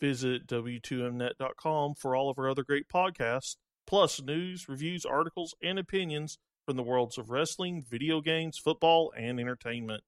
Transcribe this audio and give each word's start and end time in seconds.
Visit 0.00 0.46
W2Mnet.com 0.46 1.94
for 1.94 2.16
all 2.16 2.30
of 2.30 2.38
our 2.38 2.48
other 2.48 2.62
great 2.62 2.88
podcasts, 2.88 3.56
plus 3.86 4.22
news, 4.22 4.66
reviews, 4.68 5.04
articles, 5.04 5.54
and 5.62 5.78
opinions 5.78 6.38
from 6.64 6.76
the 6.76 6.82
worlds 6.82 7.18
of 7.18 7.28
wrestling, 7.28 7.84
video 7.86 8.22
games, 8.22 8.56
football, 8.56 9.12
and 9.16 9.38
entertainment. 9.38 10.02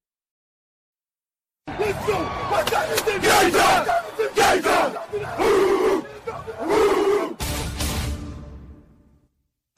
Let's 1.67 2.07
go! 2.07 2.15
What's 2.15 2.71
that? 2.71 3.05
Gator! 3.07 4.03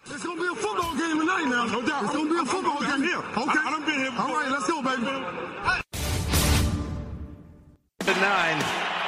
It's 0.06 0.23
gonna 0.25 0.41
be 0.41 0.47
a 0.47 0.55
football 0.55 0.95
game 0.97 1.19
tonight 1.19 1.47
now. 1.49 1.65
No 1.67 1.83
doubt. 1.83 2.05
It's 2.05 2.15
gonna 2.15 2.31
be 2.31 2.39
a 2.39 2.45
football 2.45 2.81
game. 2.81 3.03
Here. 3.03 3.19
Okay. 3.19 3.34
I, 3.37 3.71
done 3.71 3.84
been 3.84 3.95
here 3.97 4.11
before. 4.11 4.27
All 4.27 4.34
right, 4.34 4.51
let's 4.51 4.67
go, 4.69 4.83
baby. 4.83 5.03
The 7.99 8.15
nine. 8.21 9.03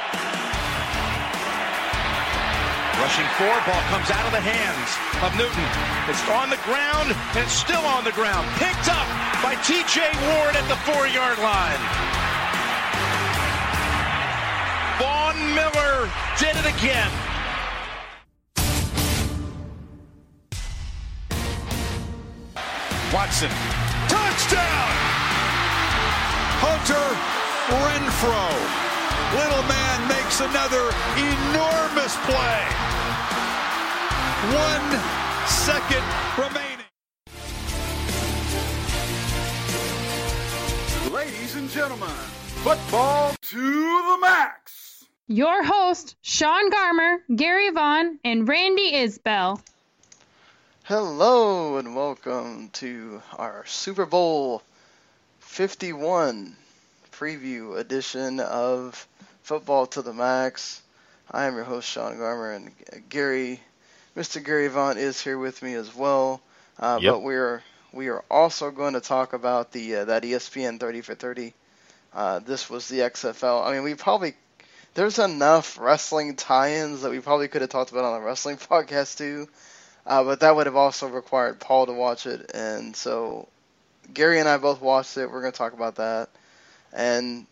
Rushing 2.97 3.29
four, 3.37 3.53
ball 3.69 3.83
comes 3.93 4.09
out 4.09 4.25
of 4.25 4.31
the 4.31 4.41
hands 4.41 4.89
of 5.21 5.29
Newton. 5.37 5.67
It's 6.09 6.27
on 6.33 6.49
the 6.49 6.57
ground, 6.65 7.13
and 7.13 7.45
it's 7.45 7.53
still 7.53 7.85
on 7.85 8.03
the 8.03 8.11
ground. 8.11 8.49
Picked 8.57 8.89
up 8.89 9.05
by 9.45 9.53
TJ 9.61 10.01
Ward 10.01 10.55
at 10.57 10.65
the 10.67 10.75
four 10.81 11.05
yard 11.05 11.37
line. 11.37 11.77
Von 14.97 15.37
Miller 15.53 16.09
did 16.41 16.57
it 16.57 16.65
again. 16.65 17.11
Watson. 23.13 23.51
Touchdown! 24.09 24.89
Hunter 26.65 27.07
Renfrow. 27.69 28.86
Little 29.33 29.63
man 29.63 30.07
makes 30.07 30.39
another 30.39 30.89
enormous 31.17 32.15
play. 32.23 32.63
One 34.55 34.87
second 35.45 36.03
remaining. 36.37 36.85
Ladies 41.13 41.55
and 41.57 41.69
gentlemen, 41.69 42.07
football 42.63 43.35
to 43.41 43.57
the 43.57 44.17
max. 44.21 45.03
Your 45.27 45.61
host, 45.61 46.15
Sean 46.21 46.71
Garmer, 46.71 47.17
Gary 47.35 47.69
Vaughn, 47.71 48.19
and 48.23 48.47
Randy 48.47 48.93
Isbell. 48.93 49.61
Hello 50.83 51.75
and 51.75 51.97
welcome 51.97 52.69
to 52.69 53.21
our 53.37 53.65
Super 53.65 54.05
Bowl 54.05 54.63
51 55.39 56.55
preview 57.11 57.77
edition 57.77 58.39
of 58.39 59.05
Football 59.47 59.87
to 59.87 60.01
the 60.01 60.11
Max. 60.13 60.81
I 61.31 61.45
am 61.45 61.55
your 61.55 61.63
host 61.63 61.87
Sean 61.87 62.17
Garmer 62.17 62.53
and 62.53 63.09
Gary, 63.09 63.61
Mr. 64.13 64.43
Gary 64.43 64.67
Vaughn 64.67 64.97
is 64.97 65.21
here 65.21 65.37
with 65.37 65.61
me 65.63 65.73
as 65.73 65.95
well. 65.95 66.41
Uh, 66.77 66.99
Yep. 67.01 67.13
But 67.13 67.19
we 67.21 67.35
are 67.35 67.63
we 67.93 68.09
are 68.09 68.25
also 68.29 68.71
going 68.71 68.95
to 68.95 68.99
talk 68.99 69.31
about 69.31 69.71
the 69.71 69.95
uh, 69.95 70.05
that 70.05 70.23
ESPN 70.23 70.81
30 70.81 70.99
for 71.01 71.15
30. 71.15 71.53
Uh, 72.13 72.39
this 72.39 72.69
was 72.69 72.89
the 72.89 72.99
XFL. 72.99 73.65
I 73.65 73.71
mean, 73.71 73.83
we 73.83 73.95
probably 73.95 74.33
there's 74.95 75.17
enough 75.17 75.77
wrestling 75.79 76.35
tie-ins 76.35 77.03
that 77.03 77.11
we 77.11 77.21
probably 77.21 77.47
could 77.47 77.61
have 77.61 77.69
talked 77.69 77.91
about 77.91 78.03
on 78.03 78.19
the 78.19 78.25
wrestling 78.27 78.57
podcast 78.71 79.17
too. 79.17 79.47
Uh, 80.05 80.25
but 80.25 80.41
that 80.41 80.57
would 80.57 80.65
have 80.65 80.75
also 80.75 81.07
required 81.07 81.61
Paul 81.61 81.85
to 81.85 81.93
watch 81.93 82.25
it, 82.25 82.51
and 82.53 82.97
so 82.97 83.47
Gary 84.13 84.39
and 84.41 84.49
I 84.49 84.57
both 84.57 84.81
watched 84.81 85.17
it. 85.17 85.31
We're 85.31 85.39
going 85.41 85.53
to 85.53 85.57
talk 85.57 85.71
about 85.71 85.95
that, 85.95 86.29
and 86.91 87.45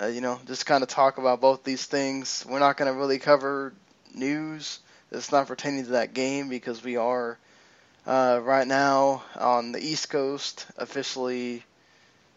uh, 0.00 0.06
you 0.06 0.20
know, 0.20 0.38
just 0.46 0.66
kind 0.66 0.82
of 0.82 0.88
talk 0.88 1.18
about 1.18 1.40
both 1.40 1.64
these 1.64 1.84
things. 1.86 2.44
We're 2.48 2.58
not 2.58 2.76
going 2.76 2.92
to 2.92 2.98
really 2.98 3.18
cover 3.18 3.72
news 4.14 4.78
that's 5.10 5.32
not 5.32 5.46
pertaining 5.46 5.84
to 5.84 5.90
that 5.92 6.12
game 6.14 6.48
because 6.48 6.82
we 6.82 6.96
are 6.96 7.38
uh, 8.06 8.40
right 8.42 8.66
now 8.66 9.22
on 9.38 9.72
the 9.72 9.80
East 9.80 10.10
Coast. 10.10 10.66
Officially, 10.76 11.64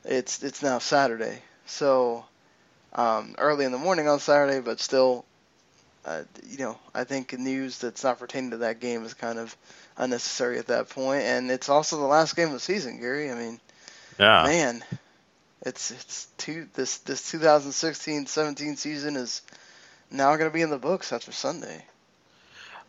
it's 0.03 0.43
it's 0.43 0.61
now 0.61 0.79
Saturday, 0.79 1.41
so 1.65 2.25
um, 2.93 3.35
early 3.37 3.65
in 3.65 3.71
the 3.71 3.77
morning 3.77 4.07
on 4.07 4.19
Saturday, 4.19 4.59
but 4.59 4.79
still 4.79 5.25
uh, 6.05 6.23
you 6.49 6.57
know, 6.57 6.77
I 6.93 7.03
think 7.03 7.37
news 7.37 7.79
that's 7.79 8.03
not 8.03 8.19
pertaining 8.19 8.51
to 8.51 8.57
that 8.57 8.79
game 8.79 9.03
is 9.03 9.13
kind 9.13 9.37
of 9.39 9.55
unnecessary 9.97 10.57
at 10.59 10.67
that 10.67 10.89
point. 10.89 10.95
point, 10.95 11.21
and 11.23 11.51
it's 11.51 11.69
also 11.69 11.97
the 11.97 12.05
last 12.05 12.35
game 12.35 12.47
of 12.47 12.53
the 12.53 12.59
season, 12.59 12.99
Gary. 12.99 13.31
I 13.31 13.35
mean, 13.35 13.59
Yeah. 14.19 14.43
man, 14.43 14.83
it's 15.65 15.91
it's 15.91 16.27
two 16.37 16.67
this 16.75 16.97
this 16.99 17.21
2016-17 17.31 18.77
season 18.77 19.15
is 19.15 19.41
now 20.11 20.35
going 20.35 20.49
to 20.49 20.53
be 20.53 20.61
in 20.61 20.69
the 20.69 20.77
books 20.77 21.11
after 21.11 21.31
Sunday. 21.31 21.83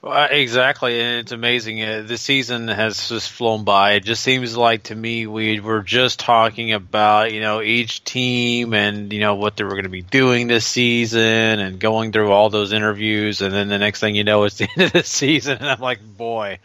Well, 0.02 0.28
exactly, 0.30 1.00
and 1.00 1.20
it's 1.20 1.32
amazing. 1.32 1.82
Uh, 1.82 2.04
the 2.06 2.18
season 2.18 2.68
has 2.68 3.08
just 3.08 3.30
flown 3.30 3.64
by. 3.64 3.92
It 3.92 4.04
just 4.04 4.22
seems 4.22 4.54
like 4.54 4.84
to 4.84 4.94
me 4.94 5.26
we 5.26 5.58
were 5.58 5.82
just 5.82 6.20
talking 6.20 6.74
about 6.74 7.32
you 7.32 7.40
know 7.40 7.62
each 7.62 8.04
team 8.04 8.74
and 8.74 9.10
you 9.12 9.20
know 9.20 9.36
what 9.36 9.56
they 9.56 9.64
were 9.64 9.70
going 9.70 9.84
to 9.84 9.88
be 9.88 10.02
doing 10.02 10.48
this 10.48 10.66
season 10.66 11.22
and 11.22 11.80
going 11.80 12.12
through 12.12 12.30
all 12.30 12.50
those 12.50 12.74
interviews, 12.74 13.40
and 13.40 13.54
then 13.54 13.68
the 13.68 13.78
next 13.78 14.00
thing 14.00 14.14
you 14.14 14.24
know, 14.24 14.44
it's 14.44 14.56
the 14.58 14.68
end 14.76 14.82
of 14.82 14.92
the 14.92 15.02
season, 15.02 15.58
and 15.58 15.70
I'm 15.70 15.80
like, 15.80 16.00
boy. 16.16 16.58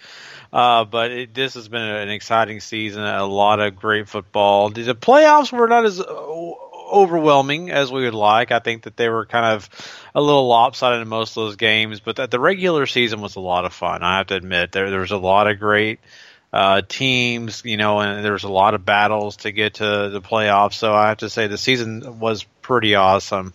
Uh, 0.54 0.84
but 0.84 1.12
it, 1.12 1.34
this 1.34 1.54
has 1.54 1.68
been 1.68 1.82
an 1.82 2.10
exciting 2.10 2.60
season. 2.60 3.04
A 3.04 3.26
lot 3.26 3.60
of 3.60 3.76
great 3.76 4.10
football. 4.10 4.70
The 4.70 4.96
playoffs 4.96 5.52
were 5.52 5.68
not 5.68 5.86
as 5.86 6.00
uh, 6.00 6.04
overwhelming 6.92 7.72
as 7.72 7.92
we 7.92 8.04
would 8.04 8.14
like. 8.14 8.52
I 8.52 8.60
think 8.60 8.84
that 8.84 8.98
they 8.98 9.08
were 9.08 9.26
kind 9.26 9.46
of 9.46 9.70
a 10.14 10.22
little 10.22 10.48
lopsided 10.48 11.02
in 11.02 11.08
most 11.08 11.32
of 11.32 11.36
those 11.44 11.56
games, 11.56 12.02
but 12.02 12.18
that 12.18 12.32
the 12.32 12.40
regular 12.40 12.86
season 12.86 13.22
was 13.22 13.38
a 13.38 13.40
lot 13.40 13.64
of 13.64 13.74
fun. 13.74 14.04
I 14.04 14.18
have 14.18 14.28
to 14.28 14.36
admit, 14.36 14.74
there 14.74 14.90
there 14.90 15.00
was 15.00 15.12
a 15.12 15.18
lot 15.18 15.48
of 15.50 15.58
great 15.58 16.00
uh, 16.52 16.82
teams, 16.82 17.62
you 17.64 17.78
know, 17.78 18.00
and 18.00 18.26
there 18.26 18.34
was 18.34 18.44
a 18.44 18.50
lot 18.50 18.74
of 18.74 18.84
battles 18.84 19.38
to 19.38 19.52
get 19.52 19.76
to 19.76 20.10
the 20.10 20.22
playoffs. 20.22 20.74
So 20.74 20.94
I 20.94 21.10
have 21.10 21.20
to 21.20 21.30
say 21.30 21.48
the 21.48 21.58
season 21.58 22.20
was 22.20 22.44
pretty 22.62 22.96
awesome. 22.96 23.54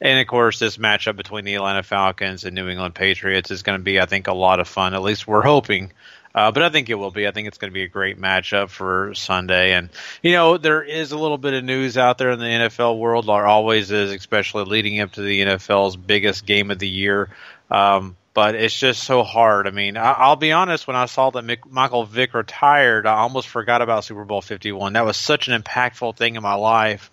And 0.00 0.20
of 0.20 0.26
course, 0.26 0.58
this 0.58 0.76
matchup 0.76 1.16
between 1.16 1.46
the 1.46 1.54
Atlanta 1.54 1.82
Falcons 1.82 2.44
and 2.44 2.54
New 2.54 2.68
England 2.68 2.94
Patriots 2.94 3.50
is 3.50 3.62
going 3.62 3.78
to 3.78 3.82
be, 3.82 3.98
I 3.98 4.04
think, 4.06 4.26
a 4.26 4.34
lot 4.34 4.60
of 4.60 4.68
fun. 4.68 4.92
At 4.92 5.02
least 5.02 5.26
we're 5.26 5.42
hoping. 5.42 5.92
Uh, 6.34 6.50
but 6.50 6.62
I 6.62 6.68
think 6.68 6.90
it 6.90 6.94
will 6.94 7.12
be. 7.12 7.28
I 7.28 7.30
think 7.30 7.46
it's 7.46 7.58
going 7.58 7.70
to 7.70 7.74
be 7.74 7.84
a 7.84 7.88
great 7.88 8.20
matchup 8.20 8.68
for 8.68 9.14
Sunday. 9.14 9.74
And, 9.74 9.90
you 10.20 10.32
know, 10.32 10.58
there 10.58 10.82
is 10.82 11.12
a 11.12 11.18
little 11.18 11.38
bit 11.38 11.54
of 11.54 11.62
news 11.62 11.96
out 11.96 12.18
there 12.18 12.30
in 12.30 12.40
the 12.40 12.44
NFL 12.44 12.98
world. 12.98 13.26
There 13.26 13.46
always 13.46 13.92
is, 13.92 14.10
especially 14.10 14.64
leading 14.64 15.00
up 15.00 15.12
to 15.12 15.22
the 15.22 15.42
NFL's 15.42 15.96
biggest 15.96 16.44
game 16.44 16.72
of 16.72 16.80
the 16.80 16.88
year. 16.88 17.30
Um, 17.70 18.16
but 18.34 18.56
it's 18.56 18.76
just 18.76 19.04
so 19.04 19.22
hard. 19.22 19.68
I 19.68 19.70
mean, 19.70 19.96
I, 19.96 20.10
I'll 20.12 20.36
be 20.36 20.50
honest. 20.50 20.88
When 20.88 20.96
I 20.96 21.06
saw 21.06 21.30
that 21.30 21.44
Mick, 21.44 21.70
Michael 21.70 22.04
Vick 22.04 22.34
retired, 22.34 23.06
I 23.06 23.18
almost 23.18 23.48
forgot 23.48 23.80
about 23.80 24.04
Super 24.04 24.24
Bowl 24.24 24.42
Fifty 24.42 24.72
One. 24.72 24.94
That 24.94 25.04
was 25.04 25.16
such 25.16 25.46
an 25.46 25.62
impactful 25.62 26.16
thing 26.16 26.34
in 26.34 26.42
my 26.42 26.54
life. 26.54 27.12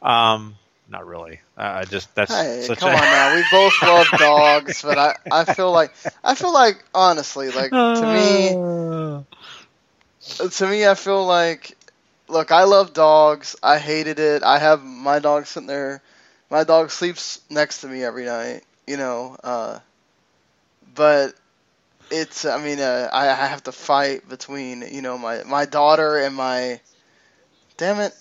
Um, 0.00 0.56
not 0.88 1.06
really. 1.06 1.40
Uh, 1.56 1.72
I 1.82 1.84
just 1.84 2.14
that's 2.14 2.44
Hey, 2.44 2.58
such 2.58 2.78
come 2.78 2.94
a, 2.94 2.96
on 2.96 3.10
now. 3.10 3.30
We 3.30 3.42
both 3.42 3.82
love 3.82 4.16
dogs, 4.16 4.82
but 4.82 4.98
I, 4.98 5.14
I 5.30 5.44
feel 5.44 5.72
like 5.72 5.92
I 6.22 6.34
feel 6.34 6.52
like 6.52 6.82
honestly, 6.94 7.50
like 7.50 7.74
to 7.94 8.06
me, 8.06 8.58
to 10.50 10.66
me, 10.66 10.86
I 10.86 10.94
feel 10.94 11.24
like 11.26 11.76
look, 12.28 12.50
I 12.52 12.64
love 12.64 12.92
dogs. 12.92 13.56
I 13.62 13.78
hated 13.78 14.18
it. 14.18 14.42
I 14.42 14.58
have 14.58 14.82
my 14.82 15.18
dog 15.18 15.46
sitting 15.46 15.66
there. 15.66 16.02
My 16.50 16.64
dog 16.64 16.90
sleeps 16.90 17.40
next 17.50 17.80
to 17.80 17.88
me 17.88 18.02
every 18.02 18.24
night. 18.24 18.62
You 18.86 18.96
know, 18.96 19.36
uh, 19.42 19.78
but 20.94 21.34
it's. 22.10 22.44
I 22.44 22.62
mean, 22.62 22.80
uh, 22.80 23.08
I, 23.12 23.28
I 23.28 23.46
have 23.46 23.64
to 23.64 23.72
fight 23.72 24.28
between 24.28 24.82
you 24.82 25.02
know 25.02 25.18
my 25.18 25.42
my 25.44 25.64
daughter 25.66 26.18
and 26.18 26.34
my. 26.34 26.80
Damn 27.76 28.00
it! 28.00 28.14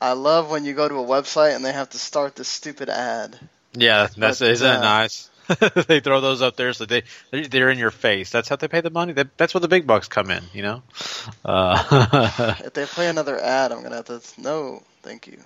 I 0.00 0.12
love 0.12 0.50
when 0.50 0.64
you 0.64 0.74
go 0.74 0.88
to 0.88 0.94
a 0.96 1.04
website 1.04 1.54
and 1.56 1.64
they 1.64 1.72
have 1.72 1.90
to 1.90 1.98
start 1.98 2.36
this 2.36 2.48
stupid 2.48 2.88
ad. 2.88 3.38
Yeah, 3.72 4.08
that's 4.16 4.38
But, 4.40 4.50
isn't 4.50 4.66
uh, 4.66 4.80
nice? 4.80 5.28
they 5.88 6.00
throw 6.00 6.20
those 6.20 6.42
up 6.42 6.56
there 6.56 6.72
so 6.74 6.84
they 6.84 7.04
they're- 7.30 7.70
in 7.70 7.78
your 7.78 7.90
face. 7.90 8.30
That's 8.30 8.48
how 8.48 8.56
they 8.56 8.68
pay 8.68 8.80
the 8.82 8.90
money. 8.90 9.14
That, 9.14 9.36
that's 9.38 9.54
where 9.54 9.60
the 9.60 9.68
big 9.68 9.86
bucks 9.86 10.06
come 10.08 10.30
in. 10.30 10.42
You 10.52 10.62
know. 10.62 10.82
Uh, 11.44 12.54
If 12.64 12.74
they 12.74 12.84
play 12.84 13.08
another 13.08 13.38
ad, 13.40 13.72
I'm 13.72 13.82
gonna 13.82 13.96
have 13.96 14.04
to. 14.06 14.20
No, 14.40 14.82
thank 15.02 15.26
you. 15.26 15.38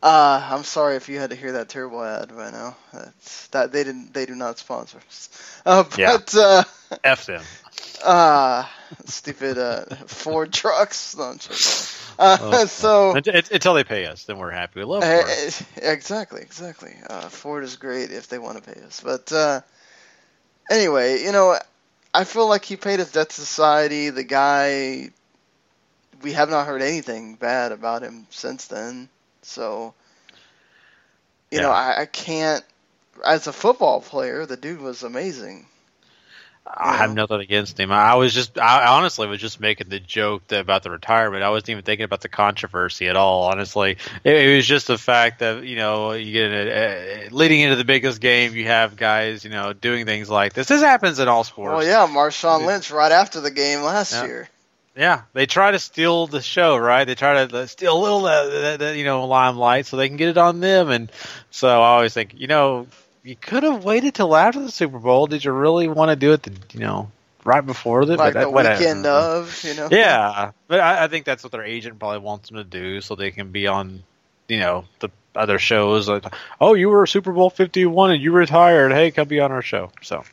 Uh, 0.00 0.48
I'm 0.52 0.62
sorry 0.62 0.94
if 0.94 1.08
you 1.08 1.18
had 1.18 1.30
to 1.30 1.36
hear 1.36 1.52
that 1.52 1.68
terrible 1.68 2.02
ad 2.04 2.30
right 2.30 2.52
now. 2.52 2.76
That's, 2.92 3.48
that 3.48 3.72
they 3.72 3.82
didn't. 3.82 4.14
They 4.14 4.26
do 4.26 4.36
not 4.36 4.58
sponsor 4.60 4.98
us. 5.08 5.28
Uh, 5.66 5.82
Yeah. 5.96 6.16
but 6.18 6.34
uh, 6.36 6.62
F 7.02 7.26
them. 7.26 7.42
uh, 8.04 8.64
stupid 9.06 9.58
uh, 9.58 9.84
Ford 10.06 10.52
trucks. 10.52 11.16
No, 11.16 11.32
I'm. 12.18 12.54
Uh, 12.54 12.66
so 12.66 13.12
Unt- 13.12 13.26
unt- 13.28 13.50
until 13.50 13.74
they 13.74 13.84
pay 13.84 14.06
us, 14.06 14.24
then 14.24 14.38
we're 14.38 14.50
happy. 14.50 14.80
We 14.80 14.84
love 14.84 15.04
Eh, 15.04 15.50
Ford. 15.50 15.66
exactly, 15.82 16.42
exactly. 16.42 16.94
Uh, 17.08 17.28
Ford 17.28 17.64
is 17.64 17.76
great 17.76 18.10
if 18.10 18.28
they 18.28 18.38
want 18.38 18.62
to 18.62 18.72
pay 18.72 18.80
us. 18.82 19.00
But 19.00 19.32
uh, 19.32 19.60
anyway, 20.70 21.22
you 21.22 21.32
know, 21.32 21.58
I 22.12 22.24
feel 22.24 22.48
like 22.48 22.64
he 22.64 22.76
paid 22.76 22.98
his 22.98 23.12
debt 23.12 23.30
to 23.30 23.34
society. 23.34 24.10
The 24.10 24.24
guy, 24.24 25.10
we 26.22 26.32
have 26.32 26.50
not 26.50 26.66
heard 26.66 26.82
anything 26.82 27.34
bad 27.34 27.72
about 27.72 28.02
him 28.02 28.26
since 28.30 28.66
then. 28.66 29.08
So, 29.42 29.94
you 31.50 31.60
know, 31.60 31.70
I, 31.70 32.02
I 32.02 32.06
can't. 32.06 32.64
As 33.24 33.46
a 33.46 33.52
football 33.52 34.00
player, 34.00 34.46
the 34.46 34.56
dude 34.56 34.80
was 34.80 35.02
amazing. 35.02 35.66
I 36.72 36.96
have 36.96 37.14
nothing 37.14 37.40
against 37.40 37.80
him. 37.80 37.90
I 37.90 38.14
was 38.16 38.34
just, 38.34 38.58
I 38.58 38.86
honestly 38.86 39.26
was 39.26 39.40
just 39.40 39.58
making 39.58 39.88
the 39.88 39.98
joke 39.98 40.46
that, 40.48 40.60
about 40.60 40.82
the 40.82 40.90
retirement. 40.90 41.42
I 41.42 41.50
wasn't 41.50 41.70
even 41.70 41.84
thinking 41.84 42.04
about 42.04 42.20
the 42.20 42.28
controversy 42.28 43.08
at 43.08 43.16
all. 43.16 43.44
Honestly, 43.44 43.96
it, 44.24 44.36
it 44.36 44.56
was 44.56 44.66
just 44.66 44.86
the 44.86 44.98
fact 44.98 45.38
that 45.40 45.64
you 45.64 45.76
know 45.76 46.12
you 46.12 46.32
get 46.32 46.52
a, 46.52 47.26
uh, 47.26 47.28
leading 47.30 47.60
into 47.60 47.76
the 47.76 47.84
biggest 47.84 48.20
game, 48.20 48.54
you 48.54 48.66
have 48.66 48.96
guys 48.96 49.44
you 49.44 49.50
know 49.50 49.72
doing 49.72 50.04
things 50.04 50.28
like 50.28 50.52
this. 50.52 50.68
This 50.68 50.82
happens 50.82 51.18
in 51.18 51.28
all 51.28 51.44
sports. 51.44 51.72
Well, 51.72 51.84
yeah, 51.84 52.06
Marshawn 52.06 52.66
Lynch 52.66 52.90
right 52.90 53.12
after 53.12 53.40
the 53.40 53.50
game 53.50 53.82
last 53.82 54.12
Yeah. 54.12 54.26
year. 54.26 54.48
Yeah, 54.96 55.22
they 55.32 55.46
try 55.46 55.70
to 55.70 55.78
steal 55.78 56.26
the 56.26 56.42
show, 56.42 56.76
right? 56.76 57.04
They 57.04 57.14
try 57.14 57.46
to 57.46 57.56
uh, 57.56 57.66
steal 57.66 57.96
a 57.96 58.00
little, 58.00 58.26
uh, 58.26 58.92
you 58.94 59.04
know, 59.04 59.26
limelight 59.26 59.86
so 59.86 59.96
they 59.96 60.08
can 60.08 60.16
get 60.16 60.28
it 60.30 60.36
on 60.36 60.58
them. 60.58 60.90
And 60.90 61.12
so 61.52 61.68
I 61.68 61.86
always 61.90 62.12
think, 62.12 62.34
you 62.34 62.48
know, 62.48 62.88
you 63.28 63.36
could 63.36 63.62
have 63.62 63.84
waited 63.84 64.14
till 64.14 64.34
after 64.34 64.58
the 64.60 64.70
Super 64.70 64.98
Bowl. 64.98 65.26
Did 65.26 65.44
you 65.44 65.52
really 65.52 65.86
want 65.86 66.08
to 66.08 66.16
do 66.16 66.32
it, 66.32 66.42
the, 66.42 66.52
you 66.72 66.80
know, 66.80 67.10
right 67.44 67.60
before 67.60 68.06
the, 68.06 68.16
Like 68.16 68.32
but, 68.32 68.40
the 68.40 68.50
weekend 68.50 69.04
of, 69.04 69.62
you 69.64 69.74
know. 69.74 69.88
Yeah, 69.90 70.52
but 70.66 70.80
I, 70.80 71.04
I 71.04 71.08
think 71.08 71.26
that's 71.26 71.42
what 71.42 71.52
their 71.52 71.62
agent 71.62 71.98
probably 71.98 72.20
wants 72.20 72.48
them 72.48 72.56
to 72.56 72.64
do, 72.64 73.02
so 73.02 73.16
they 73.16 73.30
can 73.30 73.52
be 73.52 73.66
on, 73.66 74.02
you 74.48 74.60
know, 74.60 74.86
the 75.00 75.10
other 75.38 75.58
shows. 75.58 76.08
Like, 76.08 76.24
oh, 76.60 76.74
you 76.74 76.88
were 76.88 77.06
Super 77.06 77.32
Bowl 77.32 77.50
Fifty 77.50 77.86
One 77.86 78.10
and 78.10 78.20
you 78.20 78.32
retired. 78.32 78.92
Hey, 78.92 79.10
come 79.10 79.28
be 79.28 79.40
on 79.40 79.52
our 79.52 79.62
show. 79.62 79.92
So, 80.02 80.24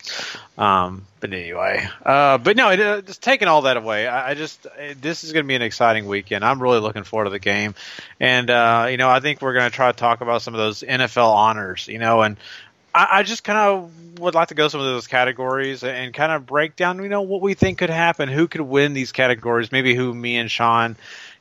um, 0.57 1.05
but 1.19 1.31
anyway, 1.31 1.87
uh, 2.03 2.37
but 2.37 2.57
no, 2.57 2.69
it, 2.71 2.79
uh, 2.79 3.01
just 3.01 3.21
taking 3.21 3.47
all 3.47 3.63
that 3.63 3.77
away, 3.77 4.07
I, 4.07 4.31
I 4.31 4.33
just 4.33 4.65
uh, 4.65 4.93
this 4.99 5.23
is 5.23 5.31
going 5.31 5.45
to 5.45 5.47
be 5.47 5.55
an 5.55 5.61
exciting 5.61 6.07
weekend. 6.07 6.43
I'm 6.43 6.61
really 6.61 6.79
looking 6.79 7.03
forward 7.03 7.25
to 7.25 7.29
the 7.29 7.39
game, 7.39 7.75
and 8.19 8.49
uh, 8.49 8.87
you 8.89 8.97
know, 8.97 9.09
I 9.09 9.19
think 9.19 9.41
we're 9.41 9.53
going 9.53 9.69
to 9.69 9.75
try 9.75 9.91
to 9.91 9.97
talk 9.97 10.21
about 10.21 10.41
some 10.41 10.53
of 10.53 10.59
those 10.59 10.81
NFL 10.81 11.33
honors. 11.33 11.87
You 11.87 11.99
know, 11.99 12.21
and 12.21 12.37
I, 12.95 13.23
just 13.23 13.43
kind 13.43 13.59
of 13.59 14.19
would 14.19 14.35
like 14.35 14.47
to 14.47 14.53
go 14.55 14.69
some 14.69 14.79
of 14.79 14.85
those 14.85 15.07
categories 15.07 15.83
and 15.83 16.13
kind 16.13 16.31
of 16.31 16.45
break 16.45 16.75
down, 16.75 17.03
you 17.03 17.09
know, 17.09 17.23
what 17.23 17.41
we 17.41 17.53
think 17.53 17.79
could 17.79 17.89
happen, 17.89 18.29
who 18.29 18.47
could 18.47 18.61
win 18.61 18.93
these 18.93 19.11
categories, 19.11 19.71
maybe 19.71 19.93
who 19.93 20.13
me 20.13 20.37
and 20.37 20.49
Sean 20.49 20.95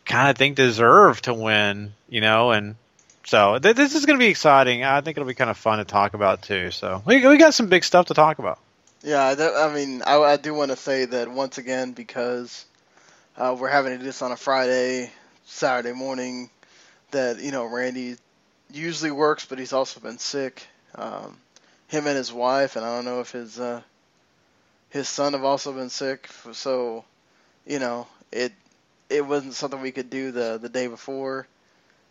kind 0.05 0.31
of 0.31 0.37
think 0.37 0.56
deserve 0.56 1.23
to 1.23 1.35
win, 1.35 1.93
you 2.09 2.21
know, 2.21 2.51
and 2.51 2.75
so 3.25 3.59
th- 3.59 3.77
this 3.77 3.95
is 3.95 4.05
going 4.05 4.19
to 4.19 4.23
be 4.23 4.31
exciting. 4.31 4.85
I 4.85 5.01
think 5.01 5.17
it'll 5.17 5.27
be 5.27 5.35
kind 5.35 5.51
of 5.51 5.56
fun 5.56 5.79
to 5.79 5.85
talk 5.85 6.15
about 6.15 6.43
too. 6.43 6.71
So 6.71 7.03
we 7.06 7.27
we 7.27 7.39
got 7.39 7.55
some 7.55 7.69
big 7.69 7.85
stuff 7.85 8.06
to 8.06 8.15
talk 8.15 8.39
about. 8.39 8.59
Yeah, 9.03 9.35
that, 9.35 9.55
I 9.55 9.75
mean, 9.75 10.03
I, 10.06 10.17
I 10.17 10.37
do 10.37 10.55
want 10.55 10.71
to 10.71 10.77
say 10.77 11.05
that 11.05 11.31
once 11.31 11.59
again 11.59 11.93
because 11.93 12.65
uh, 13.37 13.56
we're 13.59 13.69
having 13.69 13.99
this 13.99 14.23
on 14.23 14.33
a 14.33 14.37
Friday, 14.37 15.11
Saturday 15.47 15.93
morning. 15.95 16.51
That 17.11 17.41
you 17.41 17.53
know, 17.53 17.65
Randy 17.65 18.17
usually 18.73 19.11
works, 19.11 19.47
but 19.47 19.59
he's 19.59 19.73
also 19.73 20.01
been 20.01 20.19
sick. 20.19 20.67
Um, 20.97 21.37
him 21.89 22.07
and 22.07 22.17
his 22.17 22.33
wife, 22.33 22.77
and 22.77 22.85
I 22.85 22.95
don't 22.97 23.05
know 23.05 23.21
if 23.21 23.33
his 23.33 23.59
uh, 23.59 23.83
his 24.91 25.09
son 25.09 25.33
have 25.33 25.45
also 25.45 25.73
been 25.73 25.91
sick. 25.91 26.29
So, 26.53 27.05
you 27.67 27.79
know, 27.79 28.07
it 28.33 28.53
it 29.11 29.27
wasn't 29.27 29.55
something 29.55 29.81
we 29.81 29.93
could 29.93 30.11
do 30.11 30.31
the 30.31 30.59
the 30.61 30.69
day 30.69 30.87
before. 30.87 31.47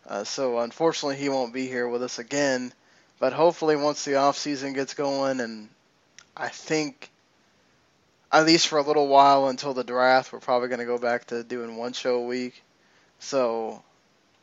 Uh, 0.06 0.24
so 0.24 0.58
unfortunately, 0.58 1.16
he 1.16 1.28
won't 1.28 1.54
be 1.54 1.66
here 1.66 1.88
with 1.88 2.02
us 2.02 2.18
again. 2.18 2.72
But 3.18 3.32
hopefully, 3.32 3.76
once 3.76 4.04
the 4.04 4.16
off 4.16 4.36
season 4.36 4.72
gets 4.72 4.94
going, 4.94 5.40
and 5.40 5.68
I 6.36 6.48
think 6.48 7.10
at 8.34 8.46
least 8.46 8.66
for 8.66 8.78
a 8.78 8.82
little 8.82 9.06
while 9.06 9.48
until 9.48 9.74
the 9.74 9.84
draft, 9.84 10.32
we're 10.32 10.40
probably 10.40 10.68
going 10.68 10.80
to 10.80 10.84
go 10.84 10.98
back 10.98 11.26
to 11.26 11.44
doing 11.44 11.76
one 11.76 11.92
show 11.92 12.16
a 12.16 12.26
week. 12.26 12.62
So 13.20 13.82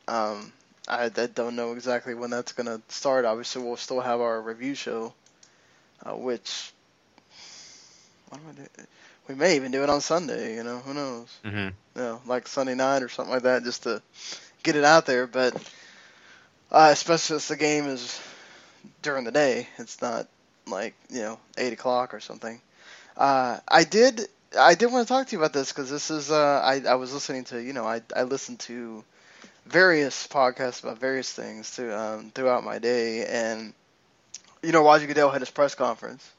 um, 0.08 0.54
I, 0.88 1.06
I 1.16 1.28
don't 1.28 1.58
know 1.58 1.74
exactly 1.74 2.14
when 2.14 2.30
that's 2.30 2.54
going 2.54 2.68
to 2.68 2.82
start. 2.88 3.26
Obviously, 3.26 3.62
we'll 3.62 3.76
still 3.76 4.00
have 4.00 4.22
our 4.22 4.42
review 4.42 4.76
show, 4.76 5.14
uh, 6.06 6.16
which 6.16 6.72
what 8.30 8.42
am 8.42 8.48
I 8.50 8.54
doing? 8.54 8.88
we 9.28 9.36
may 9.36 9.56
even 9.56 9.72
do 9.72 9.84
it 9.84 9.90
on 9.90 10.02
Sunday. 10.02 10.56
You 10.56 10.64
know, 10.64 10.80
who 10.80 10.94
knows? 10.94 11.40
Mm-hmm. 11.46 11.58
you 11.58 11.74
know, 11.96 12.22
like 12.26 12.48
Sunday 12.48 12.76
night 12.76 13.04
or 13.04 13.10
something 13.10 13.34
like 13.34 13.44
that, 13.44 13.64
just 13.64 13.84
to 13.84 14.02
get 14.64 14.76
it 14.76 14.84
out 14.84 15.06
there. 15.06 15.28
But 15.28 15.56
uh, 16.72 16.90
especially 16.92 17.40
since 17.40 17.48
the 17.48 17.58
game 17.58 17.86
is 17.86 18.20
during 19.02 19.24
the 19.24 19.32
day, 19.32 19.68
it's 19.78 20.02
not 20.02 20.28
like 20.68 20.96
you 21.10 21.22
know 21.22 21.40
eight 21.58 21.74
o'clock 21.74 22.14
or 22.14 22.20
something. 22.20 22.60
Uh, 23.16 23.60
I 23.68 23.84
did 23.84 24.28
I 24.58 24.76
did 24.76 24.92
want 24.92 25.08
to 25.08 25.14
talk 25.14 25.28
to 25.28 25.32
you 25.34 25.40
about 25.40 25.54
this 25.54 25.72
because 25.72 25.90
this 25.90 26.12
is 26.12 26.32
uh, 26.32 26.62
I 26.64 26.82
I 26.88 26.96
was 26.96 27.14
listening 27.14 27.46
to 27.46 27.62
you 27.62 27.74
know 27.74 27.86
I 27.86 28.02
I 28.16 28.24
listened 28.24 28.60
to 28.62 29.04
various 29.66 30.28
podcasts 30.28 30.84
about 30.84 30.98
various 30.98 31.32
things 31.32 31.76
to, 31.76 31.98
um, 31.98 32.32
throughout 32.34 32.64
my 32.64 32.80
day 32.80 33.26
and 33.26 33.74
you 34.62 34.72
know 34.72 34.84
Roger 34.84 35.08
Goodell 35.08 35.30
had 35.30 35.42
his 35.42 35.50
press 35.50 35.76
conference 35.76 36.30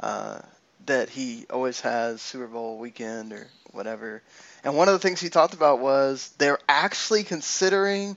uh, 0.00 0.40
that 0.86 1.08
he 1.08 1.46
always 1.50 1.80
has 1.80 2.20
Super 2.20 2.46
Bowl 2.46 2.78
weekend 2.78 3.32
or 3.32 3.46
whatever. 3.72 4.22
And 4.64 4.76
one 4.76 4.88
of 4.88 4.94
the 4.94 4.98
things 4.98 5.20
he 5.20 5.28
talked 5.28 5.54
about 5.54 5.80
was 5.80 6.32
they're 6.38 6.58
actually 6.68 7.24
considering 7.24 8.16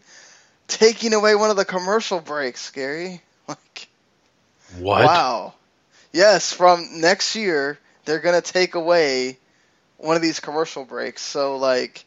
taking 0.68 1.14
away 1.14 1.36
one 1.36 1.50
of 1.50 1.58
the 1.58 1.66
commercial 1.66 2.20
breaks, 2.20 2.72
Gary. 2.72 3.22
Like 3.48 3.88
What? 4.80 5.06
Wow. 5.06 5.54
Yes, 6.12 6.52
from 6.52 7.00
next 7.00 7.36
year 7.36 7.78
they're 8.06 8.20
going 8.20 8.42
to 8.42 8.54
take 8.54 8.74
away 8.74 9.38
one 9.98 10.16
of 10.16 10.24
these 10.24 10.40
commercial 10.40 10.84
breaks. 10.84 11.22
So 11.22 11.58
like 11.58 12.04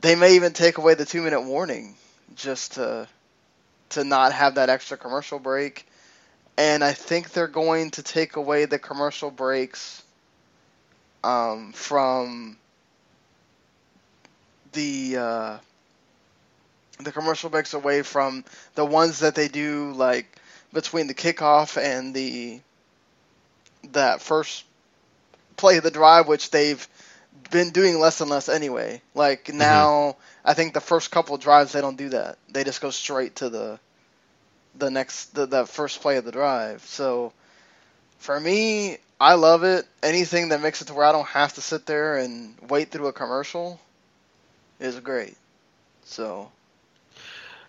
they 0.00 0.14
may 0.14 0.36
even 0.36 0.52
take 0.52 0.78
away 0.78 0.94
the 0.94 1.04
2-minute 1.04 1.42
warning 1.42 1.96
just 2.36 2.74
to 2.74 3.08
to 3.90 4.04
not 4.04 4.32
have 4.32 4.54
that 4.54 4.68
extra 4.68 4.96
commercial 4.96 5.40
break. 5.40 5.89
And 6.60 6.84
I 6.84 6.92
think 6.92 7.30
they're 7.30 7.46
going 7.46 7.92
to 7.92 8.02
take 8.02 8.36
away 8.36 8.66
the 8.66 8.78
commercial 8.78 9.30
breaks 9.30 10.02
um, 11.24 11.72
from 11.72 12.58
the 14.72 15.16
uh, 15.16 15.58
the 16.98 17.12
commercial 17.12 17.48
breaks 17.48 17.72
away 17.72 18.02
from 18.02 18.44
the 18.74 18.84
ones 18.84 19.20
that 19.20 19.34
they 19.34 19.48
do 19.48 19.92
like 19.92 20.36
between 20.70 21.06
the 21.06 21.14
kickoff 21.14 21.78
and 21.82 22.12
the 22.12 22.60
that 23.92 24.20
first 24.20 24.64
play 25.56 25.78
of 25.78 25.82
the 25.82 25.90
drive, 25.90 26.28
which 26.28 26.50
they've 26.50 26.86
been 27.50 27.70
doing 27.70 27.98
less 27.98 28.20
and 28.20 28.28
less 28.28 28.50
anyway. 28.50 29.00
Like 29.14 29.50
now, 29.50 30.16
I 30.44 30.52
think 30.52 30.74
the 30.74 30.82
first 30.82 31.10
couple 31.10 31.34
of 31.34 31.40
drives 31.40 31.72
they 31.72 31.80
don't 31.80 31.96
do 31.96 32.10
that. 32.10 32.36
They 32.50 32.64
just 32.64 32.82
go 32.82 32.90
straight 32.90 33.36
to 33.36 33.48
the 33.48 33.80
the 34.76 34.90
next 34.90 35.34
the, 35.34 35.46
the 35.46 35.66
first 35.66 36.00
play 36.00 36.16
of 36.16 36.24
the 36.24 36.32
drive. 36.32 36.82
So 36.84 37.32
for 38.18 38.38
me, 38.38 38.98
I 39.20 39.34
love 39.34 39.64
it. 39.64 39.86
Anything 40.02 40.48
that 40.50 40.60
makes 40.62 40.80
it 40.82 40.86
to 40.86 40.94
where 40.94 41.06
I 41.06 41.12
don't 41.12 41.26
have 41.28 41.54
to 41.54 41.60
sit 41.60 41.86
there 41.86 42.16
and 42.18 42.54
wait 42.68 42.90
through 42.90 43.08
a 43.08 43.12
commercial 43.12 43.80
is 44.80 44.98
great. 45.00 45.36
So 46.04 46.50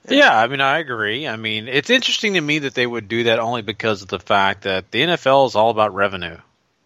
Yeah, 0.07 0.35
I 0.37 0.47
mean, 0.47 0.61
I 0.61 0.79
agree. 0.79 1.27
I 1.27 1.35
mean, 1.35 1.67
it's 1.67 1.89
interesting 1.89 2.33
to 2.33 2.41
me 2.41 2.59
that 2.59 2.73
they 2.73 2.87
would 2.87 3.07
do 3.07 3.25
that 3.25 3.39
only 3.39 3.61
because 3.61 4.01
of 4.01 4.07
the 4.07 4.19
fact 4.19 4.63
that 4.63 4.91
the 4.91 5.01
NFL 5.01 5.47
is 5.47 5.55
all 5.55 5.69
about 5.69 5.93
revenue. 5.93 6.37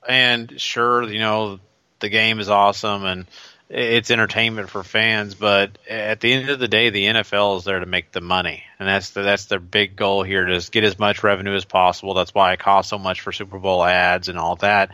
And 0.07 0.59
sure, 0.59 1.03
you 1.03 1.19
know, 1.19 1.59
the 1.99 2.09
game 2.09 2.39
is 2.39 2.49
awesome 2.49 3.05
and 3.05 3.25
it's 3.69 4.11
entertainment 4.11 4.69
for 4.69 4.83
fans, 4.83 5.33
but 5.33 5.77
at 5.89 6.19
the 6.19 6.31
end 6.33 6.49
of 6.49 6.59
the 6.59 6.67
day, 6.67 6.91
the 6.91 7.05
NFL 7.05 7.57
is 7.57 7.63
there 7.63 7.79
to 7.79 7.85
make 7.85 8.11
the 8.11 8.21
money, 8.21 8.63
and 8.79 8.87
that's 8.87 9.11
the, 9.11 9.23
that's 9.23 9.45
their 9.45 9.59
big 9.59 9.95
goal 9.95 10.23
here 10.23 10.45
to 10.45 10.71
get 10.71 10.83
as 10.83 10.99
much 10.99 11.23
revenue 11.23 11.55
as 11.55 11.65
possible. 11.65 12.13
That's 12.13 12.33
why 12.33 12.53
it 12.53 12.59
costs 12.59 12.91
so 12.91 12.99
much 12.99 13.21
for 13.21 13.31
Super 13.31 13.57
Bowl 13.57 13.83
ads 13.83 14.29
and 14.29 14.37
all 14.37 14.55
that. 14.57 14.91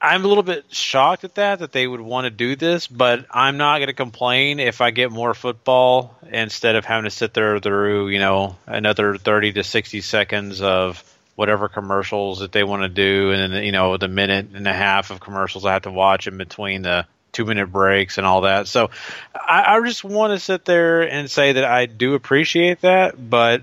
I'm 0.00 0.24
a 0.24 0.28
little 0.28 0.42
bit 0.42 0.66
shocked 0.68 1.24
at 1.24 1.36
that 1.36 1.60
that 1.60 1.72
they 1.72 1.86
would 1.86 2.00
want 2.00 2.26
to 2.26 2.30
do 2.30 2.56
this, 2.56 2.86
but 2.86 3.24
I'm 3.30 3.56
not 3.56 3.78
going 3.78 3.86
to 3.88 3.94
complain 3.94 4.60
if 4.60 4.82
I 4.82 4.90
get 4.90 5.10
more 5.10 5.32
football 5.32 6.14
instead 6.30 6.76
of 6.76 6.84
having 6.84 7.04
to 7.04 7.10
sit 7.10 7.32
there 7.32 7.58
through 7.58 8.08
you 8.08 8.18
know 8.18 8.56
another 8.66 9.16
30 9.16 9.54
to 9.54 9.64
60 9.64 10.02
seconds 10.02 10.60
of 10.60 11.02
whatever 11.36 11.68
commercials 11.68 12.40
that 12.40 12.52
they 12.52 12.62
want 12.62 12.82
to 12.82 12.88
do, 12.88 13.32
and 13.32 13.54
then 13.54 13.64
you 13.64 13.72
know 13.72 13.96
the 13.96 14.06
minute 14.06 14.48
and 14.54 14.68
a 14.68 14.72
half 14.74 15.10
of 15.10 15.20
commercials 15.20 15.64
I 15.64 15.72
have 15.72 15.82
to 15.82 15.90
watch 15.90 16.26
in 16.26 16.36
between 16.36 16.82
the 16.82 17.06
two 17.34 17.44
minute 17.44 17.66
breaks 17.70 18.16
and 18.16 18.26
all 18.26 18.42
that. 18.42 18.66
So 18.66 18.90
I, 19.34 19.76
I 19.76 19.86
just 19.86 20.04
want 20.04 20.32
to 20.32 20.38
sit 20.38 20.64
there 20.64 21.02
and 21.02 21.30
say 21.30 21.52
that 21.52 21.64
I 21.64 21.84
do 21.86 22.14
appreciate 22.14 22.80
that, 22.80 23.14
but 23.28 23.62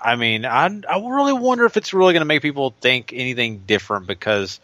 I 0.00 0.14
mean, 0.14 0.44
I 0.44 0.66
I 0.66 0.98
really 1.00 1.32
wonder 1.32 1.64
if 1.64 1.76
it's 1.76 1.92
really 1.92 2.12
going 2.12 2.20
to 2.20 2.26
make 2.26 2.42
people 2.42 2.74
think 2.80 3.12
anything 3.12 3.62
different 3.66 4.06
because 4.06 4.60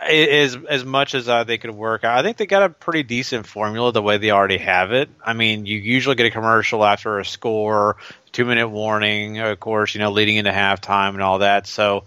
as 0.00 0.56
as 0.68 0.84
much 0.84 1.14
as 1.14 1.28
uh, 1.28 1.44
they 1.44 1.58
could 1.58 1.72
work, 1.72 2.04
I 2.04 2.22
think 2.22 2.38
they 2.38 2.46
got 2.46 2.62
a 2.62 2.70
pretty 2.70 3.02
decent 3.02 3.46
formula 3.46 3.92
the 3.92 4.00
way 4.00 4.16
they 4.16 4.30
already 4.30 4.56
have 4.58 4.92
it. 4.92 5.10
I 5.24 5.34
mean, 5.34 5.66
you 5.66 5.76
usually 5.78 6.16
get 6.16 6.26
a 6.26 6.30
commercial 6.30 6.84
after 6.84 7.18
a 7.18 7.24
score, 7.24 7.96
two 8.32 8.44
minute 8.44 8.68
warning, 8.68 9.38
of 9.40 9.60
course, 9.60 9.94
you 9.94 9.98
know, 9.98 10.10
leading 10.10 10.36
into 10.36 10.50
halftime 10.50 11.10
and 11.10 11.22
all 11.22 11.40
that. 11.40 11.66
So 11.66 12.04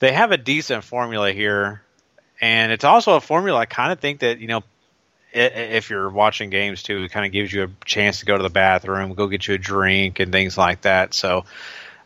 they 0.00 0.12
have 0.12 0.32
a 0.32 0.36
decent 0.36 0.82
formula 0.82 1.32
here, 1.32 1.82
and 2.40 2.72
it's 2.72 2.84
also 2.84 3.14
a 3.14 3.20
formula 3.20 3.60
I 3.60 3.66
kind 3.66 3.92
of 3.92 4.00
think 4.00 4.20
that 4.20 4.40
you 4.40 4.48
know. 4.48 4.62
If 5.36 5.90
you're 5.90 6.10
watching 6.10 6.50
games 6.50 6.82
too, 6.82 7.02
it 7.02 7.10
kind 7.10 7.26
of 7.26 7.32
gives 7.32 7.52
you 7.52 7.64
a 7.64 7.68
chance 7.84 8.20
to 8.20 8.26
go 8.26 8.36
to 8.36 8.42
the 8.42 8.50
bathroom, 8.50 9.14
go 9.14 9.26
get 9.26 9.46
you 9.46 9.54
a 9.54 9.58
drink, 9.58 10.20
and 10.20 10.32
things 10.32 10.56
like 10.56 10.82
that. 10.82 11.14
So 11.14 11.44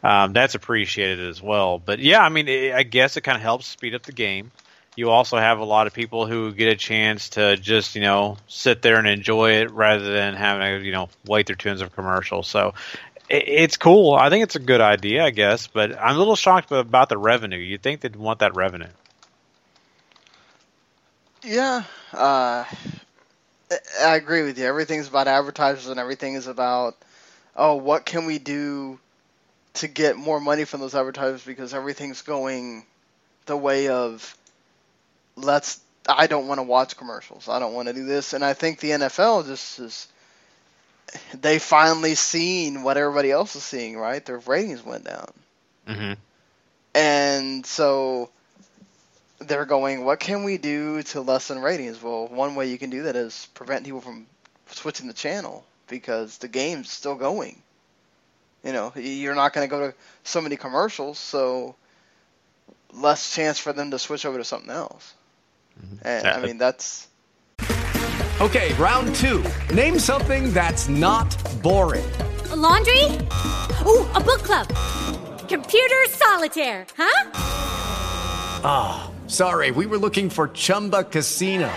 um, 0.02 0.32
that's 0.32 0.54
appreciated 0.54 1.20
as 1.28 1.40
well. 1.40 1.78
But 1.78 2.00
yeah, 2.00 2.20
I 2.20 2.28
mean, 2.28 2.48
it, 2.48 2.74
I 2.74 2.82
guess 2.82 3.16
it 3.16 3.22
kind 3.22 3.36
of 3.36 3.42
helps 3.42 3.66
speed 3.66 3.94
up 3.94 4.02
the 4.02 4.12
game 4.12 4.50
you 4.96 5.10
also 5.10 5.38
have 5.38 5.60
a 5.60 5.64
lot 5.64 5.86
of 5.86 5.94
people 5.94 6.26
who 6.26 6.52
get 6.52 6.68
a 6.68 6.76
chance 6.76 7.30
to 7.30 7.56
just 7.56 7.94
you 7.94 8.00
know 8.00 8.36
sit 8.48 8.82
there 8.82 8.98
and 8.98 9.08
enjoy 9.08 9.52
it 9.52 9.70
rather 9.70 10.12
than 10.12 10.34
having 10.34 10.80
to 10.80 10.84
you 10.84 10.92
know 10.92 11.08
wait 11.26 11.46
through 11.46 11.56
tons 11.56 11.80
of 11.80 11.94
commercials. 11.94 12.48
So 12.48 12.74
it, 13.28 13.44
it's 13.46 13.76
cool. 13.76 14.14
I 14.14 14.28
think 14.28 14.44
it's 14.44 14.56
a 14.56 14.60
good 14.60 14.80
idea, 14.80 15.24
I 15.24 15.30
guess. 15.30 15.68
But 15.68 15.98
I'm 15.98 16.16
a 16.16 16.18
little 16.18 16.36
shocked 16.36 16.70
about 16.72 17.08
the 17.08 17.18
revenue. 17.18 17.58
You'd 17.58 17.82
think 17.82 18.00
they'd 18.00 18.16
want 18.16 18.40
that 18.40 18.54
revenue. 18.54 18.88
Yeah, 21.42 21.84
uh, 22.12 22.64
I 24.00 24.16
agree 24.16 24.42
with 24.42 24.58
you. 24.58 24.66
Everything's 24.66 25.08
about 25.08 25.28
advertisers 25.28 25.88
and 25.88 26.00
everything 26.00 26.34
is 26.34 26.46
about 26.46 26.96
oh, 27.56 27.74
what 27.74 28.06
can 28.06 28.26
we 28.26 28.38
do 28.38 28.98
to 29.74 29.88
get 29.88 30.16
more 30.16 30.40
money 30.40 30.64
from 30.64 30.80
those 30.80 30.94
advertisers 30.94 31.44
because 31.44 31.74
everything's 31.74 32.22
going 32.22 32.84
the 33.46 33.56
way 33.56 33.88
of 33.88 34.36
let's 35.36 35.80
I 36.08 36.26
don't 36.26 36.48
want 36.48 36.58
to 36.58 36.62
watch 36.62 36.96
commercials. 36.96 37.48
I 37.48 37.58
don't 37.58 37.74
want 37.74 37.88
to 37.88 37.94
do 37.94 38.04
this. 38.04 38.32
And 38.32 38.44
I 38.44 38.54
think 38.54 38.80
the 38.80 38.90
NFL 38.90 39.46
just 39.46 39.78
is 39.78 40.08
they 41.34 41.58
finally 41.58 42.14
seen 42.14 42.82
what 42.82 42.96
everybody 42.96 43.30
else 43.30 43.56
is 43.56 43.62
seeing, 43.62 43.96
right? 43.96 44.24
Their 44.24 44.38
ratings 44.38 44.84
went 44.84 45.04
down. 45.04 45.32
Mm-hmm. 45.88 46.12
And 46.94 47.66
so 47.66 48.30
they're 49.40 49.64
going, 49.64 50.04
what 50.04 50.20
can 50.20 50.44
we 50.44 50.58
do 50.58 51.02
to 51.02 51.20
lessen 51.20 51.60
ratings? 51.60 52.02
Well, 52.02 52.28
one 52.28 52.54
way 52.54 52.68
you 52.68 52.78
can 52.78 52.90
do 52.90 53.04
that 53.04 53.16
is 53.16 53.48
prevent 53.54 53.84
people 53.84 54.00
from 54.00 54.26
switching 54.66 55.06
the 55.06 55.14
channel 55.14 55.64
because 55.88 56.38
the 56.38 56.48
game's 56.48 56.90
still 56.90 57.14
going. 57.14 57.60
You 58.62 58.72
know, 58.72 58.92
you're 58.94 59.34
not 59.34 59.54
going 59.54 59.66
to 59.66 59.70
go 59.70 59.88
to 59.88 59.94
so 60.22 60.40
many 60.40 60.56
commercials, 60.56 61.18
so 61.18 61.74
less 62.92 63.34
chance 63.34 63.58
for 63.58 63.72
them 63.72 63.90
to 63.90 63.98
switch 63.98 64.26
over 64.26 64.36
to 64.36 64.44
something 64.44 64.70
else. 64.70 65.14
And, 66.02 66.26
I 66.26 66.40
mean, 66.44 66.58
that's. 66.58 67.08
Okay, 68.40 68.74
round 68.74 69.14
two. 69.14 69.42
Name 69.72 69.98
something 69.98 70.52
that's 70.52 70.88
not 70.88 71.34
boring. 71.62 72.04
A 72.50 72.56
laundry? 72.56 73.04
Ooh, 73.86 74.06
a 74.14 74.20
book 74.20 74.42
club. 74.42 74.68
Computer 75.48 76.04
solitaire, 76.08 76.86
huh? 76.96 77.30
Ah, 78.62 79.08
oh, 79.08 79.09
sorry, 79.30 79.70
we 79.70 79.86
were 79.86 79.98
looking 79.98 80.30
for 80.30 80.48
Chumba 80.48 81.04
Casino. 81.04 81.70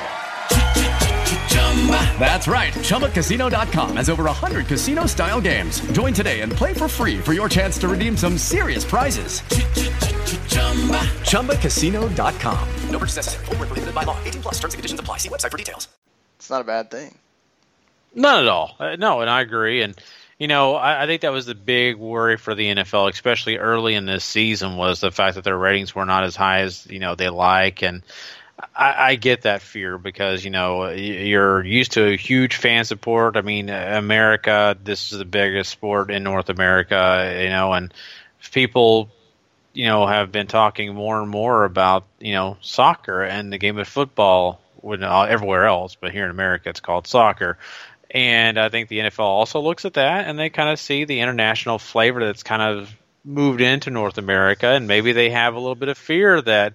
That's 2.17 2.47
right. 2.47 2.71
ChumbaCasino.com 2.73 3.97
has 3.97 4.09
over 4.09 4.23
100 4.23 4.67
casino 4.67 5.05
style 5.05 5.41
games. 5.41 5.81
Join 5.91 6.13
today 6.13 6.41
and 6.41 6.51
play 6.51 6.73
for 6.73 6.87
free 6.87 7.19
for 7.19 7.33
your 7.33 7.49
chance 7.49 7.77
to 7.79 7.89
redeem 7.89 8.15
some 8.15 8.37
serious 8.37 8.85
prizes. 8.85 9.41
ChumbaCasino.com. 11.31 12.69
No 12.89 12.99
purchase 12.99 13.17
necessary. 13.17 13.45
Full 13.45 13.55
prohibited 13.55 13.93
by 13.93 14.03
law. 14.03 14.17
18 14.23 14.41
plus 14.41 14.53
terms 14.55 14.73
and 14.73 14.79
conditions 14.79 14.99
apply. 14.99 15.17
See 15.17 15.29
website 15.29 15.51
for 15.51 15.57
details. 15.57 15.89
It's 16.37 16.49
not 16.49 16.61
a 16.61 16.65
bad 16.65 16.89
thing. 16.89 17.17
Not 18.15 18.43
at 18.43 18.47
all. 18.47 18.75
Uh, 18.79 18.95
no, 18.95 19.21
and 19.21 19.29
I 19.29 19.41
agree. 19.41 19.81
And, 19.81 19.99
you 20.43 20.47
know, 20.49 20.75
I, 20.75 21.03
I 21.03 21.05
think 21.07 21.21
that 21.21 21.31
was 21.31 21.45
the 21.45 21.55
big 21.55 21.95
worry 21.95 22.35
for 22.35 22.53
the 22.53 22.75
NFL, 22.75 23.09
especially 23.09 23.55
early 23.55 23.95
in 23.95 24.05
this 24.05 24.25
season, 24.25 24.75
was 24.75 24.99
the 24.99 25.09
fact 25.09 25.35
that 25.35 25.45
their 25.45 25.57
ratings 25.57 25.95
were 25.95 26.03
not 26.03 26.25
as 26.25 26.35
high 26.35 26.63
as, 26.63 26.85
you 26.85 26.99
know, 26.99 27.15
they 27.15 27.29
like. 27.29 27.81
And, 27.81 28.03
I, 28.75 29.11
I 29.11 29.15
get 29.15 29.43
that 29.43 29.61
fear 29.61 29.97
because 29.97 30.43
you 30.43 30.51
know 30.51 30.89
you're 30.89 31.63
used 31.63 31.93
to 31.93 32.17
huge 32.17 32.57
fan 32.57 32.83
support. 32.83 33.37
I 33.37 33.41
mean, 33.41 33.69
America. 33.69 34.77
This 34.83 35.11
is 35.11 35.17
the 35.17 35.25
biggest 35.25 35.71
sport 35.71 36.11
in 36.11 36.23
North 36.23 36.49
America, 36.49 37.39
you 37.41 37.49
know, 37.49 37.73
and 37.73 37.93
people, 38.51 39.09
you 39.73 39.85
know, 39.85 40.05
have 40.05 40.31
been 40.31 40.47
talking 40.47 40.93
more 40.93 41.21
and 41.21 41.31
more 41.31 41.63
about 41.63 42.05
you 42.19 42.33
know 42.33 42.57
soccer 42.61 43.23
and 43.23 43.51
the 43.51 43.57
game 43.57 43.77
of 43.77 43.87
football. 43.87 44.59
When 44.75 45.01
uh, 45.01 45.21
everywhere 45.21 45.65
else, 45.65 45.95
but 45.95 46.11
here 46.11 46.25
in 46.25 46.31
America, 46.31 46.69
it's 46.69 46.81
called 46.81 47.07
soccer. 47.07 47.57
And 48.13 48.59
I 48.59 48.69
think 48.69 48.89
the 48.89 48.99
NFL 48.99 49.19
also 49.19 49.59
looks 49.59 49.85
at 49.85 49.95
that 49.95 50.27
and 50.27 50.37
they 50.37 50.49
kind 50.49 50.69
of 50.69 50.79
see 50.79 51.05
the 51.05 51.19
international 51.19 51.79
flavor 51.79 52.23
that's 52.25 52.43
kind 52.43 52.61
of 52.61 52.95
moved 53.25 53.61
into 53.61 53.89
North 53.89 54.17
America, 54.17 54.67
and 54.67 54.87
maybe 54.87 55.13
they 55.13 55.29
have 55.31 55.55
a 55.55 55.59
little 55.59 55.75
bit 55.75 55.89
of 55.89 55.97
fear 55.97 56.41
that 56.41 56.73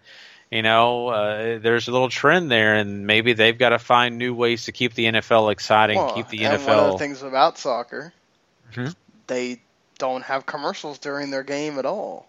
you 0.50 0.62
know, 0.62 1.08
uh, 1.08 1.58
there's 1.58 1.88
a 1.88 1.92
little 1.92 2.08
trend 2.08 2.50
there, 2.50 2.76
and 2.76 3.06
maybe 3.06 3.34
they've 3.34 3.58
got 3.58 3.68
to 3.70 3.78
find 3.78 4.16
new 4.16 4.34
ways 4.34 4.64
to 4.64 4.72
keep 4.72 4.94
the 4.94 5.04
NFL 5.04 5.52
exciting, 5.52 5.98
well, 5.98 6.14
keep 6.14 6.28
the 6.28 6.44
and 6.44 6.58
NFL. 6.58 6.66
One 6.66 6.78
of 6.78 6.92
the 6.92 6.98
things 6.98 7.22
about 7.22 7.58
soccer, 7.58 8.12
Mhm. 8.72 8.94
they 9.26 9.60
don't 9.98 10.22
have 10.22 10.46
commercials 10.46 10.98
during 10.98 11.30
their 11.30 11.42
game 11.42 11.78
at 11.78 11.84
all. 11.84 12.28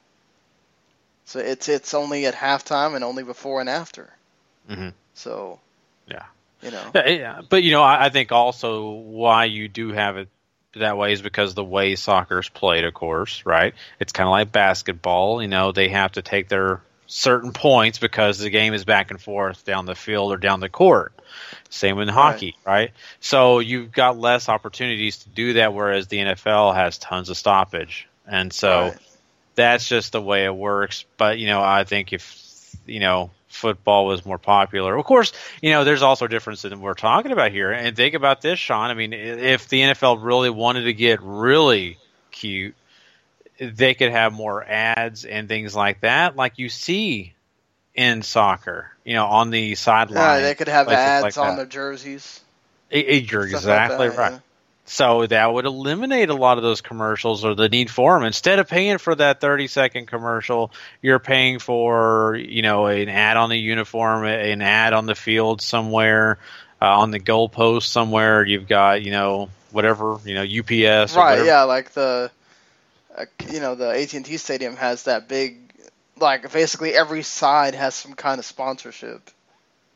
So 1.26 1.40
it's 1.40 1.70
it's 1.70 1.94
only 1.94 2.26
at 2.26 2.34
halftime 2.34 2.96
and 2.96 3.04
only 3.04 3.24
before 3.24 3.62
and 3.62 3.70
after. 3.70 4.12
Mhm. 4.70 4.94
So 5.14 5.60
Yeah. 6.08 6.26
You 6.62 6.72
know, 6.72 6.92
Yeah. 6.96 7.42
But 7.48 7.64
you 7.64 7.72
know, 7.72 7.84
I, 7.84 8.06
I 8.06 8.10
think 8.10 8.32
also 8.32 8.92
why 8.92 9.46
you 9.46 9.68
do 9.68 9.92
have 9.92 10.18
it 10.18 10.28
that 10.76 10.98
way 10.98 11.14
is 11.14 11.22
because 11.22 11.56
the 11.56 11.64
way 11.64 11.96
soccer 11.96 12.40
is 12.40 12.50
played, 12.50 12.84
of 12.84 12.94
course, 12.94 13.46
right? 13.46 13.74
It's 14.00 14.12
kind 14.12 14.28
of 14.28 14.32
like 14.32 14.52
basketball. 14.52 15.42
You 15.42 15.48
know, 15.48 15.72
they 15.72 15.90
have 15.90 16.12
to 16.14 16.22
take 16.22 16.48
their 16.48 16.82
certain 17.08 17.54
points 17.54 17.98
because 17.98 18.38
the 18.38 18.52
game 18.52 18.76
is 18.76 18.86
back 18.86 19.10
and 19.10 19.20
forth 19.20 19.66
down 19.66 19.88
the 19.88 19.96
field 19.96 20.32
or 20.32 20.38
down 20.38 20.60
the 20.60 20.70
court. 20.70 21.12
Same 21.70 22.00
in 22.00 22.08
hockey, 22.08 22.56
right? 22.66 22.92
So 23.20 23.60
you've 23.60 23.92
got 23.92 24.18
less 24.20 24.48
opportunities 24.48 25.18
to 25.20 25.30
do 25.30 25.54
that, 25.54 25.74
whereas 25.74 26.08
the 26.08 26.18
NFL 26.18 26.76
has 26.76 26.98
tons 27.00 27.30
of 27.30 27.38
stoppage, 27.38 28.08
and 28.28 28.54
so 28.54 28.90
Right. 28.90 28.98
that's 29.56 29.88
just 29.88 30.12
the 30.12 30.22
way 30.22 30.46
it 30.46 30.56
works. 30.56 31.06
But 31.18 31.40
you 31.40 31.48
know, 31.48 31.62
I 31.64 31.84
think 31.84 32.14
if 32.14 32.24
you 32.90 33.00
know 33.00 33.32
football 33.50 34.06
was 34.06 34.26
more 34.26 34.38
popular, 34.38 34.96
of 34.96 35.06
course, 35.06 35.34
you 35.62 35.72
know, 35.72 35.84
there's 35.84 36.02
also 36.02 36.26
a 36.26 36.30
difference 36.30 36.62
that 36.62 36.78
we're 36.78 36.94
talking 36.94 37.32
about 37.32 37.52
here. 37.52 37.72
And 37.72 37.96
think 37.96 38.14
about 38.14 38.42
this, 38.42 38.60
Sean. 38.60 38.90
I 38.90 38.94
mean, 38.94 39.14
if 39.14 39.68
the 39.68 39.82
NFL 39.82 40.24
really 40.24 40.50
wanted 40.50 40.84
to 40.84 40.94
get 40.94 41.20
really 41.22 41.98
cute, 42.32 42.76
they 43.60 43.94
could 43.94 44.12
have 44.12 44.34
more 44.34 44.64
ads 44.64 45.26
and 45.26 45.48
things 45.48 45.76
like 45.76 46.02
that, 46.02 46.36
like 46.36 46.60
you 46.60 46.70
see 46.70 47.34
in 47.96 48.22
soccer. 48.22 48.92
You 49.04 49.16
know, 49.16 49.26
on 49.26 49.50
the 49.50 49.76
sideline. 49.76 50.18
yeah, 50.18 50.40
they 50.42 50.56
could 50.56 50.68
have 50.68 50.88
ads 50.88 51.24
like 51.24 51.38
on 51.38 51.56
that. 51.56 51.56
their 51.58 51.66
jerseys. 51.66 52.42
Eh, 52.92 53.04
eh, 53.06 53.14
You're 53.16 53.48
stuff 53.48 53.66
like 53.66 53.90
exactly 53.90 54.10
that, 54.10 54.18
right. 54.18 54.32
yeah. 54.34 54.40
So 54.90 55.28
that 55.28 55.54
would 55.54 55.66
eliminate 55.66 56.30
a 56.30 56.34
lot 56.34 56.58
of 56.58 56.64
those 56.64 56.82
commercials 56.82 57.46
or 57.46 57.54
the 57.54 57.70
need 57.70 57.92
for 57.92 58.16
them. 58.16 58.26
Instead 58.26 58.58
of 58.58 58.68
paying 58.68 58.98
for 58.98 59.14
that 59.14 59.40
30 59.40 59.68
second 59.68 60.08
commercial, 60.08 60.72
you're 61.00 61.20
paying 61.20 61.60
for, 61.60 62.36
you 62.36 62.64
know, 62.64 62.88
an 62.88 63.08
ad 63.08 63.38
on 63.38 63.50
the 63.52 63.56
uniform, 63.56 64.26
an 64.26 64.64
ad 64.64 64.94
on 64.94 65.06
the 65.06 65.14
field 65.14 65.62
somewhere, 65.62 66.40
uh, 66.82 67.02
on 67.02 67.12
the 67.12 67.20
goalpost 67.20 67.84
somewhere. 67.84 68.44
You've 68.44 68.68
got, 68.68 69.04
you 69.04 69.12
know, 69.12 69.50
whatever, 69.72 70.18
you 70.26 70.34
know, 70.34 70.42
UPS. 70.42 71.16
Right, 71.16 71.46
yeah, 71.46 71.64
like 71.64 71.92
the, 71.92 72.32
uh, 73.16 73.26
you 73.52 73.60
know, 73.60 73.76
the 73.76 73.90
AT 73.92 74.16
and 74.16 74.26
T 74.26 74.38
Stadium 74.38 74.76
has 74.76 75.04
that 75.04 75.28
big, 75.28 75.58
like 76.18 76.52
basically 76.52 76.96
every 76.96 77.22
side 77.22 77.76
has 77.76 77.94
some 77.94 78.16
kind 78.16 78.40
of 78.40 78.46
sponsorship. 78.46 79.30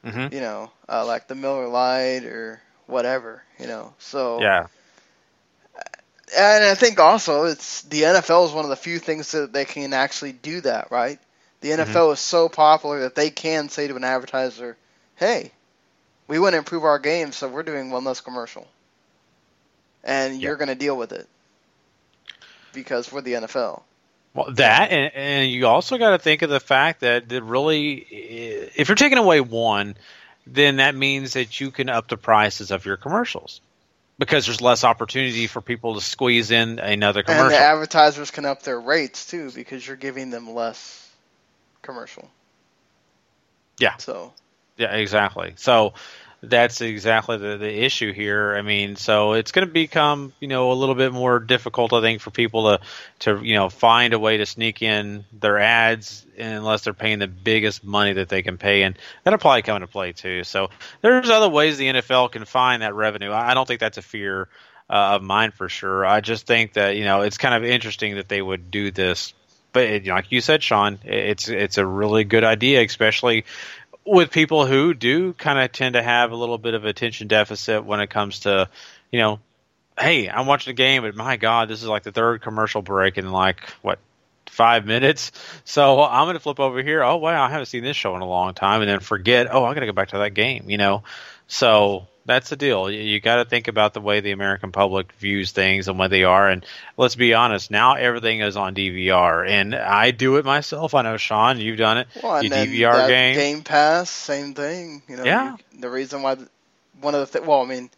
Mhm. 0.06 0.32
You 0.32 0.40
know, 0.40 0.72
uh, 0.88 1.04
like 1.04 1.28
the 1.28 1.34
Miller 1.34 1.68
Lite 1.68 2.26
or 2.26 2.62
whatever. 2.86 3.42
You 3.58 3.66
know, 3.66 3.96
so 3.98 4.40
Yeah. 4.40 4.68
And 6.36 6.64
I 6.64 6.76
think 6.76 7.00
also 7.00 7.46
it's 7.46 7.82
the 7.84 8.04
NFL 8.04 8.48
is 8.48 8.52
one 8.52 8.66
of 8.66 8.70
the 8.70 8.76
few 8.76 9.00
things 9.00 9.32
that 9.32 9.54
they 9.54 9.66
can 9.66 9.94
actually 9.94 10.32
do 10.32 10.62
that, 10.62 10.92
right? 10.92 11.20
The 11.62 11.70
mm-hmm. 11.70 11.92
NFL 11.92 12.14
is 12.14 12.20
so 12.20 12.50
popular 12.50 13.02
that 13.02 13.16
they 13.16 13.30
can 13.30 13.70
say 13.70 13.88
to 13.88 13.96
an 13.96 14.04
advertiser, 14.04 14.78
"Hey, 15.16 15.52
we 16.28 16.40
want 16.40 16.54
to 16.54 16.58
improve 16.58 16.84
our 16.84 17.00
game, 17.00 17.32
so 17.32 17.48
we're 17.48 17.64
doing 17.64 17.90
one 17.90 18.04
less 18.04 18.22
commercial, 18.22 18.68
and 20.04 20.42
you're 20.42 20.58
going 20.58 20.70
to 20.70 20.76
deal 20.76 20.98
with 20.98 21.12
it. 21.12 21.28
Because 22.74 23.12
we're 23.12 23.22
the 23.22 23.34
NFL." 23.34 23.84
Well, 24.34 24.52
that 24.54 24.92
and, 24.92 25.14
and 25.14 25.52
you 25.52 25.68
also 25.68 25.98
got 25.98 26.12
to 26.12 26.18
think 26.18 26.42
of 26.42 26.50
the 26.50 26.60
fact 26.60 27.02
that 27.02 27.30
that 27.30 27.44
really, 27.44 27.94
if 27.94 28.90
you're 28.90 28.96
taking 28.96 29.20
away 29.20 29.42
one, 29.42 29.96
then 30.48 30.78
that 30.78 30.96
means 30.96 31.34
that 31.34 31.62
you 31.62 31.72
can 31.72 31.90
up 31.90 32.08
the 32.08 32.18
prices 32.18 32.72
of 32.72 32.86
your 32.86 32.98
commercials 32.98 33.62
because 34.20 34.46
there's 34.46 34.62
less 34.62 34.84
opportunity 34.84 35.48
for 35.48 35.62
people 35.62 35.96
to 35.96 36.02
squeeze 36.02 36.52
in 36.52 36.80
another 36.80 37.22
And 37.22 37.28
commercial. 37.28 37.50
the 37.50 37.58
advertisers 37.58 38.32
can 38.32 38.46
up 38.46 38.64
their 38.64 38.80
rates 38.80 39.26
too 39.26 39.52
because 39.52 39.86
you're 39.86 39.96
giving 39.98 40.30
them 40.30 40.54
less 40.54 41.10
commercial. 41.82 42.30
Yeah. 43.80 43.96
So 43.98 44.34
Yeah, 44.78 44.96
exactly. 44.96 45.54
So 45.58 45.94
that's 46.44 46.82
exactly 46.82 47.38
the, 47.38 47.58
the 47.58 47.84
issue 47.86 48.12
here. 48.12 48.54
I 48.54 48.62
mean, 48.62 48.98
so 48.98 49.34
it's 49.34 49.54
going 49.54 49.66
to 49.66 49.74
become, 49.74 50.34
you 50.42 50.50
know, 50.50 50.74
a 50.74 50.74
little 50.74 50.96
bit 50.96 51.14
more 51.14 51.40
difficult, 51.40 51.94
I 51.94 52.02
think, 52.02 52.20
for 52.20 52.32
people 52.32 52.64
to, 52.64 52.80
to, 53.20 53.42
you 53.42 53.56
know, 53.56 53.70
find 53.70 54.14
a 54.14 54.20
way 54.20 54.38
to 54.38 54.46
sneak 54.46 54.82
in 54.82 55.24
their 55.32 55.58
ads 55.58 56.26
unless 56.38 56.84
they're 56.84 56.94
paying 56.94 57.20
the 57.20 57.28
biggest 57.28 57.86
money 57.86 58.14
that 58.14 58.28
they 58.28 58.42
can 58.42 58.58
pay. 58.58 58.84
And 58.84 59.00
that'll 59.24 59.40
probably 59.40 59.62
come 59.62 59.78
into 59.78 59.88
play 59.88 60.12
too. 60.12 60.44
So 60.44 60.70
there's 61.02 61.30
other 61.30 61.50
ways 61.50 61.78
the 61.78 61.88
NFL 61.88 62.34
can 62.34 62.44
find 62.44 62.82
that 62.82 62.94
revenue. 62.94 63.32
I 63.32 63.54
don't 63.54 63.66
think 63.68 63.80
that's 63.80 63.98
a 63.98 64.04
fear 64.04 64.50
uh, 64.90 65.16
of 65.16 65.24
mine 65.24 65.52
for 65.52 65.70
sure. 65.70 66.06
I 66.06 66.20
just 66.20 66.46
think 66.46 66.74
that, 66.74 66.98
you 66.98 67.06
know, 67.06 67.22
it's 67.22 67.38
kind 67.38 67.56
of 67.56 67.64
interesting 67.64 68.16
that 68.16 68.28
they 68.28 68.42
would 68.42 68.70
do 68.70 68.92
this. 68.92 69.34
But 69.72 70.06
like 70.06 70.32
you 70.32 70.40
said, 70.40 70.62
Sean, 70.62 71.00
it's 71.04 71.50
it's 71.50 71.80
a 71.80 71.86
really 71.86 72.26
good 72.26 72.44
idea, 72.44 72.84
especially 72.84 73.46
with 74.06 74.32
people 74.32 74.66
who 74.66 74.94
do 74.94 75.34
kind 75.34 75.60
of 75.60 75.72
tend 75.72 75.94
to 75.94 76.04
have 76.04 76.32
a 76.32 76.36
little 76.36 76.58
bit 76.58 76.74
of 76.74 76.86
attention 76.86 77.28
deficit 77.28 77.86
when 77.86 78.00
it 78.00 78.10
comes 78.10 78.42
to, 78.42 78.70
you 79.12 79.20
know, 79.20 79.40
hey, 80.00 80.30
I'm 80.30 80.46
watching 80.46 80.72
a 80.72 80.76
game, 80.76 81.04
but 81.04 81.16
my 81.16 81.38
God, 81.38 81.70
this 81.70 81.82
is 81.82 81.88
like 81.88 82.04
the 82.04 82.12
third 82.12 82.42
commercial 82.42 82.82
break 82.82 83.18
in 83.18 83.32
like 83.32 83.62
what 83.82 84.00
five 84.48 84.86
minutes. 84.86 85.32
So 85.66 86.04
I'm 86.04 86.26
going 86.26 86.36
to 86.36 86.40
flip 86.40 86.60
over 86.60 86.82
here. 86.82 87.04
Oh 87.04 87.18
wow, 87.18 87.44
I 87.44 87.50
haven't 87.50 87.68
seen 87.68 87.84
this 87.84 87.98
show 87.98 88.16
in 88.16 88.22
a 88.22 88.28
long 88.28 88.54
time, 88.54 88.82
and 88.82 88.90
then 88.90 89.00
forget. 89.00 89.48
Oh, 89.52 89.64
I 89.64 89.74
got 89.74 89.82
to 89.82 89.86
go 89.86 89.94
back 89.94 90.10
to 90.10 90.20
that 90.20 90.34
game. 90.34 90.70
You 90.70 90.78
know, 90.78 91.04
so 91.48 92.08
that's 92.26 92.50
the 92.50 92.56
deal. 92.56 92.90
You, 92.90 93.00
you 93.02 93.20
got 93.20 93.36
to 93.38 93.46
think 93.46 93.68
about 93.68 93.94
the 93.94 94.02
way 94.02 94.20
the 94.22 94.32
American 94.32 94.72
public 94.72 95.12
views 95.14 95.52
things 95.52 95.88
and 95.88 95.98
what 96.00 96.10
they 96.10 96.24
are. 96.24 96.50
And 96.50 96.66
let's 96.98 97.16
be 97.16 97.34
honest, 97.34 97.70
now 97.72 97.96
everything 97.96 98.42
is 98.42 98.56
on 98.58 98.76
DVR, 98.76 99.48
and 99.48 99.76
I 99.76 100.12
do 100.12 100.38
it 100.38 100.46
myself. 100.46 100.94
I 100.94 101.02
know 101.02 101.18
Sean, 101.18 101.60
you've 101.60 101.78
done 101.78 101.98
it. 102.00 102.08
Well, 102.22 102.36
and 102.36 102.44
you 102.46 102.50
then 102.50 102.68
DVR 102.68 103.08
game. 103.08 103.36
Game 103.36 103.62
Pass, 103.64 104.10
same 104.10 104.54
thing. 104.54 105.02
You 105.08 105.18
know, 105.18 105.24
Yeah. 105.26 105.58
you- 105.74 105.80
the 105.82 105.90
reason 105.90 106.22
why, 106.22 106.38
one 107.02 107.16
of 107.16 107.20
the 107.32 107.40
th- 107.40 107.48
well, 107.48 107.62
I 107.62 107.66
mean, 107.66 107.90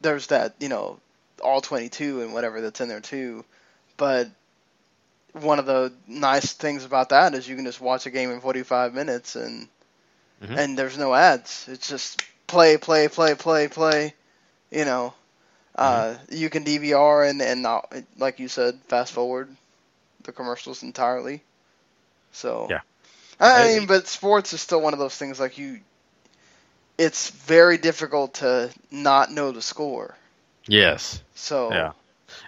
there's 0.00 0.28
that 0.28 0.54
you 0.60 0.68
know, 0.68 0.98
all 1.42 1.60
22 1.60 2.22
and 2.22 2.32
whatever 2.32 2.60
that's 2.60 2.80
in 2.80 2.88
there 2.88 3.00
too, 3.00 3.44
but 3.96 4.28
one 5.32 5.58
of 5.58 5.66
the 5.66 5.92
nice 6.06 6.52
things 6.52 6.84
about 6.84 7.10
that 7.10 7.34
is 7.34 7.48
you 7.48 7.54
can 7.56 7.64
just 7.64 7.80
watch 7.80 8.06
a 8.06 8.10
game 8.10 8.30
in 8.30 8.40
45 8.40 8.92
minutes 8.94 9.36
and 9.36 9.68
Mhm. 10.42 10.56
and 10.58 10.78
there's 10.78 10.96
no 10.98 11.14
ads. 11.14 11.66
It's 11.68 11.88
just 11.88 12.22
play, 12.50 12.76
play, 12.78 13.08
play, 13.08 13.34
play, 13.34 13.68
play. 13.68 14.14
You 14.70 14.84
know, 14.84 15.14
uh, 15.76 16.14
Mm-hmm. 16.14 16.28
you 16.30 16.50
can 16.50 16.64
DVR 16.64 17.24
and 17.24 17.40
and 17.42 17.62
not, 17.62 17.92
like 18.18 18.38
you 18.40 18.48
said, 18.48 18.78
fast 18.88 19.12
forward 19.12 19.48
the 20.24 20.32
commercials 20.32 20.82
entirely. 20.82 21.42
So 22.32 22.74
Yeah. 22.74 22.80
I 23.40 23.66
mean, 23.66 23.86
but 23.86 24.06
sports 24.08 24.52
is 24.52 24.60
still 24.60 24.80
one 24.80 24.94
of 24.94 24.98
those 25.00 25.16
things 25.16 25.40
like 25.40 25.58
you. 25.58 25.80
It's 26.98 27.30
very 27.30 27.78
difficult 27.78 28.34
to 28.34 28.70
not 28.90 29.30
know 29.30 29.52
the 29.52 29.62
score. 29.62 30.16
Yes. 30.68 31.22
So 31.34 31.70
Yeah. 31.70 31.92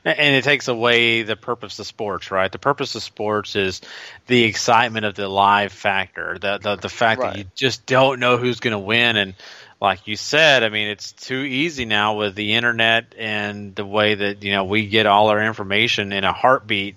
And 0.05 0.37
it 0.37 0.44
takes 0.44 0.68
away 0.68 1.22
the 1.22 1.37
purpose 1.37 1.79
of 1.79 1.87
sports, 1.87 2.31
right? 2.31 2.50
The 2.50 2.59
purpose 2.59 2.94
of 2.94 3.03
sports 3.03 3.57
is 3.57 3.81
the 4.26 4.44
excitement 4.44 5.05
of 5.07 5.14
the 5.14 5.29
live 5.29 5.72
factor, 5.72 6.38
the 6.40 6.59
the, 6.59 6.76
the 6.76 6.88
fact 6.88 7.22
Right. 7.22 7.22
that 7.22 7.33
you 7.33 7.44
just 7.57 7.87
don't 7.87 8.20
know 8.20 8.37
who's 8.38 8.61
going 8.61 8.72
to 8.72 8.79
win. 8.79 9.16
And 9.16 9.35
like 9.83 10.07
you 10.07 10.14
said, 10.14 10.62
I 10.62 10.68
mean, 10.68 10.87
it's 10.87 11.11
too 11.11 11.40
easy 11.40 11.87
now 11.87 12.16
with 12.16 12.37
the 12.37 12.55
internet 12.55 13.16
and 13.18 13.75
the 13.75 13.85
way 13.85 14.14
that 14.14 14.45
you 14.45 14.53
know 14.53 14.62
we 14.62 14.87
get 14.87 15.07
all 15.07 15.27
our 15.29 15.42
information 15.42 16.12
in 16.12 16.23
a 16.23 16.33
heartbeat. 16.33 16.95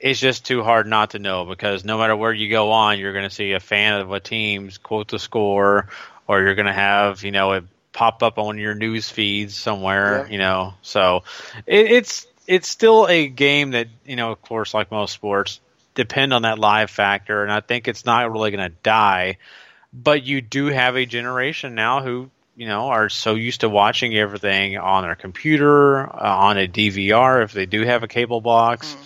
It's 0.00 0.18
just 0.18 0.44
too 0.44 0.64
hard 0.64 0.88
not 0.88 1.10
to 1.10 1.20
know 1.20 1.44
because 1.44 1.84
no 1.84 1.98
matter 1.98 2.16
where 2.16 2.32
you 2.32 2.50
go 2.50 2.72
on, 2.72 2.98
you're 2.98 3.12
going 3.12 3.28
to 3.28 3.34
see 3.34 3.52
a 3.52 3.60
fan 3.60 4.00
of 4.00 4.10
a 4.10 4.18
team's 4.18 4.76
quote 4.76 5.06
the 5.06 5.20
score, 5.20 5.86
or 6.26 6.42
you're 6.42 6.56
going 6.56 6.66
to 6.66 6.72
have 6.72 7.22
you 7.22 7.30
know 7.30 7.52
it 7.52 7.64
pop 7.92 8.24
up 8.24 8.38
on 8.38 8.58
your 8.58 8.74
news 8.74 9.08
feeds 9.08 9.56
somewhere, 9.56 10.24
Yeah. 10.26 10.32
you 10.32 10.38
know. 10.38 10.74
So 10.82 11.22
it, 11.64 11.92
it's 11.92 12.26
it's 12.48 12.68
still 12.68 13.06
a 13.06 13.28
game 13.28 13.70
that 13.70 13.86
you 14.04 14.16
know, 14.16 14.32
of 14.32 14.42
course, 14.42 14.74
like 14.74 14.90
most 14.90 15.12
sports, 15.12 15.60
depend 15.94 16.34
on 16.34 16.42
that 16.42 16.58
live 16.58 16.90
factor, 16.90 17.44
and 17.44 17.52
I 17.52 17.60
think 17.60 17.86
it's 17.86 18.04
not 18.04 18.32
really 18.32 18.50
going 18.50 18.68
to 18.68 18.76
die. 18.82 19.38
But 19.92 20.24
you 20.24 20.40
do 20.40 20.66
have 20.66 20.96
a 20.96 21.06
generation 21.06 21.74
now 21.74 22.02
who 22.02 22.30
you 22.56 22.66
know 22.66 22.88
are 22.88 23.08
so 23.08 23.34
used 23.34 23.62
to 23.62 23.68
watching 23.68 24.14
everything 24.16 24.78
on 24.78 25.02
their 25.02 25.14
computer, 25.14 26.08
uh, 26.08 26.36
on 26.36 26.58
a 26.58 26.68
DVR 26.68 27.42
if 27.42 27.52
they 27.52 27.66
do 27.66 27.82
have 27.82 28.02
a 28.02 28.08
cable 28.08 28.40
box, 28.40 28.96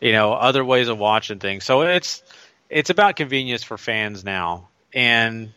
you 0.00 0.12
know, 0.12 0.32
other 0.32 0.64
ways 0.64 0.88
of 0.88 0.98
watching 0.98 1.38
things. 1.38 1.64
So 1.64 1.82
it's 1.82 2.22
it's 2.70 2.90
about 2.90 3.16
convenience 3.16 3.62
for 3.62 3.76
fans 3.76 4.24
now, 4.24 4.68
and 4.94 5.52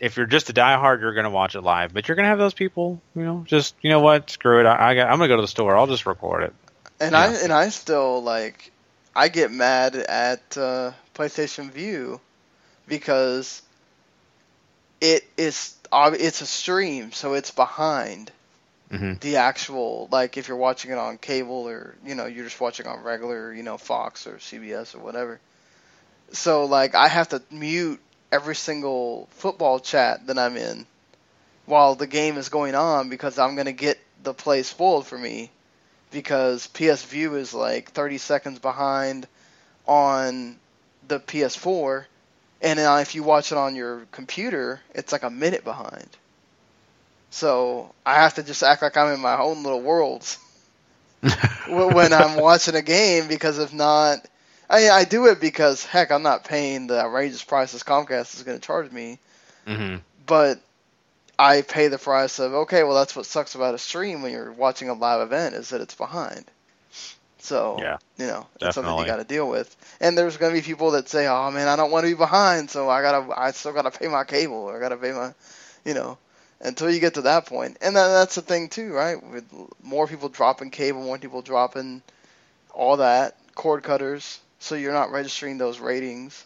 if 0.00 0.16
you're 0.16 0.26
just 0.26 0.50
a 0.50 0.52
diehard, 0.52 1.00
you're 1.00 1.14
going 1.14 1.24
to 1.24 1.30
watch 1.30 1.54
it 1.54 1.62
live. 1.62 1.92
But 1.92 2.06
you're 2.06 2.14
going 2.14 2.24
to 2.24 2.30
have 2.30 2.38
those 2.38 2.54
people, 2.54 3.00
you 3.14 3.24
know, 3.24 3.44
just 3.46 3.74
you 3.80 3.90
know 3.90 4.00
what, 4.00 4.30
screw 4.30 4.60
it. 4.60 4.66
I, 4.66 4.90
I 4.90 4.94
got, 4.94 5.10
I'm 5.10 5.18
going 5.18 5.28
to 5.28 5.32
go 5.32 5.36
to 5.36 5.42
the 5.42 5.48
store. 5.48 5.76
I'll 5.76 5.86
just 5.86 6.06
record 6.06 6.44
it. 6.44 6.54
And 7.00 7.14
I 7.14 7.32
and 7.32 7.52
I 7.52 7.68
still 7.68 8.22
like 8.22 8.72
I 9.14 9.28
get 9.28 9.50
mad 9.50 9.96
at 9.96 10.56
uh, 10.56 10.92
PlayStation 11.14 11.70
Vue 11.70 12.20
because 12.86 13.62
it 15.00 15.24
is 15.36 15.74
it's 15.94 16.40
a 16.40 16.46
stream, 16.46 17.12
so 17.12 17.34
it's 17.34 17.50
behind 17.50 18.30
hmm 18.90 19.14
the 19.20 19.36
actual 19.36 20.08
like 20.10 20.38
if 20.38 20.48
you're 20.48 20.56
watching 20.56 20.90
it 20.90 20.98
on 20.98 21.18
cable 21.18 21.68
or 21.68 21.94
you 22.06 22.14
know 22.14 22.24
you're 22.26 22.44
just 22.44 22.60
watching 22.60 22.86
on 22.86 23.02
regular 23.02 23.52
you 23.52 23.62
know 23.62 23.76
Fox 23.76 24.26
or 24.26 24.34
CBS 24.36 24.94
or 24.94 25.00
whatever. 25.00 25.40
So 26.32 26.64
like 26.64 26.94
I 26.94 27.08
have 27.08 27.28
to 27.30 27.42
mute 27.50 28.00
every 28.32 28.56
single 28.56 29.28
football 29.32 29.80
chat 29.80 30.26
that 30.26 30.38
I'm 30.38 30.56
in 30.56 30.86
while 31.66 31.94
the 31.94 32.06
game 32.06 32.38
is 32.38 32.48
going 32.48 32.74
on 32.74 33.08
because 33.08 33.38
I'm 33.38 33.56
gonna 33.56 33.72
get 33.72 33.98
the 34.22 34.34
play 34.34 34.62
spoiled 34.62 35.06
for 35.06 35.18
me 35.18 35.50
because 36.10 36.66
PS 36.68 37.04
Vue 37.04 37.34
is 37.36 37.52
like 37.52 37.90
30 37.92 38.18
seconds 38.18 38.58
behind 38.58 39.26
on 39.86 40.56
the 41.06 41.20
PS4 41.20 42.06
and 42.60 42.78
then 42.78 43.00
if 43.00 43.14
you 43.14 43.22
watch 43.22 43.52
it 43.52 43.58
on 43.58 43.74
your 43.76 44.06
computer 44.12 44.80
it's 44.94 45.12
like 45.12 45.22
a 45.22 45.30
minute 45.30 45.64
behind. 45.64 46.16
So 47.30 47.94
I 48.04 48.14
have 48.16 48.34
to 48.34 48.42
just 48.42 48.62
act 48.62 48.82
like 48.82 48.96
I'm 48.96 49.12
in 49.14 49.20
my 49.20 49.38
own 49.38 49.62
little 49.62 49.82
worlds 49.82 50.38
when 51.66 52.12
I'm 52.12 52.36
watching 52.38 52.74
a 52.74 52.82
game 52.82 53.28
because 53.28 53.58
if 53.58 53.72
not, 53.72 54.18
I 54.68 54.88
I 54.90 55.04
do 55.04 55.26
it 55.26 55.40
because 55.40 55.84
heck 55.84 56.10
I'm 56.10 56.22
not 56.22 56.44
paying 56.44 56.86
the 56.86 57.00
outrageous 57.00 57.44
prices 57.44 57.82
Comcast 57.82 58.34
is 58.36 58.42
going 58.42 58.58
to 58.58 58.66
charge 58.66 58.90
me, 58.90 59.20
hmm 59.66 59.96
but 60.26 60.60
I 61.38 61.62
pay 61.62 61.88
the 61.88 61.98
price 61.98 62.38
of 62.38 62.52
okay, 62.54 62.82
well 62.84 62.94
that's 62.96 63.16
what 63.16 63.26
sucks 63.26 63.54
about 63.54 63.74
a 63.74 63.78
stream 63.78 64.22
when 64.22 64.32
you're 64.32 64.52
watching 64.52 64.88
a 64.88 64.94
live 64.94 65.20
event 65.20 65.54
is 65.54 65.70
that 65.70 65.80
it's 65.80 65.94
behind. 65.94 66.50
So 67.48 67.78
Yeah, 67.80 67.96
you 68.18 68.26
know 68.26 68.46
it's 68.60 68.74
something 68.74 68.98
you 68.98 69.06
got 69.06 69.16
to 69.16 69.24
deal 69.24 69.48
with. 69.48 69.74
And 70.00 70.16
there's 70.16 70.36
going 70.36 70.54
to 70.54 70.60
be 70.60 70.64
people 70.64 70.90
that 70.92 71.08
say, 71.08 71.26
"Oh 71.26 71.50
man, 71.50 71.66
I 71.66 71.76
don't 71.76 71.90
want 71.90 72.04
to 72.04 72.10
be 72.10 72.16
behind, 72.16 72.70
so 72.70 72.90
I 72.90 73.00
gotta 73.00 73.32
I 73.34 73.52
still 73.52 73.72
gotta 73.72 73.90
pay 73.90 74.06
my 74.06 74.24
cable 74.24 74.56
or 74.56 74.76
I 74.76 74.80
gotta 74.80 74.96
pay 74.96 75.12
my, 75.12 75.32
you 75.84 75.94
know." 75.94 76.18
Until 76.60 76.90
you 76.90 76.98
get 76.98 77.14
to 77.14 77.22
that 77.22 77.46
point. 77.46 77.78
and 77.80 77.94
then 77.94 78.10
that's 78.10 78.34
the 78.34 78.42
thing 78.42 78.68
too, 78.68 78.92
right? 78.92 79.22
With 79.22 79.44
more 79.80 80.08
people 80.08 80.28
dropping 80.28 80.70
cable, 80.70 81.00
more 81.02 81.16
people 81.16 81.40
dropping 81.40 82.02
all 82.74 82.96
that 82.96 83.36
cord 83.54 83.84
cutters, 83.84 84.40
so 84.58 84.74
you're 84.74 84.92
not 84.92 85.12
registering 85.12 85.58
those 85.58 85.78
ratings, 85.78 86.44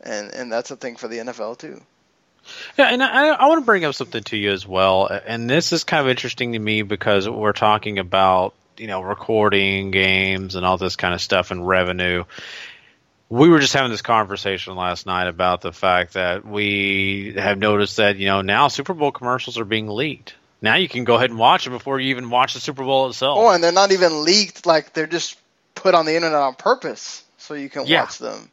and 0.00 0.32
and 0.32 0.52
that's 0.52 0.70
a 0.70 0.76
thing 0.76 0.94
for 0.96 1.08
the 1.08 1.18
NFL 1.18 1.58
too. 1.58 1.82
Yeah, 2.78 2.86
and 2.86 3.02
I, 3.02 3.30
I 3.30 3.46
want 3.46 3.62
to 3.62 3.66
bring 3.66 3.84
up 3.84 3.96
something 3.96 4.22
to 4.24 4.36
you 4.36 4.52
as 4.52 4.66
well, 4.66 5.06
and 5.26 5.50
this 5.50 5.72
is 5.72 5.82
kind 5.82 6.00
of 6.00 6.08
interesting 6.08 6.52
to 6.52 6.58
me 6.58 6.82
because 6.82 7.28
we're 7.28 7.52
talking 7.52 7.98
about 7.98 8.54
you 8.78 8.86
know 8.86 9.00
recording 9.02 9.90
games 9.90 10.54
and 10.54 10.64
all 10.66 10.78
this 10.78 10.96
kind 10.96 11.14
of 11.14 11.20
stuff 11.20 11.50
and 11.50 11.66
revenue. 11.66 12.24
we 13.28 13.48
were 13.48 13.58
just 13.58 13.72
having 13.72 13.90
this 13.90 14.02
conversation 14.02 14.76
last 14.76 15.06
night 15.06 15.26
about 15.28 15.60
the 15.60 15.72
fact 15.72 16.14
that 16.14 16.46
we 16.46 17.34
have 17.36 17.58
noticed 17.58 17.96
that 17.96 18.16
you 18.16 18.26
know 18.26 18.42
now 18.42 18.68
Super 18.68 18.94
Bowl 18.94 19.10
commercials 19.12 19.58
are 19.58 19.64
being 19.64 19.88
leaked. 19.88 20.34
Now 20.62 20.76
you 20.76 20.88
can 20.88 21.04
go 21.04 21.16
ahead 21.16 21.30
and 21.30 21.38
watch 21.38 21.64
them 21.64 21.72
before 21.72 22.00
you 22.00 22.10
even 22.10 22.30
watch 22.30 22.54
the 22.54 22.60
Super 22.60 22.84
Bowl 22.84 23.08
itself. 23.08 23.38
Oh, 23.38 23.50
and 23.50 23.62
they're 23.62 23.72
not 23.72 23.92
even 23.92 24.24
leaked; 24.24 24.64
like 24.66 24.92
they're 24.92 25.06
just 25.06 25.38
put 25.74 25.94
on 25.94 26.06
the 26.06 26.14
internet 26.16 26.40
on 26.40 26.54
purpose 26.54 27.22
so 27.38 27.54
you 27.54 27.68
can 27.68 27.86
Yeah. 27.86 28.02
watch 28.02 28.18
them. 28.18 28.50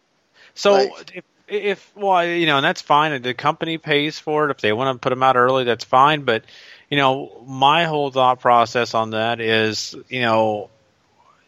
So 0.55 0.73
Like- 0.73 1.11
if, 1.15 1.23
if 1.47 1.91
well, 1.95 2.25
you 2.25 2.45
know, 2.45 2.57
and 2.57 2.65
that's 2.65 2.81
fine. 2.81 3.21
The 3.21 3.33
company 3.33 3.77
pays 3.77 4.19
for 4.19 4.45
it. 4.47 4.51
If 4.51 4.61
they 4.61 4.73
want 4.73 4.95
to 4.95 4.99
put 4.99 5.09
them 5.09 5.23
out 5.23 5.35
early, 5.35 5.63
that's 5.63 5.83
fine. 5.85 6.21
But 6.23 6.43
you 6.93 6.99
know, 6.99 7.43
my 7.47 7.85
whole 7.85 8.11
thought 8.11 8.39
process 8.39 8.93
on 8.93 9.09
that 9.11 9.41
is, 9.41 9.95
you 10.09 10.21
know, 10.21 10.69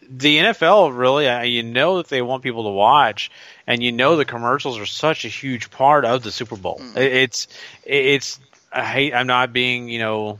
the 0.09 0.39
NFL 0.39 0.97
really, 0.97 1.27
uh, 1.27 1.43
you 1.43 1.61
know, 1.61 1.97
that 1.97 2.07
they 2.07 2.23
want 2.23 2.41
people 2.41 2.63
to 2.63 2.71
watch, 2.71 3.29
and 3.67 3.83
you 3.83 3.91
know, 3.91 4.15
the 4.17 4.25
commercials 4.25 4.79
are 4.79 4.87
such 4.87 5.23
a 5.23 5.27
huge 5.27 5.69
part 5.69 6.03
of 6.03 6.23
the 6.23 6.31
Super 6.31 6.55
Bowl. 6.55 6.81
It- 6.95 7.13
It's, 7.13 7.47
it's. 7.83 8.39
I 8.71 8.83
hate. 8.83 9.13
I'm 9.13 9.27
not 9.27 9.53
being, 9.53 9.87
you 9.87 9.99
know, 9.99 10.39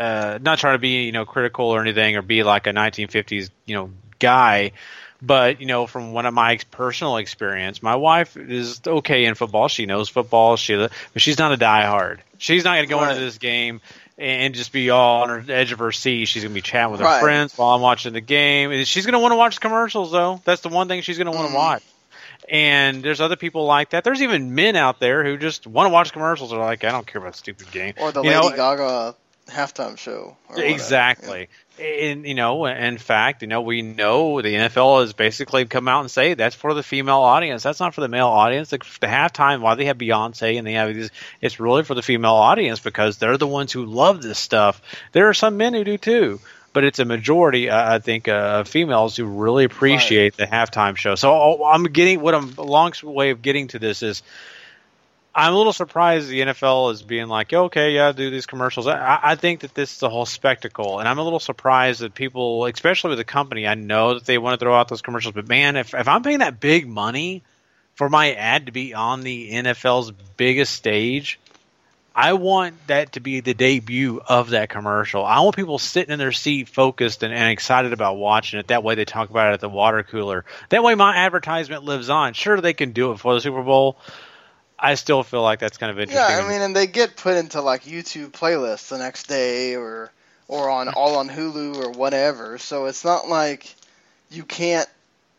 uh, 0.00 0.40
not 0.42 0.58
trying 0.58 0.74
to 0.74 0.78
be, 0.80 1.04
you 1.04 1.12
know, 1.12 1.24
critical 1.24 1.66
or 1.66 1.80
anything, 1.80 2.16
or 2.16 2.22
be 2.22 2.42
like 2.42 2.66
a 2.66 2.72
1950s, 2.72 3.50
you 3.66 3.76
know, 3.76 3.90
guy. 4.18 4.72
But 5.22 5.60
you 5.60 5.66
know, 5.66 5.86
from 5.86 6.12
one 6.12 6.26
of 6.26 6.34
my 6.34 6.58
personal 6.72 7.18
experience, 7.18 7.82
my 7.84 7.94
wife 7.94 8.36
is 8.36 8.80
okay 8.84 9.26
in 9.26 9.36
football. 9.36 9.68
She 9.68 9.86
knows 9.86 10.08
football. 10.08 10.56
She, 10.56 10.74
but 10.76 11.22
she's 11.22 11.38
not 11.38 11.52
a 11.52 11.56
diehard. 11.56 12.18
She's 12.38 12.64
not 12.64 12.74
going 12.74 12.86
to 12.88 12.90
go 12.90 13.00
Right. 13.00 13.12
into 13.12 13.22
this 13.24 13.38
game 13.38 13.80
and 14.18 14.54
just 14.54 14.72
be 14.72 14.90
all 14.90 15.22
on 15.22 15.28
her 15.28 15.44
edge 15.52 15.72
of 15.72 15.78
her 15.80 15.92
seat. 15.92 16.26
She's 16.26 16.42
going 16.42 16.52
to 16.52 16.54
be 16.54 16.62
chatting 16.62 16.92
with 16.92 17.00
her 17.00 17.06
friends 17.20 17.56
while 17.56 17.70
I'm 17.74 17.80
watching 17.80 18.12
the 18.12 18.20
game. 18.20 18.70
And 18.70 18.86
She's 18.86 19.06
going 19.06 19.14
to 19.14 19.18
want 19.18 19.32
to 19.32 19.36
watch 19.36 19.60
commercials, 19.60 20.12
though. 20.12 20.40
That's 20.44 20.60
the 20.62 20.68
one 20.68 20.88
thing 20.88 21.02
she's 21.02 21.18
going 21.18 21.26
to 21.26 21.32
want 21.32 21.48
to 21.48 21.52
Mhm. 21.52 21.58
watch. 21.58 21.82
And 22.48 23.02
there's 23.02 23.20
other 23.20 23.36
people 23.36 23.64
like 23.64 23.90
that. 23.90 24.04
There's 24.04 24.22
even 24.22 24.54
men 24.54 24.76
out 24.76 25.00
there 25.00 25.24
who 25.24 25.36
just 25.38 25.66
want 25.66 25.86
to 25.86 25.90
watch 25.90 26.12
commercials. 26.12 26.50
They're 26.50 26.58
like, 26.60 26.84
I 26.84 26.90
don't 26.92 27.06
care 27.06 27.20
about 27.20 27.36
stupid 27.36 27.70
game. 27.72 27.94
Or 27.96 28.12
the 28.12 28.22
You 28.22 28.30
Lady 28.30 28.50
know, 28.50 28.56
Gaga 28.56 29.16
halftime 29.46 29.96
show. 29.98 30.36
Exactly. 30.56 31.48
And 31.78 32.24
you 32.24 32.34
know, 32.34 32.66
in 32.66 32.98
fact, 32.98 33.42
you 33.42 33.48
know, 33.48 33.60
we 33.60 33.82
know 33.82 34.40
the 34.40 34.54
NFL 34.54 35.00
has 35.00 35.12
basically 35.12 35.64
come 35.64 35.88
out 35.88 36.00
and 36.02 36.10
say 36.10 36.34
that's 36.34 36.54
for 36.54 36.72
the 36.72 36.82
female 36.82 37.18
audience. 37.18 37.62
That's 37.62 37.80
not 37.80 37.94
for 37.94 38.00
the 38.00 38.08
male 38.08 38.28
audience. 38.28 38.70
The, 38.70 38.78
the 39.00 39.06
halftime, 39.06 39.60
why 39.60 39.74
they 39.74 39.86
have 39.86 39.98
Beyonce 39.98 40.56
and 40.56 40.66
they 40.66 40.74
have 40.74 40.94
these, 40.94 41.10
it's 41.40 41.58
really 41.58 41.82
for 41.82 41.94
the 41.94 42.02
female 42.02 42.34
audience 42.34 42.78
because 42.80 43.18
they're 43.18 43.38
the 43.38 43.46
ones 43.46 43.72
who 43.72 43.86
love 43.86 44.22
this 44.22 44.38
stuff. 44.38 44.80
There 45.12 45.28
are 45.28 45.34
some 45.34 45.56
men 45.56 45.74
who 45.74 45.82
do 45.82 45.98
too, 45.98 46.40
but 46.72 46.84
it's 46.84 47.00
a 47.00 47.04
majority, 47.04 47.68
uh, 47.70 47.94
I 47.94 47.98
think, 47.98 48.28
uh, 48.28 48.60
of 48.60 48.68
females 48.68 49.16
who 49.16 49.24
really 49.24 49.64
appreciate 49.64 50.36
the 50.36 50.46
halftime 50.46 50.96
show. 50.96 51.16
So 51.16 51.32
oh, 51.32 51.64
I'm 51.64 51.84
getting 51.84 52.20
what 52.20 52.34
I'm 52.34 52.54
a 52.56 52.62
long 52.62 52.92
way 53.02 53.30
of 53.30 53.42
getting 53.42 53.68
to 53.68 53.78
this 53.78 54.02
is. 54.02 54.22
I'm 55.34 55.52
a 55.52 55.56
little 55.56 55.72
surprised 55.72 56.28
the 56.28 56.40
NFL 56.42 56.92
is 56.92 57.02
being 57.02 57.26
like, 57.26 57.52
okay, 57.52 57.90
yeah, 57.92 58.12
do 58.12 58.30
these 58.30 58.46
commercials. 58.46 58.86
I, 58.86 59.18
I 59.20 59.34
think 59.34 59.60
that 59.60 59.74
this 59.74 59.96
is 59.96 60.02
a 60.02 60.08
whole 60.08 60.26
spectacle, 60.26 61.00
and 61.00 61.08
I'm 61.08 61.18
a 61.18 61.24
little 61.24 61.40
surprised 61.40 62.02
that 62.02 62.14
people, 62.14 62.66
especially 62.66 63.10
with 63.10 63.18
the 63.18 63.24
company, 63.24 63.66
I 63.66 63.74
know 63.74 64.14
that 64.14 64.26
they 64.26 64.38
want 64.38 64.58
to 64.58 64.64
throw 64.64 64.74
out 64.74 64.88
those 64.88 65.02
commercials, 65.02 65.34
but 65.34 65.48
man, 65.48 65.76
if 65.76 65.92
if 65.92 66.06
I'm 66.06 66.22
paying 66.22 66.38
that 66.38 66.60
big 66.60 66.86
money 66.86 67.42
for 67.94 68.08
my 68.08 68.34
ad 68.34 68.66
to 68.66 68.72
be 68.72 68.94
on 68.94 69.22
the 69.22 69.50
NFL's 69.52 70.12
biggest 70.36 70.72
stage, 70.72 71.40
I 72.14 72.34
want 72.34 72.86
that 72.86 73.12
to 73.12 73.20
be 73.20 73.40
the 73.40 73.54
debut 73.54 74.20
of 74.24 74.50
that 74.50 74.68
commercial. 74.68 75.24
I 75.24 75.40
want 75.40 75.56
people 75.56 75.80
sitting 75.80 76.12
in 76.12 76.20
their 76.20 76.30
seat, 76.30 76.68
focused 76.68 77.24
and, 77.24 77.34
and 77.34 77.50
excited 77.50 77.92
about 77.92 78.18
watching 78.18 78.60
it. 78.60 78.68
That 78.68 78.84
way, 78.84 78.94
they 78.94 79.04
talk 79.04 79.30
about 79.30 79.50
it 79.50 79.54
at 79.54 79.60
the 79.60 79.68
water 79.68 80.04
cooler. 80.04 80.44
That 80.68 80.84
way, 80.84 80.94
my 80.94 81.16
advertisement 81.16 81.82
lives 81.82 82.10
on. 82.10 82.34
Sure, 82.34 82.60
they 82.60 82.72
can 82.72 82.92
do 82.92 83.10
it 83.10 83.18
for 83.18 83.34
the 83.34 83.40
Super 83.40 83.64
Bowl. 83.64 83.98
I 84.84 84.96
still 84.96 85.22
feel 85.22 85.42
like 85.42 85.60
that's 85.60 85.78
kind 85.78 85.90
of 85.90 85.98
interesting. 85.98 86.36
Yeah, 86.36 86.44
I 86.44 86.46
mean, 86.46 86.60
and 86.60 86.76
they 86.76 86.86
get 86.86 87.16
put 87.16 87.38
into 87.38 87.62
like 87.62 87.84
YouTube 87.84 88.32
playlists 88.32 88.88
the 88.88 88.98
next 88.98 89.28
day, 89.28 89.76
or 89.76 90.12
or 90.46 90.68
on 90.68 90.90
all 90.90 91.16
on 91.16 91.30
Hulu 91.30 91.76
or 91.82 91.90
whatever. 91.92 92.58
So 92.58 92.84
it's 92.84 93.02
not 93.02 93.26
like 93.26 93.74
you 94.30 94.44
can't 94.44 94.88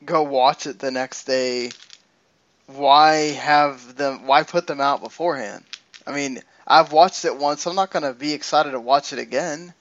go 0.03 0.23
watch 0.23 0.65
it 0.65 0.79
the 0.79 0.89
next 0.89 1.25
day. 1.25 1.69
Why 2.65 3.34
have 3.34 3.95
them? 3.95 4.25
Why 4.25 4.41
put 4.41 4.65
them 4.65 4.81
out 4.81 5.01
beforehand? 5.01 5.63
I 6.08 6.12
mean, 6.12 6.41
I've 6.65 6.91
watched 6.91 7.23
it 7.23 7.38
once. 7.38 7.67
I'm 7.67 7.75
not 7.75 7.91
gonna 7.91 8.13
be 8.13 8.34
excited 8.34 8.71
to 8.71 8.79
watch 8.79 9.13
it 9.13 9.19
again. 9.19 9.75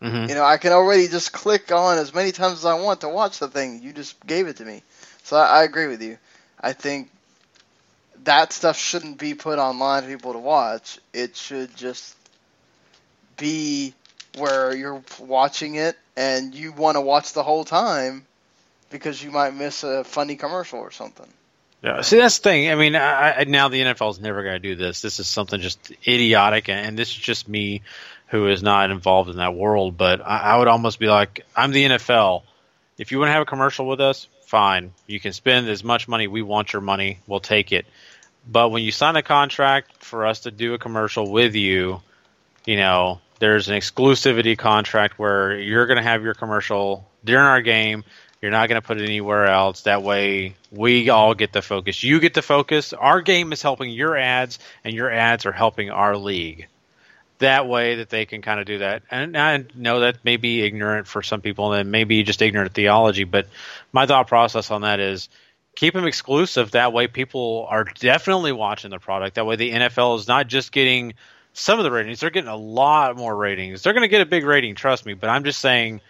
Mhm. 0.00 0.28
You 0.28 0.36
know, 0.36 0.44
I 0.44 0.58
can 0.58 0.70
already 0.72 1.08
just 1.08 1.32
click 1.32 1.72
on 1.72 1.98
as 1.98 2.14
many 2.14 2.30
times 2.30 2.58
as 2.58 2.64
I 2.66 2.74
want 2.74 3.00
to 3.00 3.08
watch 3.08 3.40
the 3.40 3.48
thing. 3.48 3.82
You 3.82 3.92
just 3.92 4.24
gave 4.24 4.46
it 4.46 4.58
to 4.58 4.64
me. 4.64 4.84
So 5.24 5.36
I, 5.36 5.60
I 5.60 5.62
agree 5.64 5.88
with 5.88 6.02
you. 6.02 6.18
I 6.60 6.72
think 6.72 7.10
that 8.22 8.52
stuff 8.52 8.78
shouldn't 8.78 9.18
be 9.18 9.34
put 9.34 9.58
online 9.58 10.04
for 10.04 10.08
people 10.08 10.32
to 10.32 10.38
watch. 10.38 10.98
It 11.12 11.36
should 11.36 11.76
just 11.76 12.14
be 13.36 13.94
where 14.38 14.74
you're 14.74 15.02
watching 15.18 15.74
it 15.74 15.96
and 16.16 16.54
you 16.54 16.72
want 16.72 16.96
to 16.96 17.00
watch 17.00 17.32
the 17.32 17.42
whole 17.42 17.64
time 17.64 18.24
because 18.90 19.22
you 19.22 19.30
might 19.30 19.54
miss 19.54 19.82
a 19.82 20.04
funny 20.04 20.36
commercial 20.36 20.78
or 20.78 20.90
something. 20.90 21.26
Yeah, 21.82 22.00
see 22.00 22.16
that's 22.16 22.38
the 22.38 22.42
thing. 22.44 22.70
I 22.70 22.76
mean, 22.76 22.96
I, 22.96 23.40
I, 23.40 23.44
now 23.44 23.68
the 23.68 23.80
NFL 23.80 24.12
is 24.12 24.20
never 24.20 24.42
going 24.42 24.54
to 24.54 24.58
do 24.58 24.74
this. 24.74 25.02
This 25.02 25.20
is 25.20 25.26
something 25.26 25.60
just 25.60 25.92
idiotic, 26.06 26.70
and, 26.70 26.86
and 26.86 26.98
this 26.98 27.10
is 27.10 27.16
just 27.16 27.46
me, 27.46 27.82
who 28.28 28.48
is 28.48 28.62
not 28.62 28.90
involved 28.90 29.28
in 29.28 29.36
that 29.36 29.54
world. 29.54 29.98
But 29.98 30.22
I, 30.22 30.38
I 30.38 30.56
would 30.56 30.68
almost 30.68 30.98
be 30.98 31.08
like, 31.08 31.44
I'm 31.54 31.72
the 31.72 31.84
NFL. 31.84 32.42
If 32.96 33.12
you 33.12 33.18
want 33.18 33.28
to 33.28 33.32
have 33.32 33.42
a 33.42 33.46
commercial 33.46 33.86
with 33.86 34.00
us, 34.00 34.28
fine. 34.54 34.92
You 35.08 35.18
can 35.18 35.32
spend 35.32 35.68
as 35.68 35.82
much 35.82 36.06
money. 36.06 36.28
We 36.28 36.40
want 36.40 36.72
your 36.72 36.80
money. 36.80 37.18
We'll 37.26 37.40
take 37.40 37.72
it. 37.72 37.86
But 38.48 38.68
when 38.68 38.84
you 38.84 38.92
sign 38.92 39.16
a 39.16 39.22
contract 39.22 40.04
for 40.04 40.26
us 40.26 40.40
to 40.40 40.52
do 40.52 40.74
a 40.74 40.78
commercial 40.78 41.28
with 41.28 41.56
you, 41.56 42.02
you 42.64 42.76
know, 42.76 43.20
there's 43.40 43.68
an 43.68 43.76
exclusivity 43.76 44.56
contract 44.56 45.18
where 45.18 45.58
you're 45.58 45.86
going 45.86 45.96
to 45.96 46.04
have 46.04 46.22
your 46.22 46.34
commercial 46.34 47.04
during 47.24 47.44
our 47.44 47.62
game. 47.62 48.04
You're 48.40 48.52
not 48.52 48.68
going 48.68 48.80
to 48.80 48.86
put 48.86 49.00
it 49.00 49.04
anywhere 49.04 49.46
else. 49.46 49.80
That 49.82 50.04
way, 50.04 50.54
we 50.70 51.08
all 51.08 51.34
get 51.34 51.52
the 51.52 51.60
focus. 51.60 52.04
You 52.04 52.20
get 52.20 52.34
the 52.34 52.42
focus. 52.42 52.92
Our 52.92 53.22
game 53.22 53.52
is 53.52 53.60
helping 53.60 53.90
your 53.90 54.16
ads, 54.16 54.60
and 54.84 54.94
your 54.94 55.10
ads 55.10 55.46
are 55.46 55.52
helping 55.52 55.90
our 55.90 56.16
league. 56.16 56.68
That 57.38 57.68
way, 57.68 57.96
that 57.96 58.10
they 58.10 58.26
can 58.26 58.42
kind 58.42 58.60
of 58.60 58.66
do 58.66 58.78
that. 58.78 59.02
And 59.10 59.36
I 59.36 59.64
know 59.74 60.00
that 60.00 60.24
may 60.24 60.36
be 60.36 60.62
ignorant 60.62 61.06
for 61.06 61.22
some 61.22 61.40
people, 61.40 61.72
and 61.72 61.90
maybe 61.90 62.22
just 62.22 62.40
ignorant 62.40 62.74
theology. 62.74 63.24
But 63.24 63.48
my 63.92 64.06
thought 64.06 64.28
process 64.28 64.70
on 64.70 64.82
that 64.82 65.00
is 65.00 65.28
keep 65.74 65.94
them 65.94 66.06
exclusive. 66.06 66.72
That 66.72 66.92
way, 66.92 67.08
people 67.08 67.66
are 67.68 67.84
definitely 67.84 68.52
watching 68.52 68.90
the 68.90 68.98
product. 68.98 69.34
That 69.34 69.46
way, 69.46 69.56
the 69.56 69.72
NFL 69.72 70.18
is 70.18 70.28
not 70.28 70.46
just 70.46 70.70
getting 70.72 71.14
some 71.52 71.78
of 71.78 71.84
the 71.84 71.90
ratings; 71.90 72.20
they're 72.20 72.30
getting 72.30 72.50
a 72.50 72.56
lot 72.56 73.16
more 73.16 73.34
ratings. 73.34 73.82
They're 73.82 73.94
going 73.94 74.02
to 74.02 74.08
get 74.08 74.20
a 74.20 74.26
big 74.26 74.44
rating, 74.44 74.76
trust 74.76 75.04
me. 75.04 75.14
But 75.14 75.28
I'm 75.28 75.44
just 75.44 75.60
saying 75.60 76.00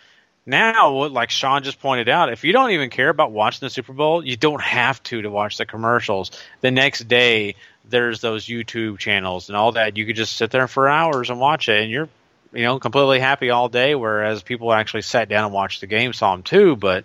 now, 0.47 1.07
like 1.07 1.31
Sean 1.31 1.63
just 1.63 1.81
pointed 1.81 2.09
out, 2.09 2.31
if 2.31 2.45
you 2.45 2.53
don't 2.53 2.71
even 2.71 2.91
care 2.91 3.09
about 3.09 3.33
watching 3.33 3.65
the 3.65 3.71
Super 3.71 3.95
Bowl, 3.95 4.25
you 4.25 4.37
don't 4.37 4.61
have 4.61 5.03
to 5.05 5.23
to 5.23 5.31
watch 5.31 5.57
the 5.57 5.65
commercials. 5.65 6.31
The 6.61 6.71
next 6.71 7.09
day, 7.09 7.55
there's 7.89 8.21
those 8.21 8.47
YouTube 8.47 8.99
channels 8.99 9.49
and 9.49 9.57
all 9.57 9.73
that. 9.73 9.97
You 9.97 10.07
could 10.07 10.17
just 10.17 10.37
sit 10.37 10.51
there 10.51 10.69
for 10.69 10.89
hours 10.89 11.31
and 11.31 11.39
watch 11.39 11.69
it, 11.69 11.83
and 11.83 11.91
you're 11.91 12.09
you 12.53 12.63
know 12.63 12.79
completely 12.79 13.21
happy 13.21 13.51
all 13.51 13.69
day. 13.69 13.95
Whereas 13.95 14.43
people 14.43 14.73
actually 14.73 15.03
sat 15.03 15.29
down 15.29 15.45
and 15.45 15.53
watched 15.55 15.81
the 15.81 15.87
game, 15.87 16.13
saw 16.13 16.33
them 16.33 16.43
too, 16.43 16.77
but 16.77 17.05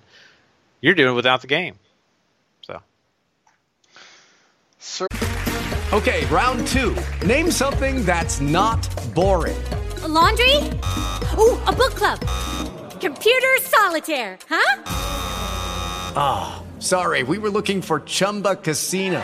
you're 0.82 0.96
doing 0.96 1.12
it 1.12 1.16
without 1.16 1.42
the 1.42 1.48
game. 1.48 1.76
So 2.62 2.82
Okay, 5.92 6.26
round 6.28 6.68
two. 6.68 6.96
Name 7.26 7.50
something 7.52 8.06
that's 8.06 8.40
not 8.40 8.88
boring. 9.16 9.58
A 10.04 10.08
laundry? 10.08 10.56
Ooh, 11.38 11.58
a 11.66 11.74
book 11.74 11.96
club. 11.96 12.20
Computer 13.02 13.58
solitaire, 13.62 14.38
huh? 14.48 14.84
Ah, 16.16 16.64
sorry, 16.80 17.24
we 17.24 17.38
were 17.38 17.50
looking 17.50 17.82
for 17.82 18.02
Chumba 18.02 18.56
Casino. 18.56 19.24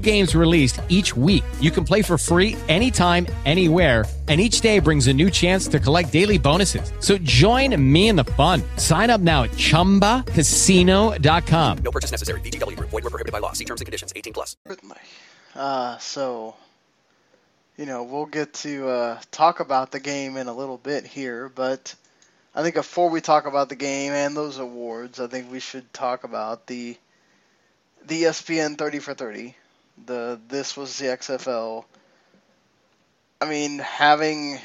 games 0.00 0.34
released 0.34 0.80
each 0.88 1.16
week. 1.16 1.44
You 1.60 1.70
can 1.70 1.84
play 1.84 2.02
for 2.02 2.18
free 2.18 2.56
anytime, 2.68 3.26
anywhere 3.44 4.04
and 4.30 4.40
each 4.40 4.60
day 4.60 4.78
brings 4.78 5.08
a 5.08 5.12
new 5.12 5.28
chance 5.28 5.66
to 5.66 5.80
collect 5.80 6.12
daily 6.12 6.38
bonuses. 6.38 6.92
So 7.00 7.18
join 7.18 7.74
me 7.92 8.08
in 8.08 8.14
the 8.14 8.24
fun. 8.24 8.62
Sign 8.76 9.10
up 9.10 9.20
now 9.20 9.42
at 9.42 9.50
ChumbaCasino.com. 9.50 11.78
No 11.78 11.90
purchase 11.90 12.12
necessary. 12.12 12.40
VGW 12.42 12.76
Group. 12.76 12.90
Void 12.90 13.02
were 13.02 13.10
prohibited 13.10 13.32
by 13.32 13.40
law. 13.40 13.52
See 13.54 13.64
terms 13.64 13.80
and 13.80 13.86
conditions. 13.86 14.12
18 14.14 14.32
plus. 14.32 14.54
Uh, 15.56 15.98
so, 15.98 16.54
you 17.76 17.86
know, 17.86 18.04
we'll 18.04 18.26
get 18.26 18.54
to 18.54 18.88
uh, 18.88 19.18
talk 19.32 19.58
about 19.58 19.90
the 19.90 19.98
game 19.98 20.36
in 20.36 20.46
a 20.46 20.54
little 20.54 20.78
bit 20.78 21.04
here, 21.04 21.48
but 21.48 21.92
I 22.54 22.62
think 22.62 22.76
before 22.76 23.10
we 23.10 23.20
talk 23.20 23.46
about 23.46 23.68
the 23.68 23.74
game 23.74 24.12
and 24.12 24.36
those 24.36 24.58
awards, 24.58 25.18
I 25.18 25.26
think 25.26 25.50
we 25.50 25.58
should 25.58 25.92
talk 25.92 26.22
about 26.22 26.68
the 26.68 26.96
the 28.06 28.22
ESPN 28.22 28.78
30 28.78 29.00
for 29.00 29.12
30. 29.12 29.56
The 30.06 30.40
this 30.48 30.76
was 30.76 30.98
the 30.98 31.10
XFL. 31.10 31.86
I 33.40 33.48
mean, 33.48 33.78
having 33.78 34.58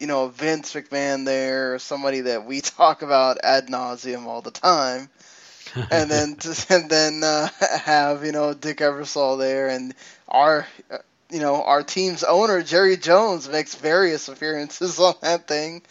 you 0.00 0.06
know 0.06 0.28
Vince 0.28 0.74
McMahon 0.74 1.24
there, 1.24 1.78
somebody 1.78 2.22
that 2.22 2.44
we 2.44 2.60
talk 2.62 3.02
about 3.02 3.38
ad 3.42 3.68
nauseum 3.68 4.26
all 4.26 4.42
the 4.42 4.50
time, 4.50 5.08
and 5.90 6.10
then 6.10 6.36
and 6.70 6.90
then 6.90 7.22
uh, 7.24 7.48
have 7.84 8.24
you 8.24 8.32
know 8.32 8.54
Dick 8.54 8.78
Ebersol 8.78 9.38
there, 9.38 9.68
and 9.68 9.94
our 10.28 10.66
uh, 10.90 10.98
you 11.30 11.40
know 11.40 11.62
our 11.62 11.82
team's 11.82 12.24
owner 12.24 12.62
Jerry 12.62 12.96
Jones 12.96 13.48
makes 13.48 13.74
various 13.74 14.28
appearances 14.28 14.98
on 14.98 15.14
that 15.22 15.46
thing. 15.48 15.82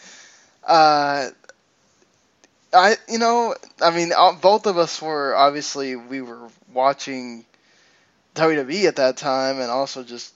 Uh, 0.66 1.30
I 2.72 2.96
you 3.08 3.18
know 3.18 3.54
I 3.80 3.90
mean 3.90 4.12
uh, 4.16 4.32
both 4.32 4.66
of 4.66 4.78
us 4.78 5.00
were 5.02 5.34
obviously 5.34 5.96
we 5.96 6.20
were 6.22 6.48
watching 6.72 7.44
WWE 8.34 8.84
at 8.84 8.96
that 8.96 9.16
time, 9.16 9.60
and 9.60 9.70
also 9.70 10.02
just 10.02 10.34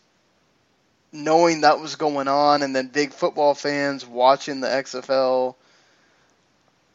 knowing 1.13 1.63
that 1.63 1.81
was 1.81 1.97
going 1.97 2.29
on, 2.29 2.63
and 2.63 2.75
then 2.75 2.89
big 2.89 3.13
football 3.13 3.55
fans 3.55 4.07
watching 4.07 4.61
the 4.61 4.69
XFL. 4.69 5.55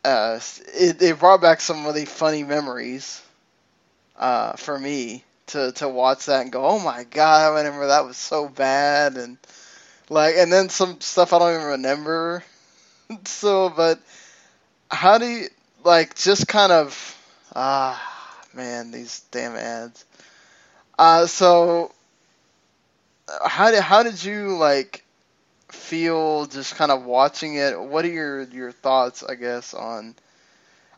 Uh, 0.03 0.39
it, 0.73 1.01
it 1.01 1.19
brought 1.19 1.41
back 1.41 1.61
some 1.61 1.85
really 1.85 2.05
funny 2.05 2.43
memories 2.43 3.21
uh, 4.17 4.53
for 4.53 4.77
me 4.77 5.23
to, 5.47 5.71
to 5.73 5.87
watch 5.87 6.25
that 6.25 6.41
and 6.41 6.51
go, 6.51 6.65
oh 6.65 6.79
my 6.79 7.03
god, 7.03 7.53
I 7.53 7.57
remember 7.59 7.87
that 7.87 8.05
was 8.05 8.17
so 8.17 8.47
bad, 8.47 9.17
and 9.17 9.37
like, 10.09 10.35
and 10.37 10.51
then 10.51 10.69
some 10.69 10.99
stuff 11.01 11.33
I 11.33 11.39
don't 11.39 11.55
even 11.55 11.67
remember. 11.67 12.43
so, 13.25 13.69
but 13.69 13.99
how 14.89 15.17
do 15.17 15.25
you 15.25 15.47
like 15.83 16.15
just 16.15 16.47
kind 16.47 16.71
of 16.71 17.17
ah 17.55 17.99
man 18.53 18.91
these 18.91 19.21
damn 19.31 19.55
ads. 19.55 20.05
Uh, 21.01 21.25
so 21.25 21.91
how 23.43 23.71
did 23.71 23.81
how 23.81 24.03
did 24.03 24.23
you 24.23 24.55
like 24.55 25.03
feel 25.69 26.45
just 26.45 26.75
kind 26.75 26.91
of 26.91 27.05
watching 27.05 27.55
it? 27.55 27.81
What 27.81 28.05
are 28.05 28.09
your 28.09 28.43
your 28.43 28.71
thoughts, 28.71 29.23
I 29.23 29.33
guess, 29.33 29.73
on? 29.73 30.13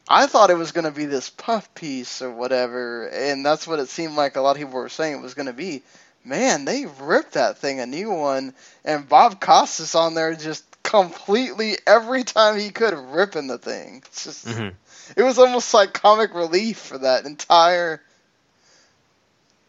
I 0.10 0.26
thought 0.28 0.50
it 0.50 0.58
was 0.58 0.74
going 0.74 0.84
to 0.84 0.92
be 0.92 1.06
this 1.06 1.30
puff 1.30 1.74
piece 1.74 2.22
or 2.22 2.30
whatever, 2.30 3.08
and 3.08 3.46
that's 3.46 3.66
what 3.66 3.80
it 3.80 3.88
seemed 3.88 4.16
like 4.16 4.36
a 4.36 4.42
lot 4.42 4.52
of 4.52 4.58
people 4.58 4.74
were 4.74 4.90
saying 4.90 5.14
it 5.14 5.22
was 5.22 5.36
going 5.36 5.46
to 5.46 5.54
be. 5.54 5.84
Man, 6.26 6.66
they 6.66 6.86
ripped 6.86 7.36
that 7.36 7.60
thing 7.60 7.80
a 7.80 7.86
new 7.86 8.12
one, 8.12 8.54
and 8.84 9.08
Bob 9.08 9.40
Costas 9.40 9.96
on 9.96 10.16
there 10.16 10.36
just 10.36 10.66
completely 10.84 11.78
every 11.88 12.26
time 12.26 12.60
he 12.60 12.72
could 12.72 12.94
ripping 12.94 13.48
the 13.48 13.58
thing. 13.58 14.04
It's 14.08 14.26
just 14.26 14.48
Mhm. 14.48 14.74
it 15.16 15.24
was 15.24 15.40
almost 15.40 15.74
like 15.74 15.94
comic 15.94 16.34
relief 16.34 16.78
for 16.78 16.98
that 16.98 17.26
entire 17.26 18.02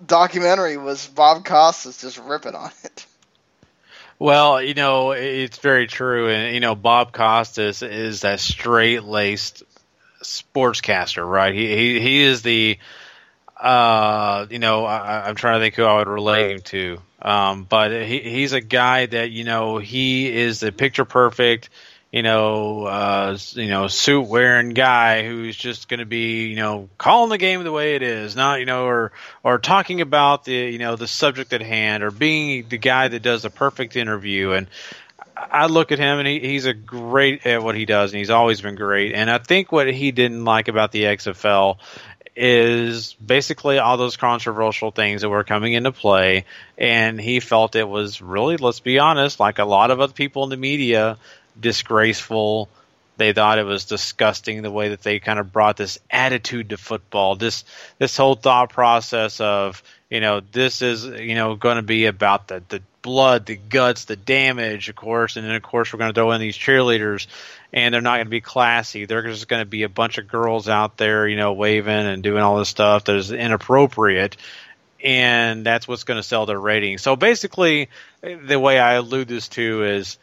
documentary 0.07 0.77
was 0.77 1.07
Bob 1.07 1.45
Costas 1.45 2.01
just 2.01 2.19
ripping 2.19 2.55
on 2.55 2.71
it. 2.85 3.07
Well, 4.19 4.63
you 4.63 4.75
know, 4.75 5.11
it's 5.11 5.59
very 5.59 5.87
true, 5.87 6.29
and 6.31 6.55
you 6.55 6.61
know, 6.61 6.75
Bob 6.75 7.13
Costas 7.13 7.83
is 7.83 8.21
that 8.21 8.41
straight-laced 8.41 9.65
sportscaster, 10.23 11.29
right? 11.29 11.53
He 11.53 11.77
he, 11.77 12.01
he 12.01 12.23
is 12.23 12.43
the, 12.43 12.79
uh, 13.61 14.47
you 14.51 14.61
know, 14.61 14.85
I, 14.85 15.29
I'm 15.29 15.35
trying 15.35 15.59
to 15.59 15.65
think 15.65 15.75
who 15.75 15.85
I 15.85 15.99
would 15.99 16.09
relate 16.09 16.53
him 16.53 16.61
to, 16.61 17.03
um, 17.23 17.65
but 17.65 17.91
he 17.91 18.21
he's 18.21 18.53
a 18.53 18.61
guy 18.61 19.07
that 19.07 19.31
you 19.33 19.45
know 19.45 19.79
he 19.79 20.33
is 20.33 20.61
the 20.61 20.71
picture 20.71 21.05
perfect, 21.05 21.69
you 22.15 22.23
know, 22.23 22.85
uh, 22.85 23.37
you 23.55 23.67
know, 23.67 23.89
suit 23.89 24.29
wearing 24.29 24.69
guy 24.71 25.27
who's 25.27 25.57
just 25.57 25.89
going 25.89 25.99
to 25.99 26.07
be, 26.07 26.47
you 26.47 26.55
know, 26.55 26.89
calling 26.97 27.29
the 27.29 27.39
game 27.39 27.65
the 27.65 27.73
way 27.73 27.97
it 27.97 28.03
is, 28.03 28.37
not, 28.37 28.61
you 28.61 28.67
know, 28.67 28.85
or 28.85 29.11
or 29.43 29.59
talking 29.59 30.01
about 30.01 30.45
the, 30.45 30.55
you 30.55 30.79
know, 30.79 30.95
the 30.95 31.09
subject 31.09 31.53
at 31.53 31.61
hand, 31.61 32.05
or 32.05 32.13
being 32.13 32.69
the 32.69 32.79
guy 32.79 33.09
that 33.09 33.21
does 33.21 33.43
the 33.43 33.51
perfect 33.51 33.97
interview. 33.97 34.53
And 34.53 34.69
I 35.37 35.67
look 35.67 35.91
at 35.91 35.99
him, 35.99 36.21
and 36.21 36.29
he, 36.29 36.39
he's 36.39 36.67
a 36.67 36.73
great 36.73 37.45
at 37.49 37.65
what 37.65 37.75
he 37.75 37.85
does, 37.85 38.13
and 38.13 38.19
he's 38.21 38.31
always 38.31 38.61
been 38.61 38.77
great. 38.77 39.13
And 39.13 39.29
I 39.29 39.39
think 39.39 39.73
what 39.73 39.93
he 39.93 40.13
didn't 40.13 40.45
like 40.45 40.69
about 40.69 40.93
the 40.93 41.03
XFL 41.03 41.79
is 42.37 43.15
basically 43.15 43.79
all 43.79 43.97
those 43.97 44.17
controversial 44.17 44.93
things 44.93 45.23
that 45.23 45.31
were 45.31 45.43
coming 45.43 45.73
into 45.73 45.91
play, 45.91 46.45
and 46.79 47.21
he 47.21 47.41
felt 47.41 47.75
it 47.75 47.89
was 47.89 48.23
really, 48.23 48.57
let's 48.57 48.79
be 48.79 49.01
honest, 49.01 49.41
like 49.41 49.59
a 49.59 49.65
lot 49.65 49.91
of 49.91 49.99
other 49.99 50.13
people 50.13 50.45
in 50.45 50.51
the 50.51 50.57
media, 50.57 51.19
disgraceful. 51.59 52.69
They 53.17 53.33
thought 53.33 53.59
it 53.59 53.65
was 53.65 53.85
disgusting 53.85 54.63
the 54.63 54.71
way 54.71 54.89
that 54.89 55.03
they 55.03 55.21
kind 55.21 55.39
of 55.39 55.53
brought 55.53 55.77
this 55.77 55.99
attitude 56.11 56.71
to 56.71 56.77
football. 56.77 57.37
This 57.37 57.65
this 57.99 58.17
whole 58.17 58.35
thought 58.35 58.71
process 58.71 59.41
of 59.41 59.83
you 60.11 60.21
know 60.21 60.41
this 60.41 60.83
is 60.83 61.05
you 61.05 61.35
know 61.35 61.55
going 61.55 61.77
to 61.77 61.83
be 61.83 62.07
about 62.07 62.49
the 62.49 62.63
the 62.69 62.83
blood, 63.03 63.47
the 63.47 63.57
guts, 63.57 64.07
the 64.07 64.17
damage, 64.17 64.89
of 64.89 64.97
course, 64.97 65.37
and 65.37 65.47
then 65.47 65.55
of 65.55 65.63
course 65.63 65.93
we're 65.93 65.99
going 65.99 66.13
to 66.13 66.15
throw 66.15 66.33
in 66.33 66.41
these 66.41 66.57
cheerleaders, 66.57 67.27
and 67.73 67.95
they're 67.95 68.01
not 68.01 68.17
going 68.17 68.27
to 68.27 68.31
be 68.31 68.41
classy. 68.41 69.05
They're 69.05 69.23
just 69.23 69.47
going 69.47 69.61
to 69.61 69.67
be 69.67 69.83
a 69.83 69.89
bunch 69.89 70.19
of 70.19 70.27
girls 70.27 70.69
out 70.69 70.97
there, 70.97 71.29
you 71.29 71.37
know, 71.37 71.53
waving 71.53 71.93
and 71.93 72.23
doing 72.23 72.43
all 72.43 72.59
this 72.59 72.71
stuff 72.71 73.05
that 73.05 73.17
is 73.17 73.31
inappropriate 73.31 74.37
and 75.05 75.67
that's 75.67 75.87
what's 75.87 76.05
going 76.05 76.17
to 76.17 76.23
sell 76.23 76.47
their 76.47 76.59
ratings. 76.59 77.03
So 77.03 77.15
basically, 77.15 77.91
the 78.23 78.59
way 78.59 78.79
I 78.79 78.95
allude 78.95 79.29
this 79.29 79.49
to 79.51 79.85
is 79.85 80.17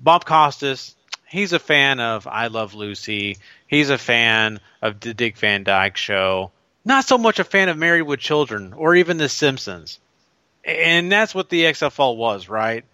Bob 0.00 0.24
Costas. 0.24 0.94
He's 1.28 1.52
a 1.52 1.58
fan 1.58 2.00
of 2.00 2.26
I 2.26 2.48
Love 2.48 2.74
Lucy. 2.74 3.36
He's 3.66 3.90
a 3.90 3.98
fan 3.98 4.60
of 4.82 4.98
the 5.00 5.14
Dick 5.14 5.36
Van 5.36 5.62
Dyke 5.62 5.96
Show. 5.96 6.50
Not 6.84 7.04
so 7.04 7.18
much 7.18 7.38
a 7.38 7.44
fan 7.44 7.68
of 7.68 7.78
Married 7.78 8.02
with 8.02 8.20
Children 8.20 8.72
or 8.72 8.96
even 8.96 9.18
The 9.18 9.28
Simpsons. 9.28 10.00
And 10.64 11.10
that's 11.10 11.34
what 11.34 11.48
the 11.48 11.64
XFL 11.64 12.16
was, 12.16 12.48
right? 12.48 12.84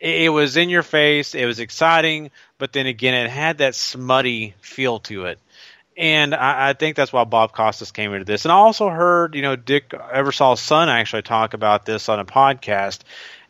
It 0.00 0.32
was 0.32 0.56
in 0.56 0.68
your 0.68 0.82
face. 0.82 1.34
It 1.34 1.46
was 1.46 1.60
exciting, 1.60 2.30
but 2.58 2.72
then 2.72 2.86
again, 2.86 3.14
it 3.14 3.30
had 3.30 3.58
that 3.58 3.74
smutty 3.74 4.54
feel 4.60 4.98
to 5.00 5.26
it 5.26 5.38
and 5.96 6.34
I, 6.34 6.70
I 6.70 6.72
think 6.74 6.96
that's 6.96 7.12
why 7.12 7.24
Bob 7.24 7.52
Costas 7.52 7.90
came 7.90 8.12
into 8.12 8.24
this. 8.24 8.44
And 8.44 8.52
I 8.52 8.56
also 8.56 8.88
heard, 8.88 9.34
you 9.34 9.42
know, 9.42 9.56
Dick 9.56 9.90
Ebersol's 9.90 10.60
son 10.60 10.88
actually 10.88 11.22
talk 11.22 11.54
about 11.54 11.86
this 11.86 12.08
on 12.08 12.20
a 12.20 12.24
podcast, 12.24 13.00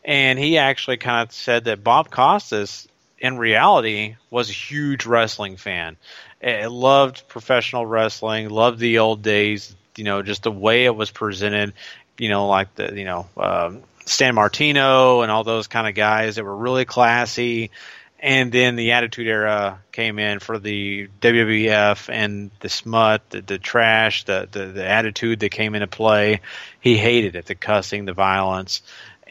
and 0.05 0.39
he 0.39 0.57
actually 0.57 0.97
kind 0.97 1.27
of 1.27 1.33
said 1.33 1.65
that 1.65 1.83
Bob 1.83 2.09
Costas, 2.09 2.87
in 3.19 3.37
reality, 3.37 4.15
was 4.29 4.49
a 4.49 4.53
huge 4.53 5.05
wrestling 5.05 5.57
fan. 5.57 5.97
Eh, 6.41 6.67
loved 6.69 7.27
professional 7.27 7.85
wrestling, 7.85 8.49
loved 8.49 8.79
the 8.79 8.99
old 8.99 9.21
days, 9.21 9.75
you 9.95 10.03
know, 10.03 10.21
just 10.21 10.43
the 10.43 10.51
way 10.51 10.85
it 10.85 10.95
was 10.95 11.11
presented, 11.11 11.73
you 12.17 12.29
know, 12.29 12.47
like 12.47 12.73
the, 12.75 12.93
you 12.93 13.05
know, 13.05 13.27
um, 13.37 13.83
Sammartino 14.05 15.23
and 15.23 15.31
all 15.31 15.43
those 15.43 15.67
kind 15.67 15.87
of 15.87 15.95
guys 15.95 16.35
that 16.35 16.43
were 16.43 16.55
really 16.55 16.85
classy 16.85 17.71
and 18.19 18.51
then 18.51 18.75
the 18.75 18.93
Attitude 18.93 19.27
Era 19.27 19.79
came 19.91 20.17
in 20.17 20.39
for 20.39 20.57
the 20.57 21.07
WWF 21.21 22.09
and 22.11 22.49
the 22.61 22.69
smut, 22.69 23.29
the, 23.29 23.41
the 23.41 23.59
trash, 23.59 24.23
the, 24.23 24.47
the 24.51 24.65
the 24.65 24.87
attitude 24.87 25.41
that 25.41 25.49
came 25.49 25.75
into 25.75 25.87
play. 25.87 26.41
He 26.79 26.97
hated 26.97 27.35
it, 27.35 27.45
the 27.45 27.55
cussing, 27.55 28.05
the 28.05 28.13
violence, 28.13 28.81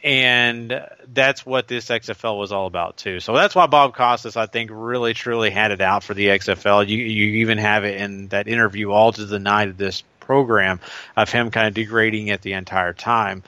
and 0.06 0.86
that's 1.12 1.44
what 1.44 1.66
this 1.66 1.90
XFL 1.90 2.38
was 2.38 2.52
all 2.52 2.68
about 2.68 2.96
too. 2.96 3.18
So 3.18 3.34
that's 3.34 3.56
why 3.56 3.66
Bob 3.66 3.92
Costas, 3.96 4.36
I 4.36 4.46
think, 4.46 4.70
really 4.72 5.14
truly 5.14 5.50
had 5.50 5.72
it 5.72 5.80
out 5.80 6.04
for 6.04 6.14
the 6.14 6.28
XFL. 6.28 6.86
You 6.88 6.98
you 6.98 7.40
even 7.40 7.58
have 7.58 7.84
it 7.84 8.00
in 8.00 8.28
that 8.28 8.46
interview 8.46 8.92
all 8.92 9.12
to 9.12 9.24
the 9.24 9.40
night 9.40 9.66
of 9.68 9.76
this 9.76 10.04
program 10.20 10.78
of 11.16 11.30
him 11.32 11.50
kind 11.50 11.66
of 11.66 11.74
degrading 11.74 12.28
it 12.28 12.40
the 12.40 12.52
entire 12.52 12.92
time. 12.92 13.42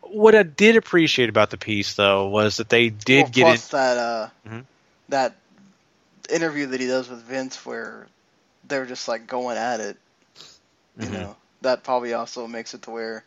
What 0.00 0.34
I 0.34 0.44
did 0.44 0.76
appreciate 0.76 1.28
about 1.28 1.50
the 1.50 1.58
piece, 1.58 1.92
though, 1.92 2.28
was 2.28 2.56
that 2.56 2.70
they 2.70 2.88
did 2.88 3.24
well, 3.24 3.28
get 3.30 3.46
plus 3.46 3.66
it. 3.66 3.70
that 3.72 3.98
uh, 3.98 4.28
Mhm. 4.48 4.64
that 5.10 5.34
interview 6.30 6.68
that 6.68 6.80
he 6.80 6.86
does 6.86 7.10
with 7.10 7.20
Vince 7.20 7.66
where 7.66 8.06
they're 8.66 8.86
just 8.86 9.08
like 9.08 9.26
going 9.26 9.58
at 9.58 9.80
it. 9.80 9.98
You 10.98 11.10
Mhm. 11.10 11.12
know, 11.12 11.36
that 11.60 11.84
probably 11.84 12.14
also 12.14 12.46
makes 12.46 12.72
it 12.72 12.80
to 12.82 12.90
where, 12.90 13.24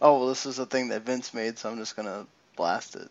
oh 0.00 0.18
well, 0.18 0.28
this 0.28 0.46
is 0.46 0.58
a 0.58 0.66
thing 0.66 0.88
that 0.88 1.02
Vince 1.02 1.34
made, 1.34 1.58
so 1.58 1.70
I'm 1.70 1.78
just 1.78 1.96
gonna 1.96 2.26
blast 2.56 2.96
it. 2.96 3.10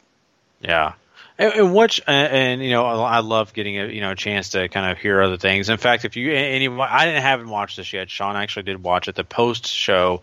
Yeah. 0.62 0.94
And, 1.38 1.54
and 1.54 1.76
which, 1.76 2.02
and, 2.06 2.34
and 2.34 2.64
you 2.64 2.72
know, 2.72 2.86
I 2.86 3.20
love 3.20 3.54
getting 3.54 3.80
a 3.80 3.88
you 3.88 4.02
know 4.02 4.12
a 4.12 4.16
chance 4.16 4.50
to 4.50 4.68
kind 4.68 4.92
of 4.92 4.98
hear 4.98 5.22
other 5.22 5.38
things. 5.38 5.70
In 5.70 5.78
fact, 5.78 6.06
if 6.06 6.16
you 6.18 6.34
anyone, 6.34 6.88
I 6.90 7.06
didn't 7.06 7.22
haven't 7.22 7.50
watched 7.50 7.78
this 7.78 7.94
yet. 7.94 8.10
Sean 8.10 8.36
actually 8.36 8.64
did 8.64 8.84
watch 8.84 9.08
it. 9.08 9.16
The 9.16 9.24
post 9.24 9.68
show 9.68 10.22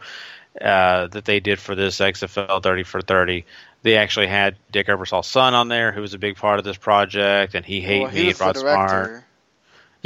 uh, 0.60 1.06
that 1.08 1.24
they 1.24 1.40
did 1.40 1.58
for 1.58 1.74
this 1.74 1.98
XFL 1.98 2.62
thirty 2.62 2.82
for 2.82 3.00
thirty, 3.00 3.46
they 3.82 3.96
actually 3.96 4.26
had 4.26 4.56
Dick 4.70 4.88
Ebersol's 4.88 5.26
son 5.26 5.54
on 5.54 5.68
there, 5.68 5.92
who 5.92 6.00
was 6.00 6.12
a 6.12 6.18
big 6.18 6.36
part 6.36 6.58
of 6.58 6.64
this 6.64 6.76
project, 6.76 7.54
and 7.54 7.64
he 7.64 7.80
hated 7.80 8.02
well, 8.02 8.10
he 8.10 8.26
me, 8.26 8.34
Rod 8.38 8.56
Smart. 8.56 9.24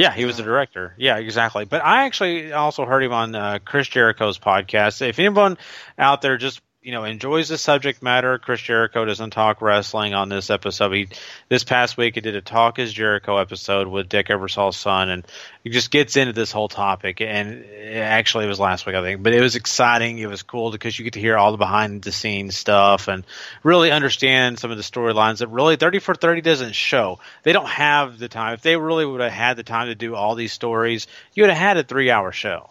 Yeah, 0.00 0.14
he 0.14 0.24
was 0.24 0.38
the 0.38 0.42
director. 0.42 0.94
Yeah, 0.96 1.18
exactly. 1.18 1.66
But 1.66 1.84
I 1.84 2.06
actually 2.06 2.52
also 2.52 2.86
heard 2.86 3.02
him 3.02 3.12
on 3.12 3.34
uh, 3.34 3.58
Chris 3.64 3.86
Jericho's 3.86 4.38
podcast. 4.38 5.06
If 5.06 5.18
anyone 5.18 5.58
out 5.98 6.22
there 6.22 6.38
just 6.38 6.62
you 6.82 6.92
know 6.92 7.04
enjoys 7.04 7.48
the 7.48 7.58
subject 7.58 8.02
matter, 8.02 8.38
Chris 8.38 8.62
Jericho 8.62 9.04
doesn't 9.04 9.30
talk 9.30 9.60
wrestling 9.60 10.14
on 10.14 10.30
this 10.30 10.48
episode. 10.48 10.92
He 10.92 11.08
this 11.48 11.62
past 11.62 11.98
week 11.98 12.14
he 12.14 12.22
did 12.22 12.36
a 12.36 12.40
Talk 12.40 12.78
is 12.78 12.92
Jericho 12.92 13.36
episode 13.36 13.86
with 13.86 14.08
Dick 14.08 14.28
Ebersol's 14.28 14.78
son, 14.78 15.10
and 15.10 15.26
he 15.62 15.70
just 15.70 15.90
gets 15.90 16.16
into 16.16 16.32
this 16.32 16.52
whole 16.52 16.68
topic. 16.68 17.20
And 17.20 17.64
it 17.64 17.96
actually, 17.96 18.46
it 18.46 18.48
was 18.48 18.58
last 18.58 18.86
week 18.86 18.96
I 18.96 19.02
think, 19.02 19.22
but 19.22 19.34
it 19.34 19.42
was 19.42 19.56
exciting. 19.56 20.18
It 20.18 20.28
was 20.28 20.42
cool 20.42 20.70
because 20.70 20.98
you 20.98 21.04
get 21.04 21.14
to 21.14 21.20
hear 21.20 21.36
all 21.36 21.52
the 21.52 21.58
behind 21.58 22.02
the 22.02 22.12
scenes 22.12 22.56
stuff 22.56 23.08
and 23.08 23.24
really 23.62 23.90
understand 23.90 24.58
some 24.58 24.70
of 24.70 24.78
the 24.78 24.82
storylines 24.82 25.38
that 25.38 25.48
really 25.48 25.76
thirty 25.76 25.98
for 25.98 26.14
thirty 26.14 26.40
doesn't 26.40 26.74
show. 26.74 27.18
They 27.42 27.52
don't 27.52 27.68
have 27.68 28.18
the 28.18 28.28
time. 28.28 28.54
If 28.54 28.62
they 28.62 28.76
really 28.76 29.04
would 29.04 29.20
have 29.20 29.32
had 29.32 29.56
the 29.58 29.64
time 29.64 29.88
to 29.88 29.94
do 29.94 30.14
all 30.14 30.34
these 30.34 30.52
stories, 30.52 31.06
you 31.34 31.42
would 31.42 31.50
have 31.50 31.58
had 31.58 31.76
a 31.76 31.84
three 31.84 32.10
hour 32.10 32.32
show 32.32 32.70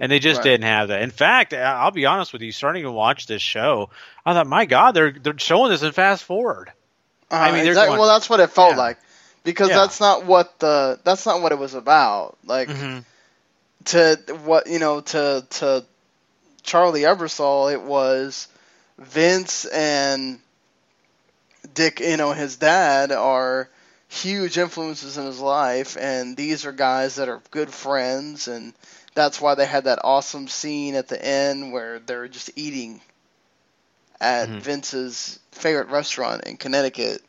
and 0.00 0.10
they 0.10 0.18
just 0.18 0.38
Right. 0.38 0.44
didn't 0.44 0.64
have 0.64 0.88
that. 0.88 1.02
In 1.02 1.10
fact, 1.10 1.52
I- 1.54 1.60
I'll 1.60 1.90
be 1.92 2.06
honest 2.06 2.32
with 2.32 2.42
you, 2.42 2.50
starting 2.50 2.82
to 2.82 2.90
watch 2.90 3.26
this 3.26 3.42
show, 3.42 3.90
I 4.26 4.32
thought, 4.34 4.46
my 4.48 4.64
God, 4.64 4.92
they're 4.92 5.12
they're 5.12 5.38
showing 5.38 5.70
this 5.70 5.82
in 5.82 5.92
fast 5.92 6.24
forward. 6.24 6.72
I 7.30 7.50
Uh, 7.50 7.52
mean, 7.52 7.64
they're 7.64 7.74
going- 7.74 7.98
well, 7.98 8.08
that's 8.08 8.28
what 8.28 8.40
it 8.40 8.50
felt 8.50 8.72
Yeah. 8.72 8.78
like, 8.78 8.98
because 9.44 9.68
Yeah. 9.68 9.76
that's 9.76 10.00
not 10.00 10.24
what 10.24 10.58
the 10.58 10.98
that's 11.04 11.26
not 11.26 11.40
what 11.42 11.52
it 11.52 11.58
was 11.58 11.74
about. 11.74 12.36
Like 12.44 12.68
Mm-hmm. 12.68 12.98
to 13.86 14.18
what 14.44 14.66
you 14.66 14.78
know 14.80 15.00
to 15.02 15.46
to 15.50 15.84
Charlie 16.62 17.02
Ebersol, 17.02 17.72
it 17.72 17.82
was 17.82 18.48
Vince 18.98 19.64
and 19.66 20.40
Dick. 21.74 22.00
You 22.00 22.16
know, 22.16 22.32
his 22.32 22.56
dad 22.56 23.12
are 23.12 23.68
huge 24.08 24.58
influences 24.58 25.16
in 25.16 25.24
his 25.26 25.38
life, 25.38 25.96
and 25.98 26.36
these 26.36 26.66
are 26.66 26.72
guys 26.72 27.14
that 27.16 27.28
are 27.28 27.40
good 27.50 27.72
friends, 27.72 28.48
and 28.48 28.74
that's 29.20 29.40
why 29.40 29.54
they 29.54 29.66
had 29.66 29.84
that 29.84 30.00
awesome 30.02 30.48
scene 30.48 30.94
at 30.94 31.08
the 31.08 31.22
end 31.24 31.72
where 31.72 31.98
they're 31.98 32.28
just 32.28 32.50
eating 32.56 33.00
at 34.20 34.48
Mhm. 34.48 34.60
Vince's 34.60 35.38
favorite 35.52 35.88
restaurant 35.88 36.44
in 36.44 36.56
Connecticut, 36.56 37.22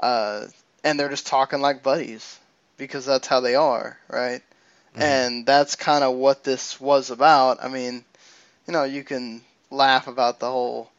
uh, 0.00 0.46
and 0.84 0.98
they're 0.98 1.08
just 1.08 1.26
talking 1.26 1.60
like 1.60 1.82
buddies 1.82 2.38
because 2.76 3.06
that's 3.06 3.28
how 3.28 3.40
they 3.40 3.54
are, 3.54 3.98
right? 4.08 4.42
And 4.96 5.46
that's 5.46 5.76
kind 5.76 6.04
of 6.04 6.14
what 6.16 6.44
this 6.44 6.80
was 6.80 7.10
about. 7.10 7.62
I 7.64 7.68
mean, 7.68 8.04
you 8.66 8.72
know, 8.72 8.84
you 8.84 9.04
can 9.04 9.42
laugh 9.70 10.06
about 10.08 10.38
the 10.40 10.50
whole, 10.50 10.90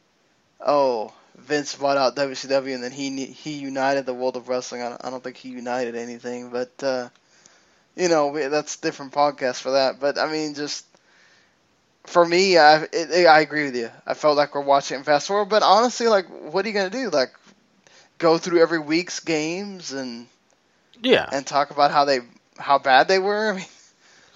oh, 0.60 1.12
Vince 1.36 1.74
bought 1.76 1.96
out 1.96 2.16
WCW 2.16 2.74
and 2.74 2.82
then 2.84 2.92
he 2.92 3.26
he 3.26 3.54
united 3.54 4.06
the 4.06 4.14
world 4.14 4.36
of 4.36 4.48
wrestling. 4.48 4.82
I 4.82 4.90
don't, 4.90 5.04
I 5.06 5.10
don't 5.10 5.22
think 5.22 5.36
he 5.36 5.50
united 5.50 5.94
anything, 5.96 6.50
but 6.50 6.72
uh, 6.82 7.08
you 7.96 8.08
know, 8.08 8.48
that's 8.48 8.76
different 8.76 9.12
podcast 9.12 9.60
for 9.60 9.72
that. 9.72 10.00
But 10.00 10.18
I 10.18 10.30
mean, 10.30 10.54
just 10.54 10.84
for 12.06 12.24
me, 12.24 12.56
I 12.58 12.82
it, 12.84 13.10
it- 13.10 13.26
I 13.26 13.40
agree 13.40 13.64
with 13.64 13.76
you. 13.76 13.90
I 14.06 14.14
felt 14.14 14.36
like 14.36 14.54
we're 14.54 14.62
watching 14.62 15.02
fast 15.04 15.26
forward, 15.28 15.46
but 15.48 15.62
honestly, 15.62 16.06
like, 16.08 16.26
what 16.28 16.64
are 16.64 16.68
you 16.68 16.74
gonna 16.74 16.90
do? 16.90 17.10
Like, 17.10 17.30
go 18.18 18.38
through 18.38 18.60
every 18.60 18.78
week's 18.78 19.20
games 19.20 19.92
and 19.92 20.26
Yeah. 21.02 21.30
and 21.30 21.46
talk 21.46 21.70
about 21.70 21.90
how 21.90 22.04
they 22.04 22.20
how 22.58 22.78
bad 22.78 23.08
they 23.08 23.18
were? 23.18 23.50
I 23.52 23.56
mean, 23.56 23.64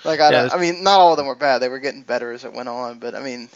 like 0.05 0.21
I 0.21 0.31
Yeah, 0.31 0.49
I 0.51 0.59
mean, 0.59 0.83
not 0.83 1.01
all 1.01 1.13
of 1.13 1.17
them 1.19 1.27
were 1.27 1.35
bad. 1.35 1.59
They 1.59 1.69
were 1.69 1.79
getting 1.81 2.03
better 2.03 2.33
as 2.33 2.45
it 2.45 2.53
went 2.53 2.69
on, 2.69 2.99
but 2.99 3.15
I 3.15 3.21
mean, 3.21 3.49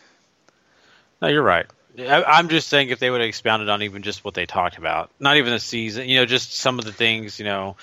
No, 1.21 1.29
you're 1.29 1.43
right. 1.43 1.67
I'm 1.99 2.49
just 2.49 2.69
saying 2.69 2.88
if 2.91 2.99
they 2.99 3.11
would 3.11 3.21
have 3.21 3.29
expounded 3.29 3.69
on 3.69 3.83
even 3.83 4.03
just 4.03 4.25
what 4.25 4.35
they 4.35 4.47
talked 4.47 4.79
about, 4.79 5.11
not 5.19 5.37
even 5.37 5.53
the 5.53 5.59
season, 5.61 6.09
you 6.09 6.17
know, 6.17 6.25
just 6.27 6.55
some 6.55 6.79
of 6.79 6.85
the 6.85 6.93
things, 6.93 7.38
you 7.38 7.45
know. 7.45 7.77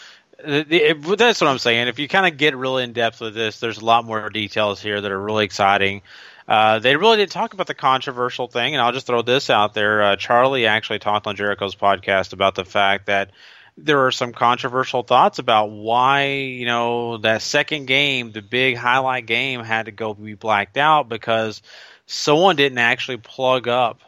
That's 0.46 1.42
what 1.42 1.48
I'm 1.48 1.60
saying. 1.60 1.88
If 1.88 2.00
you 2.00 2.08
kind 2.08 2.26
of 2.26 2.38
get 2.38 2.56
really 2.56 2.84
in 2.84 2.94
depth 2.94 3.22
with 3.22 3.34
this, 3.34 3.60
there's 3.60 3.78
a 3.78 3.86
lot 3.86 4.06
more 4.06 4.30
details 4.30 4.82
here 4.82 5.00
that 5.00 5.12
are 5.12 5.22
really 5.22 5.46
exciting. 5.46 6.02
Uh, 6.48 6.80
they 6.80 6.96
really 6.96 7.18
did 7.18 7.30
talk 7.30 7.54
about 7.54 7.68
the 7.68 7.76
controversial 7.76 8.48
thing, 8.48 8.74
and 8.74 8.82
I'll 8.82 8.92
just 8.92 9.06
throw 9.06 9.22
this 9.22 9.50
out 9.50 9.74
there. 9.74 10.02
Uh, 10.02 10.16
Charlie 10.16 10.66
actually 10.66 11.00
talked 11.00 11.28
on 11.28 11.36
Jericho's 11.36 11.76
podcast 11.76 12.34
about 12.34 12.56
the 12.56 12.66
fact 12.66 13.06
that 13.06 13.32
there 13.78 14.06
are 14.08 14.12
some 14.12 14.34
controversial 14.34 15.04
thoughts 15.04 15.40
about 15.40 15.70
why 15.70 16.28
you 16.28 16.66
know 16.66 17.18
that 17.18 17.42
second 17.42 17.86
game, 17.86 18.32
the 18.32 18.42
big 18.42 18.76
highlight 18.76 19.26
game, 19.26 19.64
had 19.64 19.86
to 19.86 19.92
go 19.92 20.14
be 20.14 20.34
blacked 20.34 20.78
out 20.78 21.08
because 21.08 21.62
someone 22.06 22.56
didn't 22.56 22.80
actually 22.80 23.18
plug 23.18 23.68
up 23.68 24.02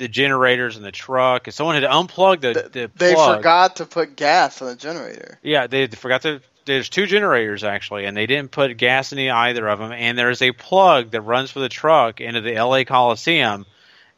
the 0.00 0.08
generators 0.08 0.78
in 0.78 0.82
the 0.82 0.90
truck, 0.90 1.46
and 1.46 1.54
someone 1.54 1.74
had 1.74 1.84
unplugged 1.84 2.40
the, 2.40 2.70
the 2.72 2.90
they 2.96 3.12
plug. 3.14 3.36
forgot 3.36 3.76
to 3.76 3.84
put 3.84 4.16
gas 4.16 4.62
on 4.62 4.68
the 4.68 4.74
generator. 4.74 5.38
Yeah, 5.42 5.66
they 5.66 5.86
forgot 5.88 6.22
to. 6.22 6.40
There's 6.64 6.88
two 6.88 7.06
generators 7.06 7.64
actually, 7.64 8.06
and 8.06 8.16
they 8.16 8.26
didn't 8.26 8.50
put 8.50 8.74
gas 8.78 9.12
into 9.12 9.30
either 9.30 9.68
of 9.68 9.78
them. 9.78 9.92
And 9.92 10.18
there's 10.18 10.40
a 10.40 10.52
plug 10.52 11.10
that 11.10 11.20
runs 11.20 11.50
for 11.50 11.60
the 11.60 11.68
truck 11.68 12.22
into 12.22 12.40
the 12.40 12.54
LA 12.54 12.84
Coliseum, 12.84 13.66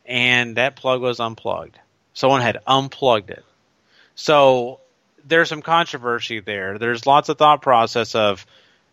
and 0.06 0.56
that 0.56 0.76
plug 0.76 1.02
was 1.02 1.18
unplugged. 1.18 1.78
Someone 2.14 2.42
had 2.42 2.58
unplugged 2.64 3.30
it. 3.30 3.44
So 4.14 4.78
there's 5.24 5.48
some 5.48 5.62
controversy 5.62 6.38
there. 6.38 6.78
There's 6.78 7.06
lots 7.06 7.28
of 7.28 7.38
thought 7.38 7.60
process 7.60 8.14
of, 8.14 8.46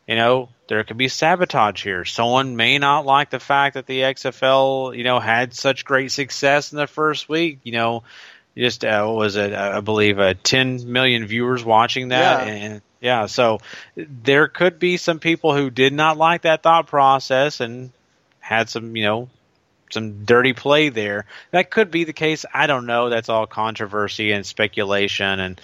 you 0.08 0.16
know, 0.16 0.50
there 0.70 0.84
could 0.84 0.98
be 0.98 1.08
sabotage 1.10 1.84
here. 1.84 2.06
Someone 2.06 2.56
may 2.56 2.78
not 2.78 3.06
like 3.06 3.32
the 3.32 3.40
fact 3.40 3.74
that 3.74 3.88
the 3.88 4.02
XFL, 4.02 4.96
you 4.96 5.04
know, 5.04 5.20
had 5.20 5.54
such 5.54 5.84
great 5.84 6.12
success 6.12 6.72
in 6.72 6.78
the 6.78 6.86
first 6.88 7.28
week. 7.28 7.60
You 7.64 7.72
know, 7.74 8.04
just 8.56 8.86
uh, 8.86 9.04
what 9.06 9.16
was 9.18 9.36
it? 9.36 9.52
I 9.52 9.82
believe 9.82 10.20
uh, 10.20 10.36
10 10.44 10.92
million 10.92 11.26
viewers 11.26 11.64
watching 11.66 12.10
that, 12.10 12.46
Yeah. 12.48 12.54
and 12.54 12.82
yeah, 13.02 13.26
so 13.26 13.60
there 13.96 14.48
could 14.48 14.78
be 14.78 14.98
some 14.98 15.20
people 15.20 15.56
who 15.56 15.70
did 15.70 15.92
not 15.94 16.18
like 16.18 16.44
that 16.44 16.62
thought 16.64 16.88
process 16.88 17.62
and 17.62 17.92
had 18.40 18.70
some, 18.70 18.96
you 18.96 19.04
know, 19.04 19.30
some 19.90 20.26
dirty 20.26 20.54
play 20.54 20.90
there. 20.90 21.26
That 21.52 21.72
could 21.72 21.90
be 21.92 22.04
the 22.04 22.14
case. 22.14 22.46
I 22.54 22.68
don't 22.68 22.86
know. 22.86 23.10
That's 23.10 23.30
all 23.30 23.48
controversy 23.48 24.34
and 24.34 24.46
speculation, 24.46 25.40
and 25.40 25.62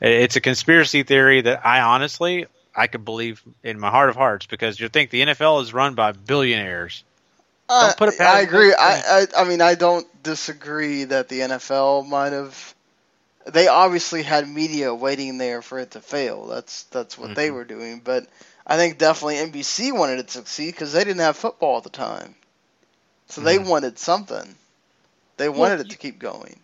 it's 0.00 0.36
a 0.36 0.40
conspiracy 0.40 1.02
theory 1.02 1.42
that 1.42 1.66
I 1.66 1.80
honestly 1.80 2.46
I 2.76 2.86
could 2.86 3.04
believe 3.04 3.42
in 3.62 3.80
my 3.80 3.90
heart 3.90 4.10
of 4.10 4.16
hearts 4.16 4.46
because 4.46 4.78
you 4.78 4.88
think 4.88 5.10
the 5.10 5.22
NFL 5.22 5.62
is 5.62 5.72
run 5.72 5.94
by 5.94 6.12
billionaires. 6.12 7.02
I, 7.68 7.94
put 7.96 8.10
it 8.10 8.18
past 8.18 8.34
I 8.34 8.40
agree. 8.40 8.74
I, 8.74 9.22
I 9.22 9.26
I 9.38 9.44
mean, 9.44 9.60
I 9.60 9.74
don't 9.74 10.06
disagree 10.22 11.04
that 11.04 11.28
the 11.28 11.40
NFL 11.40 12.06
might 12.06 12.32
have. 12.32 12.74
They 13.46 13.68
obviously 13.68 14.22
had 14.22 14.48
media 14.48 14.94
waiting 14.94 15.38
there 15.38 15.62
for 15.62 15.78
it 15.78 15.92
to 15.92 16.00
fail. 16.00 16.46
That's 16.46 16.84
that's 16.84 17.16
what 17.16 17.34
they 17.34 17.48
Mhm. 17.48 17.54
were 17.54 17.64
doing. 17.64 18.00
But 18.04 18.26
I 18.66 18.76
think 18.76 18.98
definitely 18.98 19.36
NBC 19.36 19.92
wanted 19.92 20.18
it 20.18 20.26
to 20.28 20.32
succeed 20.32 20.72
because 20.72 20.92
they 20.92 21.02
didn't 21.04 21.20
have 21.20 21.36
football 21.36 21.78
at 21.78 21.84
the 21.84 21.90
time, 21.90 22.34
so 23.28 23.40
they 23.40 23.58
Mhm. 23.58 23.66
wanted 23.66 23.98
something. 23.98 24.54
They 25.36 25.48
wanted 25.48 25.80
it 25.80 25.90
to 25.90 25.96
keep 25.96 26.18
going. 26.18 26.60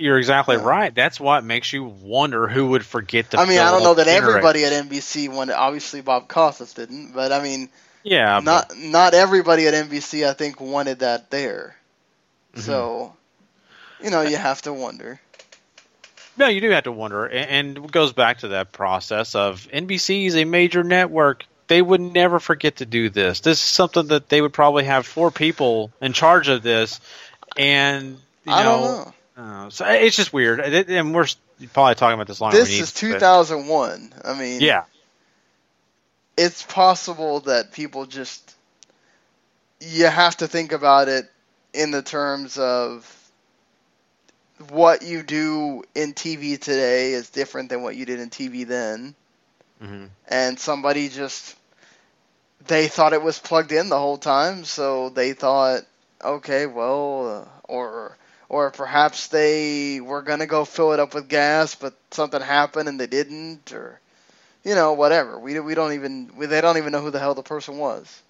You're 0.00 0.16
exactly 0.18 0.56
Yeah. 0.56 0.62
right. 0.64 0.94
That's 0.94 1.20
what 1.20 1.44
makes 1.44 1.72
you 1.74 1.84
wonder 1.84 2.48
who 2.48 2.68
would 2.68 2.86
forget 2.86 3.32
to. 3.32 3.38
I 3.38 3.44
mean, 3.44 3.58
I 3.58 3.70
don't 3.70 3.82
know 3.82 3.94
that 3.94 4.08
everybody 4.08 4.64
at 4.64 4.72
NBC 4.72 5.28
wanted. 5.28 5.56
Obviously, 5.56 6.00
Bob 6.00 6.26
Costas 6.26 6.72
didn't, 6.72 7.12
but 7.12 7.32
I 7.32 7.42
mean, 7.42 7.68
Yeah, 8.02 8.40
but- 8.40 8.44
not 8.44 8.76
not 8.78 9.14
everybody 9.14 9.66
at 9.66 9.74
NBC 9.74 10.26
I 10.26 10.32
think 10.32 10.58
wanted 10.58 11.00
that 11.00 11.30
there. 11.30 11.76
Mhm. 12.56 12.62
So, 12.62 13.14
you 14.02 14.08
know, 14.10 14.22
you 14.22 14.36
have 14.38 14.62
to 14.62 14.72
wonder. 14.72 15.20
No, 16.38 16.46
you 16.46 16.62
do 16.62 16.70
have 16.70 16.84
to 16.84 16.92
wonder, 16.92 17.26
and 17.28 17.76
it 17.76 17.92
goes 17.92 18.14
back 18.14 18.38
to 18.38 18.48
that 18.48 18.72
process 18.72 19.34
of 19.34 19.68
NBC 19.70 20.24
is 20.24 20.36
a 20.36 20.46
major 20.46 20.82
network. 20.82 21.44
They 21.68 21.82
would 21.82 22.00
never 22.00 22.40
forget 22.40 22.76
to 22.76 22.86
do 22.86 23.10
this. 23.10 23.40
This 23.40 23.58
is 23.58 23.64
something 23.64 24.06
that 24.06 24.30
they 24.30 24.40
would 24.40 24.54
probably 24.54 24.84
have 24.84 25.06
four 25.06 25.30
people 25.30 25.92
in 26.00 26.14
charge 26.14 26.48
of 26.48 26.62
this, 26.62 27.00
and 27.58 28.18
you 28.46 28.52
I 28.52 28.62
don't 28.62 28.80
know, 28.80 29.14
uh, 29.40 29.70
so 29.70 29.86
it's 29.86 30.16
just 30.16 30.32
weird. 30.32 30.60
It- 30.60 30.88
And 30.90 31.14
we're 31.14 31.26
probably 31.72 31.94
talking 31.94 32.14
about 32.14 32.26
this 32.26 32.40
longer. 32.40 32.56
This 32.58 32.68
is 32.68 33.02
need 33.02 33.08
to, 33.08 33.12
but- 33.14 33.20
2001. 33.20 34.12
I 34.24 34.34
mean, 34.34 34.60
Yeah, 34.60 34.84
it's 36.36 36.62
possible 36.62 37.40
that 37.40 37.72
people 37.72 38.06
just 38.06 38.54
you 39.80 40.06
have 40.06 40.36
to 40.38 40.46
think 40.48 40.72
about 40.72 41.08
it 41.08 41.30
in 41.72 41.90
the 41.90 42.02
terms 42.02 42.58
of 42.58 43.16
what 44.68 45.00
you 45.02 45.22
do 45.22 45.82
in 45.94 46.12
TV 46.12 46.60
today 46.60 47.12
is 47.12 47.30
different 47.30 47.70
than 47.70 47.82
what 47.82 47.96
you 47.96 48.04
did 48.04 48.20
in 48.20 48.28
TV 48.30 48.66
then. 48.66 49.14
hmm 49.80 50.06
and 50.28 50.60
somebody 50.60 51.08
just 51.08 51.56
they 52.66 52.88
thought 52.88 53.14
it 53.14 53.22
was 53.22 53.38
plugged 53.38 53.72
in 53.72 53.88
the 53.88 53.98
whole 53.98 54.18
time, 54.18 54.66
so 54.66 55.08
they 55.08 55.32
thought, 55.32 55.80
okay, 56.22 56.66
well, 56.66 57.46
uh, 57.48 57.72
or 57.72 58.18
or 58.50 58.70
perhaps 58.72 59.28
they 59.28 60.00
were 60.02 60.22
gonna 60.22 60.46
go 60.46 60.66
fill 60.66 60.92
it 60.92 61.00
up 61.00 61.14
with 61.14 61.28
gas, 61.30 61.76
but 61.76 61.94
something 62.12 62.42
happened 62.42 62.88
and 62.90 63.00
they 63.00 63.06
didn't, 63.08 63.72
or 63.72 64.00
you 64.64 64.74
know, 64.76 64.94
whatever. 64.94 65.38
We 65.38 65.58
we 65.60 65.74
don't 65.74 65.94
even 65.94 66.32
we, 66.36 66.46
they 66.46 66.60
don't 66.62 66.78
even 66.78 66.92
know 66.92 67.02
who 67.02 67.10
the 67.12 67.20
hell 67.20 67.34
the 67.34 67.42
person 67.44 67.78
was, 67.78 68.22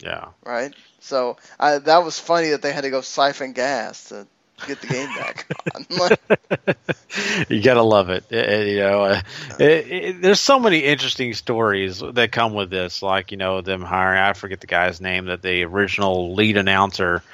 yeah. 0.00 0.30
right? 0.44 0.74
So 1.00 1.38
I, 1.60 1.78
that 1.78 2.04
was 2.04 2.20
funny 2.20 2.50
that 2.50 2.62
they 2.62 2.72
had 2.72 2.82
to 2.82 2.90
go 2.90 3.02
siphon 3.02 3.52
gas 3.52 4.10
to 4.10 4.26
get 4.66 4.80
the 4.80 4.88
game 4.88 5.12
back 5.12 5.46
you 7.48 7.62
gotta 7.62 7.82
love 7.82 8.10
it. 8.10 8.24
It- 8.30 8.48
it- 8.48 8.68
you 8.74 8.80
know, 8.80 9.02
uh, 9.04 9.22
it, 9.58 9.66
it, 9.90 10.22
there's 10.22 10.40
so 10.40 10.58
many 10.60 10.80
interesting 10.80 11.34
stories 11.34 12.00
that 12.14 12.32
come 12.32 12.54
with 12.54 12.70
this. 12.70 13.02
Like 13.02 13.32
you 13.32 13.38
know, 13.38 13.62
them 13.62 13.82
hiring 13.82 14.20
I 14.20 14.32
forget 14.34 14.60
the 14.60 14.66
guy's 14.66 15.00
name 15.00 15.26
that 15.26 15.42
the 15.42 15.64
original 15.64 16.34
lead 16.34 16.56
announcer. 16.58 17.24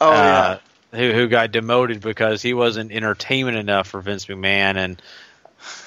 oh 0.00 0.22
uh, 0.22 0.58
who 0.92 1.12
who 1.12 1.28
got 1.28 1.50
demoted 1.52 2.00
because 2.00 2.42
he 2.42 2.54
wasn't 2.54 2.92
entertainment 2.92 3.56
enough 3.56 3.88
for 3.88 4.00
Vince 4.00 4.26
McMahon 4.26 4.76
and. 4.76 5.02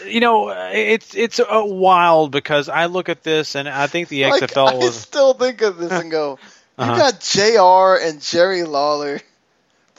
You 0.06 0.20
know, 0.20 0.50
it's 0.50 1.16
it's 1.16 1.40
uh, 1.40 1.46
wild 1.66 2.32
because 2.32 2.68
I 2.68 2.88
look 2.88 3.08
at 3.08 3.24
this 3.24 3.56
and 3.56 3.70
I 3.70 3.88
think 3.88 4.10
the. 4.10 4.26
Like, 4.26 4.44
XFL 4.44 4.84
I 4.84 4.90
still 4.92 5.34
think 5.34 5.62
of 5.62 5.78
this 5.78 5.92
and 5.92 6.12
go, 6.12 6.32
you 6.78 6.84
Uh-huh. 6.84 6.98
got 6.98 7.20
Jr. 7.22 8.06
and 8.06 8.22
Jerry 8.22 8.64
Lawler 8.64 9.22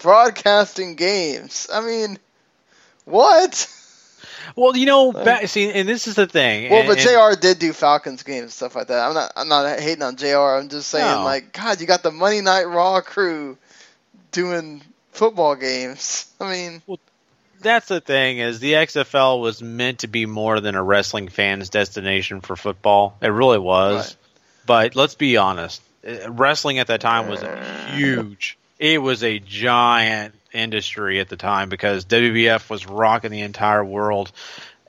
broadcasting 0.02 0.94
games. 0.94 1.68
I 1.72 1.80
mean, 1.80 2.18
what? 3.06 3.66
well, 4.56 4.76
you 4.76 4.86
know, 4.86 5.10
ba- 5.12 5.48
see, 5.48 5.70
and 5.72 5.88
this 5.88 6.06
is 6.06 6.16
the 6.16 6.26
thing. 6.26 6.70
Well, 6.70 6.80
and- 6.80 6.88
but 6.88 6.98
Jr. 6.98 7.40
did 7.40 7.58
do 7.58 7.72
Falcons 7.72 8.22
games 8.22 8.42
and 8.42 8.52
stuff 8.52 8.76
like 8.76 8.88
that. 8.88 9.08
I'm 9.08 9.14
not. 9.14 9.32
I'm 9.36 9.48
not 9.48 9.80
hating 9.80 10.02
on 10.02 10.16
Jr. 10.16 10.36
I'm 10.58 10.68
just 10.68 10.88
saying, 10.88 11.04
No. 11.18 11.24
like, 11.24 11.52
God, 11.52 11.80
you 11.80 11.86
got 11.86 12.02
the 12.02 12.12
Monday 12.12 12.42
Night 12.42 12.64
Raw 12.64 13.00
crew 13.00 13.56
doing 14.32 14.82
football 15.12 15.54
games. 15.54 16.32
I 16.40 16.50
mean, 16.50 16.82
that's 17.60 17.88
the 17.88 18.00
thing 18.00 18.38
is 18.38 18.60
the 18.60 18.72
XFL 18.72 19.40
was 19.40 19.62
meant 19.62 20.00
to 20.00 20.08
be 20.08 20.26
more 20.26 20.60
than 20.60 20.74
a 20.74 20.82
wrestling 20.82 21.28
fan's 21.28 21.70
destination 21.70 22.40
for 22.40 22.56
football. 22.56 23.16
It 23.20 23.28
really 23.28 23.58
was. 23.58 23.94
Right. 23.94 24.16
But 24.66 24.96
let's 24.96 25.14
be 25.14 25.36
honest, 25.36 25.82
uh, 26.06 26.30
wrestling 26.30 26.78
at 26.78 26.88
that 26.88 27.00
time 27.00 27.28
was 27.28 27.44
huge. 27.94 28.58
It 28.78 29.00
was 29.00 29.22
a 29.22 29.38
giant 29.38 30.34
industry 30.52 31.20
at 31.20 31.28
the 31.28 31.36
time 31.36 31.68
because 31.68 32.04
WWF 32.04 32.68
was 32.68 32.86
rocking 32.86 33.30
the 33.30 33.42
entire 33.42 33.84
world. 33.84 34.32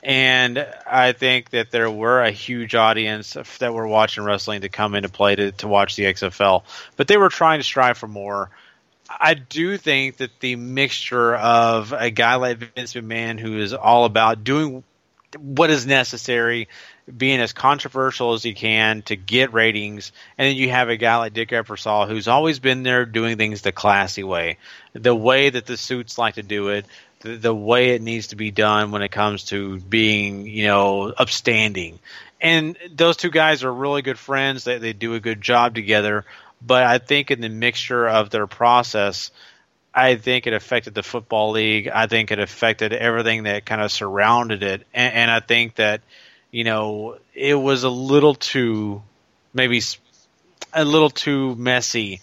And 0.01 0.67
I 0.85 1.13
think 1.13 1.51
that 1.51 1.71
there 1.71 1.89
were 1.89 2.21
a 2.21 2.31
huge 2.31 2.75
audience 2.75 3.37
that 3.59 3.73
were 3.73 3.87
watching 3.87 4.23
wrestling 4.23 4.61
to 4.61 4.69
come 4.69 4.95
into 4.95 5.09
play 5.09 5.35
to, 5.35 5.51
to 5.53 5.67
watch 5.67 5.95
the 5.95 6.03
XFL. 6.03 6.63
But 6.97 7.07
they 7.07 7.17
were 7.17 7.29
trying 7.29 7.59
to 7.59 7.63
strive 7.63 7.97
for 7.97 8.07
more. 8.07 8.49
I 9.09 9.33
do 9.33 9.77
think 9.77 10.17
that 10.17 10.39
the 10.39 10.55
mixture 10.55 11.35
of 11.35 11.93
a 11.93 12.09
guy 12.09 12.35
like 12.35 12.57
Vince 12.57 12.93
McMahon, 12.93 13.39
who 13.39 13.57
is 13.57 13.73
all 13.73 14.05
about 14.05 14.43
doing 14.43 14.83
what 15.37 15.69
is 15.69 15.85
necessary, 15.85 16.67
being 17.15 17.39
as 17.39 17.53
controversial 17.53 18.33
as 18.33 18.43
he 18.43 18.53
can 18.53 19.01
to 19.03 19.15
get 19.15 19.53
ratings, 19.53 20.11
and 20.37 20.47
then 20.47 20.55
you 20.55 20.69
have 20.69 20.89
a 20.89 20.95
guy 20.97 21.17
like 21.17 21.33
Dick 21.33 21.49
Ebersol, 21.49 22.07
who's 22.07 22.27
always 22.27 22.59
been 22.59 22.83
there 22.83 23.05
doing 23.05 23.37
things 23.37 23.61
the 23.61 23.71
classy 23.71 24.23
way, 24.23 24.57
the 24.93 25.15
way 25.15 25.49
that 25.49 25.65
the 25.65 25.75
suits 25.75 26.17
like 26.17 26.35
to 26.35 26.43
do 26.43 26.69
it, 26.69 26.85
the, 27.21 27.35
the 27.35 27.55
way 27.55 27.89
it 27.91 28.01
needs 28.01 28.27
to 28.27 28.35
be 28.35 28.51
done 28.51 28.91
when 28.91 29.01
it 29.01 29.11
comes 29.11 29.45
to 29.45 29.79
being, 29.79 30.47
you 30.47 30.67
know, 30.67 31.11
upstanding. 31.11 31.99
And 32.39 32.77
those 32.93 33.17
two 33.17 33.31
guys 33.31 33.63
are 33.63 33.73
really 33.73 34.01
good 34.01 34.19
friends. 34.19 34.65
They 34.65 34.77
they 34.77 34.93
do 34.93 35.13
a 35.15 35.19
good 35.19 35.41
job 35.41 35.75
together. 35.75 36.25
But 36.65 36.83
I 36.83 36.97
think 36.97 37.31
in 37.31 37.41
the 37.41 37.49
mixture 37.49 38.07
of 38.07 38.29
their 38.29 38.47
process, 38.47 39.31
I 39.93 40.15
think 40.15 40.47
it 40.47 40.53
affected 40.53 40.93
the 40.93 41.03
football 41.03 41.51
league. 41.51 41.87
I 41.87 42.07
think 42.07 42.31
it 42.31 42.39
affected 42.39 42.93
everything 42.93 43.43
that 43.43 43.65
kind 43.65 43.81
of 43.81 43.91
surrounded 43.91 44.63
it, 44.63 44.87
and, 44.93 45.13
and 45.13 45.31
I 45.31 45.39
think 45.39 45.75
that 45.75 46.01
you 46.51 46.63
know 46.63 47.17
it 47.33 47.55
was 47.55 47.83
a 47.83 47.89
little 47.89 48.35
too 48.35 49.01
maybe 49.53 49.81
a 50.73 50.83
little 50.83 51.09
too 51.09 51.55
messy 51.55 52.21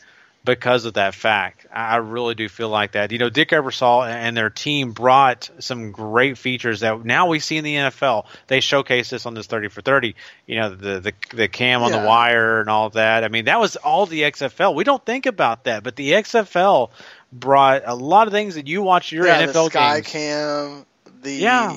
because 0.50 0.84
of 0.84 0.94
that 0.94 1.14
fact. 1.14 1.66
I 1.72 1.96
really 1.96 2.34
do 2.34 2.48
feel 2.48 2.68
like 2.68 2.92
that. 2.92 3.12
You 3.12 3.18
know, 3.18 3.30
Dick 3.30 3.50
Ebersol 3.50 4.06
and 4.08 4.36
their 4.36 4.50
team 4.50 4.92
brought 4.92 5.48
some 5.60 5.92
great 5.92 6.36
features 6.38 6.80
that 6.80 7.04
now 7.04 7.28
we 7.28 7.38
see 7.40 7.56
in 7.56 7.64
the 7.64 7.74
NFL. 7.76 8.26
They 8.48 8.60
showcase 8.60 9.10
this 9.10 9.26
on 9.26 9.34
this 9.34 9.46
thirty 9.46 9.68
for 9.68 9.80
thirty. 9.80 10.16
You 10.46 10.60
know, 10.60 10.74
the 10.74 11.00
the 11.00 11.12
the 11.34 11.48
cam 11.48 11.82
on 11.82 11.90
Yeah. 11.92 12.00
the 12.02 12.06
wire 12.08 12.60
and 12.60 12.68
all 12.68 12.90
that. 12.90 13.24
I 13.24 13.28
mean, 13.28 13.44
that 13.46 13.60
was 13.60 13.76
all 13.76 14.06
the 14.06 14.22
XFL. 14.22 14.74
We 14.74 14.84
don't 14.84 15.04
think 15.04 15.26
about 15.26 15.64
that, 15.64 15.82
but 15.82 15.96
the 15.96 16.12
XFL 16.12 16.90
brought 17.32 17.82
a 17.86 17.94
lot 17.94 18.26
of 18.26 18.32
things 18.32 18.56
that 18.56 18.66
you 18.66 18.82
watch 18.82 19.12
your 19.12 19.26
yeah, 19.26 19.42
NFL 19.46 19.52
the 19.52 19.70
Sky 19.70 19.94
games. 20.00 20.06
Cam, 20.08 20.86
the 21.22 21.32
Yeah. 21.32 21.76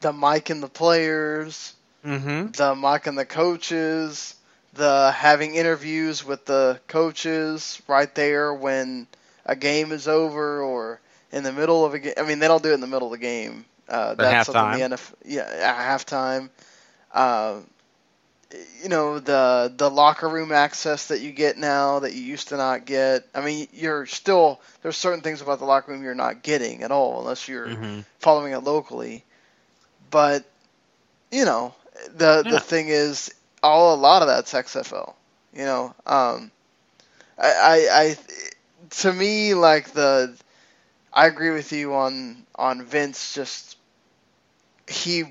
the 0.00 0.12
mic 0.12 0.50
and 0.50 0.62
the 0.62 0.68
players, 0.68 1.74
Mm-hmm. 2.06 2.52
the 2.52 2.74
mic 2.74 3.06
and 3.06 3.16
the 3.16 3.24
coaches, 3.24 4.34
the 4.74 5.12
having 5.12 5.54
interviews 5.54 6.24
with 6.24 6.44
the 6.46 6.80
coaches 6.88 7.80
right 7.88 8.12
there 8.14 8.52
when 8.54 9.06
a 9.44 9.56
game 9.56 9.92
is 9.92 10.08
over 10.08 10.62
or 10.62 11.00
in 11.32 11.42
the 11.44 11.52
middle 11.52 11.84
of 11.84 11.94
a 11.94 11.98
game. 11.98 12.14
I 12.16 12.22
mean, 12.22 12.38
they 12.38 12.48
don't 12.48 12.62
do 12.62 12.70
it 12.70 12.74
in 12.74 12.80
the 12.80 12.86
middle 12.86 13.08
of 13.08 13.12
the 13.12 13.24
game. 13.24 13.64
Uh, 13.88 14.14
that's 14.14 14.44
something 14.44 14.70
the 14.70 14.80
NFL, 14.80 15.14
yeah, 15.24 15.42
at 15.42 15.76
halftime. 16.00 16.50
Uh, 17.12 17.60
you 18.82 18.88
know 18.88 19.18
the 19.18 19.72
the 19.76 19.90
locker 19.90 20.28
room 20.28 20.52
access 20.52 21.08
that 21.08 21.20
you 21.20 21.32
get 21.32 21.56
now 21.56 22.00
that 22.00 22.12
you 22.14 22.22
used 22.22 22.48
to 22.48 22.56
not 22.56 22.84
get. 22.86 23.24
I 23.34 23.40
mean, 23.44 23.68
you're 23.72 24.06
still 24.06 24.60
there's 24.82 24.96
certain 24.96 25.20
things 25.22 25.40
about 25.42 25.58
the 25.58 25.64
locker 25.64 25.92
room 25.92 26.02
you're 26.02 26.14
not 26.14 26.42
getting 26.42 26.82
at 26.82 26.90
all 26.90 27.20
unless 27.20 27.48
you're 27.48 27.76
Mm-hmm. 27.76 28.00
following 28.18 28.52
it 28.52 28.58
locally. 28.60 29.24
But 30.10 30.44
you 31.30 31.44
know, 31.44 31.74
the 32.14 32.44
Yeah. 32.44 32.48
the 32.48 32.60
thing 32.60 32.88
is, 32.88 33.32
all 33.62 33.94
a 33.94 33.96
lot 33.96 34.22
of 34.22 34.28
that's 34.28 34.52
XFL. 34.52 35.14
You 35.52 35.64
know, 35.64 35.94
um, 36.06 36.50
I, 37.38 37.48
I, 37.52 37.88
I 38.00 38.16
to 38.90 39.12
me 39.12 39.54
like 39.54 39.90
the 39.92 40.34
I 41.12 41.26
agree 41.26 41.50
with 41.50 41.72
you 41.72 41.94
on 41.94 42.46
on 42.54 42.82
Vince. 42.84 43.34
Just 43.34 43.76
he 44.88 45.24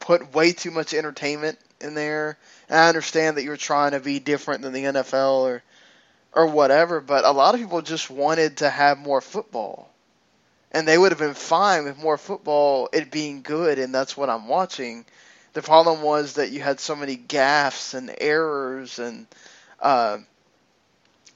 put 0.00 0.34
way 0.34 0.52
too 0.52 0.70
much 0.70 0.94
entertainment 0.94 1.58
in 1.80 1.94
there. 1.94 2.38
And 2.68 2.78
I 2.78 2.88
understand 2.88 3.36
that 3.36 3.44
you're 3.44 3.56
trying 3.56 3.92
to 3.92 4.00
be 4.00 4.18
different 4.18 4.62
than 4.62 4.72
the 4.72 4.84
NFL 4.84 5.42
or 5.42 5.62
or 6.34 6.46
whatever, 6.46 7.00
but 7.00 7.26
a 7.26 7.30
lot 7.30 7.54
of 7.54 7.60
people 7.60 7.82
just 7.82 8.08
wanted 8.08 8.58
to 8.58 8.70
have 8.70 8.98
more 8.98 9.20
football. 9.20 9.90
And 10.70 10.88
they 10.88 10.96
would 10.96 11.12
have 11.12 11.18
been 11.18 11.34
fine 11.34 11.84
with 11.84 11.98
more 11.98 12.16
football 12.16 12.88
it 12.92 13.10
being 13.10 13.42
good 13.42 13.78
and 13.78 13.94
that's 13.94 14.16
what 14.16 14.30
I'm 14.30 14.48
watching. 14.48 15.04
The 15.52 15.62
problem 15.62 16.02
was 16.02 16.34
that 16.34 16.50
you 16.50 16.60
had 16.60 16.80
so 16.80 16.96
many 16.96 17.16
gaffes 17.16 17.94
and 17.94 18.14
errors 18.18 18.98
and 18.98 19.26
uh, 19.80 20.18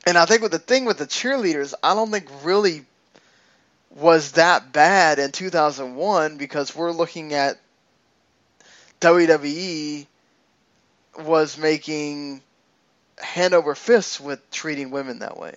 and 0.07 0.17
I 0.17 0.25
think 0.25 0.43
with 0.43 0.53
the 0.53 0.59
thing 0.59 0.85
with 0.85 0.99
the 0.99 1.07
cheerleaders, 1.07 1.75
I 1.83 1.95
don't 1.95 2.11
think 2.11 2.29
really 2.45 2.85
was 3.91 4.33
that 4.33 4.73
bad 4.73 5.19
in 5.19 5.33
2001 5.33 6.37
because 6.37 6.77
we're 6.77 6.93
looking 6.93 7.35
at 7.35 7.59
WWE 9.01 10.07
was 11.19 11.59
making 11.59 12.43
hand 13.19 13.55
over 13.55 13.75
fists 13.75 14.21
with 14.21 14.51
treating 14.51 14.91
women 14.91 15.21
that 15.21 15.39
way 15.39 15.57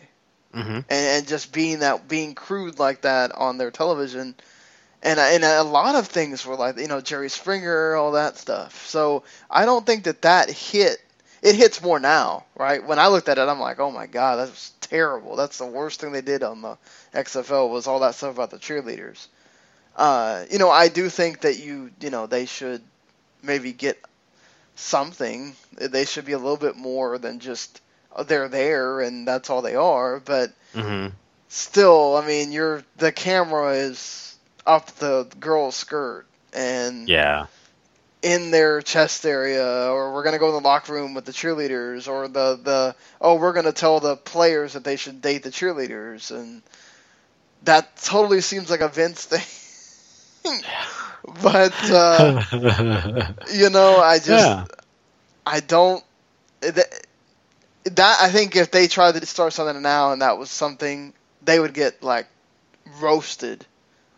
Mm-hmm. 0.54 0.70
and, 0.72 0.86
and 0.90 1.28
just 1.28 1.54
being 1.54 1.80
that 1.80 2.08
being 2.08 2.34
crude 2.34 2.80
like 2.80 3.02
that 3.02 3.32
on 3.34 3.60
their 3.60 3.70
television 3.70 4.34
and 5.04 5.20
and 5.20 5.44
a 5.44 5.64
lot 5.64 5.96
of 5.96 6.08
things 6.08 6.46
were 6.46 6.56
like 6.56 6.78
you 6.78 6.88
know 6.88 7.02
Jerry 7.02 7.30
Springer 7.30 7.96
all 7.96 8.12
that 8.14 8.38
stuff. 8.38 8.86
So 8.88 9.24
I 9.50 9.66
don't 9.66 9.86
think 9.86 10.04
that 10.06 10.22
that 10.24 10.50
hit 10.50 10.98
it 11.42 11.56
hits 11.56 11.82
more 11.82 12.00
now 12.00 12.46
right? 12.56 12.84
When 12.86 13.00
I 13.00 13.08
looked 13.08 13.30
at 13.30 13.38
it 13.38 13.48
I'm 13.48 13.60
like 13.60 13.80
oh 13.80 13.92
my 13.92 14.08
god 14.08 14.38
that's 14.38 14.72
terrible. 14.82 15.36
That's 15.36 15.58
the 15.58 15.66
worst 15.66 16.02
thing 16.02 16.12
they 16.12 16.22
did 16.22 16.44
on 16.44 16.62
the 16.62 16.78
XFL 17.14 17.70
was 17.70 17.88
all 17.88 18.00
that 18.00 18.16
stuff 18.16 18.34
about 18.36 18.52
the 18.52 18.58
cheerleaders. 18.58 19.28
Uh, 19.96 20.46
you 20.52 20.58
know 20.60 20.70
I 20.70 20.88
do 20.90 21.10
think 21.10 21.42
that 21.42 21.60
you 21.60 21.92
you 22.02 22.10
know 22.10 22.26
they 22.28 22.46
should 22.46 22.82
maybe 23.44 23.72
get 23.74 23.98
something. 24.76 25.56
They 25.78 26.06
should 26.06 26.26
be 26.26 26.34
a 26.34 26.38
little 26.40 26.58
bit 26.58 26.76
more 26.76 27.18
than 27.18 27.40
just 27.40 27.82
uh, 28.16 28.24
they're 28.24 28.50
there 28.50 29.02
and 29.02 29.28
that's 29.28 29.50
all 29.50 29.62
they 29.62 29.76
are 29.76 30.20
but 30.20 30.52
Mm-hmm. 30.74 31.10
still, 31.48 32.16
I 32.16 32.26
mean, 32.26 32.52
you're 32.52 32.84
the 32.98 33.12
camera 33.12 33.74
is 33.74 34.29
up 34.66 34.88
the 34.98 35.28
girl's 35.40 35.76
skirt 35.76 36.28
and 36.54 37.14
Yeah. 37.14 37.48
in 38.22 38.52
their 38.52 38.82
chest 38.82 39.26
area, 39.26 39.66
or 39.92 40.14
we're 40.14 40.24
gonna 40.24 40.40
go 40.40 40.48
in 40.48 40.54
the 40.64 40.68
locker 40.68 40.94
room 40.94 41.14
with 41.14 41.26
the 41.26 41.32
cheerleaders, 41.32 42.08
or 42.08 42.28
the 42.28 42.60
the 42.62 42.96
oh, 43.22 43.36
we're 43.36 43.54
gonna 43.54 43.72
tell 43.72 44.00
the 44.00 44.16
players 44.18 44.74
that 44.74 44.84
they 44.84 44.96
should 44.98 45.22
date 45.22 45.44
the 45.44 45.50
cheerleaders, 45.52 46.32
and 46.32 46.62
that 47.64 47.96
totally 47.98 48.42
seems 48.42 48.70
like 48.70 48.82
a 48.82 48.88
Vince 48.90 49.26
thing. 49.26 49.42
but 51.42 51.90
uh, 51.92 52.32
you 53.54 53.70
know, 53.70 53.98
I 54.00 54.20
just 54.20 54.58
Yeah. 54.58 54.66
I 55.46 55.60
don't. 55.60 56.04
That, 56.62 56.88
that 57.86 58.18
I 58.22 58.30
think 58.30 58.56
if 58.56 58.72
they 58.72 58.88
tried 58.88 59.16
to 59.16 59.26
start 59.26 59.54
something 59.54 59.82
now 59.82 60.12
and 60.12 60.22
that 60.22 60.38
was 60.38 60.50
something, 60.52 61.14
they 61.42 61.60
would 61.60 61.74
get 61.74 62.04
like 62.04 62.28
roasted 63.00 63.66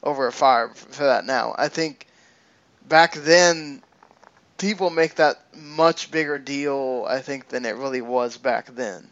over 0.03 0.27
a 0.27 0.31
fire 0.33 0.69
for 0.69 1.03
that 1.03 1.25
now. 1.25 1.55
I 1.57 1.67
think 1.69 2.07
back 2.87 3.13
then, 3.15 3.83
people 4.57 4.89
make 4.89 5.15
that 5.15 5.37
much 5.55 6.11
bigger 6.11 6.37
deal. 6.37 7.05
I 7.07 7.19
think 7.21 7.49
than 7.49 7.65
it 7.65 7.75
really 7.75 8.01
was 8.01 8.37
back 8.37 8.67
then. 8.67 9.11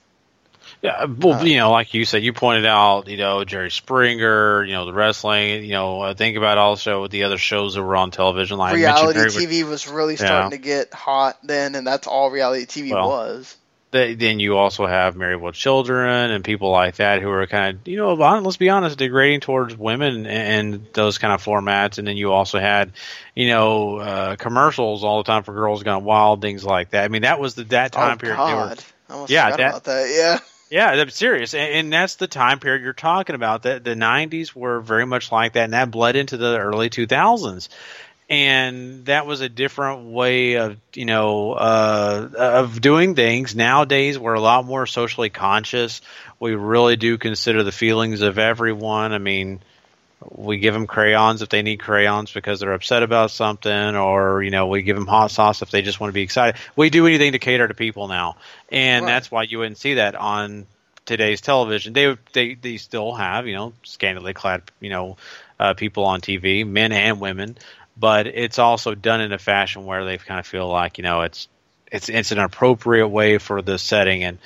Yeah, 0.82 1.06
well, 1.06 1.38
Uh, 1.40 1.46
you 1.46 1.58
know, 1.58 1.72
like 1.72 1.94
you 1.94 2.06
said, 2.06 2.24
you 2.24 2.34
pointed 2.34 2.66
out, 2.66 3.08
you 3.08 3.18
know, 3.18 3.44
Jerry 3.44 3.72
Springer, 3.72 4.64
you 4.64 4.74
know, 4.74 4.86
the 4.86 4.94
wrestling, 4.94 5.64
you 5.64 5.72
know, 5.72 6.02
uh, 6.02 6.14
think 6.14 6.38
about 6.38 6.58
also 6.58 7.02
with 7.04 7.12
the 7.12 7.24
other 7.24 7.38
shows 7.38 7.76
that 7.76 7.84
were 7.84 7.96
on 7.98 8.12
television. 8.12 8.58
Like 8.58 8.74
reality 8.74 9.26
TV 9.26 9.64
was 9.64 9.88
really 9.88 10.18
Yeah. 10.20 10.26
starting 10.26 10.52
to 10.52 10.58
get 10.58 10.94
hot 10.94 11.38
then, 11.44 11.76
and 11.76 11.88
that's 11.88 12.08
all 12.08 12.32
reality 12.32 12.66
TV 12.66 12.94
Well, 12.94 13.10
was. 13.10 13.56
Th- 13.92 14.18
then 14.20 14.40
you 14.40 14.56
also 14.56 14.86
have 14.86 15.16
Married 15.16 15.42
with 15.42 15.56
Children 15.56 16.30
and 16.32 16.44
people 16.44 16.70
like 16.70 16.98
that 16.98 17.22
who 17.24 17.30
are 17.32 17.48
kind 17.48 17.76
of, 17.78 17.88
you 17.88 17.98
know, 17.98 18.14
let's 18.14 18.58
be 18.58 18.70
honest, 18.70 18.98
degrading 19.00 19.40
towards 19.40 19.76
women 19.76 20.28
and, 20.28 20.86
those 20.94 21.18
kind 21.18 21.34
of 21.34 21.44
formats. 21.44 21.98
And 21.98 22.08
then 22.08 22.16
you 22.16 22.32
also 22.32 22.60
had, 22.60 22.92
you 23.36 23.48
know, 23.48 23.98
uh, 23.98 24.36
commercials 24.36 25.04
all 25.04 25.24
the 25.24 25.28
time 25.28 25.42
for 25.44 25.54
Girls 25.54 25.82
Gone 25.82 26.04
Wild, 26.04 26.42
things 26.42 26.64
like 26.64 26.92
that. 26.92 27.04
I 27.04 27.08
mean, 27.08 27.24
that 27.24 27.40
was 27.40 27.56
the 27.56 27.64
that 27.66 27.92
time 27.92 28.14
oh 28.14 28.18
period. 28.18 28.38
they 28.38 28.44
were- 28.54 28.60
God, 28.68 28.84
I 29.10 29.14
almost 29.14 29.32
Yeah, 29.32 29.46
forgot 29.46 29.58
that- 29.58 29.70
about 29.70 29.84
that. 29.86 30.10
Yeah. 30.16 30.40
Yeah, 30.72 30.96
that's 30.98 31.16
serious, 31.16 31.56
and, 31.56 31.74
and 31.74 31.92
that's 31.92 32.18
the 32.18 32.28
time 32.28 32.60
period 32.60 32.84
you're 32.84 32.94
talking 32.94 33.34
about. 33.34 33.64
That 33.64 33.84
the 33.84 33.96
'90s 33.96 34.54
were 34.56 34.82
very 34.82 35.04
much 35.08 35.32
like 35.32 35.54
that, 35.54 35.64
and 35.64 35.74
that 35.74 35.90
bled 35.90 36.16
into 36.16 36.38
the 36.38 36.60
early 36.60 36.92
2000s, 36.92 37.70
and 38.30 39.06
that 39.06 39.26
was 39.26 39.42
a 39.42 39.50
different 39.50 40.06
way 40.12 40.56
of 40.56 40.78
you 40.94 41.06
know 41.06 41.54
uh, 41.54 42.30
of 42.38 42.82
doing 42.82 43.16
things. 43.16 43.56
Nowadays, 43.56 44.18
we're 44.20 44.36
a 44.36 44.42
lot 44.42 44.66
more 44.66 44.86
socially 44.86 45.30
conscious. 45.30 46.02
We 46.40 46.56
really 46.56 46.96
do 46.96 47.18
consider 47.18 47.64
the 47.64 47.72
feelings 47.72 48.22
of 48.22 48.38
everyone. 48.38 49.14
I 49.14 49.18
mean, 49.18 49.62
we 50.30 50.58
give 50.58 50.74
them 50.74 50.88
crayons 50.88 51.42
if 51.42 51.50
they 51.50 51.62
need 51.62 51.78
crayons 51.80 52.32
because 52.32 52.60
they're 52.60 52.74
upset 52.74 53.04
about 53.04 53.32
something, 53.32 53.96
or 53.96 54.44
you 54.44 54.52
know, 54.52 54.68
we 54.68 54.84
give 54.84 54.96
them 54.96 55.08
hot 55.08 55.32
sauce 55.32 55.62
if 55.62 55.72
they 55.72 55.82
just 55.82 56.00
want 56.00 56.10
to 56.10 56.14
be 56.16 56.24
excited. 56.24 56.60
We 56.76 56.90
do 56.90 57.08
anything 57.08 57.32
to 57.34 57.40
cater 57.40 57.68
to 57.68 57.74
people 57.74 58.08
now, 58.08 58.38
and 58.72 59.08
Right. 59.08 59.08
that's 59.08 59.32
why 59.32 59.44
you 59.44 59.60
wouldn't 59.60 59.78
see 59.78 59.96
that 59.96 60.16
on 60.16 60.68
today's 61.06 61.42
television. 61.42 61.94
They 61.94 62.16
they 62.34 62.56
they 62.56 62.78
still 62.78 63.14
have 63.16 63.48
you 63.48 63.56
know 63.56 63.74
scantily 63.84 64.34
clad 64.34 64.64
you 64.80 64.90
know 64.90 65.18
uh, 65.60 65.74
people 65.74 66.06
on 66.06 66.22
TV, 66.22 66.64
men 66.66 66.92
and 66.92 67.20
women, 67.20 67.58
but 68.00 68.28
it's 68.28 68.60
also 68.60 68.96
done 68.96 69.22
in 69.22 69.34
a 69.34 69.38
fashion 69.38 69.86
where 69.86 70.06
they 70.06 70.18
kind 70.18 70.40
of 70.40 70.48
feel 70.48 70.68
like 70.68 70.98
you 70.98 71.04
know 71.04 71.22
it's 71.22 71.48
it's 71.92 72.10
it's 72.10 72.32
an 72.32 72.40
appropriate 72.40 73.08
way 73.08 73.38
for 73.38 73.62
the 73.62 73.78
setting 73.78 74.24
and. 74.24 74.38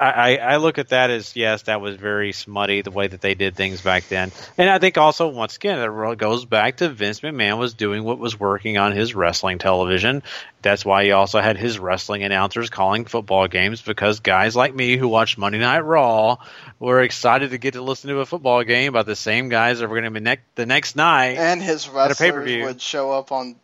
I, 0.00 0.36
I 0.36 0.56
look 0.58 0.78
at 0.78 0.90
that 0.90 1.10
as 1.10 1.34
yes, 1.34 1.62
that 1.62 1.80
was 1.80 1.96
very 1.96 2.32
smutty 2.32 2.82
the 2.82 2.90
way 2.92 3.08
that 3.08 3.20
they 3.20 3.34
did 3.34 3.56
things 3.56 3.80
back 3.80 4.06
then, 4.08 4.30
and 4.56 4.70
I 4.70 4.78
think 4.78 4.96
also 4.96 5.28
once 5.28 5.56
again 5.56 5.78
it 5.78 6.18
goes 6.18 6.44
back 6.44 6.76
to 6.76 6.88
Vince 6.88 7.20
McMahon 7.20 7.58
was 7.58 7.74
doing 7.74 8.04
what 8.04 8.18
was 8.18 8.38
working 8.38 8.78
on 8.78 8.92
his 8.92 9.14
wrestling 9.14 9.58
television. 9.58 10.22
That's 10.62 10.84
why 10.84 11.04
he 11.04 11.12
also 11.12 11.40
had 11.40 11.56
his 11.56 11.78
wrestling 11.78 12.22
announcers 12.22 12.70
calling 12.70 13.06
football 13.06 13.48
games 13.48 13.82
because 13.82 14.20
guys 14.20 14.54
like 14.54 14.74
me 14.74 14.96
who 14.96 15.08
watched 15.08 15.36
Monday 15.36 15.58
Night 15.58 15.80
Raw 15.80 16.36
were 16.78 17.02
excited 17.02 17.50
to 17.50 17.58
get 17.58 17.74
to 17.74 17.82
listen 17.82 18.10
to 18.10 18.20
a 18.20 18.26
football 18.26 18.62
game 18.64 18.92
by 18.92 19.02
the 19.02 19.16
same 19.16 19.48
guys 19.48 19.80
that 19.80 19.88
were 19.88 19.96
going 20.00 20.12
to 20.12 20.20
be 20.20 20.20
next 20.20 20.42
the 20.54 20.66
next 20.66 20.94
night. 20.96 21.38
And 21.38 21.60
his 21.62 21.88
wrestlers 21.88 22.64
would 22.64 22.80
show 22.80 23.10
up 23.12 23.32
on 23.32 23.56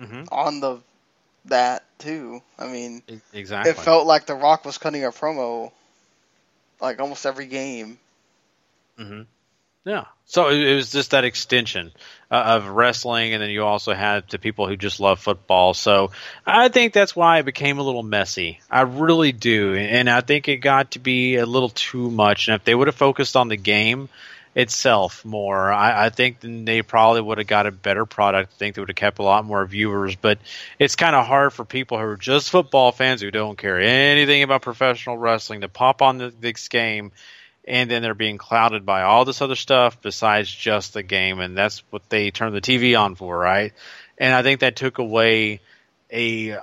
Mhm. 0.00 0.28
on 0.32 0.60
the 0.60 0.78
that 1.46 1.84
too. 1.98 2.42
I 2.58 2.66
mean, 2.66 3.02
Exactly. 3.32 3.70
it 3.70 3.76
felt 3.76 4.06
like 4.06 4.26
The 4.26 4.34
Rock 4.34 4.64
was 4.64 4.78
cutting 4.78 5.04
a 5.04 5.10
promo 5.10 5.72
like 6.80 7.00
almost 7.00 7.26
every 7.26 7.46
game. 7.46 7.98
hmm 8.96 9.22
Yeah. 9.84 10.04
So 10.26 10.48
it, 10.48 10.60
it 10.60 10.74
was 10.76 10.92
just 10.92 11.10
that 11.10 11.24
extension 11.24 11.92
uh, 12.30 12.34
of 12.34 12.68
wrestling, 12.68 13.34
and 13.34 13.42
then 13.42 13.50
you 13.50 13.64
also 13.64 13.92
had 13.92 14.28
the 14.28 14.38
people 14.38 14.68
who 14.68 14.76
just 14.76 15.00
love 15.00 15.18
football. 15.18 15.74
So 15.74 16.12
I 16.46 16.68
think 16.68 16.92
that's 16.92 17.16
why 17.16 17.38
it 17.38 17.44
became 17.44 17.78
a 17.78 17.82
little 17.82 18.02
messy. 18.02 18.60
I 18.70 18.82
really 18.82 19.32
do, 19.32 19.74
and 19.74 20.08
I 20.08 20.20
think 20.20 20.48
it 20.48 20.58
got 20.58 20.92
to 20.92 20.98
be 21.00 21.36
a 21.36 21.46
little 21.46 21.70
too 21.70 22.10
much. 22.10 22.48
And 22.48 22.54
if 22.54 22.64
they 22.64 22.74
would 22.74 22.88
have 22.88 22.94
focused 22.96 23.36
on 23.36 23.48
the 23.48 23.56
game 23.56 24.08
itself 24.54 25.24
more, 25.24 25.72
I, 25.72 26.06
I 26.06 26.10
think 26.10 26.38
they 26.40 26.82
probably 26.82 27.20
would 27.20 27.38
have 27.38 27.46
got 27.46 27.66
a 27.66 27.70
better 27.70 28.04
product. 28.04 28.52
I 28.54 28.56
think 28.56 28.74
they 28.74 28.82
would 28.82 28.88
have 28.88 28.96
kept 28.96 29.18
a 29.18 29.22
lot 29.22 29.44
more 29.44 29.64
viewers. 29.64 30.16
But 30.16 30.38
it's 30.78 30.96
kind 30.96 31.14
of 31.14 31.26
hard 31.26 31.52
for 31.52 31.64
people 31.64 31.98
who 31.98 32.04
are 32.04 32.16
just 32.16 32.50
football 32.50 32.92
fans 32.92 33.20
who 33.20 33.30
don't 33.30 33.56
care 33.56 33.80
anything 33.80 34.42
about 34.42 34.62
professional 34.62 35.18
wrestling 35.18 35.60
to 35.60 35.68
pop 35.68 36.02
on 36.02 36.18
the, 36.18 36.34
this 36.40 36.68
game 36.68 37.12
and 37.66 37.90
then 37.90 38.02
they're 38.02 38.14
being 38.14 38.38
clouded 38.38 38.84
by 38.84 39.02
all 39.02 39.24
this 39.24 39.42
other 39.42 39.54
stuff 39.54 40.00
besides 40.02 40.50
just 40.50 40.94
the 40.94 41.02
game, 41.02 41.40
and 41.40 41.56
that's 41.56 41.84
what 41.90 42.08
they 42.08 42.30
turn 42.30 42.52
the 42.52 42.60
TV 42.60 42.98
on 42.98 43.14
for, 43.14 43.38
right? 43.38 43.72
And 44.18 44.34
I 44.34 44.42
think 44.42 44.60
that 44.60 44.76
took 44.76 44.98
away 44.98 45.60
a 46.12 46.58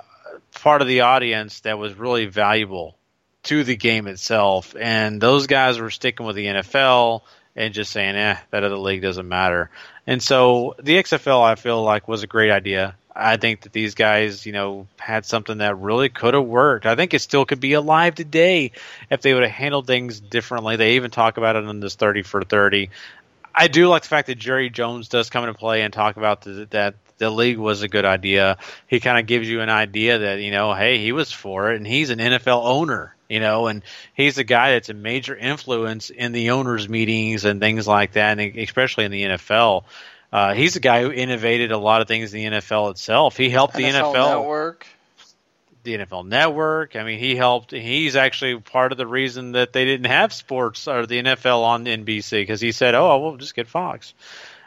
part 0.60 0.82
of 0.82 0.88
the 0.88 1.02
audience 1.02 1.60
that 1.60 1.78
was 1.78 1.94
really 1.94 2.26
valuable 2.26 2.96
to 3.44 3.64
the 3.64 3.76
game 3.76 4.06
itself, 4.06 4.74
and 4.78 5.20
those 5.20 5.46
guys 5.46 5.78
were 5.78 5.90
sticking 5.90 6.26
with 6.26 6.36
the 6.36 6.46
NFL 6.46 7.22
and 7.58 7.74
just 7.74 7.92
saying, 7.92 8.16
"eh, 8.16 8.36
that 8.50 8.64
other 8.64 8.78
league 8.78 9.02
doesn't 9.02 9.28
matter." 9.28 9.68
And 10.06 10.22
so 10.22 10.74
the 10.82 10.96
XFL, 10.96 11.42
I 11.42 11.56
feel 11.56 11.82
like, 11.82 12.08
was 12.08 12.22
a 12.22 12.26
great 12.26 12.50
idea. 12.50 12.94
I 13.14 13.36
think 13.36 13.62
that 13.62 13.72
these 13.72 13.94
guys, 13.94 14.46
you 14.46 14.52
know, 14.52 14.86
had 14.96 15.26
something 15.26 15.58
that 15.58 15.76
really 15.76 16.08
could 16.08 16.34
have 16.34 16.44
worked. 16.44 16.86
I 16.86 16.94
think 16.94 17.12
it 17.12 17.18
still 17.18 17.44
could 17.44 17.58
be 17.58 17.72
alive 17.72 18.14
today 18.14 18.70
if 19.10 19.22
they 19.22 19.34
would 19.34 19.42
have 19.42 19.52
handled 19.52 19.88
things 19.88 20.20
differently. 20.20 20.76
They 20.76 20.94
even 20.94 21.10
talk 21.10 21.36
about 21.36 21.56
it 21.56 21.64
in 21.64 21.80
this 21.80 21.96
30 21.96 22.22
for 22.22 22.44
30. 22.44 22.90
I 23.52 23.66
do 23.66 23.88
like 23.88 24.02
the 24.02 24.08
fact 24.08 24.28
that 24.28 24.38
Jerry 24.38 24.70
Jones 24.70 25.08
does 25.08 25.30
come 25.30 25.42
into 25.42 25.58
play 25.58 25.82
and 25.82 25.92
talk 25.92 26.16
about 26.16 26.42
the, 26.42 26.68
that 26.70 26.94
the 27.18 27.28
league 27.28 27.58
was 27.58 27.82
a 27.82 27.88
good 27.88 28.04
idea. 28.04 28.56
He 28.86 29.00
kind 29.00 29.18
of 29.18 29.26
gives 29.26 29.48
you 29.48 29.60
an 29.62 29.68
idea 29.68 30.18
that, 30.18 30.38
you 30.38 30.52
know, 30.52 30.72
hey, 30.74 30.98
he 30.98 31.10
was 31.10 31.32
for 31.32 31.72
it 31.72 31.76
and 31.76 31.86
he's 31.86 32.10
an 32.10 32.20
NFL 32.20 32.64
owner, 32.64 33.16
you 33.28 33.40
know, 33.40 33.66
and 33.66 33.82
he's 34.14 34.38
a 34.38 34.44
guy 34.44 34.72
that's 34.72 34.88
a 34.88 34.94
major 34.94 35.36
influence 35.36 36.10
in 36.10 36.32
the 36.32 36.50
owners' 36.50 36.88
meetings 36.88 37.44
and 37.44 37.60
things 37.60 37.86
like 37.86 38.12
that, 38.12 38.38
and 38.38 38.56
especially 38.56 39.04
in 39.04 39.10
the 39.10 39.22
NFL. 39.24 39.84
Uh, 40.32 40.54
he's 40.54 40.76
a 40.76 40.80
guy 40.80 41.02
who 41.02 41.10
innovated 41.10 41.72
a 41.72 41.78
lot 41.78 42.02
of 42.02 42.08
things 42.08 42.34
in 42.34 42.50
the 42.50 42.58
NFL 42.58 42.90
itself. 42.90 43.36
He 43.36 43.48
helped 43.48 43.74
the 43.74 43.84
NFL 43.84 44.14
NFL 44.14 44.40
Network. 44.40 44.86
the 45.84 45.98
NFL 45.98 46.26
Network. 46.26 46.96
I 46.96 47.04
mean, 47.04 47.18
he 47.18 47.34
helped. 47.34 47.70
He's 47.70 48.14
actually 48.16 48.60
part 48.60 48.92
of 48.92 48.98
the 48.98 49.06
reason 49.06 49.52
that 49.52 49.72
they 49.72 49.84
didn't 49.84 50.06
have 50.06 50.32
sports 50.32 50.86
or 50.86 51.06
the 51.06 51.22
NFL 51.22 51.62
on 51.62 51.84
NBC 51.86 52.42
because 52.42 52.60
he 52.60 52.72
said, 52.72 52.94
"Oh, 52.94 53.18
we'll 53.20 53.36
just 53.36 53.54
get 53.54 53.68
Fox," 53.68 54.12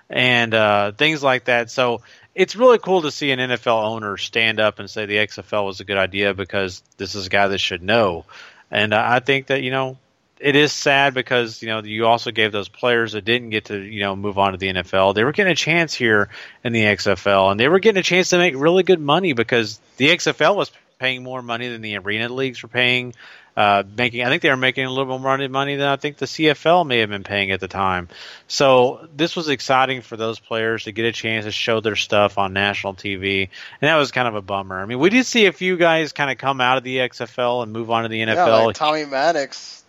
and 0.09 0.53
uh, 0.53 0.91
things 0.93 1.21
like 1.21 1.45
that. 1.45 1.69
So 1.69 2.01
it's 2.33 2.55
really 2.55 2.79
cool 2.79 3.03
to 3.03 3.11
see 3.11 3.31
an 3.31 3.39
NFL 3.39 3.83
owner 3.83 4.17
stand 4.17 4.59
up 4.59 4.79
and 4.79 4.89
say 4.89 5.05
the 5.05 5.17
XFL 5.17 5.65
was 5.65 5.79
a 5.79 5.83
good 5.83 5.97
idea 5.97 6.33
because 6.33 6.81
this 6.97 7.15
is 7.15 7.27
a 7.27 7.29
guy 7.29 7.47
that 7.47 7.59
should 7.59 7.83
know. 7.83 8.25
And 8.71 8.93
uh, 8.93 9.03
I 9.05 9.19
think 9.19 9.47
that 9.47 9.61
you 9.61 9.71
know 9.71 9.97
it 10.39 10.55
is 10.55 10.71
sad 10.71 11.13
because 11.13 11.61
you 11.61 11.67
know 11.67 11.83
you 11.83 12.07
also 12.07 12.31
gave 12.31 12.51
those 12.51 12.69
players 12.69 13.11
that 13.11 13.25
didn't 13.25 13.51
get 13.51 13.65
to 13.65 13.79
you 13.79 13.99
know 13.99 14.15
move 14.15 14.39
on 14.39 14.53
to 14.53 14.57
the 14.57 14.69
NFL. 14.69 15.13
They 15.13 15.23
were 15.23 15.33
getting 15.33 15.51
a 15.51 15.55
chance 15.55 15.93
here 15.93 16.29
in 16.63 16.73
the 16.73 16.83
XFL, 16.83 17.51
and 17.51 17.59
they 17.59 17.67
were 17.67 17.79
getting 17.79 17.99
a 17.99 18.03
chance 18.03 18.29
to 18.29 18.37
make 18.37 18.55
really 18.55 18.83
good 18.83 19.01
money 19.01 19.33
because 19.33 19.79
the 19.97 20.09
XFL 20.09 20.55
was 20.55 20.71
paying 20.99 21.23
more 21.23 21.41
money 21.41 21.67
than 21.67 21.81
the 21.81 21.97
arena 21.97 22.29
leagues 22.29 22.63
were 22.63 22.69
paying. 22.69 23.13
Uh, 23.55 23.83
making, 23.97 24.23
I 24.23 24.29
think 24.29 24.41
they 24.41 24.49
were 24.49 24.55
making 24.55 24.85
a 24.85 24.89
little 24.89 25.19
more 25.19 25.37
money, 25.37 25.75
than 25.75 25.87
I 25.87 25.97
think 25.97 26.17
the 26.17 26.25
CFL 26.25 26.87
may 26.87 26.99
have 26.99 27.09
been 27.09 27.23
paying 27.23 27.51
at 27.51 27.59
the 27.59 27.67
time. 27.67 28.07
So 28.47 29.07
this 29.15 29.35
was 29.35 29.49
exciting 29.49 30.01
for 30.01 30.15
those 30.15 30.39
players 30.39 30.85
to 30.85 30.93
get 30.93 31.03
a 31.05 31.11
chance 31.11 31.43
to 31.45 31.51
show 31.51 31.81
their 31.81 31.97
stuff 31.97 32.37
on 32.37 32.53
national 32.53 32.93
TV, 32.93 33.49
and 33.81 33.89
that 33.89 33.97
was 33.97 34.11
kind 34.11 34.27
of 34.27 34.35
a 34.35 34.41
bummer. 34.41 34.79
I 34.79 34.85
mean, 34.85 34.99
we 34.99 35.09
did 35.09 35.25
see 35.25 35.47
a 35.47 35.51
few 35.51 35.75
guys 35.75 36.13
kind 36.13 36.31
of 36.31 36.37
come 36.37 36.61
out 36.61 36.77
of 36.77 36.85
the 36.85 36.97
XFL 36.99 37.63
and 37.63 37.73
move 37.73 37.91
on 37.91 38.03
to 38.03 38.09
the 38.09 38.21
NFL. 38.21 38.35
Yeah, 38.35 38.55
like 38.67 38.75
Tommy 38.77 39.05
Maddox. 39.05 39.83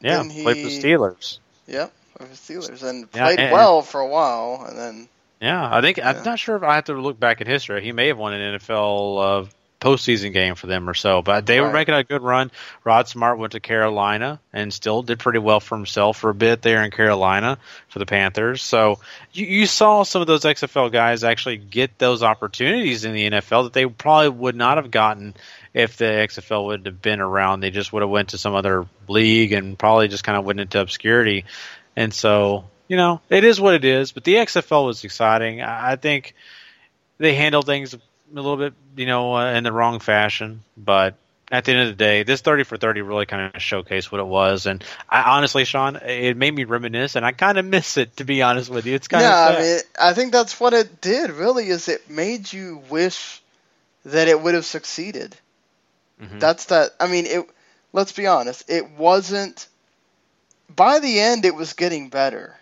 Yeah, 0.00 0.22
he- 0.24 0.42
played 0.44 0.58
for 0.58 0.68
the 0.68 0.80
Steelers. 0.80 1.38
Yep, 1.66 1.92
for 2.16 2.24
the 2.24 2.34
Steelers, 2.34 2.82
and 2.84 3.08
Yeah, 3.12 3.24
played 3.24 3.40
and- 3.40 3.52
well 3.52 3.82
for 3.82 4.00
a 4.00 4.06
while, 4.06 4.64
and 4.68 4.78
then 4.78 5.08
Yeah, 5.40 5.68
I 5.74 5.80
think 5.80 5.98
I'm 5.98 6.22
not 6.22 6.38
sure 6.38 6.54
if 6.56 6.62
I 6.62 6.76
have 6.76 6.84
to 6.84 6.94
look 6.94 7.18
back 7.18 7.40
at 7.40 7.46
history. 7.46 7.82
He 7.82 7.92
may 7.92 8.08
have 8.08 8.18
won 8.18 8.34
an 8.34 8.58
NFL 8.60 9.18
uh, 9.18 9.46
postseason 9.80 10.32
game 10.32 10.54
for 10.54 10.66
them 10.66 10.88
or 10.88 10.94
so, 10.94 11.22
but 11.22 11.46
they 11.46 11.60
were 11.60 11.72
making 11.72 11.94
a 11.94 12.04
good 12.04 12.22
run. 12.22 12.50
Rod 12.84 13.08
Smart 13.08 13.38
went 13.38 13.52
to 13.52 13.60
Carolina 13.60 14.38
and 14.52 14.72
still 14.72 15.02
did 15.02 15.18
pretty 15.18 15.38
well 15.38 15.58
for 15.58 15.76
himself 15.76 16.18
for 16.18 16.30
a 16.30 16.34
bit 16.34 16.62
there 16.62 16.84
in 16.84 16.90
Carolina 16.90 17.58
for 17.88 17.98
the 17.98 18.06
Panthers. 18.06 18.62
So 18.62 19.00
you, 19.32 19.46
you 19.46 19.66
saw 19.66 20.02
some 20.02 20.20
of 20.20 20.26
those 20.26 20.42
XFL 20.42 20.92
guys 20.92 21.24
actually 21.24 21.56
get 21.56 21.98
those 21.98 22.22
opportunities 22.22 23.04
in 23.04 23.14
the 23.14 23.30
NFL 23.30 23.64
that 23.64 23.72
they 23.72 23.86
probably 23.86 24.28
would 24.28 24.56
not 24.56 24.76
have 24.76 24.90
gotten 24.90 25.34
if 25.72 25.96
the 25.96 26.04
XFL 26.04 26.66
would 26.66 26.86
have 26.86 27.00
been 27.00 27.20
around. 27.20 27.60
They 27.60 27.70
just 27.70 27.92
would 27.92 28.02
have 28.02 28.10
went 28.10 28.30
to 28.30 28.38
some 28.38 28.54
other 28.54 28.86
league 29.08 29.52
and 29.52 29.78
probably 29.78 30.08
just 30.08 30.24
kind 30.24 30.36
of 30.36 30.44
went 30.44 30.60
into 30.60 30.80
obscurity. 30.80 31.46
And 31.96 32.12
so, 32.12 32.64
you 32.86 32.96
know, 32.96 33.20
it 33.30 33.44
is 33.44 33.60
what 33.60 33.74
it 33.74 33.84
is. 33.84 34.12
But 34.12 34.24
the 34.24 34.34
XFL 34.34 34.86
was 34.86 35.04
exciting. 35.04 35.62
I 35.62 35.92
I 35.92 35.96
think 35.96 36.34
they 37.18 37.34
handled 37.34 37.66
things 37.66 37.94
a 38.32 38.34
little 38.34 38.56
bit, 38.56 38.74
you 38.96 39.06
know, 39.06 39.36
uh, 39.36 39.52
in 39.52 39.64
the 39.64 39.72
wrong 39.72 40.00
fashion. 40.00 40.62
But 40.76 41.14
at 41.50 41.64
the 41.64 41.72
end 41.72 41.80
of 41.82 41.88
the 41.88 42.04
day, 42.04 42.22
this 42.22 42.40
30 42.40 42.64
for 42.64 42.76
30 42.76 43.02
really 43.02 43.26
kind 43.26 43.54
of 43.54 43.60
showcased 43.60 44.12
what 44.12 44.20
it 44.20 44.26
was. 44.26 44.66
And 44.66 44.84
I 45.08 45.22
honestly, 45.36 45.64
Sean, 45.64 45.96
it 45.96 46.36
made 46.36 46.54
me 46.54 46.64
reminisce, 46.64 47.16
and 47.16 47.24
I 47.24 47.32
kind 47.32 47.58
of 47.58 47.64
miss 47.76 47.96
it, 47.96 48.16
to 48.16 48.24
be 48.24 48.42
honest 48.42 48.70
with 48.70 48.86
you. 48.86 48.94
It's 48.94 49.08
kind 49.08 49.22
yeah, 49.22 49.48
of 49.48 49.54
Yeah, 49.54 49.58
I 49.58 49.62
mean, 49.62 49.80
I 50.00 50.12
think 50.14 50.32
that's 50.32 50.60
what 50.60 50.74
it 50.74 51.00
did. 51.00 51.30
Really, 51.30 51.68
is 51.68 51.88
it 51.88 52.08
made 52.10 52.52
you 52.52 52.82
wish 52.88 53.40
that 54.04 54.28
it 54.28 54.40
would 54.40 54.54
have 54.54 54.64
succeeded. 54.64 55.36
Mm-hmm. 56.20 56.38
That's 56.38 56.66
that. 56.66 56.90
I 57.00 57.06
mean, 57.06 57.26
it 57.26 57.46
let's 57.92 58.12
be 58.12 58.26
honest, 58.26 58.68
it 58.68 58.90
wasn't. 58.90 59.66
By 60.74 61.00
the 61.00 61.18
end, 61.20 61.44
it 61.44 61.54
was 61.54 61.72
getting 61.72 62.10
better. 62.10 62.56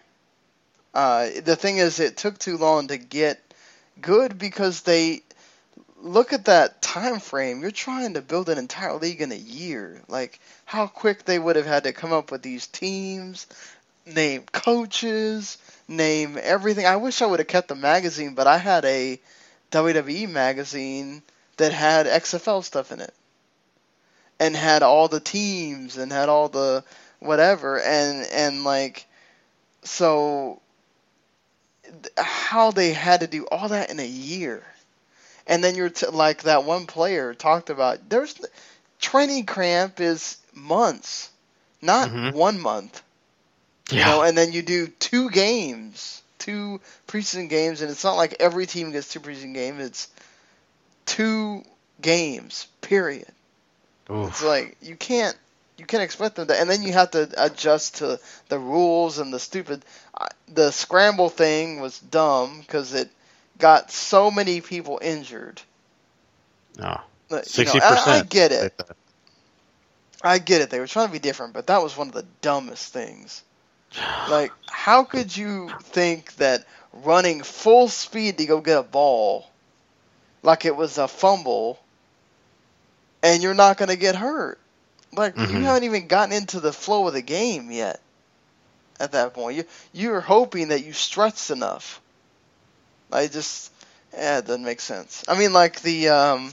Uh, 0.95 1.29
the 1.45 1.57
thing 1.57 1.77
is, 1.77 2.01
it 2.01 2.17
took 2.17 2.39
too 2.39 2.57
long 2.57 2.89
to 2.89 2.97
get 2.97 3.39
good 4.01 4.39
because 4.39 4.83
they 4.83 5.23
look 6.01 6.33
at 6.33 6.47
that 6.47 6.81
time 6.81 7.21
frame. 7.21 7.61
You're 7.61 7.71
trying 7.71 8.15
to 8.15 8.23
build 8.23 8.49
an 8.49 8.59
entire 8.59 8.95
league 8.95 9.21
in 9.21 9.33
a 9.33 9.37
year. 9.37 10.01
Like 10.09 10.41
how 10.65 10.87
quick 10.87 11.25
they 11.25 11.39
would 11.39 11.57
have 11.57 11.67
had 11.67 11.85
to 11.85 11.93
come 11.93 12.13
up 12.13 12.31
with 12.31 12.43
these 12.43 12.67
teams, 12.67 13.47
name 14.07 14.45
coaches, 14.53 15.59
name 15.87 16.39
everything. 16.41 16.87
I 16.87 16.97
wish 16.97 17.23
I 17.23 17.27
would 17.27 17.41
have 17.41 17.49
kept 17.49 17.69
the 17.69 17.75
magazine, 17.75 18.35
but 18.35 18.47
I 18.47 18.59
had 18.59 18.85
a 18.85 19.21
WWE 19.71 20.29
magazine 20.31 21.23
that 21.57 21.73
had 21.73 22.07
XFL 22.07 22.63
stuff 22.65 22.93
in 22.93 23.01
it. 23.01 23.15
And 24.41 24.55
had 24.55 24.83
all 24.85 25.09
the 25.09 25.21
teams 25.21 25.97
and 25.97 26.13
had 26.13 26.29
all 26.29 26.49
the 26.49 26.85
whatever 27.19 27.81
and 27.81 28.25
and 28.33 28.63
like 28.63 29.05
so 29.83 30.61
how 32.17 32.71
they 32.71 32.93
had 32.93 33.21
to 33.21 33.27
do 33.27 33.47
all 33.47 33.69
that 33.71 33.91
in 33.91 33.99
a 33.99 34.07
year. 34.07 34.63
And 35.49 35.65
then 35.65 35.75
you're 35.77 35.91
t- 35.91 36.07
like 36.07 36.45
that 36.45 36.65
one 36.65 36.87
player 36.87 37.35
talked 37.35 37.71
about. 37.71 38.09
There's 38.09 38.35
training 39.01 39.47
camp 39.47 40.01
is 40.01 40.37
months, 40.55 41.31
not 41.83 42.11
Mhm. 42.11 42.33
one 42.33 42.61
month. 42.61 43.03
You 43.91 43.99
Yeah. 43.99 44.05
know, 44.05 44.23
and 44.23 44.37
then 44.39 44.53
you 44.53 44.63
do 44.63 44.89
two 44.89 45.31
games, 45.31 46.23
two 46.39 46.81
preseason 47.09 47.49
games, 47.49 47.83
and 47.83 47.91
it's 47.91 48.05
not 48.05 48.17
like 48.17 48.37
every 48.41 48.67
team 48.67 48.93
gets 48.93 49.09
two 49.13 49.21
preseason 49.21 49.55
games. 49.55 49.83
It's 49.85 50.09
two 51.07 51.65
games, 52.01 52.67
period. 52.83 53.33
It's 54.25 54.43
like 54.43 54.77
you 54.83 54.97
can't 54.97 55.37
you 55.79 55.87
can't 55.87 56.03
expect 56.03 56.37
them 56.37 56.49
to, 56.49 56.59
and 56.61 56.69
then 56.69 56.83
you 56.83 56.93
have 56.93 57.11
to 57.13 57.29
adjust 57.37 57.97
to 57.97 58.19
the 58.49 58.59
rules 58.59 59.19
and 59.19 59.33
the 59.33 59.39
stupid. 59.41 59.85
I- 60.19 60.29
The 60.49 60.71
scramble 60.73 61.31
thing 61.31 61.81
was 61.81 61.99
dumb 61.99 62.61
because 62.61 62.95
it 62.95 63.11
got 63.59 63.91
so 63.93 64.31
many 64.31 64.61
people 64.61 64.99
injured. 65.03 65.61
No. 66.79 67.01
You 67.31 67.43
Sixty 67.43 67.81
I, 67.81 68.03
I 68.17 68.21
get 68.21 68.53
it. 68.53 68.73
I 70.23 70.39
get 70.39 70.63
it. 70.63 70.71
They 70.71 70.81
were 70.81 70.87
trying 70.87 71.09
to 71.09 71.13
be 71.13 71.19
different, 71.19 71.55
but 71.55 71.67
that 71.69 71.83
was 71.83 71.97
one 71.97 72.09
of 72.09 72.15
the 72.15 72.27
dumbest 72.43 72.93
things. 72.93 73.43
Like, 74.27 74.55
how 74.69 75.05
could 75.05 75.37
you 75.37 75.77
think 75.81 76.35
that 76.37 76.67
running 76.93 77.43
full 77.43 77.89
speed 77.89 78.39
to 78.39 78.47
go 78.47 78.61
get 78.61 78.79
a 78.79 78.83
ball, 78.83 79.47
like 80.43 80.65
it 80.65 80.77
was 80.77 80.99
a 80.99 81.09
fumble, 81.09 81.79
and 83.23 83.43
you're 83.43 83.55
not 83.55 83.77
going 83.79 83.89
to 83.91 83.97
get 83.97 84.17
hurt? 84.17 84.61
Like, 85.13 85.37
you 85.49 85.63
Mhm. 85.63 85.65
haven't 85.65 85.85
even 85.85 86.09
gotten 86.09 86.35
into 86.35 86.61
the 86.61 86.73
flow 86.73 87.07
of 87.09 87.15
the 87.15 87.23
game 87.23 87.71
yet. 87.71 88.01
At 89.01 89.13
that 89.13 89.35
point, 89.35 89.57
you 89.57 89.65
you're 89.93 90.21
hoping 90.21 90.69
that 90.69 90.85
you 90.85 90.93
stretched 90.93 91.51
enough. 91.51 92.01
I 93.13 93.27
just, 93.29 93.73
yeah, 94.13 94.39
it 94.39 94.47
doesn't 94.47 94.65
make 94.65 94.81
sense. 94.81 95.25
I 95.29 95.39
mean, 95.39 95.53
like 95.53 95.81
the 95.83 96.09
um, 96.11 96.53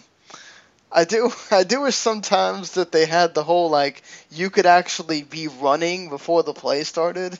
I 0.91 1.05
do 1.05 1.31
I 1.51 1.63
do 1.63 1.81
wish 1.81 1.95
sometimes 1.95 2.71
that 2.73 2.91
they 2.91 3.05
had 3.05 3.33
the 3.33 3.43
whole 3.43 3.69
like 3.69 4.01
you 4.31 4.49
could 4.49 4.65
actually 4.65 5.23
be 5.23 5.47
running 5.47 6.09
before 6.09 6.43
the 6.43 6.53
play 6.53 6.83
started. 6.83 7.37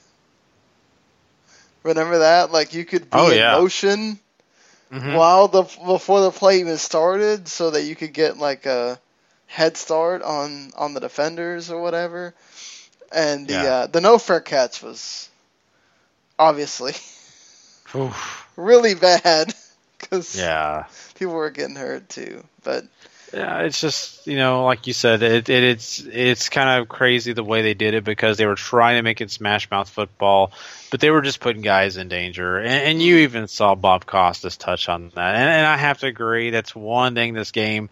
Remember 1.83 2.19
that? 2.19 2.51
Like 2.51 2.73
you 2.73 2.85
could 2.85 3.09
be 3.09 3.17
Oh, 3.17 3.29
in 3.29 3.37
yeah. 3.37 3.51
motion 3.51 4.19
Mhm. 4.91 5.15
while 5.15 5.47
the 5.47 5.63
before 5.63 6.21
the 6.21 6.31
play 6.31 6.59
even 6.59 6.77
started, 6.77 7.47
so 7.47 7.71
that 7.71 7.83
you 7.83 7.95
could 7.95 8.13
get 8.13 8.37
like 8.37 8.65
a 8.65 8.99
head 9.47 9.77
start 9.77 10.21
on 10.21 10.71
on 10.75 10.93
the 10.93 10.99
defenders 10.99 11.69
or 11.71 11.81
whatever. 11.81 12.33
And 13.11 13.47
the 13.47 13.53
Yeah. 13.53 13.69
uh, 13.69 13.87
the 13.87 14.01
no 14.01 14.17
fair 14.17 14.41
catch 14.41 14.81
was 14.81 15.29
obviously 16.39 16.93
Oof. 17.95 18.44
Really 18.57 18.93
bad 18.95 19.53
because 19.99 20.35
Yeah. 20.37 20.85
people 21.15 21.33
were 21.33 21.49
getting 21.51 21.75
hurt 21.75 22.09
too. 22.09 22.43
But 22.63 22.85
Yeah, 23.33 23.61
it's 23.61 23.81
just 23.81 24.27
you 24.27 24.37
know, 24.37 24.65
like 24.65 24.87
you 24.87 24.93
said, 24.93 25.21
it, 25.23 25.49
it 25.49 25.63
it's 25.63 25.99
it's 25.99 26.49
kind 26.49 26.79
of 26.81 26.87
crazy 26.87 27.33
the 27.33 27.43
way 27.43 27.61
they 27.61 27.73
did 27.73 27.93
it 27.93 28.03
because 28.03 28.37
they 28.37 28.45
were 28.45 28.55
trying 28.55 28.97
to 28.97 29.03
make 29.03 29.19
it 29.21 29.31
smash 29.31 29.69
mouth 29.69 29.89
football, 29.89 30.53
but 30.91 30.99
they 30.99 31.09
were 31.09 31.21
just 31.21 31.39
putting 31.41 31.61
guys 31.61 31.97
in 31.97 32.07
danger. 32.07 32.57
And, 32.57 32.67
and 32.67 33.01
you 33.01 33.17
even 33.17 33.47
saw 33.47 33.75
Bob 33.75 34.05
Costas 34.05 34.57
touch 34.57 34.87
on 34.89 35.11
that, 35.15 35.35
and, 35.35 35.49
and 35.49 35.67
I 35.67 35.77
have 35.77 35.99
to 35.99 36.07
agree 36.07 36.51
that's 36.51 36.75
one 36.75 37.15
thing 37.15 37.33
this 37.33 37.51
game, 37.51 37.89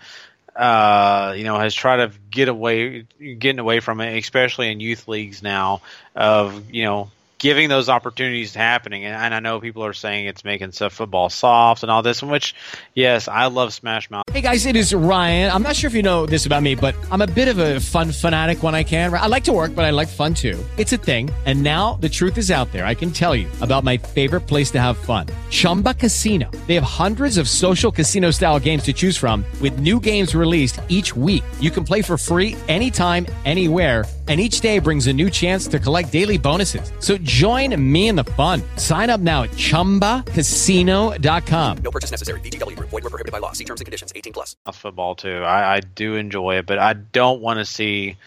uh, 0.56 1.34
you 1.38 1.44
know, 1.44 1.58
has 1.60 1.74
tried 1.74 1.98
to 1.98 2.12
get 2.30 2.48
away, 2.48 3.06
getting 3.20 3.60
away 3.60 3.80
from 3.80 4.02
it, 4.02 4.18
especially 4.18 4.72
in 4.72 4.80
youth 4.80 5.08
leagues 5.08 5.42
now, 5.42 5.82
of 6.16 6.70
you 6.70 6.84
know 6.84 7.12
giving 7.44 7.68
those 7.68 7.90
opportunities 7.90 8.56
happening. 8.56 9.04
And, 9.04 9.14
and 9.14 9.36
I 9.36 9.42
know 9.42 9.60
people 9.60 9.84
are 9.84 9.92
saying 9.92 10.28
it's 10.28 10.46
making 10.46 10.72
stuff 10.72 10.94
football 10.94 11.30
soft 11.30 11.84
and 11.84 11.92
all 11.92 12.02
this, 12.02 12.24
which 12.24 12.56
yes, 12.96 13.28
I 13.28 13.48
love 13.48 13.74
smash 13.74 14.10
mouth. 14.10 14.24
Hey 14.32 14.40
guys, 14.40 14.66
it 14.66 14.78
is 14.78 14.96
Ryan. 14.96 15.52
I'm 15.52 15.62
not 15.62 15.76
sure 15.76 15.90
if 15.90 15.94
you 15.94 16.04
know 16.04 16.26
this 16.26 16.46
about 16.46 16.64
me, 16.64 16.76
but 16.76 16.96
I'm 17.12 17.22
a 17.22 17.28
bit 17.28 17.50
of 17.50 17.58
a 17.58 17.82
fun 17.82 18.14
fanatic 18.14 18.64
when 18.64 18.74
I 18.74 18.84
can. 18.84 19.14
I 19.14 19.28
like 19.28 19.44
to 19.44 19.52
work, 19.52 19.76
but 19.76 19.84
I 19.84 19.90
like 19.90 20.08
fun 20.08 20.34
too. 20.34 20.58
It's 20.78 20.94
a 20.94 20.98
thing. 20.98 21.30
And 21.46 21.62
now 21.62 21.96
the 21.96 22.08
truth 22.08 22.38
is 22.38 22.50
out 22.50 22.72
there. 22.72 22.86
I 22.86 22.96
can 22.96 23.12
tell 23.12 23.36
you 23.36 23.50
about 23.60 23.84
my 23.84 23.98
favorite 23.98 24.48
place 24.48 24.72
to 24.72 24.80
have 24.80 24.98
fun 24.98 25.28
Chumba 25.50 25.94
Casino. 25.96 26.50
They 26.68 26.76
have 26.76 26.86
hundreds 26.86 27.38
of 27.38 27.50
social 27.50 27.92
casino 27.92 28.32
style 28.32 28.58
games 28.58 28.84
to 28.84 28.94
choose 28.94 29.18
from, 29.18 29.44
with 29.62 29.80
new 29.80 30.00
games 30.00 30.34
released 30.34 30.80
each 30.88 31.14
week. 31.14 31.44
You 31.60 31.72
can 31.72 31.84
play 31.84 32.02
for 32.02 32.18
free 32.18 32.56
anytime, 32.70 33.28
anywhere. 33.44 34.06
And 34.30 34.40
each 34.40 34.62
day 34.62 34.80
brings 34.80 35.08
a 35.08 35.12
new 35.12 35.30
chance 35.30 35.68
to 35.68 35.80
collect 35.80 36.10
daily 36.10 36.38
bonuses. 36.38 36.94
So 37.00 37.18
join 37.34 37.76
me 37.92 38.08
in 38.10 38.16
the 38.16 38.24
fun. 38.24 38.62
Sign 38.78 39.10
up 39.10 39.20
now 39.20 39.42
at 39.44 39.50
chumbacasino.com. 39.52 41.78
No 41.84 41.92
purchase 41.92 42.12
necessary. 42.12 42.40
VGW 42.42 42.76
Group. 42.78 42.90
Void 42.90 43.04
were 43.04 43.10
prohibited 43.10 43.32
by 43.32 43.40
law. 43.40 43.52
See 43.54 43.66
terms 43.66 43.82
and 43.82 43.86
conditions. 43.86 44.14
18 44.16 44.34
plus. 44.34 44.56
football 44.72 45.16
too. 45.16 45.38
I, 45.44 45.78
I 45.78 45.80
do 45.82 46.14
enjoy 46.16 46.58
it, 46.60 46.66
but 46.68 46.78
I 46.80 46.94
don't 46.94 47.42
want 47.42 47.58
to 47.60 47.66
see 47.66 48.18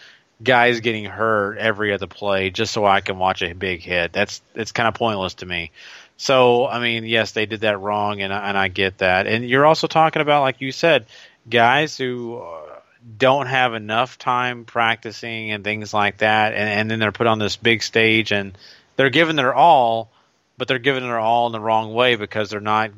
guys 0.43 0.81
getting 0.81 1.05
hurt 1.05 1.57
every 1.59 1.93
other 1.95 2.07
play 2.09 2.51
just 2.51 2.73
so 2.75 2.85
I 2.85 3.01
can 3.01 3.17
watch 3.19 3.43
a 3.43 3.53
big 3.55 3.81
hit. 3.81 4.13
That's 4.13 4.43
it's 4.57 4.73
kind 4.73 4.89
of 4.89 4.95
pointless 4.95 5.35
to 5.35 5.47
me. 5.47 5.71
So 6.17 6.67
I 6.67 6.81
mean, 6.81 7.05
yes, 7.05 7.31
they 7.33 7.47
did 7.47 7.61
that 7.61 7.79
wrong, 7.79 8.21
and 8.23 8.33
I- 8.35 8.49
and 8.49 8.59
I 8.59 8.67
get 8.69 8.99
that. 8.99 9.29
And 9.29 9.49
you're 9.49 9.67
also 9.67 9.87
talking 9.87 10.21
about, 10.21 10.41
like 10.43 10.61
you 10.61 10.73
said, 10.73 11.07
guys 11.49 11.97
who 11.97 12.39
uh, 12.39 12.81
don't 13.17 13.47
have 13.47 13.75
enough 13.75 14.19
time 14.19 14.65
practicing 14.65 15.53
and 15.53 15.63
things 15.63 15.95
like 15.95 16.19
that, 16.19 16.55
and, 16.55 16.69
and 16.69 16.91
then 16.91 16.99
they're 16.99 17.13
put 17.13 17.29
on 17.29 17.39
this 17.39 17.55
big 17.57 17.85
stage 17.85 18.33
and 18.33 18.59
they're 18.97 19.11
giving 19.11 19.37
their 19.37 19.55
all, 19.55 20.11
but 20.59 20.69
they're 20.69 20.79
giving 20.79 21.03
their 21.03 21.19
all 21.19 21.47
in 21.47 21.53
the 21.53 21.61
wrong 21.61 21.95
way 21.95 22.17
because 22.17 22.51
they're 22.51 22.61
not 22.61 22.91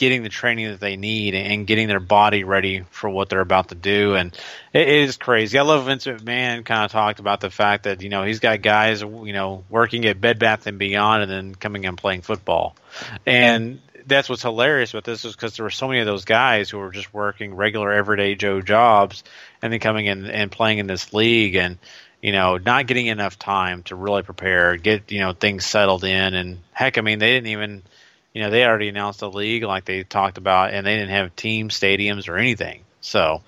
getting 0.00 0.22
the 0.22 0.30
training 0.30 0.68
that 0.68 0.80
they 0.80 0.96
need 0.96 1.34
and 1.34 1.66
getting 1.66 1.86
their 1.86 2.00
body 2.00 2.42
ready 2.42 2.84
for 2.90 3.10
what 3.10 3.28
they're 3.28 3.40
about 3.40 3.68
to 3.68 3.74
do. 3.74 4.14
And 4.14 4.34
it, 4.72 4.88
is 4.88 5.18
crazy. 5.18 5.58
I 5.58 5.62
love 5.62 5.84
Vince 5.84 6.06
McMahon 6.06 6.64
kind 6.64 6.86
of 6.86 6.90
talked 6.90 7.20
about 7.20 7.42
the 7.42 7.50
fact 7.50 7.84
that, 7.84 8.00
you 8.00 8.08
know, 8.08 8.24
he's 8.24 8.40
got 8.40 8.62
guys, 8.62 9.02
you 9.02 9.34
know, 9.34 9.62
working 9.68 10.06
at 10.06 10.18
Bed 10.18 10.38
Bath 10.38 10.66
and 10.66 10.78
Beyond 10.78 11.24
and 11.24 11.30
then 11.30 11.54
coming 11.54 11.84
and 11.84 11.98
playing 11.98 12.22
football. 12.22 12.76
And 13.26 13.82
that's 14.06 14.30
what's 14.30 14.40
hilarious 14.40 14.94
about 14.94 15.04
this 15.04 15.26
is 15.26 15.36
because 15.36 15.56
there 15.56 15.64
were 15.64 15.70
so 15.70 15.86
many 15.86 16.00
of 16.00 16.06
those 16.06 16.24
guys 16.24 16.70
who 16.70 16.78
were 16.78 16.92
just 16.92 17.12
working 17.12 17.54
regular 17.54 17.92
everyday 17.92 18.36
Joe 18.36 18.62
jobs 18.62 19.22
and 19.60 19.70
then 19.70 19.80
coming 19.80 20.06
in 20.06 20.24
and 20.24 20.50
playing 20.50 20.78
in 20.78 20.86
this 20.86 21.12
league 21.12 21.56
and, 21.56 21.76
you 22.22 22.32
know, 22.32 22.58
not 22.58 22.86
getting 22.86 23.06
enough 23.06 23.38
time 23.38 23.82
to 23.84 23.94
really 23.96 24.22
prepare, 24.22 24.76
get, 24.76 25.10
you 25.10 25.20
know, 25.20 25.32
things 25.32 25.64
settled 25.64 26.04
in. 26.04 26.34
And 26.34 26.58
heck, 26.72 26.98
I 26.98 27.00
mean, 27.00 27.18
they 27.18 27.32
didn't 27.32 27.48
even, 27.48 27.82
you 28.34 28.42
know, 28.42 28.50
they 28.50 28.64
already 28.64 28.88
announced 28.88 29.22
a 29.22 29.28
league 29.28 29.62
like 29.62 29.84
they 29.84 30.02
talked 30.02 30.38
about, 30.38 30.72
and 30.72 30.86
they 30.86 30.96
didn't 30.96 31.10
have 31.10 31.34
team 31.34 31.70
stadiums 31.70 32.28
or 32.28 32.36
anything. 32.36 32.84
So 33.00 33.42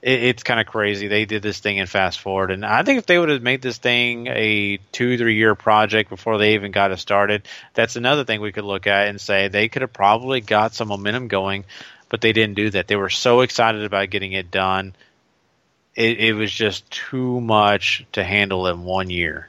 it, 0.00 0.22
it's 0.22 0.42
kind 0.44 0.60
of 0.60 0.66
crazy. 0.66 1.08
They 1.08 1.24
did 1.24 1.42
this 1.42 1.58
thing 1.58 1.78
in 1.78 1.86
fast 1.86 2.20
forward, 2.20 2.52
and 2.52 2.64
I 2.64 2.84
think 2.84 2.98
if 2.98 3.06
they 3.06 3.18
would 3.18 3.30
have 3.30 3.42
made 3.42 3.62
this 3.62 3.78
thing 3.78 4.28
a 4.28 4.78
two, 4.92 5.18
three 5.18 5.36
year 5.36 5.56
project 5.56 6.08
before 6.08 6.38
they 6.38 6.54
even 6.54 6.70
got 6.70 6.92
it 6.92 6.98
started, 6.98 7.48
that's 7.72 7.96
another 7.96 8.24
thing 8.24 8.40
we 8.40 8.52
could 8.52 8.64
look 8.64 8.86
at 8.86 9.08
and 9.08 9.20
say 9.20 9.48
they 9.48 9.68
could 9.68 9.82
have 9.82 9.92
probably 9.92 10.40
got 10.40 10.74
some 10.74 10.88
momentum 10.88 11.26
going, 11.26 11.64
but 12.08 12.20
they 12.20 12.32
didn't 12.32 12.54
do 12.54 12.70
that. 12.70 12.86
They 12.86 12.96
were 12.96 13.10
so 13.10 13.40
excited 13.40 13.82
about 13.82 14.10
getting 14.10 14.32
it 14.32 14.52
done. 14.52 14.94
It, 15.96 16.18
it 16.18 16.32
was 16.32 16.52
just 16.52 16.90
too 16.90 17.40
much 17.40 18.04
to 18.12 18.24
handle 18.24 18.66
in 18.66 18.82
one 18.84 19.10
year. 19.10 19.48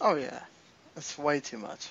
Oh 0.00 0.14
yeah, 0.14 0.40
it's 0.96 1.18
way 1.18 1.40
too 1.40 1.58
much. 1.58 1.88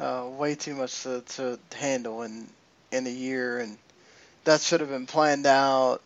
Uh, 0.00 0.26
way 0.36 0.54
too 0.54 0.74
much 0.74 1.02
to, 1.02 1.22
to 1.22 1.58
handle 1.76 2.22
in 2.22 2.48
in 2.90 3.06
a 3.06 3.10
year, 3.10 3.60
and 3.60 3.78
that 4.44 4.60
should 4.60 4.80
have 4.80 4.88
been 4.88 5.06
planned 5.06 5.46
out. 5.46 6.00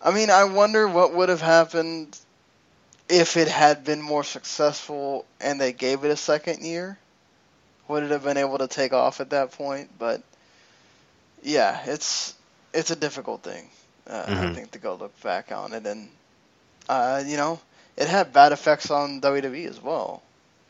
I 0.00 0.10
mean, 0.10 0.30
I 0.30 0.44
wonder 0.44 0.88
what 0.88 1.14
would 1.14 1.28
have 1.28 1.40
happened 1.40 2.18
if 3.08 3.36
it 3.36 3.48
had 3.48 3.84
been 3.84 4.00
more 4.00 4.24
successful 4.24 5.26
and 5.40 5.60
they 5.60 5.72
gave 5.72 6.04
it 6.04 6.10
a 6.10 6.16
second 6.16 6.64
year. 6.64 6.98
Would 7.88 8.04
it 8.04 8.10
have 8.10 8.24
been 8.24 8.38
able 8.38 8.58
to 8.58 8.68
take 8.68 8.92
off 8.92 9.20
at 9.20 9.30
that 9.30 9.52
point? 9.52 9.90
But 9.98 10.22
yeah, 11.42 11.82
it's 11.86 12.34
it's 12.72 12.90
a 12.90 12.96
difficult 12.96 13.42
thing. 13.42 13.68
Uh, 14.06 14.30
I 14.34 14.44
Mhm. 14.44 14.52
think 14.52 14.72
to 14.72 14.78
go 14.78 14.94
look 14.94 15.18
back 15.22 15.52
on 15.52 15.72
it 15.72 15.86
and 15.86 16.08
uh, 16.88 17.22
you 17.26 17.36
know, 17.36 17.60
it 17.96 18.08
had 18.08 18.32
bad 18.32 18.52
effects 18.52 18.90
on 18.90 19.20
WWE 19.20 19.66
as 19.66 19.80
well. 19.80 20.22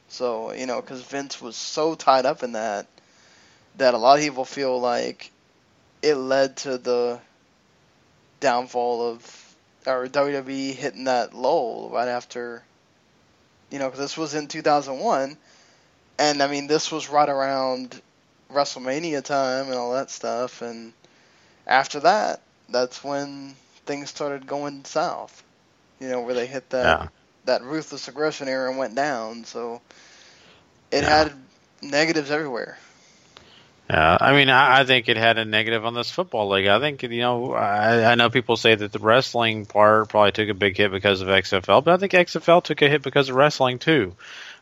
So 0.09 0.53
you 0.53 0.67
know, 0.67 0.81
because 0.81 1.03
Vince 1.03 1.41
was 1.41 1.57
so 1.57 1.95
tied 1.95 2.27
up 2.27 2.43
in 2.43 2.53
that 2.53 2.87
that 3.77 3.95
a 3.95 3.99
lot 3.99 4.19
of 4.19 4.25
people 4.25 4.45
feel 4.45 4.79
like 4.81 5.33
it 6.03 6.15
led 6.15 6.57
to 6.59 6.79
the 6.79 7.21
downfall 8.41 9.01
of 9.11 9.57
or 9.87 10.07
WWE 10.09 10.73
hitting 10.73 11.05
that 11.05 11.35
lull 11.35 11.91
right 11.93 12.09
after, 12.09 12.65
you 13.71 13.79
know, 13.79 13.87
because 13.87 14.01
this 14.01 14.17
was 14.17 14.35
in 14.35 14.49
2001, 14.49 15.37
and 16.19 16.43
I 16.43 16.47
mean 16.49 16.67
this 16.67 16.91
was 16.91 17.09
right 17.09 17.29
around 17.29 18.01
WrestleMania 18.53 19.23
time 19.23 19.67
and 19.67 19.75
all 19.75 19.93
that 19.95 20.11
stuff, 20.11 20.63
and 20.63 20.93
after 21.67 22.01
that, 22.01 22.41
that's 22.69 23.03
when 23.05 23.55
things 23.87 24.11
started 24.11 24.47
going 24.47 24.85
south. 24.85 25.43
You 26.01 26.09
know, 26.09 26.21
where 26.23 26.35
they 26.35 26.47
hit 26.47 26.71
that 26.71 27.01
Yeah. 27.03 27.09
that 27.45 27.63
ruthless 27.63 28.09
aggression 28.09 28.49
era 28.49 28.69
and 28.69 28.79
went 28.79 28.95
down. 28.95 29.45
So 29.45 29.81
it 30.91 31.03
Yeah. 31.03 31.09
had 31.09 31.33
negatives 31.83 32.31
everywhere. 32.31 32.79
Yeah, 33.91 34.17
I 34.21 34.33
mean, 34.33 34.49
I, 34.49 34.81
I 34.81 34.85
think 34.85 35.09
it 35.09 35.17
had 35.17 35.39
a 35.39 35.45
negative 35.45 35.85
on 35.85 35.93
this 35.95 36.11
football 36.11 36.49
league. 36.49 36.67
I 36.67 36.79
think 36.81 37.03
you 37.03 37.21
know, 37.21 37.53
I, 37.53 38.13
I 38.13 38.15
know 38.15 38.31
people 38.31 38.57
say 38.57 38.75
that 38.75 38.93
the 38.93 38.99
wrestling 38.99 39.67
part 39.67 40.09
probably 40.09 40.33
took 40.33 40.49
a 40.49 40.55
big 40.55 40.77
hit 40.77 40.91
because 40.91 41.21
of 41.21 41.29
XFL, 41.29 41.85
but 41.85 41.93
I 41.93 41.97
think 41.99 42.13
XFL 42.13 42.63
took 42.63 42.81
a 42.81 42.89
hit 42.89 43.03
because 43.03 43.29
of 43.29 43.35
wrestling 43.37 43.79
too, 43.79 44.15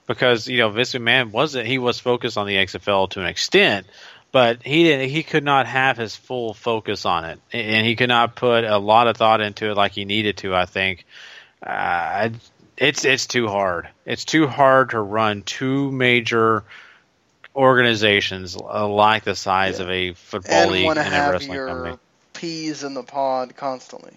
because 0.07 0.48
you 0.48 0.59
know 0.59 0.70
Vince 0.70 0.94
McMahon 0.94 1.30
wasn't 1.30 1.66
he 1.66 1.78
was 1.78 2.01
focused 2.01 2.38
on 2.38 2.46
the 2.46 2.57
XFL 2.57 3.11
to 3.11 3.20
an 3.20 3.26
extent, 3.26 3.86
but 4.32 4.62
he 4.62 4.84
didn't 4.84 5.10
he 5.10 5.22
could 5.22 5.44
not 5.44 5.66
have 5.66 5.96
his 5.96 6.14
full 6.16 6.54
focus 6.54 7.04
on 7.04 7.24
it, 7.24 7.40
and 7.52 7.86
he 7.86 7.96
could 7.96 8.08
not 8.08 8.36
put 8.36 8.64
a 8.64 8.78
lot 8.78 9.08
of 9.08 9.16
thought 9.16 9.40
into 9.40 9.70
it 9.70 9.76
like 9.76 9.92
he 9.92 10.04
needed 10.04 10.36
to. 10.38 10.54
I 10.54 10.66
think. 10.66 11.04
Uh, 11.62 12.30
it's 12.80 13.04
it's 13.04 13.26
too 13.26 13.46
hard. 13.46 13.88
It's 14.06 14.24
too 14.24 14.46
hard 14.46 14.90
to 14.90 15.00
run 15.00 15.42
two 15.42 15.92
major 15.92 16.64
organizations 17.54 18.56
uh, 18.56 18.88
like 18.88 19.24
the 19.24 19.34
size 19.34 19.80
of 19.80 19.90
a 19.90 20.14
football 20.14 20.54
and 20.54 20.72
league 20.72 20.88
and 20.88 20.98
a 20.98 21.32
wrestling 21.32 21.52
your 21.52 21.68
company. 21.68 21.98
peas 22.32 22.82
in 22.82 22.94
the 22.94 23.02
pod 23.02 23.54
constantly. 23.54 24.14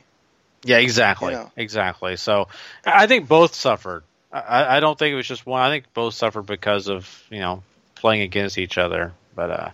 Yeah, 0.63 0.77
exactly, 0.77 1.33
you 1.33 1.39
know. 1.39 1.51
exactly. 1.57 2.15
So 2.15 2.47
I 2.85 3.03
I 3.03 3.07
think 3.07 3.27
both 3.27 3.53
suffered. 3.53 4.03
I, 4.31 4.77
I 4.77 4.79
don't 4.79 4.97
think 4.97 5.11
it 5.13 5.15
was 5.15 5.27
just 5.27 5.45
one. 5.45 5.61
I 5.61 5.69
think 5.69 5.93
both 5.93 6.13
suffered 6.13 6.45
because 6.45 6.87
of 6.87 7.23
you 7.29 7.39
know 7.39 7.63
playing 7.95 8.21
against 8.21 8.57
each 8.57 8.77
other. 8.77 9.11
But 9.35 9.51
uh, 9.51 9.69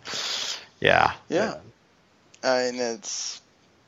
yeah, 0.80 1.14
Yeah. 1.30 1.56
And 2.44 2.80
it's 2.80 3.42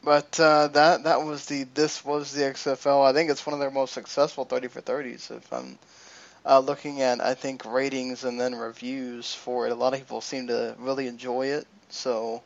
but 0.04 0.40
uh, 0.40 0.68
that 0.70 1.04
that 1.04 1.24
was 1.24 1.46
the 1.48 1.64
this 1.64 2.04
was 2.06 2.34
the 2.34 2.46
XFL. 2.46 3.02
I 3.04 3.14
think 3.14 3.30
it's 3.30 3.46
one 3.46 3.54
of 3.54 3.60
their 3.60 3.72
most 3.72 3.94
successful 3.94 4.46
30 4.46 4.68
for 4.68 4.82
30s 4.82 5.32
if 5.32 5.52
I'm 5.54 5.78
uh, 6.46 6.60
looking 6.60 7.02
at 7.02 7.22
I 7.22 7.34
think 7.36 7.66
ratings 7.66 8.24
and 8.24 8.40
then 8.40 8.56
reviews 8.56 9.34
for 9.34 9.66
it. 9.68 9.72
A 9.72 9.76
lot 9.76 9.94
of 9.94 10.00
people 10.00 10.22
seem 10.22 10.48
to 10.48 10.76
really 10.80 11.08
enjoy 11.08 11.48
it. 11.48 11.68
So 11.90 12.44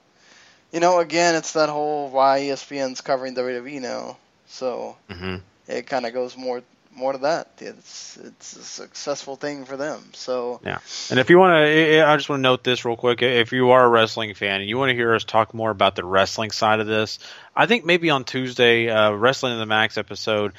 you 0.71 0.80
know, 0.80 0.99
again, 0.99 1.36
it's 1.36 1.53
that 1.53 1.69
whole 1.69 2.09
why 2.09 2.39
ESPN's 2.41 3.01
covering 3.01 3.34
WWE 3.36 3.80
now. 3.80 4.17
So 4.47 4.97
hmm 5.09 5.38
it 5.67 5.88
kind 5.88 6.05
of 6.05 6.13
goes 6.13 6.38
more 6.38 6.61
more 6.95 7.11
to 7.11 7.19
that. 7.19 7.49
It's 7.59 8.17
it's 8.17 8.55
a 8.55 8.63
successful 8.63 9.35
thing 9.35 9.65
for 9.65 9.77
them. 9.77 10.03
So 10.13 10.61
Yeah. 10.63 10.79
And 11.09 11.19
if 11.19 11.29
you 11.29 11.37
want 11.37 11.51
to, 11.51 12.05
I 12.05 12.15
just 12.15 12.29
want 12.29 12.39
to 12.39 12.43
note 12.43 12.63
this 12.63 12.85
real 12.85 12.95
quick. 12.95 13.21
If 13.21 13.51
you 13.51 13.71
are 13.71 13.83
a 13.83 13.89
wrestling 13.89 14.33
fan 14.33 14.61
and 14.61 14.69
you 14.69 14.77
want 14.77 14.89
to 14.89 14.95
hear 14.95 15.13
us 15.13 15.23
talk 15.23 15.53
more 15.53 15.71
about 15.71 15.95
the 15.95 16.05
wrestling 16.05 16.51
side 16.51 16.79
of 16.79 16.87
this, 16.87 17.19
I 17.55 17.65
think 17.65 17.85
maybe 17.85 18.09
on 18.09 18.23
Tuesday, 18.23 18.89
uh, 18.89 19.11
Wrestling 19.11 19.53
in 19.53 19.59
the 19.59 19.65
Max 19.65 19.97
episode 19.97 20.53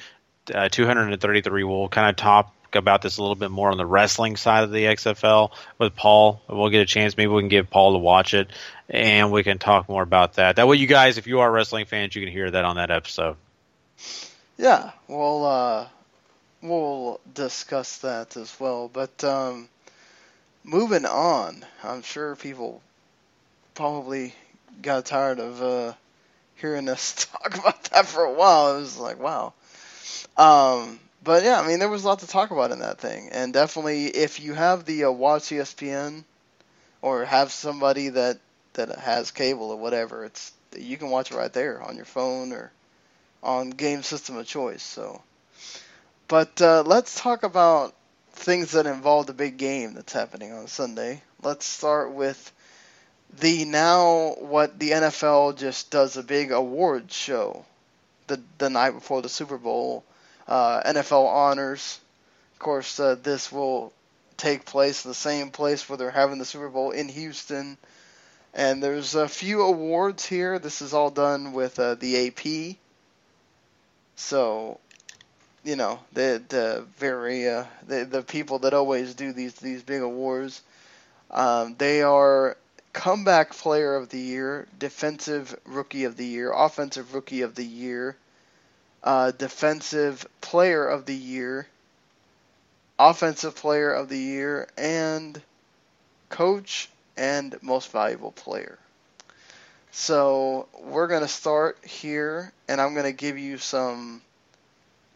uh, 0.53 0.69
233, 0.69 1.63
we'll 1.63 1.89
kind 1.89 2.09
of 2.09 2.15
talk 2.15 2.53
about 2.73 3.01
this 3.01 3.17
a 3.17 3.21
little 3.21 3.35
bit 3.35 3.49
more 3.49 3.71
on 3.71 3.77
the 3.77 3.85
wrestling 3.85 4.35
side 4.35 4.63
of 4.63 4.71
the 4.71 4.83
XFL 4.83 5.51
with 5.77 5.95
Paul. 5.95 6.41
We'll 6.47 6.69
get 6.69 6.81
a 6.81 6.85
chance. 6.85 7.15
Maybe 7.17 7.31
we 7.31 7.41
can 7.41 7.49
get 7.49 7.69
Paul 7.69 7.93
to 7.93 7.99
watch 7.99 8.33
it 8.33 8.49
and 8.89 9.31
we 9.31 9.43
can 9.43 9.57
talk 9.57 9.89
more 9.89 10.03
about 10.03 10.33
that. 10.33 10.57
That 10.57 10.67
way, 10.67 10.77
you 10.77 10.87
guys, 10.87 11.17
if 11.17 11.27
you 11.27 11.39
are 11.39 11.51
wrestling 11.51 11.85
fans, 11.85 12.15
you 12.15 12.21
can 12.21 12.31
hear 12.31 12.49
that 12.49 12.65
on 12.65 12.75
that 12.75 12.91
episode. 12.91 13.37
Yeah, 14.57 14.91
we'll 15.07 15.45
uh, 15.45 15.87
we'll 16.69 17.19
discuss 17.33 17.97
that 17.99 18.37
as 18.37 18.57
well. 18.59 18.89
But 18.91 19.23
um, 19.23 19.69
moving 20.63 21.05
on, 21.05 21.65
I'm 21.83 22.01
sure 22.01 22.35
people 22.35 22.81
probably 23.73 24.33
got 24.81 25.05
tired 25.05 25.39
of 25.39 25.61
uh, 25.61 25.93
hearing 26.55 26.89
us 26.89 27.25
talk 27.31 27.57
about 27.57 27.83
that 27.85 28.05
for 28.05 28.23
a 28.23 28.33
while. 28.33 28.75
It 28.75 28.79
was 28.79 28.97
like, 28.97 29.19
wow. 29.19 29.53
Um, 30.37 30.99
but 31.23 31.43
yeah, 31.43 31.59
I 31.59 31.67
mean, 31.67 31.79
there 31.79 31.89
was 31.89 32.03
a 32.03 32.07
lot 32.07 32.19
to 32.19 32.27
talk 32.27 32.51
about 32.51 32.71
in 32.71 32.79
that 32.79 32.99
thing, 32.99 33.29
and 33.31 33.53
definitely 33.53 34.05
if 34.05 34.39
you 34.39 34.53
have 34.53 34.85
the 34.85 35.05
uh, 35.05 35.11
Watch 35.11 35.43
ESPN 35.49 36.23
or 37.01 37.25
have 37.25 37.51
somebody 37.51 38.09
that 38.09 38.39
that 38.73 38.97
has 38.99 39.31
cable 39.31 39.71
or 39.71 39.77
whatever, 39.77 40.25
it's 40.25 40.53
you 40.77 40.97
can 40.97 41.09
watch 41.09 41.31
it 41.31 41.35
right 41.35 41.51
there 41.51 41.81
on 41.81 41.95
your 41.95 42.05
phone 42.05 42.53
or 42.53 42.71
on 43.41 43.71
game 43.71 44.03
system 44.03 44.37
of 44.37 44.45
choice. 44.45 44.83
So, 44.83 45.21
but 46.27 46.61
uh, 46.61 46.83
let's 46.85 47.19
talk 47.19 47.43
about 47.43 47.93
things 48.33 48.71
that 48.71 48.85
involve 48.85 49.27
the 49.27 49.33
big 49.33 49.57
game 49.57 49.93
that's 49.93 50.13
happening 50.13 50.51
on 50.51 50.67
Sunday. 50.67 51.21
Let's 51.41 51.65
start 51.65 52.13
with 52.13 52.51
the 53.39 53.65
now 53.65 54.35
what 54.39 54.79
the 54.79 54.91
NFL 54.91 55.57
just 55.57 55.91
does 55.91 56.17
a 56.17 56.23
big 56.23 56.51
awards 56.51 57.15
show 57.15 57.65
the 58.27 58.41
the 58.57 58.69
night 58.69 58.91
before 58.91 59.21
the 59.21 59.29
Super 59.29 59.57
Bowl. 59.57 60.03
Uh, 60.47 60.81
NFL 60.83 61.27
honors. 61.27 61.99
Of 62.53 62.59
course, 62.59 62.99
uh, 62.99 63.15
this 63.21 63.51
will 63.51 63.91
take 64.37 64.65
place 64.65 65.03
in 65.03 65.11
the 65.11 65.15
same 65.15 65.51
place 65.51 65.87
where 65.87 65.97
they're 65.97 66.11
having 66.11 66.39
the 66.39 66.45
Super 66.45 66.69
Bowl 66.69 66.91
in 66.91 67.09
Houston. 67.09 67.77
And 68.53 68.81
there's 68.81 69.13
a 69.15 69.27
few 69.27 69.61
awards 69.61 70.25
here. 70.25 70.57
This 70.57 70.81
is 70.81 70.93
all 70.93 71.11
done 71.11 71.53
with 71.53 71.77
uh, 71.79 71.95
the 71.95 72.27
AP. 72.27 72.77
So, 74.15 74.79
you 75.67 75.75
know, 75.75 75.99
the 76.13 76.41
the 76.47 76.85
very 76.97 77.49
uh, 77.49 77.65
the 77.85 78.05
the 78.05 78.21
people 78.23 78.59
that 78.59 78.73
always 78.73 79.13
do 79.15 79.33
these 79.33 79.53
these 79.55 79.83
big 79.83 80.01
awards, 80.01 80.61
um, 81.29 81.75
they 81.77 82.01
are 82.01 82.55
comeback 82.93 83.51
player 83.51 83.95
of 83.95 84.07
the 84.07 84.17
year, 84.17 84.65
defensive 84.79 85.59
rookie 85.65 86.05
of 86.05 86.15
the 86.15 86.25
year, 86.25 86.53
offensive 86.53 87.13
rookie 87.13 87.41
of 87.41 87.53
the 87.55 87.65
year, 87.65 88.15
uh, 89.03 89.31
defensive 89.31 90.25
player 90.39 90.87
of 90.87 91.05
the 91.05 91.13
year, 91.13 91.67
offensive 92.97 93.53
player 93.53 93.91
of 93.91 94.07
the 94.07 94.17
year, 94.17 94.69
and 94.77 95.41
coach 96.29 96.89
and 97.17 97.61
most 97.61 97.91
valuable 97.91 98.31
player. 98.31 98.79
So 99.91 100.69
we're 100.79 101.07
going 101.07 101.23
to 101.23 101.27
start 101.27 101.77
here, 101.83 102.53
and 102.69 102.79
I'm 102.79 102.93
going 102.93 103.05
to 103.05 103.11
give 103.11 103.37
you 103.37 103.57
some, 103.57 104.21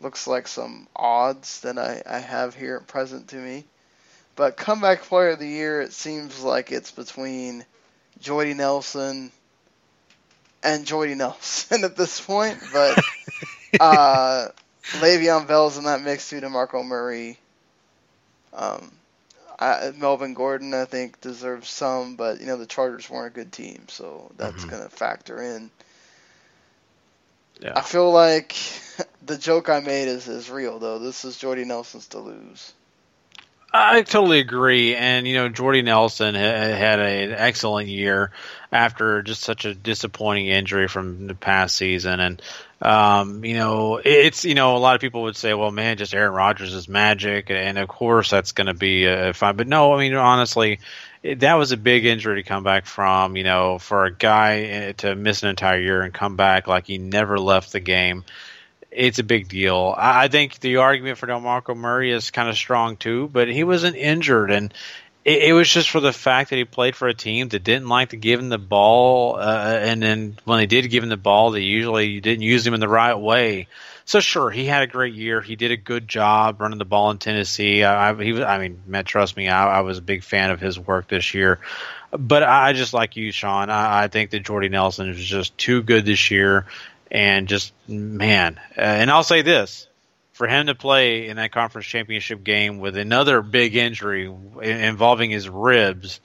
looks 0.01 0.27
like 0.27 0.47
some 0.47 0.87
odds 0.95 1.61
that 1.61 1.77
I, 1.77 2.01
I 2.05 2.19
have 2.19 2.55
here 2.55 2.77
at 2.77 2.87
present 2.87 3.29
to 3.29 3.35
me. 3.37 3.65
But 4.35 4.57
comeback 4.57 5.03
player 5.03 5.29
of 5.31 5.39
the 5.39 5.47
year, 5.47 5.81
it 5.81 5.93
seems 5.93 6.41
like 6.41 6.71
it's 6.71 6.91
between 6.91 7.65
Jordy 8.19 8.53
Nelson 8.53 9.31
and 10.63 10.85
Jordy 10.85 11.15
Nelson 11.15 11.83
at 11.85 11.95
this 11.95 12.19
point. 12.19 12.71
But 12.71 13.01
uh, 13.79 14.47
Le'Veon 14.93 15.47
Bell's 15.47 15.77
in 15.77 15.85
that 15.85 16.01
mix 16.01 16.29
too, 16.29 16.41
DeMarco 16.41 16.85
Murray. 16.85 17.39
Um, 18.53 18.91
I, 19.59 19.91
Melvin 19.95 20.33
Gordon, 20.33 20.73
I 20.73 20.85
think, 20.85 21.19
deserves 21.21 21.69
some, 21.69 22.15
but 22.15 22.39
you 22.39 22.45
know 22.47 22.57
the 22.57 22.65
Chargers 22.65 23.09
weren't 23.09 23.33
a 23.33 23.35
good 23.35 23.51
team, 23.51 23.87
so 23.89 24.31
that's 24.37 24.63
Mhm. 24.63 24.65
going 24.65 24.83
to 24.83 24.89
factor 24.89 25.41
in. 25.41 25.71
Yeah. 27.61 27.73
I 27.75 27.81
feel 27.81 28.11
like 28.11 28.55
the 29.25 29.37
joke 29.37 29.69
I 29.69 29.79
made 29.79 30.07
is, 30.07 30.27
is 30.27 30.49
real 30.49 30.79
though. 30.79 30.99
This 30.99 31.25
is 31.25 31.37
Jordy 31.37 31.65
Nelson's 31.65 32.07
to 32.09 32.19
lose. 32.19 32.73
I 33.73 34.01
totally 34.01 34.39
agree, 34.39 34.95
and 34.95 35.25
you 35.25 35.35
know 35.35 35.47
Jordy 35.47 35.81
Nelson 35.81 36.35
ha- 36.35 36.39
had 36.41 36.99
an 36.99 37.31
excellent 37.31 37.87
year 37.87 38.31
after 38.69 39.21
just 39.21 39.43
such 39.43 39.63
a 39.63 39.73
disappointing 39.73 40.47
injury 40.47 40.89
from 40.89 41.27
the 41.27 41.35
past 41.35 41.77
season, 41.77 42.19
and 42.19 42.41
um, 42.81 43.45
you 43.45 43.53
know 43.53 44.01
it's 44.03 44.43
you 44.43 44.55
know 44.55 44.75
a 44.75 44.79
lot 44.79 44.95
of 44.95 45.01
people 45.01 45.23
would 45.23 45.37
say, 45.37 45.53
well, 45.53 45.71
man, 45.71 45.95
just 45.95 46.13
Aaron 46.13 46.33
Rodgers 46.33 46.73
is 46.73 46.89
magic, 46.89 47.49
and 47.49 47.77
of 47.77 47.87
course 47.87 48.29
that's 48.29 48.51
going 48.51 48.67
to 48.67 48.73
be 48.73 49.07
uh, 49.07 49.31
fine, 49.31 49.55
but 49.55 49.69
no, 49.69 49.93
I 49.93 49.99
mean 49.99 50.15
honestly, 50.15 50.79
that 51.23 51.53
was 51.55 51.71
a 51.71 51.77
big 51.77 52.05
injury 52.05 52.41
to 52.41 52.47
come 52.47 52.63
back 52.63 52.85
from. 52.85 53.35
You 53.35 53.43
know, 53.43 53.79
for 53.79 54.05
a 54.05 54.13
guy 54.13 54.89
uh, 54.89 54.93
to 54.97 55.15
miss 55.15 55.43
an 55.43 55.49
entire 55.49 55.79
year 55.79 56.01
and 56.01 56.13
come 56.13 56.35
back 56.35 56.67
like 56.67 56.87
he 56.87 56.97
never 56.97 57.37
left 57.37 57.71
the 57.71 57.79
game 57.79 58.23
it's 58.91 59.19
a 59.19 59.23
big 59.23 59.47
deal. 59.47 59.95
I 59.97 60.25
I 60.25 60.27
think 60.27 60.59
the 60.59 60.77
argument 60.77 61.17
for 61.17 61.27
DeMarco 61.27 61.75
Murray 61.75 62.11
is 62.11 62.31
kind 62.31 62.49
of 62.49 62.55
strong 62.55 62.97
too, 62.97 63.29
but 63.31 63.47
he 63.47 63.63
wasn't 63.63 63.95
injured, 63.95 64.51
and 64.51 64.73
it, 65.23 65.43
it 65.43 65.53
was 65.53 65.69
just 65.69 65.89
for 65.89 65.99
the 65.99 66.13
fact 66.13 66.49
that 66.49 66.57
he 66.57 66.65
played 66.65 66.95
for 66.95 67.07
a 67.07 67.13
team 67.13 67.47
that 67.49 67.63
didn't 67.63 67.87
like 67.87 68.09
to 68.09 68.17
give 68.17 68.39
him 68.39 68.49
the 68.49 68.57
ball, 68.57 69.37
uh, 69.37 69.79
and 69.81 70.03
then 70.03 70.37
when 70.43 70.59
they 70.59 70.65
did 70.65 70.89
give 70.89 71.03
him 71.03 71.09
the 71.09 71.17
ball, 71.17 71.51
they 71.51 71.61
usually 71.61 72.19
didn't 72.19 72.43
use 72.43 72.67
him 72.67 72.73
in 72.73 72.79
the 72.79 72.89
right 72.89 73.15
way. 73.15 73.67
So 74.05 74.19
sure, 74.19 74.49
he 74.49 74.65
had 74.65 74.83
a 74.83 74.87
great 74.87 75.13
year. 75.13 75.41
He 75.41 75.55
did 75.55 75.71
a 75.71 75.77
good 75.77 76.07
job 76.07 76.59
running 76.59 76.79
the 76.79 76.85
ball 76.85 77.11
in 77.11 77.17
Tennessee. 77.17 77.83
I, 77.83 78.13
he 78.21 78.33
was, 78.33 78.41
I 78.41 78.57
mean, 78.57 78.81
Matt, 78.87 79.05
trust 79.05 79.37
me, 79.37 79.47
I, 79.47 79.77
I 79.77 79.81
was 79.81 79.99
a 79.99 80.01
big 80.01 80.23
fan 80.23 80.49
of 80.49 80.59
his 80.59 80.79
work 80.79 81.07
this 81.07 81.33
year. 81.33 81.59
But 82.11 82.43
I 82.43 82.73
just 82.73 82.93
like 82.93 83.15
you, 83.15 83.31
Sean. 83.31 83.69
I, 83.69 84.03
I 84.03 84.07
think 84.07 84.31
that 84.31 84.41
Jordy 84.41 84.69
Nelson 84.69 85.09
is 85.09 85.23
just 85.23 85.57
too 85.57 85.81
good 85.81 86.05
this 86.05 86.29
year, 86.29 86.65
and 87.09 87.47
just 87.47 87.73
man. 87.87 88.59
Uh, 88.77 88.81
and 88.81 89.09
I'll 89.09 89.23
say 89.23 89.43
this: 89.43 89.87
for 90.33 90.47
him 90.47 90.67
to 90.67 90.75
play 90.75 91.29
in 91.29 91.37
that 91.37 91.51
conference 91.51 91.87
championship 91.87 92.43
game 92.43 92.79
with 92.79 92.97
another 92.97 93.41
big 93.41 93.75
injury 93.77 94.29
involving 94.61 95.31
his 95.31 95.47
ribs, 95.47 96.19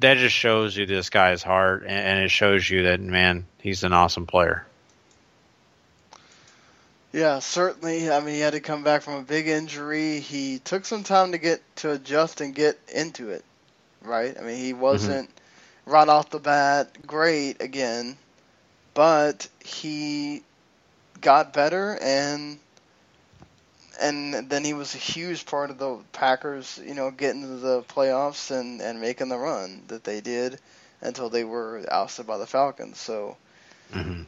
that 0.00 0.18
just 0.18 0.34
shows 0.34 0.76
you 0.76 0.84
this 0.84 1.08
guy's 1.08 1.42
heart, 1.42 1.84
and 1.86 2.22
it 2.22 2.30
shows 2.30 2.68
you 2.68 2.82
that 2.84 3.00
man, 3.00 3.46
he's 3.58 3.84
an 3.84 3.94
awesome 3.94 4.26
player. 4.26 4.66
Yeah, 7.16 7.38
certainly. 7.38 8.10
I 8.10 8.20
mean, 8.20 8.34
he 8.34 8.40
had 8.40 8.52
to 8.52 8.60
come 8.60 8.82
back 8.82 9.00
from 9.00 9.14
a 9.14 9.22
big 9.22 9.48
injury. 9.48 10.20
He 10.20 10.58
took 10.58 10.84
some 10.84 11.02
time 11.02 11.32
to 11.32 11.38
get 11.38 11.62
to 11.76 11.92
adjust 11.92 12.42
and 12.42 12.54
get 12.54 12.78
into 12.94 13.30
it, 13.30 13.42
right? 14.02 14.36
I 14.38 14.42
mean, 14.42 14.58
he 14.58 14.74
wasn't 14.74 15.30
mm-hmm. 15.30 15.92
right 15.92 16.08
off 16.08 16.28
the 16.28 16.40
bat 16.40 17.06
great 17.06 17.62
again, 17.62 18.18
but 18.92 19.48
he 19.64 20.42
got 21.22 21.54
better 21.54 21.98
and 22.02 22.58
and 23.98 24.50
then 24.50 24.62
he 24.62 24.74
was 24.74 24.94
a 24.94 24.98
huge 24.98 25.46
part 25.46 25.70
of 25.70 25.78
the 25.78 25.96
Packers, 26.12 26.78
you 26.84 26.92
know, 26.92 27.10
getting 27.10 27.40
to 27.40 27.56
the 27.56 27.82
playoffs 27.84 28.50
and 28.50 28.82
and 28.82 29.00
making 29.00 29.30
the 29.30 29.38
run 29.38 29.80
that 29.88 30.04
they 30.04 30.20
did 30.20 30.58
until 31.00 31.30
they 31.30 31.44
were 31.44 31.82
ousted 31.90 32.26
by 32.26 32.36
the 32.36 32.46
Falcons. 32.46 32.98
So. 32.98 33.38
Mm-hmm 33.94 34.24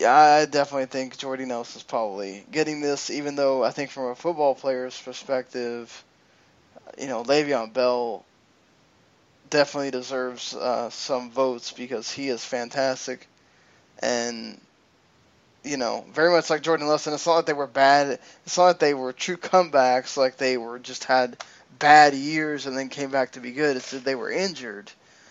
yeah, 0.00 0.14
I 0.14 0.46
definitely 0.46 0.86
think 0.86 1.18
Jordy 1.18 1.44
Nelson's 1.44 1.82
probably 1.84 2.44
getting 2.50 2.80
this, 2.80 3.10
even 3.10 3.36
though 3.36 3.62
I 3.62 3.70
think 3.70 3.90
from 3.90 4.06
a 4.06 4.14
football 4.14 4.54
player's 4.54 5.00
perspective, 5.00 6.04
you 6.98 7.06
know, 7.08 7.22
Le'Veon 7.24 7.72
Bell 7.72 8.24
definitely 9.50 9.90
deserves 9.90 10.54
uh, 10.54 10.88
some 10.90 11.30
votes 11.30 11.72
because 11.72 12.10
he 12.10 12.28
is 12.28 12.44
fantastic, 12.44 13.26
and 14.00 14.60
you 15.64 15.76
know, 15.76 16.04
very 16.12 16.30
much 16.30 16.48
like 16.48 16.62
Jordan 16.62 16.86
Nelson. 16.86 17.12
It's 17.12 17.26
not 17.26 17.36
like 17.36 17.46
they 17.46 17.52
were 17.52 17.66
bad. 17.66 18.18
It's 18.46 18.56
not 18.56 18.64
like 18.64 18.78
they 18.78 18.94
were 18.94 19.12
true 19.12 19.36
comebacks. 19.36 20.16
Like 20.16 20.36
they 20.36 20.56
were 20.56 20.78
just 20.78 21.04
had 21.04 21.36
bad 21.78 22.14
years 22.14 22.66
and 22.66 22.76
then 22.76 22.88
came 22.88 23.10
back 23.10 23.32
to 23.32 23.40
be 23.40 23.52
good. 23.52 23.76
It's 23.76 23.90
that 23.90 24.04
they 24.04 24.14
were 24.14 24.30
injured 24.30 24.90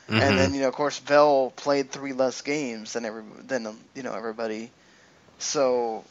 Mm-hmm. 0.09 0.21
And 0.21 0.39
then 0.39 0.53
you 0.55 0.61
know, 0.61 0.67
of 0.67 0.73
course, 0.73 0.99
Bell 0.99 1.53
played 1.55 1.91
three 1.91 2.13
less 2.13 2.41
games 2.41 2.93
than 2.93 3.05
every 3.05 3.23
than 3.45 3.77
you 3.93 4.01
know 4.01 4.13
everybody. 4.13 4.71
So 5.37 6.03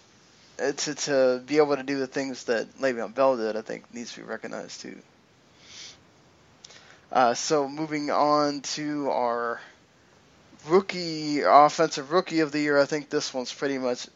uh, 0.62 0.70
to 0.70 0.94
to 0.94 1.42
be 1.44 1.57
able 1.57 1.74
to 1.74 1.82
do 1.82 1.99
the 1.99 2.07
things 2.07 2.44
that 2.44 2.78
Le'Veon 2.78 3.12
Bell 3.12 3.36
did, 3.36 3.57
I 3.57 3.62
think 3.62 3.92
needs 3.92 4.12
to 4.12 4.20
be 4.20 4.26
recognized 4.26 4.82
too. 4.82 4.99
Uh, 7.11 7.34
so 7.34 7.68
moving 7.68 8.11
on 8.11 8.61
to 8.61 9.11
our 9.11 9.61
rookie 10.68 11.40
offensive 11.40 12.12
rookie 12.12 12.38
of 12.38 12.53
the 12.53 12.61
year, 12.61 12.78
I 12.78 12.84
think 12.84 13.11
this 13.11 13.34
one's 13.34 13.53
pretty 13.53 13.78
much 13.78 14.07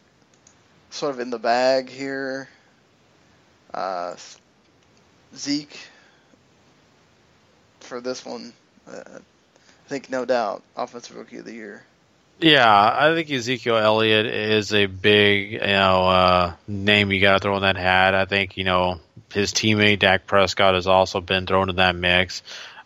sort 0.91 1.13
of 1.13 1.19
in 1.19 1.29
the 1.29 1.39
bag 1.39 1.89
here. 1.89 2.47
Uh, 3.73 4.15
Zeke 5.35 5.77
for 7.81 7.99
this 7.99 8.25
one. 8.25 8.53
Uh, 8.87 9.19
I 9.85 9.89
think 9.89 10.09
no 10.09 10.25
doubt 10.25 10.63
offensive 10.75 11.15
rookie 11.15 11.37
of 11.37 11.45
the 11.45 11.53
year. 11.53 11.83
Yeah, 12.39 12.67
I 12.67 13.13
think 13.13 13.29
Ezekiel 13.31 13.77
Elliott 13.77 14.25
is 14.25 14.73
a 14.73 14.87
big, 14.87 15.53
you 15.53 15.59
know, 15.59 16.07
uh, 16.07 16.53
name 16.67 17.11
you 17.11 17.21
got 17.21 17.33
to 17.33 17.39
throw 17.39 17.55
in 17.55 17.61
that 17.61 17.77
hat. 17.77 18.15
I 18.15 18.25
think 18.25 18.57
you 18.57 18.63
know 18.63 18.99
his 19.31 19.53
teammate 19.53 19.99
Dak 19.99 20.25
Prescott 20.25 20.73
has 20.75 20.87
also 20.87 21.21
been 21.21 21.45
thrown 21.45 21.69
in 21.69 21.77
that 21.77 21.95
mix, 21.95 22.41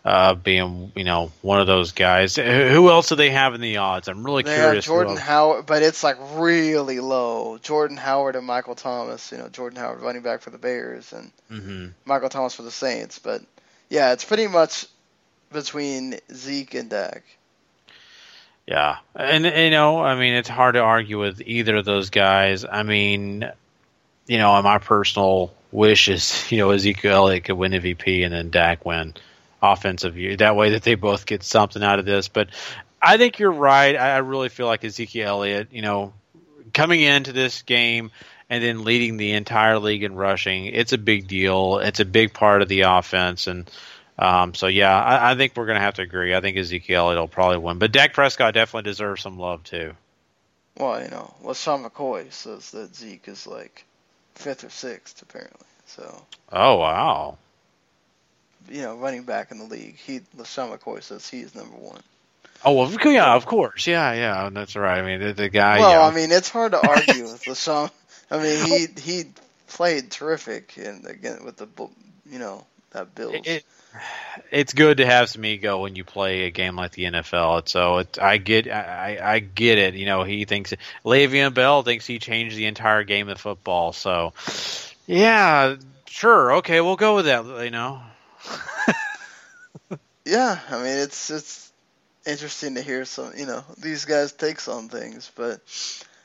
uh, 0.06 0.36
being 0.36 0.92
you 0.96 1.04
know 1.04 1.32
one 1.42 1.60
of 1.60 1.68
those 1.68 1.92
guys. 1.92 2.36
Who 2.36 2.90
else 2.90 3.10
do 3.10 3.16
they 3.16 3.30
have 3.32 3.54
in 3.56 3.62
the 3.62 3.78
odds? 3.78 4.08
I'm 4.08 4.24
really 4.24 4.44
they 4.44 4.56
curious. 4.56 4.86
Jordan 4.86 5.18
Howard, 5.18 5.66
but 5.66 5.82
it's 5.82 6.04
like 6.04 6.18
really 6.36 7.00
low. 7.00 7.58
Jordan 7.58 7.98
Howard 7.98 8.36
and 8.36 8.46
Michael 8.46 8.76
Thomas. 8.76 9.32
You 9.32 9.38
know, 9.38 9.50
Jordan 9.50 9.80
Howard 9.80 10.02
running 10.02 10.22
back 10.22 10.42
for 10.42 10.50
the 10.50 10.58
Bears 10.58 11.14
and 11.14 11.32
mm-hmm. 11.52 11.88
Michael 12.06 12.30
Thomas 12.30 12.54
for 12.54 12.64
the 12.64 12.72
Saints. 12.72 13.20
But 13.20 13.42
yeah, 13.90 14.14
it's 14.14 14.26
pretty 14.26 14.48
much 14.48 14.88
between 15.52 16.20
Zeke 16.34 16.76
and 16.76 16.90
Dak. 16.90 17.24
Yeah, 18.68 18.98
and 19.16 19.46
you 19.46 19.70
know, 19.70 20.00
I 20.04 20.20
mean, 20.20 20.34
it's 20.34 20.50
hard 20.50 20.76
to 20.76 20.82
argue 20.82 21.20
with 21.20 21.42
either 21.46 21.78
of 21.78 21.86
those 21.86 22.10
guys. 22.10 22.66
I 22.66 22.84
mean, 22.84 23.50
you 24.28 24.38
know, 24.38 24.62
my 24.62 24.78
personal 24.78 25.54
wish 25.72 26.10
is 26.10 26.46
you 26.52 26.58
know 26.58 26.72
Ezekiel 26.72 27.14
Elliott 27.14 27.46
could 27.46 27.56
win 27.58 27.72
MVP 27.72 28.26
and 28.26 28.34
then 28.34 28.50
Dak 28.50 28.86
win 28.86 29.14
offensive 29.62 30.18
year. 30.18 30.36
That 30.36 30.56
way, 30.56 30.72
that 30.72 30.84
they 30.84 30.96
both 30.96 31.26
get 31.26 31.44
something 31.44 31.82
out 31.82 32.00
of 32.00 32.06
this. 32.06 32.28
But 32.28 32.50
I 33.02 33.18
think 33.18 33.40
you're 33.40 33.52
right. 33.52 33.96
I 33.96 34.18
really 34.18 34.50
feel 34.50 34.68
like 34.68 34.84
Ezekiel 34.84 35.28
Elliott, 35.28 35.70
you 35.72 35.82
know, 35.82 36.14
coming 36.74 37.02
into 37.02 37.32
this 37.32 37.62
game 37.62 38.12
and 38.50 38.64
then 38.64 38.84
leading 38.84 39.18
the 39.18 39.34
entire 39.34 39.80
league 39.80 40.04
in 40.04 40.16
rushing, 40.16 40.66
it's 40.66 40.94
a 40.94 40.98
big 40.98 41.28
deal. 41.28 41.80
It's 41.80 42.00
a 42.00 42.06
big 42.06 42.34
part 42.34 42.62
of 42.62 42.70
the 42.70 42.82
offense, 42.82 43.48
and 43.48 43.70
um, 44.20 44.54
so 44.56 44.68
yeah, 44.68 45.00
I, 45.00 45.32
I 45.32 45.36
think 45.36 45.54
we're 45.56 45.66
going 45.66 45.76
to 45.78 45.82
have 45.82 45.96
to 45.96 46.02
agree. 46.02 46.36
I 46.36 46.42
think 46.42 46.58
Ezekiel 46.58 47.10
it'll 47.10 47.28
probably 47.28 47.58
win, 47.58 47.78
but 47.78 47.92
Dak 47.92 48.14
Prescott 48.14 48.54
definitely 48.54 48.90
deserves 48.90 49.22
some 49.22 49.38
love 49.38 49.64
too. 49.64 49.94
Well, 50.78 51.02
you 51.02 51.10
know, 51.10 51.34
LeSean 51.44 51.88
McCoy 51.88 52.32
says 52.32 52.72
that 52.72 52.96
Zeke 52.96 53.28
is 53.28 53.48
like 53.48 53.86
fifth 54.36 54.64
or 54.64 54.70
sixth 54.70 55.22
apparently. 55.22 55.66
So. 55.86 56.24
Oh 56.52 56.78
wow. 56.78 57.38
You 58.70 58.82
know, 58.82 58.98
running 58.98 59.24
back 59.24 59.52
in 59.52 59.60
the 59.60 59.66
league, 59.66 59.98
he 59.98 60.20
LeSean 60.36 60.76
McCoy 60.76 61.04
says 61.04 61.28
he 61.28 61.42
is 61.42 61.56
number 61.56 61.78
one. 61.78 62.02
Oh 62.66 62.74
well, 62.74 63.14
yeah, 63.14 63.36
of 63.36 63.46
course, 63.46 63.86
yeah, 63.86 64.14
yeah, 64.14 64.50
that's 64.52 64.76
right. 64.76 64.98
I 64.98 65.02
mean, 65.04 65.20
the, 65.20 65.34
the 65.34 65.50
guy. 65.50 65.78
Well, 65.78 65.92
yeah. 65.92 66.08
I 66.08 66.14
mean, 66.14 66.32
it's 66.32 66.50
hard 66.50 66.72
to 66.72 66.88
argue 66.88 67.24
with 67.24 67.44
LeSean. 67.46 67.92
I 68.32 68.42
mean, 68.42 68.66
he 68.66 68.88
he 69.00 69.24
played 69.68 70.10
terrific, 70.10 70.76
and 70.78 71.06
again 71.06 71.46
with 71.46 71.58
the 71.58 71.68
you 72.30 72.40
know 72.40 72.66
that 72.92 73.14
Bills. 73.16 73.36
It, 73.36 73.48
it, 73.48 73.66
it's 74.52 74.74
good 74.74 74.98
to 74.98 75.06
have 75.06 75.30
some 75.30 75.44
ego 75.46 75.82
when 75.82 75.96
you 75.96 76.04
play 76.04 76.44
a 76.44 76.52
game 76.52 76.76
like 76.76 76.92
the 76.92 77.06
NFL. 77.06 77.68
So 77.68 78.00
it, 78.00 78.20
I 78.20 78.38
get, 78.38 78.70
I, 78.70 79.20
I 79.22 79.40
get 79.40 79.78
it. 79.78 79.96
You 79.96 80.06
know, 80.06 80.24
he 80.24 80.46
thinks 80.46 80.74
Le'Veon 81.06 81.54
Bell 81.54 81.84
thinks 81.84 82.06
he 82.06 82.20
changed 82.20 82.56
the 82.56 82.66
entire 82.66 83.04
game 83.04 83.30
of 83.30 83.40
football. 83.40 83.94
So, 83.94 84.34
yeah, 85.06 85.76
sure, 86.08 86.58
okay, 86.58 86.82
we'll 86.82 86.96
go 86.96 87.16
with 87.16 87.26
that. 87.26 87.46
You 87.64 87.72
know. 87.72 88.02
yeah, 90.26 90.60
I 90.70 90.78
mean 90.78 90.98
it's 90.98 91.30
it's 91.30 91.72
interesting 92.26 92.76
to 92.76 92.82
hear 92.82 93.06
some. 93.06 93.34
You 93.36 93.46
know, 93.46 93.64
these 93.78 94.06
guys 94.06 94.32
take 94.32 94.66
on 94.68 94.90
things, 94.90 95.32
but. 95.36 95.62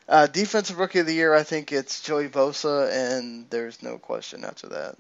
Uh, 0.09 0.27
defensive 0.27 0.79
rookie 0.79 0.99
of 0.99 1.07
the 1.07 1.15
year, 1.15 1.33
I 1.33 1.45
think 1.45 1.71
it's 1.71 2.01
Joey 2.01 2.29
Bosa, 2.29 2.91
and 2.93 3.49
there's 3.49 3.83
no 3.83 3.99
question 3.99 4.45
after 4.45 4.69
that. 4.71 4.97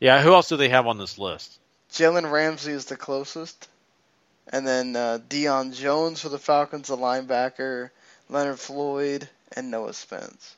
Yeah, 0.00 0.22
who 0.22 0.34
else 0.34 0.48
do 0.48 0.56
they 0.56 0.68
have 0.68 0.86
on 0.86 0.98
this 0.98 1.18
list? 1.18 1.58
Jalen 1.92 2.30
Ramsey 2.30 2.72
is 2.72 2.86
the 2.86 2.96
closest. 2.96 3.68
And 4.52 4.66
then 4.66 4.94
uh, 4.94 5.18
Deion 5.28 5.74
Jones 5.74 6.20
for 6.20 6.28
the 6.28 6.38
Falcons, 6.38 6.88
the 6.88 6.96
linebacker, 6.96 7.90
Leonard 8.28 8.60
Floyd, 8.60 9.28
and 9.52 9.70
Noah 9.70 9.92
Spence. 9.92 10.56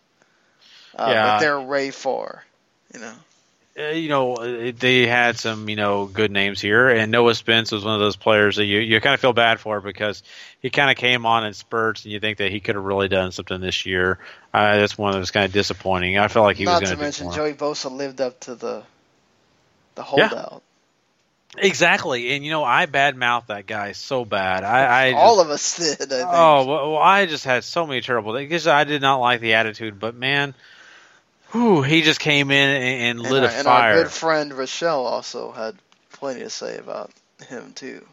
Uh, 0.94 1.06
yeah. 1.08 1.26
But 1.26 1.40
they're 1.40 1.60
way 1.60 1.90
far, 1.90 2.44
you 2.92 3.00
know. 3.00 3.14
Uh, 3.78 3.90
you 3.90 4.08
know, 4.08 4.34
uh, 4.34 4.72
they 4.76 5.06
had 5.06 5.38
some, 5.38 5.68
you 5.68 5.76
know, 5.76 6.06
good 6.06 6.32
names 6.32 6.60
here, 6.60 6.88
and 6.88 7.12
Noah 7.12 7.34
Spence 7.34 7.70
was 7.70 7.84
one 7.84 7.94
of 7.94 8.00
those 8.00 8.16
players 8.16 8.56
that 8.56 8.64
you, 8.64 8.80
you 8.80 9.00
kind 9.00 9.14
of 9.14 9.20
feel 9.20 9.32
bad 9.32 9.60
for 9.60 9.80
because 9.80 10.24
he 10.60 10.68
kind 10.68 10.90
of 10.90 10.96
came 10.96 11.24
on 11.24 11.46
in 11.46 11.54
spurts, 11.54 12.04
and 12.04 12.12
you 12.12 12.18
think 12.18 12.38
that 12.38 12.50
he 12.50 12.58
could 12.58 12.74
have 12.74 12.84
really 12.84 13.06
done 13.06 13.30
something 13.30 13.60
this 13.60 13.86
year. 13.86 14.18
Uh, 14.52 14.78
that's 14.78 14.98
one 14.98 15.12
that 15.12 15.20
was 15.20 15.30
kind 15.30 15.46
of 15.46 15.52
disappointing. 15.52 16.18
I 16.18 16.26
felt 16.26 16.44
like 16.44 16.56
he 16.56 16.64
Not 16.64 16.80
was 16.80 16.90
going 16.90 16.98
to 16.98 17.04
mention 17.04 17.32
Joey 17.32 17.52
Bosa 17.52 17.90
lived 17.90 18.20
up 18.20 18.40
to 18.40 18.56
the 18.56 18.82
the 19.99 20.05
holdout. 20.05 20.32
Yeah. 20.32 20.59
Exactly, 21.64 22.34
and 22.34 22.44
you 22.44 22.51
know 22.51 22.62
I 22.62 22.86
badmouth 22.86 23.46
that 23.46 23.66
guy 23.66 23.92
so 23.92 24.24
bad. 24.24 24.64
I, 24.64 25.09
I 25.09 25.12
all 25.12 25.36
just, 25.36 25.46
of 25.46 25.51
us 25.51 25.99
did. 26.09 26.12
I 26.12 26.22
oh 26.22 26.66
well, 26.66 26.96
I 26.99 27.26
just 27.26 27.44
had 27.44 27.64
so 27.64 27.86
many 27.86 28.01
terrible 28.01 28.34
things 28.34 28.49
because 28.49 28.66
I 28.66 28.84
did 28.84 29.03
not 29.03 29.16
like 29.16 29.40
the 29.40 29.55
attitude. 29.55 29.99
But 29.99 30.14
man, 30.14 30.55
whew, 31.51 31.82
he 31.82 32.03
just 32.03 32.20
came 32.20 32.51
in 32.51 32.68
and, 32.68 32.84
and, 32.84 33.18
and 33.18 33.30
lit 33.30 33.44
our, 33.44 33.49
a 33.49 33.53
and 33.53 33.64
fire. 33.64 33.96
our 33.96 34.03
good 34.05 34.12
friend 34.12 34.53
Rochelle 34.53 35.07
also 35.07 35.51
had 35.51 35.74
plenty 36.12 36.40
to 36.40 36.51
say 36.51 36.76
about 36.76 37.11
him 37.49 37.72
too. 37.72 38.07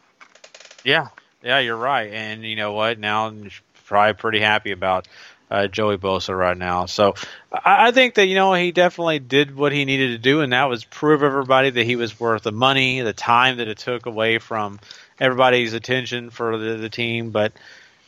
Yeah, 0.82 1.08
yeah, 1.42 1.58
you're 1.58 1.76
right. 1.76 2.10
And 2.10 2.42
you 2.42 2.56
know 2.56 2.72
what? 2.72 2.98
Now 2.98 3.26
I'm 3.26 3.50
probably 3.84 4.14
pretty 4.14 4.40
happy 4.40 4.72
about 4.72 5.06
uh, 5.50 5.66
Joey 5.66 5.96
Bosa 5.96 6.36
right 6.36 6.56
now. 6.56 6.86
So 6.86 7.14
I, 7.52 7.88
I 7.88 7.90
think 7.90 8.14
that 8.14 8.26
you 8.26 8.34
know 8.34 8.52
he 8.54 8.72
definitely 8.72 9.18
did 9.18 9.54
what 9.54 9.72
he 9.72 9.84
needed 9.84 10.08
to 10.08 10.18
do, 10.18 10.40
and 10.40 10.52
that 10.52 10.68
was 10.68 10.84
prove 10.84 11.22
everybody 11.22 11.70
that 11.70 11.84
he 11.84 11.96
was 11.96 12.18
worth 12.18 12.42
the 12.42 12.52
money, 12.52 13.00
the 13.00 13.12
time 13.12 13.58
that 13.58 13.68
it 13.68 13.78
took 13.78 14.06
away 14.06 14.38
from 14.38 14.80
everybody's 15.20 15.72
attention 15.72 16.30
for 16.30 16.58
the, 16.58 16.76
the 16.76 16.88
team. 16.88 17.30
But 17.30 17.52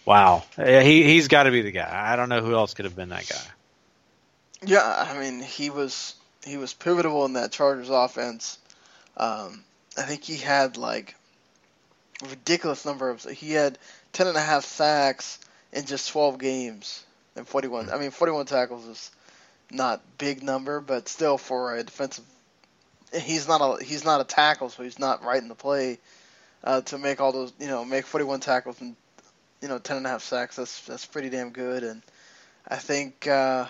wow, 0.04 0.44
he 0.56 1.04
he's 1.04 1.28
got 1.28 1.44
to 1.44 1.50
be 1.50 1.62
the 1.62 1.72
guy. 1.72 2.12
I 2.12 2.16
don't 2.16 2.28
know 2.28 2.42
who 2.42 2.54
else 2.54 2.74
could 2.74 2.84
have 2.84 2.96
been 2.96 3.10
that 3.10 3.28
guy. 3.28 4.66
Yeah, 4.66 5.06
I 5.08 5.18
mean 5.18 5.40
he 5.40 5.70
was 5.70 6.14
he 6.44 6.56
was 6.56 6.74
pivotal 6.74 7.24
in 7.24 7.34
that 7.34 7.52
Chargers 7.52 7.90
offense. 7.90 8.58
Um, 9.16 9.64
I 9.96 10.02
think 10.02 10.24
he 10.24 10.36
had 10.36 10.76
like 10.76 11.14
ridiculous 12.28 12.84
number 12.84 13.10
of 13.10 13.22
he 13.22 13.52
had 13.52 13.78
ten 14.12 14.26
and 14.26 14.36
a 14.36 14.40
half 14.40 14.64
sacks 14.64 15.38
in 15.72 15.84
just 15.84 16.08
12 16.10 16.38
games 16.38 17.04
and 17.38 17.48
41. 17.48 17.90
I 17.90 17.98
mean 17.98 18.10
41 18.10 18.46
tackles 18.46 18.84
is 18.86 19.10
not 19.70 20.02
big 20.18 20.42
number, 20.42 20.80
but 20.80 21.08
still 21.08 21.38
for 21.38 21.74
a 21.76 21.82
defensive 21.82 22.24
he's 23.14 23.48
not 23.48 23.60
a 23.60 23.82
he's 23.82 24.04
not 24.04 24.20
a 24.20 24.24
tackle, 24.24 24.68
so 24.68 24.82
he's 24.82 24.98
not 24.98 25.24
right 25.24 25.40
in 25.40 25.48
the 25.48 25.54
play 25.54 25.98
uh, 26.64 26.80
to 26.82 26.98
make 26.98 27.20
all 27.20 27.32
those 27.32 27.52
you 27.58 27.68
know 27.68 27.84
make 27.84 28.06
41 28.06 28.40
tackles 28.40 28.80
and 28.80 28.94
you 29.62 29.68
know 29.68 29.78
10 29.78 29.98
and 29.98 30.06
a 30.06 30.10
half 30.10 30.22
sacks. 30.22 30.56
That's 30.56 30.80
that's 30.86 31.06
pretty 31.06 31.30
damn 31.30 31.50
good, 31.50 31.84
and 31.84 32.02
I 32.66 32.76
think 32.76 33.26
uh, 33.26 33.66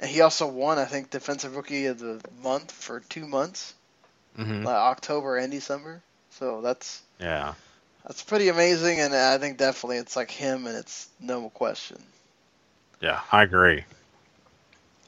and 0.00 0.10
he 0.10 0.20
also 0.20 0.46
won 0.46 0.78
I 0.78 0.84
think 0.84 1.10
defensive 1.10 1.56
rookie 1.56 1.86
of 1.86 1.98
the 1.98 2.20
month 2.42 2.72
for 2.72 3.00
two 3.00 3.26
months, 3.26 3.74
Mhm. 4.38 4.64
like 4.64 4.74
October 4.76 5.36
and 5.36 5.52
December. 5.52 6.02
So 6.30 6.60
that's 6.60 7.02
Yeah. 7.18 7.54
that's 8.06 8.22
pretty 8.22 8.48
amazing, 8.48 9.00
and 9.00 9.14
I 9.14 9.38
think 9.38 9.58
definitely 9.58 9.98
it's 9.98 10.16
like 10.16 10.30
him, 10.30 10.66
and 10.66 10.76
it's 10.76 11.08
no 11.20 11.50
question. 11.50 12.02
Yeah, 13.00 13.20
I 13.30 13.42
agree. 13.42 13.84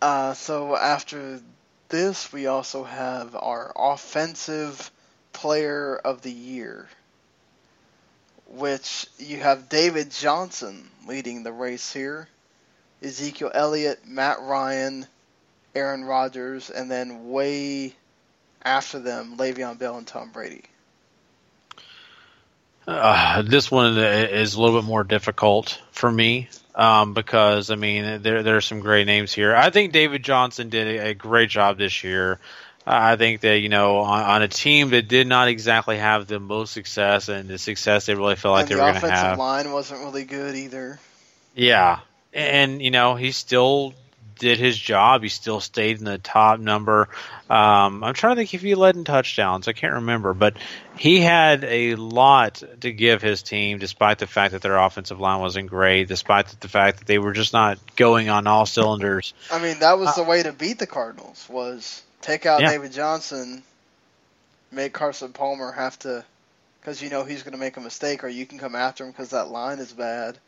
Uh, 0.00 0.34
so 0.34 0.76
after 0.76 1.40
this, 1.88 2.32
we 2.32 2.46
also 2.46 2.84
have 2.84 3.34
our 3.34 3.72
offensive 3.74 4.90
player 5.32 5.96
of 5.96 6.22
the 6.22 6.32
year, 6.32 6.88
which 8.46 9.06
you 9.18 9.38
have 9.38 9.68
David 9.68 10.10
Johnson 10.10 10.88
leading 11.06 11.42
the 11.42 11.52
race 11.52 11.92
here, 11.92 12.28
Ezekiel 13.02 13.50
Elliott, 13.54 14.06
Matt 14.06 14.40
Ryan, 14.40 15.06
Aaron 15.74 16.04
Rodgers, 16.04 16.70
and 16.70 16.90
then 16.90 17.30
way 17.30 17.94
after 18.62 18.98
them, 18.98 19.36
Le'Veon 19.36 19.78
Bell 19.78 19.96
and 19.96 20.06
Tom 20.06 20.30
Brady. 20.30 20.64
Uh, 22.86 23.42
this 23.42 23.70
one 23.70 23.98
is 23.98 24.54
a 24.54 24.60
little 24.60 24.80
bit 24.80 24.86
more 24.86 25.04
difficult 25.04 25.80
for 25.90 26.10
me 26.10 26.48
um, 26.78 27.12
because 27.12 27.70
I 27.70 27.74
mean 27.74 28.22
there 28.22 28.42
there 28.42 28.56
are 28.56 28.62
some 28.62 28.80
great 28.80 29.06
names 29.06 29.32
here. 29.32 29.54
I 29.54 29.68
think 29.70 29.92
David 29.92 30.22
Johnson 30.22 30.70
did 30.70 30.86
a, 30.86 31.08
a 31.08 31.14
great 31.14 31.50
job 31.50 31.76
this 31.76 32.04
year. 32.04 32.38
I 32.86 33.16
think 33.16 33.42
that 33.42 33.58
you 33.58 33.68
know 33.68 33.98
on, 33.98 34.22
on 34.22 34.42
a 34.42 34.48
team 34.48 34.90
that 34.90 35.08
did 35.08 35.26
not 35.26 35.48
exactly 35.48 35.98
have 35.98 36.26
the 36.26 36.40
most 36.40 36.72
success 36.72 37.28
and 37.28 37.48
the 37.48 37.58
success 37.58 38.06
they 38.06 38.14
really 38.14 38.36
felt 38.36 38.52
like 38.52 38.62
and 38.62 38.70
they 38.70 38.74
the 38.76 38.80
were 38.80 38.92
going 38.92 38.94
to 38.94 38.98
offensive 39.06 39.26
have. 39.26 39.38
line 39.38 39.70
wasn't 39.72 40.00
really 40.00 40.24
good 40.24 40.54
either. 40.54 40.98
Yeah, 41.54 41.98
and 42.32 42.80
you 42.80 42.92
know 42.92 43.16
he 43.16 43.32
still 43.32 43.92
did 44.38 44.58
his 44.58 44.78
job. 44.78 45.22
He 45.22 45.28
still 45.28 45.60
stayed 45.60 45.98
in 45.98 46.04
the 46.04 46.18
top 46.18 46.60
number. 46.60 47.08
Um, 47.50 48.04
I'm 48.04 48.14
trying 48.14 48.36
to 48.36 48.40
think 48.40 48.54
if 48.54 48.62
he 48.62 48.74
led 48.74 48.96
in 48.96 49.04
touchdowns. 49.04 49.68
I 49.68 49.72
can't 49.72 49.94
remember, 49.94 50.34
but 50.34 50.56
he 50.96 51.20
had 51.20 51.64
a 51.64 51.94
lot 51.94 52.62
to 52.80 52.92
give 52.92 53.22
his 53.22 53.42
team, 53.42 53.78
despite 53.78 54.18
the 54.18 54.26
fact 54.26 54.52
that 54.52 54.62
their 54.62 54.76
offensive 54.76 55.20
line 55.20 55.40
wasn't 55.40 55.68
great, 55.68 56.08
despite 56.08 56.48
the 56.60 56.68
fact 56.68 56.98
that 56.98 57.06
they 57.06 57.18
were 57.18 57.32
just 57.32 57.52
not 57.52 57.78
going 57.96 58.28
on 58.28 58.46
all 58.46 58.66
cylinders. 58.66 59.34
I 59.50 59.60
mean, 59.62 59.80
that 59.80 59.98
was 59.98 60.14
the 60.14 60.24
way 60.24 60.42
to 60.42 60.52
beat 60.52 60.78
the 60.78 60.86
Cardinals 60.86 61.46
was 61.48 62.02
take 62.20 62.46
out 62.46 62.60
Yeah. 62.60 62.70
David 62.70 62.92
Johnson, 62.92 63.62
make 64.70 64.92
Carson 64.92 65.32
Palmer 65.32 65.72
have 65.72 65.98
to, 66.00 66.24
because 66.80 67.02
you 67.02 67.10
know 67.10 67.24
he's 67.24 67.42
going 67.42 67.52
to 67.52 67.58
make 67.58 67.76
a 67.76 67.80
mistake, 67.80 68.24
or 68.24 68.28
you 68.28 68.44
can 68.46 68.58
come 68.58 68.74
after 68.74 69.04
him 69.04 69.10
because 69.10 69.30
that 69.30 69.48
line 69.48 69.78
is 69.78 69.92
bad, 69.92 70.38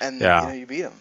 and 0.00 0.20
Yeah. 0.20 0.42
you 0.42 0.48
know 0.48 0.54
you 0.54 0.66
beat 0.66 0.82
him. 0.82 1.00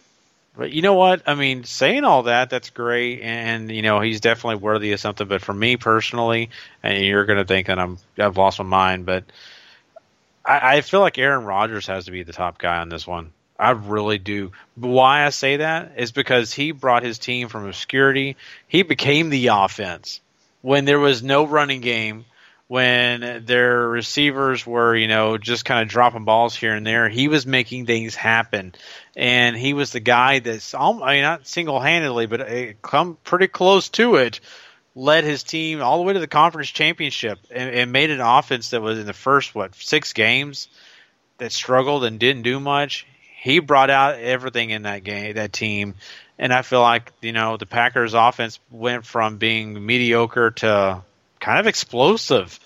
But 0.57 0.71
you 0.71 0.81
know 0.81 0.95
what? 0.95 1.21
I 1.27 1.35
mean, 1.35 1.65
saying 1.65 2.03
all 2.03 2.23
that, 2.23 2.49
that's 2.49 2.71
great, 2.71 3.21
and 3.21 3.71
you 3.71 3.83
know 3.83 3.99
he's 3.99 4.19
definitely 4.19 4.55
worthy 4.55 4.91
of 4.91 4.99
something. 4.99 5.27
But 5.27 5.41
for 5.41 5.53
me 5.53 5.77
personally, 5.77 6.49
and 6.81 7.05
you're 7.05 7.25
going 7.25 7.37
to 7.37 7.45
think 7.45 7.67
that 7.67 7.77
I'm 7.77 7.99
I've 8.17 8.37
lost 8.37 8.57
my 8.57 8.65
mind, 8.65 9.05
but 9.05 9.23
I, 10.43 10.77
I 10.77 10.81
feel 10.81 11.01
like 11.01 11.19
Aaron 11.19 11.45
Rodgers 11.45 11.85
has 11.87 12.05
to 12.05 12.11
be 12.11 12.23
the 12.23 12.33
top 12.33 12.57
guy 12.57 12.77
on 12.77 12.89
this 12.89 13.05
one. 13.05 13.33
I 13.59 13.71
really 13.71 14.17
do. 14.17 14.51
Why 14.75 15.25
I 15.25 15.29
say 15.29 15.57
that 15.57 15.93
is 15.97 16.11
because 16.11 16.53
he 16.53 16.71
brought 16.71 17.03
his 17.03 17.19
team 17.19 17.49
from 17.49 17.67
obscurity. 17.67 18.35
He 18.67 18.81
became 18.81 19.29
the 19.29 19.47
offense 19.47 20.21
when 20.61 20.85
there 20.85 20.99
was 20.99 21.21
no 21.21 21.45
running 21.45 21.81
game. 21.81 22.25
When 22.69 23.45
their 23.45 23.87
receivers 23.87 24.67
were, 24.67 24.93
you 24.93 25.07
know, 25.07 25.37
just 25.37 25.63
kind 25.63 25.81
of 25.81 25.87
dropping 25.87 26.25
balls 26.25 26.53
here 26.53 26.75
and 26.75 26.85
there, 26.85 27.07
he 27.07 27.29
was 27.29 27.45
making 27.45 27.85
things 27.85 28.13
happen 28.13 28.73
and 29.17 29.57
he 29.57 29.73
was 29.73 29.91
the 29.91 29.99
guy 29.99 30.39
that's 30.39 30.75
I 30.75 30.91
mean 30.91 31.23
not 31.23 31.47
single 31.47 31.79
handedly, 31.79 32.27
but 32.27 32.41
uh, 32.41 32.73
come 32.83 33.17
pretty 33.23 33.47
close 33.47 33.89
to 33.89 34.15
it. 34.15 34.39
Led 34.95 35.23
his 35.23 35.43
team 35.43 35.81
all 35.81 35.97
the 35.97 36.03
way 36.03 36.13
to 36.13 36.19
the 36.19 36.27
conference 36.27 36.69
championship 36.69 37.39
and, 37.51 37.69
and 37.69 37.91
made 37.91 38.11
an 38.11 38.21
offense 38.21 38.69
that 38.71 38.81
was 38.81 38.97
in 38.99 39.05
the 39.05 39.13
first 39.13 39.53
what 39.53 39.75
six 39.75 40.13
games 40.13 40.69
that 41.39 41.51
struggled 41.51 42.03
and 42.03 42.19
didn't 42.19 42.43
do 42.43 42.59
much. 42.59 43.05
He 43.39 43.59
brought 43.59 43.89
out 43.89 44.19
everything 44.19 44.69
in 44.71 44.83
that 44.83 45.03
game, 45.03 45.35
that 45.35 45.53
team, 45.53 45.95
and 46.39 46.53
I 46.53 46.61
feel 46.61 46.81
like 46.81 47.11
you 47.21 47.33
know 47.33 47.57
the 47.57 47.65
Packers' 47.65 48.13
offense 48.13 48.59
went 48.69 49.05
from 49.05 49.37
being 49.37 49.83
mediocre 49.83 50.51
to 50.51 51.03
kind 51.39 51.59
of 51.59 51.67
explosive 51.67 52.59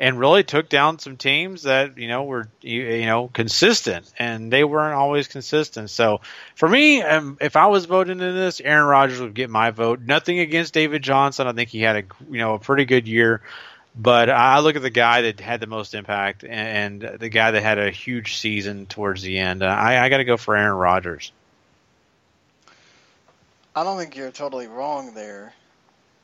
and 0.00 0.18
really 0.18 0.42
took 0.42 0.70
down 0.70 0.98
some 0.98 1.18
teams 1.18 1.64
that 1.64 1.98
you 1.98 2.08
know 2.08 2.24
were 2.24 2.48
you, 2.62 2.82
you 2.82 3.06
know 3.06 3.28
consistent, 3.28 4.10
and 4.18 4.50
they 4.50 4.64
weren't 4.64 4.94
always 4.94 5.28
consistent. 5.28 5.90
So 5.90 6.22
for 6.54 6.66
me, 6.66 7.02
um, 7.02 7.36
if 7.40 7.54
I 7.54 7.66
was 7.66 7.84
voting 7.84 8.20
in 8.20 8.34
this, 8.34 8.62
Aaron 8.62 8.86
Rodgers 8.86 9.20
would 9.20 9.34
get 9.34 9.50
my 9.50 9.70
vote. 9.70 10.00
Nothing 10.00 10.38
against 10.38 10.72
David 10.72 11.02
Johnson. 11.02 11.46
I 11.46 11.52
think 11.52 11.68
he 11.68 11.82
had 11.82 11.96
a 11.96 12.02
you 12.30 12.38
know 12.38 12.54
a 12.54 12.58
pretty 12.58 12.86
good 12.86 13.06
year, 13.06 13.42
but 13.94 14.30
I 14.30 14.60
look 14.60 14.74
at 14.74 14.82
the 14.82 14.90
guy 14.90 15.22
that 15.22 15.38
had 15.38 15.60
the 15.60 15.66
most 15.66 15.94
impact 15.94 16.44
and, 16.44 17.02
and 17.04 17.20
the 17.20 17.28
guy 17.28 17.50
that 17.50 17.62
had 17.62 17.78
a 17.78 17.90
huge 17.90 18.38
season 18.38 18.86
towards 18.86 19.20
the 19.20 19.38
end. 19.38 19.62
Uh, 19.62 19.66
I, 19.66 20.02
I 20.02 20.08
got 20.08 20.18
to 20.18 20.24
go 20.24 20.38
for 20.38 20.56
Aaron 20.56 20.78
Rodgers. 20.78 21.30
I 23.76 23.84
don't 23.84 23.98
think 23.98 24.16
you're 24.16 24.30
totally 24.30 24.66
wrong 24.66 25.12
there, 25.14 25.52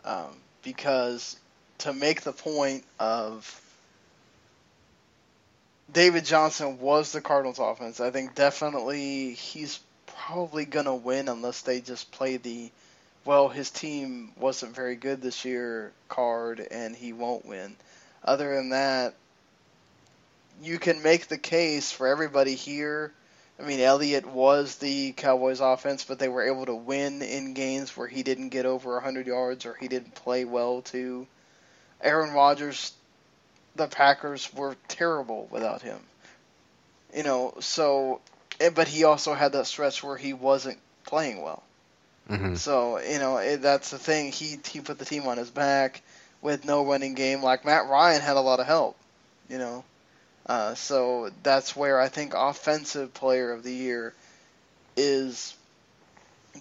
um, 0.05 0.31
because 0.63 1.37
to 1.79 1.93
make 1.93 2.23
the 2.23 2.33
point 2.33 2.85
of 2.99 3.61
David 5.93 6.25
Johnson 6.25 6.81
was 6.81 7.13
the 7.13 7.21
Cardinals' 7.21 7.59
offense, 7.59 8.01
I 8.01 8.11
think 8.11 8.35
definitely 8.35 9.33
he's 9.35 9.79
probably 10.07 10.65
gonna 10.65 10.95
win 10.95 11.29
unless 11.29 11.63
they 11.63 11.81
just 11.81 12.11
play 12.13 12.37
the 12.37 12.71
well, 13.25 13.49
his 13.49 13.71
team 13.71 14.31
wasn't 14.39 14.75
very 14.75 14.95
good 14.95 15.21
this 15.21 15.45
year 15.45 15.93
card 16.09 16.65
and 16.71 16.95
he 16.95 17.13
won't 17.13 17.45
win. 17.45 17.75
Other 18.25 18.55
than 18.55 18.71
that, 18.71 19.15
you 20.63 20.79
can 20.79 21.03
make 21.03 21.27
the 21.27 21.37
case 21.37 21.91
for 21.91 22.07
everybody 22.07 22.55
here. 22.55 23.13
I 23.59 23.65
mean, 23.65 23.81
Elliott 23.81 24.27
was 24.27 24.77
the 24.77 25.13
Cowboys' 25.13 25.61
offense, 25.61 26.05
but 26.05 26.19
they 26.19 26.29
were 26.29 26.47
able 26.47 26.67
to 26.67 26.75
win 26.75 27.21
in 27.23 27.55
games 27.55 27.97
where 27.97 28.07
he 28.07 28.23
didn't 28.23 28.51
get 28.51 28.65
over 28.65 28.95
100 28.95 29.27
yards 29.27 29.67
or 29.67 29.75
he 29.75 29.89
didn't 29.89 30.15
play 30.15 30.45
well, 30.45 30.83
too. 30.83 31.27
Aaron 32.01 32.33
Rodgers, 32.33 32.93
the 33.75 33.89
Packers 33.89 34.53
were 34.53 34.77
terrible 34.89 35.49
without 35.51 35.83
him. 35.83 35.99
You 37.15 37.23
know, 37.23 37.55
so, 37.61 38.21
but 38.75 38.89
he 38.89 39.05
also 39.05 39.35
had 39.35 39.53
that 39.53 39.67
stretch 39.67 40.03
where 40.03 40.17
he 40.17 40.33
wasn't 40.33 40.79
playing 41.05 41.43
well. 41.43 41.63
Mm-hmm. 42.31 42.57
So 42.57 42.99
you 42.99 43.19
know 43.19 43.37
it, 43.37 43.63
that's 43.63 43.91
the 43.91 43.99
thing. 43.99 44.33
He 44.33 44.57
he 44.69 44.81
put 44.81 44.99
the 44.99 45.05
team 45.05 45.29
on 45.29 45.39
his 45.39 45.51
back 45.51 46.03
with 46.43 46.65
no 46.65 46.85
running 46.85 47.15
game. 47.15 47.43
Like 47.43 47.65
Matt 47.65 47.89
Ryan 47.89 48.21
had 48.21 48.37
a 48.37 48.41
lot 48.41 48.59
of 48.59 48.67
help. 48.67 48.97
You 49.49 49.59
know, 49.59 49.85
uh, 50.47 50.75
so 50.75 51.31
that's 51.45 51.77
where 51.77 52.01
I 52.01 52.09
think 52.09 52.35
offensive 52.35 53.15
player 53.15 53.53
of 53.53 53.63
the 53.63 53.73
year 53.73 54.13
is 54.97 55.55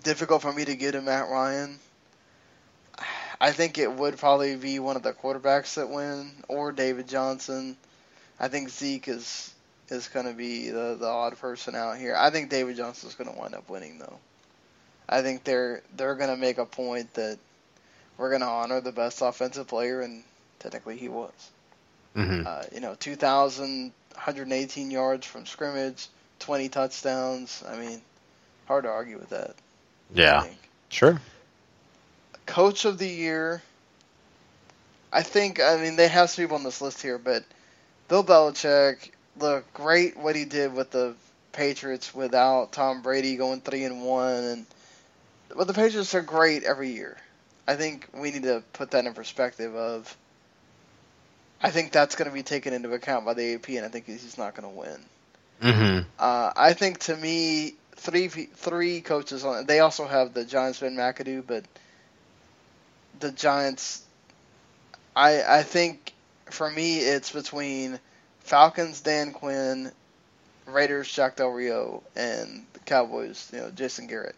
difficult 0.03 0.43
for 0.43 0.53
me 0.53 0.65
to 0.65 0.75
give 0.75 0.93
to 0.93 1.01
Matt 1.01 1.29
Ryan. 1.29 1.79
I 3.39 3.51
think 3.51 3.77
it 3.77 3.91
would 3.91 4.17
probably 4.17 4.55
be 4.55 4.79
one 4.79 4.95
of 4.95 5.03
the 5.03 5.13
quarterbacks 5.13 5.75
that 5.75 5.89
win 5.89 6.31
or 6.47 6.71
David 6.71 7.07
Johnson. 7.07 7.77
I 8.39 8.47
think 8.47 8.69
Zeke 8.69 9.07
is 9.07 9.53
is 9.89 10.07
going 10.07 10.25
to 10.25 10.33
be 10.33 10.69
the 10.69 10.97
the 10.99 11.07
odd 11.07 11.37
person 11.37 11.75
out 11.75 11.97
here. 11.97 12.15
I 12.17 12.29
think 12.29 12.49
David 12.49 12.77
Johnson's 12.77 13.15
going 13.15 13.31
to 13.31 13.37
wind 13.37 13.55
up 13.55 13.69
winning 13.69 13.99
though. 13.99 14.19
I 15.07 15.21
think 15.21 15.43
they're 15.43 15.81
they're 15.95 16.15
gonna 16.15 16.37
make 16.37 16.57
a 16.57 16.65
point 16.65 17.13
that 17.13 17.37
we're 18.17 18.31
gonna 18.31 18.49
honor 18.49 18.81
the 18.81 18.91
best 18.91 19.21
offensive 19.21 19.67
player, 19.67 20.01
and 20.01 20.23
technically 20.59 20.97
he 20.97 21.09
was. 21.09 21.31
Mm-hmm. 22.15 22.47
Uh, 22.47 22.63
you 22.73 22.79
know, 22.79 22.95
2,000, 22.95 23.91
118 24.13 24.89
yards 24.89 25.27
from 25.27 25.45
scrimmage, 25.45 26.07
20 26.39 26.69
touchdowns. 26.69 27.61
I 27.67 27.77
mean, 27.77 28.01
hard 28.67 28.85
to 28.85 28.89
argue 28.89 29.17
with 29.17 29.29
that. 29.29 29.53
Yeah, 30.13 30.47
sure. 30.89 31.19
Coach 32.45 32.85
of 32.85 32.97
the 32.97 33.07
year. 33.07 33.61
I 35.11 35.21
think. 35.21 35.61
I 35.61 35.77
mean, 35.77 35.95
they 35.95 36.07
have 36.07 36.29
some 36.29 36.43
people 36.43 36.57
on 36.57 36.63
this 36.63 36.81
list 36.81 37.01
here, 37.01 37.17
but 37.17 37.43
Bill 38.07 38.23
Belichick 38.23 39.11
looked 39.39 39.73
great. 39.73 40.17
What 40.17 40.35
he 40.35 40.45
did 40.45 40.73
with 40.73 40.91
the 40.91 41.15
Patriots 41.53 42.13
without 42.13 42.71
Tom 42.71 43.01
Brady 43.01 43.37
going 43.37 43.61
three 43.61 43.85
and 43.85 44.03
one, 44.03 44.43
and 44.43 44.65
but 45.55 45.67
the 45.67 45.73
Patriots 45.73 46.13
are 46.13 46.21
great 46.21 46.63
every 46.63 46.89
year. 46.89 47.17
I 47.67 47.75
think 47.75 48.07
we 48.13 48.31
need 48.31 48.43
to 48.43 48.61
put 48.73 48.91
that 48.91 49.05
in 49.05 49.13
perspective. 49.13 49.75
Of 49.75 50.15
I 51.61 51.71
think 51.71 51.91
that's 51.91 52.15
going 52.15 52.29
to 52.29 52.33
be 52.33 52.43
taken 52.43 52.73
into 52.73 52.93
account 52.93 53.25
by 53.25 53.33
the 53.33 53.55
AP, 53.55 53.69
and 53.69 53.85
I 53.85 53.87
think 53.87 54.05
he's 54.05 54.37
not 54.37 54.55
going 54.55 54.71
to 54.71 54.79
win. 54.79 54.99
Mm-hmm. 55.61 56.09
Uh, 56.19 56.51
I 56.55 56.73
think 56.73 56.99
to 56.99 57.15
me, 57.15 57.75
three 57.95 58.27
three 58.27 59.01
coaches 59.01 59.45
on. 59.45 59.65
They 59.65 59.79
also 59.79 60.05
have 60.05 60.33
the 60.33 60.45
Giants 60.45 60.79
Ben 60.79 60.95
McAdoo, 60.95 61.43
but 61.47 61.63
the 63.19 63.31
Giants. 63.31 64.03
I 65.15 65.59
I 65.59 65.63
think 65.63 66.13
for 66.45 66.69
me 66.69 66.99
it's 66.99 67.31
between 67.31 67.99
Falcons 68.41 69.01
Dan 69.01 69.31
Quinn, 69.31 69.91
Raiders 70.65 71.11
Jack 71.11 71.37
Del 71.37 71.49
Rio, 71.49 72.03
and 72.15 72.65
the 72.73 72.79
Cowboys. 72.79 73.49
You 73.53 73.61
know 73.61 73.71
Jason 73.71 74.07
Garrett. 74.07 74.35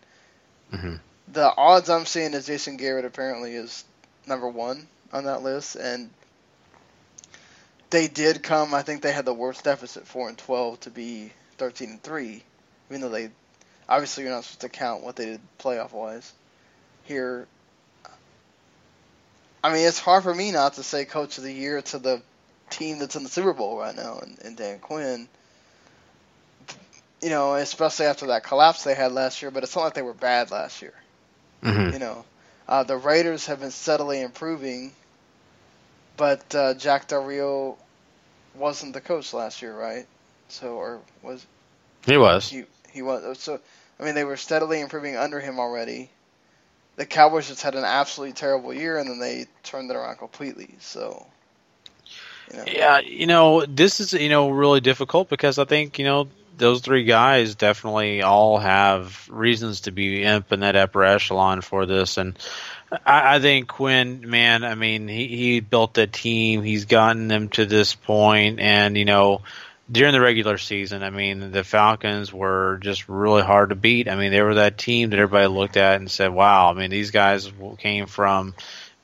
Mm-hmm. 0.74 0.96
The 1.34 1.54
odds 1.56 1.90
I'm 1.90 2.06
seeing 2.06 2.34
is 2.34 2.48
Jason 2.48 2.78
Garrett 2.78 3.06
apparently 3.06 3.56
is 3.56 3.84
number 4.26 4.48
one 4.48 4.88
on 5.12 5.26
that 5.26 5.42
list, 5.44 5.76
and 5.76 6.10
they 7.90 8.08
did 8.08 8.44
come. 8.44 8.74
I 8.74 8.82
think 8.82 9.02
they 9.02 9.12
had 9.12 9.26
the 9.26 9.34
worst 9.34 9.64
deficit, 9.64 10.08
four 10.08 10.30
and 10.30 10.38
twelve, 10.38 10.80
to 10.82 10.90
be 10.90 11.32
thirteen 11.58 11.92
and 11.92 12.04
three, 12.04 12.44
even 12.90 13.02
though 13.02 13.10
they 13.10 13.30
obviously 13.90 14.24
you're 14.24 14.34
not 14.34 14.44
supposed 14.44 14.62
to 14.62 14.70
count 14.70 15.04
what 15.04 15.16
they 15.16 15.26
did 15.26 15.42
playoff 15.60 15.92
wise. 15.92 16.34
Here, 17.04 17.48
I 19.68 19.74
mean, 19.74 19.86
it's 19.86 20.00
hard 20.00 20.24
for 20.24 20.34
me 20.34 20.52
not 20.52 20.76
to 20.76 20.84
say 20.84 21.04
coach 21.04 21.38
of 21.38 21.44
the 21.44 21.52
year 21.52 21.82
to 21.82 22.00
the 22.00 22.22
team 22.70 23.00
that's 23.00 23.18
in 23.18 23.24
the 23.24 23.30
Super 23.30 23.52
Bowl 23.52 23.78
right 23.78 23.94
now, 23.94 24.20
and, 24.22 24.38
and 24.46 24.56
Dan 24.56 24.80
Quinn. 24.80 25.28
You 27.22 27.30
know, 27.30 27.56
especially 27.56 28.06
after 28.06 28.28
that 28.28 28.46
collapse 28.46 28.86
they 28.86 28.96
had 28.96 29.12
last 29.12 29.42
year, 29.42 29.52
but 29.52 29.64
it's 29.64 29.76
not 29.76 29.84
like 29.84 29.94
they 29.94 30.02
were 30.02 30.14
bad 30.14 30.52
last 30.52 30.82
year. 30.82 30.94
Mm-hmm. 31.64 31.92
You 31.92 32.00
know, 32.00 32.24
uh, 32.70 32.84
the 32.84 32.96
Raiders 32.96 33.48
have 33.48 33.60
been 33.60 33.72
steadily 33.72 34.22
improving, 34.22 34.94
but 36.16 36.56
uh, 36.56 36.74
Jack 36.76 37.10
Del 37.10 37.26
Rio 37.26 37.78
wasn't 38.56 38.94
the 38.94 39.02
coach 39.02 39.34
last 39.34 39.62
year, 39.62 39.78
right? 39.78 40.06
So, 40.48 40.76
or 40.76 41.02
was 41.22 41.46
He 42.06 42.16
was. 42.16 42.48
he? 42.48 42.64
He 42.94 43.02
was. 43.02 43.38
So, 43.40 43.60
I 44.00 44.04
mean, 44.04 44.16
they 44.16 44.24
were 44.24 44.38
steadily 44.38 44.80
improving 44.80 45.18
under 45.18 45.42
him 45.42 45.60
already. 45.60 46.10
The 46.98 47.06
Cowboys 47.06 47.48
just 47.48 47.62
had 47.62 47.76
an 47.76 47.84
absolutely 47.86 48.34
terrible 48.34 48.74
year, 48.74 48.98
and 48.98 49.08
then 49.08 49.20
they 49.20 49.46
turned 49.64 49.90
it 49.92 49.96
around 49.96 50.18
completely. 50.18 50.76
So, 50.80 51.28
you 52.52 52.58
know. 52.58 52.64
Yeah, 52.68 53.00
you 53.00 53.28
know, 53.28 53.64
this 53.66 54.00
is 54.00 54.14
you 54.14 54.30
know 54.30 54.50
really 54.50 54.82
difficult 54.82 55.30
because 55.30 55.60
I 55.60 55.66
think 55.66 56.00
you 56.00 56.06
know 56.06 56.28
those 56.58 56.82
three 56.82 57.04
guys 57.04 57.54
definitely 57.54 58.24
all 58.24 58.58
have 58.58 59.30
reasons 59.30 59.82
to 59.82 59.92
be 59.92 60.26
up 60.26 60.52
in 60.52 60.62
that 60.62 60.76
upper 60.76 61.04
echelon 61.04 61.62
for 61.62 61.86
this, 61.86 62.18
and 62.18 62.38
I, 62.92 63.36
I 63.36 63.40
think 63.40 63.68
Quinn, 63.68 64.28
man, 64.28 64.64
I 64.64 64.74
mean, 64.74 65.08
he 65.08 65.28
he 65.28 65.60
built 65.60 66.00
a 66.00 66.08
team, 66.08 66.64
he's 66.64 66.86
gotten 66.86 67.28
them 67.28 67.50
to 67.50 67.68
this 67.68 67.94
point, 67.94 68.60
and 68.60 68.98
you 68.98 69.06
know. 69.06 69.42
During 69.90 70.12
the 70.12 70.22
regular 70.22 70.58
season, 70.58 71.02
I 71.02 71.10
mean, 71.10 71.52
the 71.52 71.64
Falcons 71.64 72.34
were 72.34 72.78
just 72.82 73.08
really 73.08 73.42
hard 73.42 73.70
to 73.70 73.76
beat. 73.76 74.10
I 74.10 74.16
mean, 74.16 74.32
they 74.32 74.42
were 74.42 74.56
that 74.56 74.78
team 74.78 75.12
that 75.12 75.20
everybody 75.20 75.48
looked 75.48 75.78
at 75.78 76.00
and 76.00 76.12
said, 76.12 76.34
"Wow!" 76.34 76.70
I 76.70 76.74
mean, 76.74 76.90
these 76.90 77.12
guys 77.12 77.50
came 77.78 78.06
from 78.08 78.54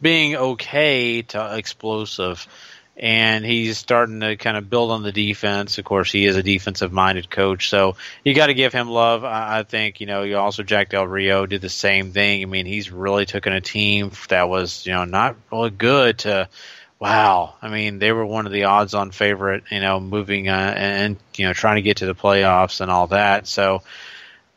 being 0.02 0.36
okay 0.36 1.22
to 1.22 1.56
explosive 1.56 2.46
and 2.96 3.44
he's 3.44 3.78
starting 3.78 4.20
to 4.20 4.36
kind 4.36 4.56
of 4.56 4.70
build 4.70 4.92
on 4.92 5.04
the 5.04 5.12
defense. 5.12 5.78
Of 5.78 5.86
course, 5.86 6.12
he 6.12 6.26
is 6.26 6.36
a 6.36 6.44
defensive 6.44 6.92
minded 6.92 7.30
coach, 7.30 7.70
so 7.70 7.96
you 8.24 8.34
got 8.36 8.48
to 8.48 8.54
give 8.54 8.72
him 8.72 8.90
love. 8.90 9.24
I, 9.24 9.60
I 9.60 9.64
think 9.64 10.00
you 10.00 10.08
know 10.08 10.24
you 10.24 10.38
also 10.38 10.64
Jack 10.64 10.90
Del 10.90 11.08
Rio 11.08 11.46
did 11.46 11.62
the 11.62 11.70
same 11.70 12.12
thing. 12.12 12.44
I 12.44 12.46
mean, 12.46 12.66
he's 12.66 12.92
really 12.92 13.26
taken 13.26 13.54
a 13.54 13.62
team 13.62 14.12
that 14.30 14.48
was 14.48 14.86
you 14.86 14.94
know 14.94 15.06
not 15.06 15.36
really 15.52 15.72
good 15.72 16.20
to. 16.20 16.50
Wow, 17.04 17.56
I 17.62 17.68
mean 17.68 18.00
they 18.00 18.14
were 18.14 18.26
one 18.26 18.46
of 18.46 18.54
the 18.54 18.64
odds-on 18.64 19.12
favorite, 19.12 19.66
you 19.70 19.82
know, 19.82 20.00
moving 20.00 20.48
uh, 20.48 20.74
and 20.74 21.18
you 21.36 21.46
know 21.46 21.52
trying 21.52 21.76
to 21.76 21.82
get 21.82 21.98
to 21.98 22.06
the 22.06 22.16
playoffs 22.16 22.80
and 22.80 22.90
all 22.90 23.08
that. 23.08 23.46
So 23.46 23.84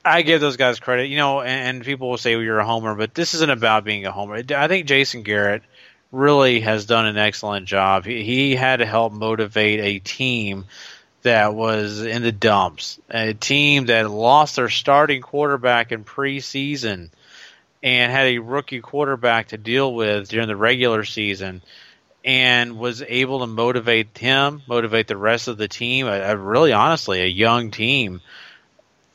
I 0.04 0.22
give 0.22 0.40
those 0.40 0.56
guys 0.56 0.78
credit, 0.78 1.08
you 1.08 1.16
know, 1.16 1.40
and, 1.40 1.78
and 1.78 1.84
people 1.84 2.08
will 2.08 2.18
say 2.18 2.36
well, 2.36 2.44
you're 2.44 2.60
a 2.60 2.64
homer, 2.64 2.94
but 2.94 3.16
this 3.16 3.34
isn't 3.34 3.50
about 3.50 3.82
being 3.82 4.06
a 4.06 4.12
homer. 4.12 4.44
I 4.48 4.68
think 4.68 4.86
Jason 4.86 5.24
Garrett 5.24 5.64
really 6.12 6.60
has 6.60 6.86
done 6.86 7.06
an 7.06 7.16
excellent 7.16 7.66
job. 7.66 8.04
He, 8.04 8.22
he 8.22 8.54
had 8.54 8.76
to 8.76 8.86
help 8.86 9.12
motivate 9.12 9.80
a 9.80 9.98
team 9.98 10.66
that 11.22 11.52
was 11.52 12.02
in 12.02 12.22
the 12.22 12.30
dumps, 12.30 13.00
a 13.10 13.34
team 13.34 13.86
that 13.86 14.08
lost 14.08 14.54
their 14.54 14.68
starting 14.68 15.20
quarterback 15.20 15.90
in 15.90 16.04
preseason 16.04 17.10
and 17.82 18.12
had 18.12 18.28
a 18.28 18.38
rookie 18.38 18.82
quarterback 18.82 19.48
to 19.48 19.58
deal 19.58 19.92
with 19.92 20.28
during 20.28 20.46
the 20.46 20.54
regular 20.54 21.02
season 21.02 21.60
and 22.26 22.78
was 22.78 23.02
able 23.02 23.38
to 23.38 23.46
motivate 23.46 24.18
him, 24.18 24.60
motivate 24.66 25.06
the 25.06 25.16
rest 25.16 25.48
of 25.48 25.56
the 25.56 25.68
team, 25.68 26.06
a, 26.06 26.20
a 26.20 26.36
really 26.36 26.74
honestly 26.74 27.22
a 27.22 27.26
young 27.26 27.70
team 27.70 28.20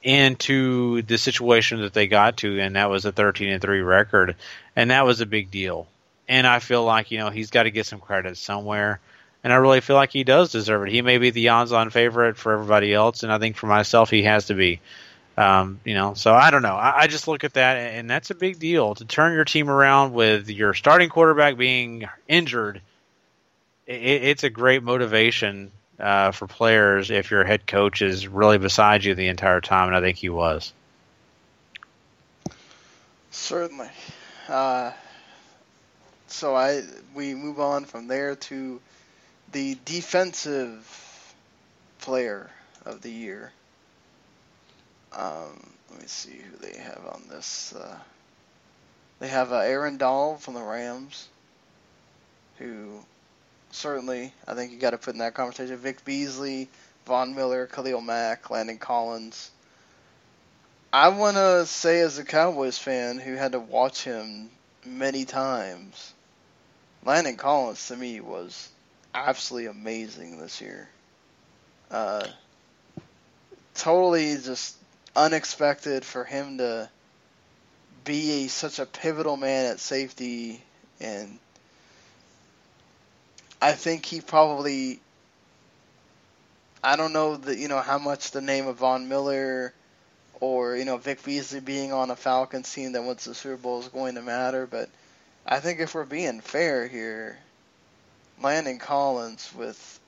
into 0.01 1.03
the 1.03 1.17
situation 1.19 1.81
that 1.81 1.93
they 1.93 2.07
got 2.07 2.37
to 2.37 2.59
and 2.59 2.75
that 2.75 2.89
was 2.89 3.05
a 3.05 3.11
13 3.11 3.49
and 3.49 3.61
3 3.61 3.81
record 3.81 4.35
and 4.75 4.89
that 4.89 5.05
was 5.05 5.21
a 5.21 5.27
big 5.27 5.51
deal 5.51 5.87
and 6.31 6.47
I 6.47 6.59
feel 6.59 6.85
like 6.85 7.11
you 7.11 7.19
know 7.19 7.29
he's 7.29 7.51
got 7.51 7.63
to 7.63 7.71
get 7.71 7.85
some 7.85 7.99
credit 7.99 8.37
somewhere, 8.37 9.01
and 9.43 9.51
I 9.51 9.57
really 9.57 9.81
feel 9.81 9.97
like 9.97 10.11
he 10.11 10.23
does 10.23 10.51
deserve 10.51 10.87
it. 10.87 10.91
He 10.91 11.01
may 11.01 11.17
be 11.17 11.29
the 11.29 11.49
odds-on 11.49 11.89
favorite 11.89 12.37
for 12.37 12.53
everybody 12.53 12.93
else, 12.93 13.23
and 13.23 13.33
I 13.33 13.37
think 13.37 13.57
for 13.57 13.67
myself 13.67 14.09
he 14.09 14.23
has 14.23 14.47
to 14.47 14.53
be. 14.53 14.79
Um, 15.37 15.79
you 15.85 15.93
know, 15.93 16.13
so 16.13 16.33
I 16.33 16.51
don't 16.51 16.61
know. 16.61 16.75
I, 16.75 17.01
I 17.01 17.07
just 17.07 17.27
look 17.27 17.43
at 17.43 17.53
that, 17.53 17.75
and 17.77 18.09
that's 18.09 18.31
a 18.31 18.35
big 18.35 18.59
deal 18.59 18.95
to 18.95 19.05
turn 19.05 19.33
your 19.33 19.45
team 19.45 19.69
around 19.69 20.13
with 20.13 20.49
your 20.49 20.73
starting 20.73 21.09
quarterback 21.09 21.57
being 21.57 22.07
injured. 22.27 22.81
It, 23.87 24.23
it's 24.23 24.43
a 24.43 24.49
great 24.49 24.83
motivation 24.83 25.71
uh, 25.99 26.31
for 26.31 26.47
players 26.47 27.11
if 27.11 27.31
your 27.31 27.43
head 27.43 27.67
coach 27.67 28.01
is 28.01 28.27
really 28.27 28.57
beside 28.57 29.03
you 29.03 29.15
the 29.15 29.27
entire 29.27 29.61
time, 29.61 29.87
and 29.87 29.95
I 29.95 30.01
think 30.01 30.17
he 30.17 30.29
was. 30.29 30.73
Certainly. 33.29 33.89
Uh, 34.47 34.91
so 36.27 36.55
I 36.55 36.81
we 37.13 37.33
move 37.35 37.59
on 37.59 37.85
from 37.85 38.07
there 38.07 38.35
to 38.35 38.81
the 39.51 39.77
defensive 39.85 41.35
player 41.99 42.49
of 42.85 43.01
the 43.01 43.11
year. 43.11 43.51
Um, 45.13 45.73
let 45.89 46.01
me 46.01 46.07
see 46.07 46.37
who 46.37 46.57
they 46.57 46.77
have 46.79 47.05
on 47.11 47.23
this. 47.29 47.73
Uh, 47.73 47.97
they 49.19 49.27
have 49.27 49.51
uh, 49.51 49.57
Aaron 49.57 49.97
Donald 49.97 50.41
from 50.41 50.53
the 50.53 50.63
Rams, 50.63 51.27
who 52.57 53.03
certainly 53.71 54.33
I 54.47 54.53
think 54.53 54.71
you 54.71 54.77
got 54.77 54.91
to 54.91 54.97
put 54.97 55.13
in 55.13 55.19
that 55.19 55.33
conversation. 55.33 55.77
Vic 55.77 56.03
Beasley, 56.05 56.69
Von 57.05 57.35
Miller, 57.35 57.67
Khalil 57.67 58.01
Mack, 58.01 58.49
Landon 58.49 58.77
Collins. 58.77 59.51
I 60.93 61.09
want 61.09 61.37
to 61.37 61.65
say, 61.65 62.01
as 62.01 62.17
a 62.17 62.25
Cowboys 62.25 62.77
fan 62.77 63.17
who 63.17 63.35
had 63.35 63.53
to 63.53 63.59
watch 63.59 64.03
him 64.03 64.49
many 64.85 65.23
times, 65.23 66.13
Landon 67.05 67.37
Collins 67.37 67.87
to 67.87 67.95
me 67.95 68.19
was 68.19 68.69
absolutely 69.15 69.67
amazing 69.67 70.39
this 70.39 70.59
year. 70.59 70.89
Uh, 71.89 72.27
totally 73.73 74.35
just 74.35 74.75
unexpected 75.15 76.05
for 76.05 76.23
him 76.23 76.57
to 76.57 76.89
be 78.03 78.45
a, 78.45 78.47
such 78.47 78.79
a 78.79 78.85
pivotal 78.85 79.37
man 79.37 79.67
at 79.67 79.79
safety, 79.79 80.61
and 80.99 81.37
I 83.61 83.73
think 83.73 84.05
he 84.05 84.21
probably. 84.21 84.99
I 86.83 86.95
don't 86.95 87.13
know 87.13 87.37
that 87.37 87.57
you 87.57 87.67
know 87.67 87.79
how 87.79 87.99
much 87.99 88.31
the 88.31 88.41
name 88.41 88.67
of 88.67 88.77
Von 88.77 89.07
Miller 89.07 89.73
or 90.39 90.75
you 90.75 90.83
know 90.83 90.97
Vic 90.97 91.23
Beasley 91.23 91.59
being 91.59 91.93
on 91.93 92.09
a 92.09 92.15
Falcons 92.15 92.73
team 92.73 92.93
that 92.93 93.19
to 93.19 93.29
the 93.29 93.35
Super 93.35 93.57
Bowl 93.57 93.79
is 93.79 93.87
going 93.87 94.15
to 94.15 94.21
matter, 94.21 94.65
but 94.65 94.89
I 95.45 95.59
think 95.59 95.79
if 95.79 95.93
we're 95.93 96.05
being 96.05 96.41
fair 96.41 96.87
here, 96.87 97.37
Landon 98.41 98.79
Collins 98.79 99.51
with 99.55 99.99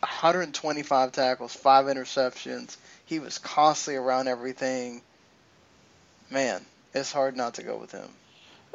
125 0.00 1.12
tackles, 1.12 1.54
five 1.54 1.86
interceptions, 1.86 2.76
he 3.04 3.18
was 3.18 3.38
constantly 3.38 3.96
around 3.96 4.28
everything. 4.28 5.02
Man, 6.30 6.64
it's 6.94 7.12
hard 7.12 7.36
not 7.36 7.54
to 7.54 7.64
go 7.64 7.76
with 7.76 7.90
him. 7.90 8.08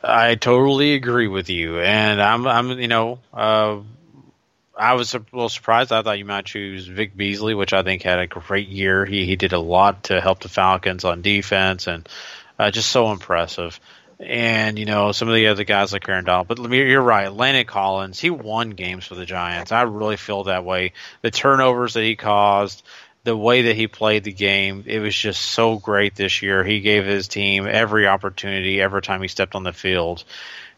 I 0.04 0.36
totally 0.36 0.96
agree 0.96 1.28
with 1.28 1.50
you, 1.50 1.80
and 1.80 2.22
I'm, 2.22 2.46
I'm, 2.46 2.80
you 2.80 2.90
know, 2.90 3.20
uh, 3.34 3.80
I 4.78 4.94
was 4.96 5.14
a 5.14 5.20
little 5.32 5.50
surprised. 5.50 5.92
I 5.92 6.02
thought 6.02 6.18
you 6.18 6.26
might 6.26 6.46
choose 6.46 6.88
Vic 6.88 7.16
Beasley, 7.16 7.54
which 7.54 7.74
I 7.74 7.84
think 7.84 8.02
had 8.02 8.20
a 8.20 8.28
great 8.28 8.68
year. 8.68 9.06
He 9.06 9.26
he 9.26 9.36
did 9.36 9.54
a 9.54 9.60
lot 9.60 10.06
to 10.06 10.20
help 10.20 10.40
the 10.40 10.50
Falcons 10.50 11.06
on 11.06 11.22
defense, 11.22 11.88
and 11.88 12.08
uh, 12.60 12.72
just 12.72 12.92
so 12.92 13.12
impressive. 13.12 13.80
And 14.20 14.80
you 14.80 14.86
know 14.86 15.12
some 15.12 15.28
of 15.28 15.36
the 15.36 15.48
other 15.48 15.64
guys 15.64 15.94
like 15.94 16.08
Aaron 16.08 16.26
Donald, 16.26 16.48
but 16.48 16.60
you're 16.72 17.02
right. 17.02 17.32
Landon 17.32 17.66
Collins, 17.66 18.20
he 18.20 18.30
won 18.30 18.72
games 18.72 19.06
for 19.06 19.16
the 19.16 19.26
Giants. 19.26 19.72
I 19.72 19.84
really 19.84 20.18
feel 20.18 20.46
that 20.46 20.66
way. 20.66 20.94
The 21.22 21.32
turnovers 21.32 21.94
that 21.94 22.04
he 22.04 22.16
caused, 22.16 22.84
the 23.24 23.38
way 23.38 23.64
that 23.64 23.76
he 23.76 23.88
played 23.88 24.24
the 24.24 24.34
game, 24.34 24.84
it 24.86 25.00
was 25.00 25.16
just 25.16 25.42
so 25.42 25.78
great 25.78 26.16
this 26.16 26.42
year. 26.42 26.64
He 26.64 26.82
gave 26.82 27.06
his 27.06 27.28
team 27.28 27.68
every 27.68 28.08
opportunity 28.08 28.82
every 28.82 29.02
time 29.02 29.22
he 29.22 29.28
stepped 29.28 29.56
on 29.56 29.64
the 29.64 29.74
field 29.74 30.24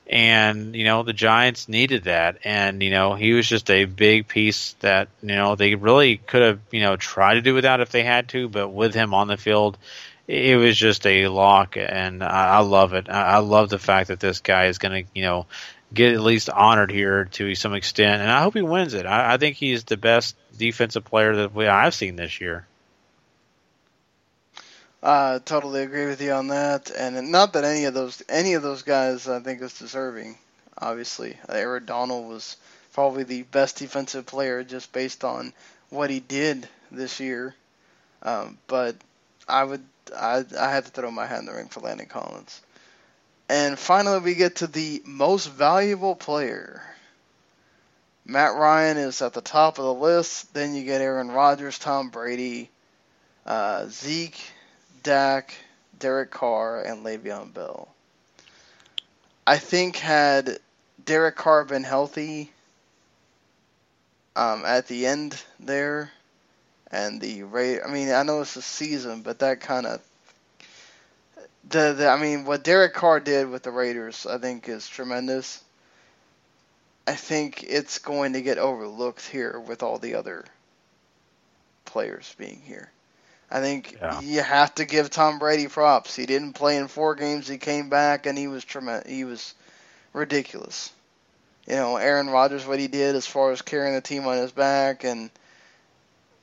and 0.07 0.75
you 0.75 0.83
know 0.83 1.03
the 1.03 1.13
Giants 1.13 1.67
needed 1.67 2.03
that, 2.03 2.37
and 2.43 2.81
you 2.83 2.91
know 2.91 3.15
he 3.15 3.33
was 3.33 3.47
just 3.47 3.69
a 3.69 3.85
big 3.85 4.27
piece 4.27 4.73
that 4.81 5.07
you 5.21 5.29
know 5.29 5.55
they 5.55 5.75
really 5.75 6.17
could 6.17 6.41
have 6.43 6.59
you 6.71 6.81
know 6.81 6.95
tried 6.95 7.35
to 7.35 7.41
do 7.41 7.53
without 7.53 7.81
if 7.81 7.89
they 7.89 8.03
had 8.03 8.29
to, 8.29 8.47
but 8.47 8.69
with 8.69 8.93
him 8.93 9.13
on 9.13 9.27
the 9.27 9.37
field, 9.37 9.77
it 10.27 10.57
was 10.57 10.77
just 10.77 11.05
a 11.07 11.27
lock, 11.27 11.75
and 11.77 12.23
I, 12.23 12.57
I 12.57 12.59
love 12.59 12.93
it. 12.93 13.09
I, 13.09 13.35
I 13.35 13.37
love 13.39 13.69
the 13.69 13.79
fact 13.79 14.09
that 14.09 14.19
this 14.19 14.41
guy 14.41 14.65
is 14.67 14.77
going 14.77 15.05
to 15.05 15.11
you 15.15 15.23
know 15.23 15.47
get 15.95 16.13
at 16.13 16.21
least 16.21 16.49
honored 16.49 16.91
here 16.91 17.25
to 17.25 17.55
some 17.55 17.73
extent, 17.73 18.21
and 18.21 18.29
I 18.29 18.41
hope 18.41 18.53
he 18.53 18.61
wins 18.61 18.93
it. 18.93 19.05
I, 19.05 19.33
I 19.33 19.37
think 19.37 19.55
he's 19.55 19.85
the 19.85 19.97
best 19.97 20.35
defensive 20.57 21.05
player 21.05 21.35
that 21.37 21.55
we, 21.55 21.67
I've 21.67 21.95
seen 21.95 22.15
this 22.15 22.39
year. 22.39 22.67
Uh, 25.01 25.39
totally 25.45 25.83
agree 25.83 26.07
with 26.07 26.21
you 26.21 26.31
on 26.31 26.47
that, 26.47 26.91
and 26.91 27.31
not 27.31 27.53
that 27.53 27.63
any 27.63 27.85
of 27.85 27.93
those 27.93 28.23
any 28.27 28.53
of 28.55 28.63
those 28.63 28.81
guys 28.81 29.27
I 29.27 29.39
think 29.39 29.61
is 29.61 29.77
deserving. 29.77 30.37
Obviously, 30.77 31.37
Aaron 31.47 31.85
Donald 31.85 32.27
was 32.27 32.57
probably 32.91 33.23
the 33.23 33.43
best 33.43 33.77
defensive 33.77 34.25
player 34.25 34.63
just 34.63 34.91
based 34.91 35.23
on 35.23 35.53
what 35.89 36.09
he 36.09 36.19
did 36.19 36.67
this 36.91 37.19
year. 37.19 37.53
Um, 38.23 38.57
but 38.67 38.95
I 39.47 39.63
would 39.63 39.83
I 40.17 40.43
I 40.59 40.71
had 40.71 40.85
to 40.85 40.91
throw 40.91 41.11
my 41.11 41.27
hat 41.27 41.39
in 41.39 41.45
the 41.45 41.53
ring 41.53 41.67
for 41.67 41.81
Landon 41.81 42.07
Collins. 42.07 42.61
And 43.47 43.77
finally, 43.77 44.19
we 44.19 44.33
get 44.33 44.57
to 44.57 44.67
the 44.67 45.01
most 45.05 45.47
valuable 45.47 46.15
player. 46.15 46.81
Matt 48.25 48.55
Ryan 48.55 48.97
is 48.97 49.21
at 49.21 49.33
the 49.33 49.41
top 49.41 49.77
of 49.77 49.85
the 49.85 49.93
list. 49.93 50.53
Then 50.53 50.73
you 50.73 50.83
get 50.83 51.01
Aaron 51.01 51.29
Rodgers, 51.29 51.77
Tom 51.77 52.09
Brady, 52.09 52.69
uh, 53.45 53.85
Zeke, 53.87 54.41
Dak, 55.03 55.53
Derek 55.99 56.31
Carr, 56.31 56.81
and 56.81 57.05
Le'Veon 57.05 57.53
Bell. 57.53 57.87
I 59.45 59.57
think 59.57 59.97
had 59.97 60.57
Derek 61.05 61.35
Carr 61.35 61.65
been 61.65 61.83
healthy 61.83 62.51
um, 64.35 64.65
at 64.65 64.87
the 64.87 65.05
end 65.05 65.39
there, 65.59 66.11
and 66.91 67.21
the 67.21 67.43
rate. 67.43 67.81
I 67.85 67.91
mean, 67.91 68.11
I 68.11 68.23
know 68.23 68.41
it's 68.41 68.55
a 68.55 68.61
season, 68.63 69.21
but 69.21 69.39
that 69.39 69.61
kind 69.61 69.85
of 69.85 70.01
the, 71.69 71.93
the 71.93 72.07
I 72.07 72.19
mean, 72.19 72.45
what 72.45 72.63
Derek 72.63 72.93
Carr 72.93 73.19
did 73.19 73.49
with 73.49 73.63
the 73.63 73.71
Raiders, 73.71 74.25
I 74.25 74.37
think, 74.37 74.69
is 74.69 74.87
tremendous. 74.87 75.63
I 77.07 77.13
think 77.13 77.63
it's 77.63 77.99
going 77.99 78.33
to 78.33 78.41
get 78.41 78.57
overlooked 78.57 79.27
here 79.27 79.59
with 79.59 79.83
all 79.83 79.99
the 79.99 80.15
other 80.15 80.45
players 81.85 82.33
being 82.37 82.61
here. 82.65 82.89
I 83.49 83.61
think 83.61 83.97
yeah. 84.01 84.21
you 84.21 84.41
have 84.41 84.73
to 84.75 84.85
give 84.85 85.09
Tom 85.09 85.37
Brady 85.37 85.67
props. 85.67 86.15
He 86.15 86.25
didn't 86.25 86.53
play 86.53 86.77
in 86.77 86.87
four 86.87 87.13
games. 87.13 87.47
He 87.47 87.59
came 87.59 87.89
back 87.89 88.25
and 88.25 88.37
he 88.37 88.47
was 88.47 88.65
tremendous. 88.65 89.11
He 89.11 89.23
was 89.23 89.53
ridiculous. 90.13 90.91
You 91.67 91.75
know, 91.75 91.97
Aaron 91.97 92.29
Rodgers, 92.29 92.65
what 92.65 92.79
he 92.79 92.87
did 92.87 93.15
as 93.15 93.27
far 93.27 93.51
as 93.51 93.61
carrying 93.61 93.93
the 93.93 94.01
team 94.01 94.25
on 94.25 94.37
his 94.37 94.51
back 94.51 95.03
and 95.03 95.29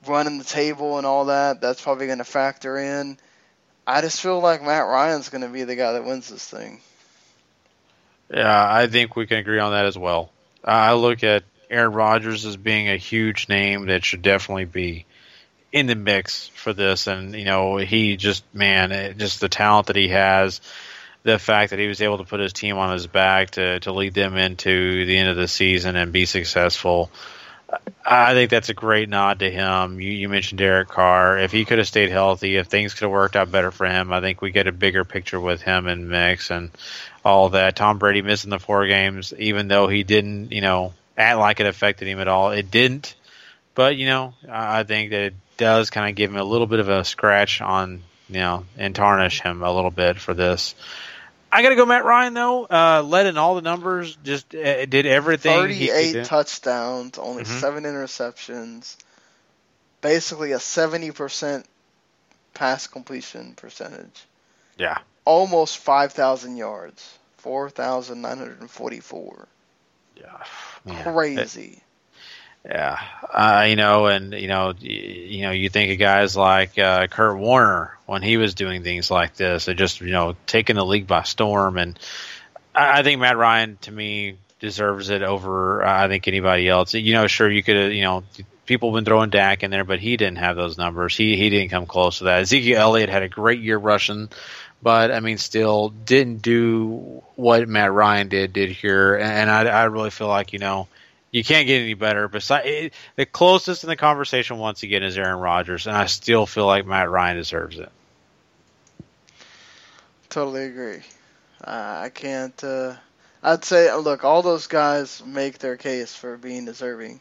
running 0.06 0.38
the 0.38 0.44
table 0.44 0.98
and 0.98 1.06
all 1.06 1.26
that, 1.26 1.60
that's 1.60 1.82
probably 1.82 2.06
going 2.06 2.18
to 2.18 2.24
factor 2.24 2.78
in. 2.78 3.18
I 3.86 4.00
just 4.00 4.20
feel 4.20 4.40
like 4.40 4.62
Matt 4.62 4.86
Ryan's 4.86 5.28
going 5.28 5.42
to 5.42 5.48
be 5.48 5.64
the 5.64 5.76
guy 5.76 5.92
that 5.92 6.04
wins 6.04 6.28
this 6.28 6.46
thing. 6.46 6.80
Yeah, 8.32 8.66
I 8.72 8.86
think 8.86 9.16
we 9.16 9.26
can 9.26 9.38
agree 9.38 9.58
on 9.58 9.72
that 9.72 9.86
as 9.86 9.98
well. 9.98 10.30
I 10.64 10.94
look 10.94 11.24
at 11.24 11.42
Aaron 11.68 11.92
Rodgers 11.92 12.46
as 12.46 12.56
being 12.56 12.88
a 12.88 12.96
huge 12.96 13.48
name 13.48 13.86
that 13.86 14.04
should 14.04 14.22
definitely 14.22 14.64
be 14.64 15.06
in 15.72 15.86
the 15.86 15.94
mix 15.94 16.48
for 16.48 16.72
this, 16.72 17.06
and 17.06 17.34
you 17.34 17.44
know 17.44 17.76
he 17.78 18.16
just 18.16 18.44
man, 18.54 18.92
eh, 18.92 19.12
just 19.14 19.40
the 19.40 19.48
talent 19.48 19.88
that 19.88 19.96
he 19.96 20.08
has, 20.08 20.60
the 21.22 21.38
fact 21.38 21.70
that 21.70 21.78
he 21.78 21.88
was 21.88 22.02
able 22.02 22.18
to 22.18 22.24
put 22.24 22.40
his 22.40 22.52
team 22.52 22.76
on 22.76 22.92
his 22.92 23.06
back 23.06 23.52
to 23.52 23.80
to 23.80 23.92
lead 23.92 24.14
them 24.14 24.36
into 24.36 25.04
the 25.06 25.16
end 25.16 25.28
of 25.28 25.36
the 25.36 25.48
season 25.48 25.96
and 25.96 26.12
be 26.12 26.26
successful. 26.26 27.10
I 28.04 28.34
think 28.34 28.50
that's 28.50 28.68
a 28.68 28.74
great 28.74 29.08
nod 29.08 29.38
to 29.38 29.50
him. 29.50 30.00
You, 30.00 30.10
you 30.10 30.28
mentioned 30.28 30.58
Derek 30.58 30.88
Carr. 30.88 31.38
If 31.38 31.52
he 31.52 31.64
could 31.64 31.78
have 31.78 31.86
stayed 31.86 32.10
healthy, 32.10 32.56
if 32.56 32.66
things 32.66 32.94
could 32.94 33.02
have 33.02 33.10
worked 33.10 33.36
out 33.36 33.50
better 33.50 33.70
for 33.70 33.86
him, 33.86 34.12
I 34.12 34.20
think 34.20 34.42
we 34.42 34.50
get 34.50 34.66
a 34.66 34.72
bigger 34.72 35.04
picture 35.04 35.40
with 35.40 35.62
him 35.62 35.86
and 35.86 36.08
mix 36.08 36.50
and 36.50 36.70
all 37.24 37.50
that. 37.50 37.76
Tom 37.76 37.98
Brady 37.98 38.22
missing 38.22 38.50
the 38.50 38.58
four 38.58 38.86
games, 38.86 39.32
even 39.38 39.68
though 39.68 39.88
he 39.88 40.02
didn't, 40.02 40.52
you 40.52 40.60
know, 40.60 40.92
act 41.16 41.38
like 41.38 41.60
it 41.60 41.66
affected 41.66 42.08
him 42.08 42.20
at 42.20 42.28
all. 42.28 42.50
It 42.50 42.70
didn't. 42.70 43.14
But 43.74 43.96
you 43.96 44.06
know, 44.06 44.34
I 44.50 44.82
think 44.82 45.10
that 45.10 45.20
it 45.20 45.34
does 45.56 45.90
kind 45.90 46.08
of 46.08 46.16
give 46.16 46.30
him 46.30 46.36
a 46.36 46.44
little 46.44 46.66
bit 46.66 46.80
of 46.80 46.88
a 46.88 47.04
scratch 47.04 47.60
on, 47.60 48.02
you 48.28 48.40
know, 48.40 48.64
and 48.76 48.94
tarnish 48.94 49.40
him 49.40 49.62
a 49.62 49.72
little 49.72 49.90
bit 49.90 50.18
for 50.18 50.34
this. 50.34 50.74
I 51.52 51.62
got 51.62 51.68
to 51.68 51.76
go 51.76 51.84
Matt 51.84 52.06
Ryan 52.06 52.32
though. 52.32 52.64
Uh, 52.64 53.02
led 53.04 53.26
in 53.26 53.36
all 53.36 53.54
the 53.54 53.62
numbers, 53.62 54.16
just 54.24 54.54
uh, 54.54 54.86
did 54.86 55.04
everything. 55.04 55.54
Thirty-eight 55.54 56.24
touchdowns, 56.24 57.18
only 57.18 57.44
mm-hmm. 57.44 57.58
seven 57.60 57.84
interceptions. 57.84 58.96
Basically, 60.00 60.52
a 60.52 60.58
seventy 60.58 61.10
percent 61.10 61.66
pass 62.54 62.86
completion 62.86 63.52
percentage. 63.54 64.24
Yeah. 64.78 64.98
Almost 65.26 65.78
five 65.78 66.12
thousand 66.12 66.56
yards, 66.56 67.18
four 67.36 67.68
thousand 67.68 68.22
nine 68.22 68.38
hundred 68.38 68.60
and 68.60 68.70
forty-four. 68.70 69.46
Yeah. 70.16 70.44
Man. 70.86 71.02
Crazy. 71.04 71.82
Yeah, 72.64 72.98
uh, 73.32 73.66
you 73.68 73.76
know, 73.76 74.06
and 74.06 74.32
you 74.32 74.46
know, 74.46 74.72
you, 74.78 75.42
know, 75.42 75.50
you 75.50 75.68
think 75.68 75.92
of 75.92 75.98
guys 75.98 76.36
like 76.36 76.78
uh, 76.78 77.06
Kurt 77.08 77.36
Warner 77.36 77.96
when 78.06 78.22
he 78.22 78.36
was 78.36 78.54
doing 78.54 78.82
things 78.82 79.10
like 79.10 79.34
this, 79.34 79.66
and 79.68 79.78
just 79.78 80.00
you 80.00 80.12
know, 80.12 80.36
taking 80.46 80.76
the 80.76 80.84
league 80.84 81.06
by 81.06 81.24
storm. 81.24 81.76
And 81.76 81.98
I, 82.74 83.00
I 83.00 83.02
think 83.02 83.20
Matt 83.20 83.36
Ryan, 83.36 83.78
to 83.82 83.90
me, 83.90 84.36
deserves 84.60 85.10
it 85.10 85.22
over 85.22 85.84
uh, 85.84 86.04
I 86.04 86.08
think 86.08 86.28
anybody 86.28 86.68
else. 86.68 86.94
You 86.94 87.14
know, 87.14 87.26
sure, 87.26 87.50
you 87.50 87.64
could, 87.64 87.92
you 87.92 88.02
know, 88.02 88.22
people 88.64 88.90
have 88.90 88.96
been 88.96 89.04
throwing 89.04 89.30
Dak 89.30 89.64
in 89.64 89.72
there, 89.72 89.84
but 89.84 89.98
he 89.98 90.16
didn't 90.16 90.38
have 90.38 90.54
those 90.54 90.78
numbers. 90.78 91.16
He 91.16 91.36
he 91.36 91.50
didn't 91.50 91.70
come 91.70 91.86
close 91.86 92.18
to 92.18 92.24
that. 92.24 92.42
Ezekiel 92.42 92.80
Elliott 92.80 93.08
had 93.08 93.24
a 93.24 93.28
great 93.28 93.60
year 93.60 93.76
rushing, 93.76 94.28
but 94.80 95.10
I 95.10 95.18
mean, 95.18 95.38
still 95.38 95.88
didn't 95.88 96.42
do 96.42 97.22
what 97.34 97.68
Matt 97.68 97.92
Ryan 97.92 98.28
did 98.28 98.52
did 98.52 98.70
here. 98.70 99.16
And 99.16 99.50
I 99.50 99.64
I 99.64 99.84
really 99.84 100.10
feel 100.10 100.28
like 100.28 100.52
you 100.52 100.60
know 100.60 100.86
you 101.32 101.42
can't 101.42 101.66
get 101.66 101.80
any 101.80 101.94
better. 101.94 102.28
Besides, 102.28 102.94
the 103.16 103.26
closest 103.26 103.82
in 103.82 103.88
the 103.88 103.96
conversation 103.96 104.58
once 104.58 104.82
again 104.82 105.02
is 105.02 105.16
Aaron 105.16 105.40
Rodgers, 105.40 105.86
and 105.86 105.96
I 105.96 106.06
still 106.06 106.46
feel 106.46 106.66
like 106.66 106.86
Matt 106.86 107.10
Ryan 107.10 107.38
deserves 107.38 107.78
it. 107.78 107.90
Totally 110.28 110.64
agree. 110.64 111.00
Uh, 111.64 112.00
I 112.04 112.10
can't. 112.10 112.62
Uh, 112.62 112.94
I'd 113.42 113.64
say, 113.64 113.92
look, 113.94 114.24
all 114.24 114.42
those 114.42 114.66
guys 114.66 115.22
make 115.24 115.58
their 115.58 115.76
case 115.76 116.14
for 116.14 116.36
being 116.36 116.64
deserving, 116.64 117.20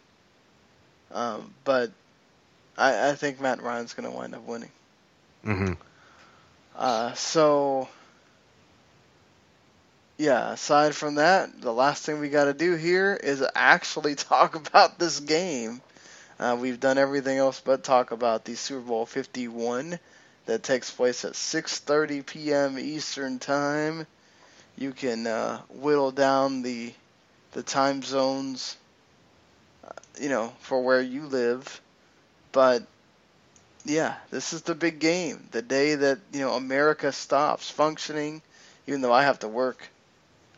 um, 1.13 1.53
but 1.63 1.91
I, 2.77 3.09
I, 3.09 3.15
think 3.15 3.41
Matt 3.41 3.61
Ryan's 3.61 3.93
going 3.93 4.09
to 4.09 4.15
wind 4.15 4.35
up 4.35 4.45
winning. 4.45 4.71
Mm-hmm. 5.45 5.73
Uh, 6.75 7.13
so 7.13 7.89
yeah, 10.21 10.51
aside 10.51 10.93
from 10.93 11.15
that, 11.15 11.61
the 11.61 11.73
last 11.73 12.05
thing 12.05 12.19
we 12.19 12.29
got 12.29 12.43
to 12.43 12.53
do 12.53 12.75
here 12.75 13.15
is 13.15 13.43
actually 13.55 14.13
talk 14.15 14.53
about 14.53 14.99
this 14.99 15.19
game. 15.19 15.81
Uh, 16.39 16.55
we've 16.59 16.79
done 16.79 16.99
everything 16.99 17.39
else 17.39 17.59
but 17.59 17.83
talk 17.83 18.11
about 18.11 18.45
the 18.45 18.53
Super 18.53 18.81
Bowl 18.81 19.07
51 19.07 19.97
that 20.45 20.61
takes 20.61 20.91
place 20.91 21.25
at 21.25 21.33
6:30 21.33 22.23
p.m. 22.23 22.77
Eastern 22.77 23.39
Time. 23.39 24.05
You 24.77 24.91
can 24.91 25.25
uh, 25.25 25.61
whittle 25.69 26.11
down 26.11 26.61
the 26.61 26.93
the 27.53 27.63
time 27.63 28.03
zones, 28.03 28.77
uh, 29.83 29.89
you 30.19 30.29
know, 30.29 30.53
for 30.59 30.83
where 30.83 31.01
you 31.01 31.25
live. 31.25 31.81
But 32.51 32.83
yeah, 33.85 34.17
this 34.29 34.53
is 34.53 34.61
the 34.61 34.75
big 34.75 34.99
game, 34.99 35.47
the 35.49 35.63
day 35.63 35.95
that 35.95 36.19
you 36.31 36.41
know 36.41 36.53
America 36.53 37.11
stops 37.11 37.71
functioning. 37.71 38.43
Even 38.85 39.01
though 39.01 39.13
I 39.13 39.23
have 39.23 39.39
to 39.39 39.47
work 39.47 39.89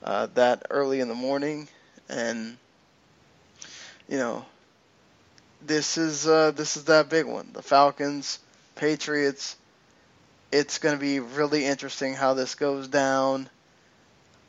uh, 0.04 0.28
that 0.36 0.68
early 0.70 1.00
in 1.00 1.08
the 1.08 1.16
morning, 1.16 1.68
and 2.10 2.58
you 4.08 4.18
know, 4.18 4.46
this 5.66 5.98
is 5.98 6.28
uh, 6.28 6.52
this 6.52 6.78
is 6.78 6.86
that 6.86 7.10
big 7.10 7.26
one. 7.26 7.50
The 7.54 7.62
Falcons, 7.62 8.40
Patriots. 8.76 9.56
It's 10.52 10.78
going 10.78 10.96
to 10.96 11.02
be 11.02 11.20
really 11.20 11.66
interesting 11.66 12.14
how 12.14 12.36
this 12.36 12.54
goes 12.54 12.88
down. 12.88 13.50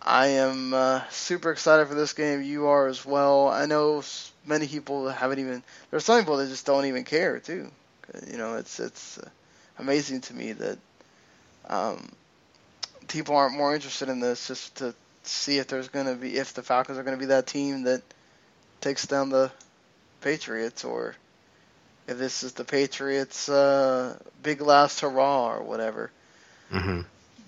I 0.03 0.27
am 0.27 0.75
uh, 0.75 1.01
super 1.09 1.51
excited 1.51 1.89
for 1.89 1.95
this 1.95 2.13
game. 2.13 2.43
You 2.43 2.67
are 2.67 2.89
as 2.89 3.07
well. 3.07 3.49
I 3.49 3.65
know 3.65 4.03
many 4.45 4.67
people 4.67 5.09
haven't 5.09 5.39
even. 5.39 5.63
There's 5.91 6.05
some 6.05 6.19
people 6.19 6.37
that 6.39 6.49
just 6.49 6.67
don't 6.67 6.85
even 6.87 7.05
care 7.05 7.41
too. 7.41 7.71
You 8.31 8.37
know, 8.37 8.57
it's 8.57 8.81
it's 8.81 9.19
uh, 9.19 9.29
amazing 9.79 10.21
to 10.23 10.35
me 10.35 10.53
that 10.53 10.79
um, 11.69 12.11
people 13.09 13.37
aren't 13.37 13.57
more 13.57 13.75
interested 13.75 14.11
in 14.11 14.21
this 14.21 14.49
just 14.49 14.77
to 14.77 14.95
see 15.31 15.59
if 15.59 15.69
there's 15.69 15.89
going 15.89 16.07
to 16.07 16.15
be 16.15 16.37
if 16.37 16.55
the 16.55 16.63
Falcons 16.63 16.99
are 16.99 17.03
going 17.03 17.17
to 17.17 17.21
be 17.21 17.27
that 17.27 17.47
team 17.47 17.85
that 17.85 18.03
takes 18.81 19.07
down 19.07 19.31
the 19.31 19.51
Patriots 20.21 20.85
or 20.85 21.15
if 22.07 22.19
this 22.19 22.43
is 22.43 22.53
the 22.53 22.65
Patriots' 22.65 23.49
uh, 23.49 24.19
big 24.43 24.61
last 24.61 25.01
hurrah 25.01 25.55
or 25.55 25.63
whatever. 25.63 26.11
Mm-hmm. 26.71 27.03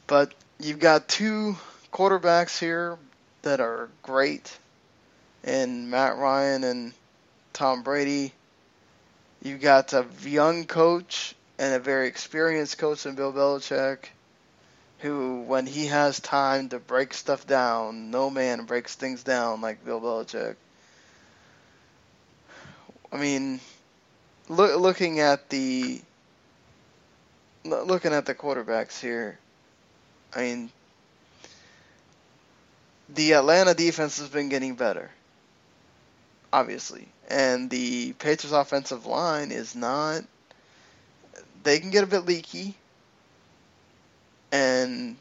But 0.07 0.32
you've 0.59 0.78
got 0.78 1.09
two 1.09 1.57
quarterbacks 1.93 2.59
here 2.59 2.98
that 3.43 3.61
are 3.61 3.89
great, 4.03 4.57
and 5.44 5.90
Matt 5.90 6.16
Ryan 6.16 6.65
and 6.65 6.93
Tom 7.53 7.82
Brady. 7.82 8.32
You've 9.43 9.61
got 9.61 9.93
a 9.93 10.07
young 10.23 10.65
coach 10.65 11.35
and 11.59 11.74
a 11.74 11.78
very 11.78 12.09
experienced 12.09 12.78
coach 12.78 13.07
in 13.07 13.15
Bill 13.15 13.32
Belichick, 13.32 13.98
who, 14.98 15.43
when 15.43 15.66
he 15.66 15.86
has 15.86 16.20
time 16.20 16.70
to 16.70 16.78
break 16.78 17.12
stuff 17.12 17.47
down, 17.47 18.10
no 18.10 18.31
man 18.31 18.64
breaks 18.64 18.94
things 18.94 19.23
down 19.23 19.60
like 19.60 19.85
Bill 19.85 20.01
Belichick. 20.01 20.56
I 23.12 23.18
mean, 23.18 23.60
look, 24.48 24.81
looking 24.81 25.20
at 25.20 25.48
the 25.48 26.01
looking 27.64 28.12
at 28.12 28.27
the 28.27 28.35
quarterbacks 28.35 29.01
here, 29.01 29.39
I 30.35 30.40
mean, 30.40 30.70
the 33.09 33.32
Atlanta 33.32 33.74
defense 33.74 34.18
has 34.18 34.28
been 34.28 34.48
getting 34.48 34.74
better, 34.74 35.10
obviously, 36.52 37.09
and 37.28 37.70
the 37.70 38.12
Patriots 38.14 38.52
offensive 38.52 39.06
line 39.06 39.51
is 39.51 39.74
not. 39.74 40.23
They 41.62 41.81
can 41.81 41.90
get 41.90 42.05
a 42.05 42.06
bit 42.06 42.24
leaky, 42.27 42.77
and 44.57 45.16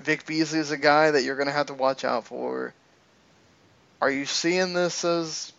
Vic 0.00 0.26
Beasley 0.26 0.58
is 0.58 0.72
a 0.72 0.76
guy 0.76 1.12
that 1.12 1.22
you're 1.22 1.36
going 1.36 1.46
to 1.46 1.52
have 1.52 1.66
to 1.66 1.74
watch 1.74 2.04
out 2.04 2.26
for. 2.26 2.74
Are 4.00 4.10
you 4.10 4.26
seeing 4.26 4.72
this 4.72 5.04
as 5.04 5.52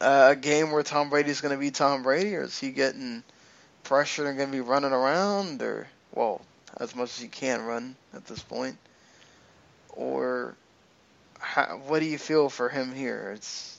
a 0.00 0.34
game 0.34 0.70
where 0.70 0.82
Tom 0.82 1.10
Brady's 1.10 1.42
going 1.42 1.54
to 1.54 1.60
be 1.60 1.70
Tom 1.70 2.02
Brady, 2.02 2.34
or 2.36 2.44
is 2.44 2.58
he 2.58 2.70
getting 2.70 3.22
pressured 3.84 4.26
and 4.26 4.38
going 4.38 4.48
to 4.50 4.56
be 4.56 4.62
running 4.62 4.92
around, 4.92 5.60
or 5.60 5.86
well, 6.14 6.40
as 6.78 6.96
much 6.96 7.10
as 7.10 7.20
he 7.20 7.28
can 7.28 7.62
run 7.62 7.94
at 8.14 8.24
this 8.24 8.42
point, 8.42 8.78
or 9.90 10.54
how, 11.38 11.80
what 11.86 11.98
do 11.98 12.06
you 12.06 12.18
feel 12.18 12.48
for 12.48 12.70
him 12.70 12.94
here? 12.94 13.32
It's 13.34 13.78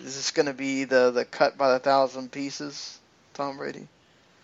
is 0.00 0.16
this 0.16 0.32
going 0.32 0.46
to 0.46 0.54
be 0.54 0.82
the 0.82 1.12
the 1.12 1.24
cut 1.24 1.56
by 1.56 1.72
the 1.72 1.78
thousand 1.78 2.32
pieces, 2.32 2.98
Tom 3.34 3.58
Brady? 3.58 3.86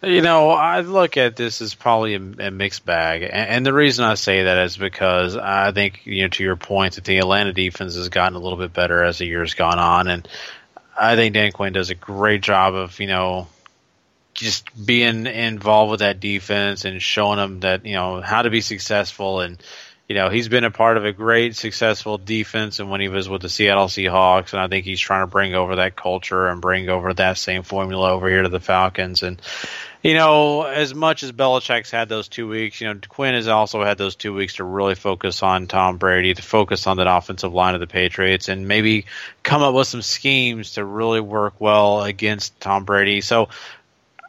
You 0.03 0.23
know, 0.23 0.51
I 0.51 0.81
look 0.81 1.19
at 1.19 1.37
this 1.37 1.61
as 1.61 1.75
probably 1.75 2.15
a, 2.15 2.47
a 2.47 2.51
mixed 2.51 2.87
bag, 2.87 3.23
and, 3.23 3.33
and 3.33 3.67
the 3.67 3.73
reason 3.73 4.05
I 4.05 4.15
say 4.15 4.45
that 4.45 4.59
is 4.65 4.79
because 4.79 5.37
I 5.37 5.73
think, 5.73 6.01
you 6.05 6.23
know, 6.23 6.29
to 6.29 6.43
your 6.43 6.57
point, 6.57 6.95
that 6.95 7.05
the 7.05 7.19
Atlanta 7.19 7.53
defense 7.53 7.97
has 7.97 8.09
gotten 8.09 8.35
a 8.35 8.41
little 8.41 8.57
bit 8.57 8.73
better 8.73 9.05
as 9.05 9.19
the 9.19 9.27
years 9.27 9.53
gone 9.53 9.79
on, 9.79 10.09
and 10.09 10.27
I 10.99 11.17
think 11.17 11.35
Dan 11.35 11.53
Quinn 11.53 11.75
does 11.75 11.91
a 11.91 11.95
great 11.95 12.41
job 12.41 12.75
of, 12.75 12.99
you 12.99 13.09
know, 13.09 13.49
just 14.33 14.87
being 14.87 15.27
involved 15.27 15.91
with 15.91 16.01
that 16.01 16.19
defense 16.19 16.85
and 16.87 17.03
showing 17.03 17.37
them 17.37 17.61
that 17.61 17.85
you 17.85 17.95
know 17.95 18.21
how 18.21 18.43
to 18.43 18.51
be 18.51 18.61
successful 18.61 19.41
and 19.41 19.63
you 20.11 20.17
know 20.17 20.29
he's 20.29 20.49
been 20.49 20.65
a 20.65 20.73
part 20.73 20.97
of 20.97 21.05
a 21.05 21.13
great 21.13 21.55
successful 21.55 22.19
defense 22.19 22.81
and 22.81 22.91
when 22.91 23.01
he 23.01 23.07
was 23.07 23.29
with 23.29 23.43
the 23.43 23.49
Seattle 23.49 23.87
Seahawks 23.87 24.53
and 24.53 24.61
I 24.61 24.67
think 24.67 24.85
he's 24.85 24.99
trying 24.99 25.23
to 25.23 25.31
bring 25.31 25.55
over 25.55 25.77
that 25.77 25.95
culture 25.95 26.49
and 26.49 26.61
bring 26.61 26.89
over 26.89 27.15
that 27.15 27.39
same 27.39 27.63
formula 27.63 28.11
over 28.11 28.29
here 28.29 28.43
to 28.43 28.49
the 28.49 28.59
Falcons. 28.59 29.23
And 29.23 29.41
you 30.03 30.15
know 30.15 30.65
as 30.65 30.97
much 30.97 31.23
as 31.23 31.31
Belichick's 31.31 31.93
had 31.93 32.09
those 32.09 32.27
two 32.27 32.49
weeks 32.49 32.81
you 32.81 32.89
know 32.89 32.99
Quinn 33.09 33.35
has 33.35 33.47
also 33.47 33.85
had 33.85 33.99
those 33.99 34.17
two 34.17 34.35
weeks 34.35 34.55
to 34.55 34.65
really 34.65 34.97
focus 34.97 35.45
on 35.45 35.69
Tom 35.69 35.97
Brady 35.97 36.35
to 36.35 36.43
focus 36.43 36.89
on 36.89 36.97
that 36.97 37.07
offensive 37.07 37.55
line 37.55 37.75
of 37.75 37.81
the 37.81 37.87
Patriots 37.87 38.49
and 38.49 38.67
maybe 38.67 39.07
come 39.45 39.63
up 39.63 39.77
with 39.77 39.87
some 39.87 40.03
schemes 40.03 40.73
to 40.73 40.85
really 40.85 41.21
work 41.21 41.55
well 41.61 42.03
against 42.03 42.59
Tom 42.59 42.85
Brady. 42.85 43.21
So 43.21 43.49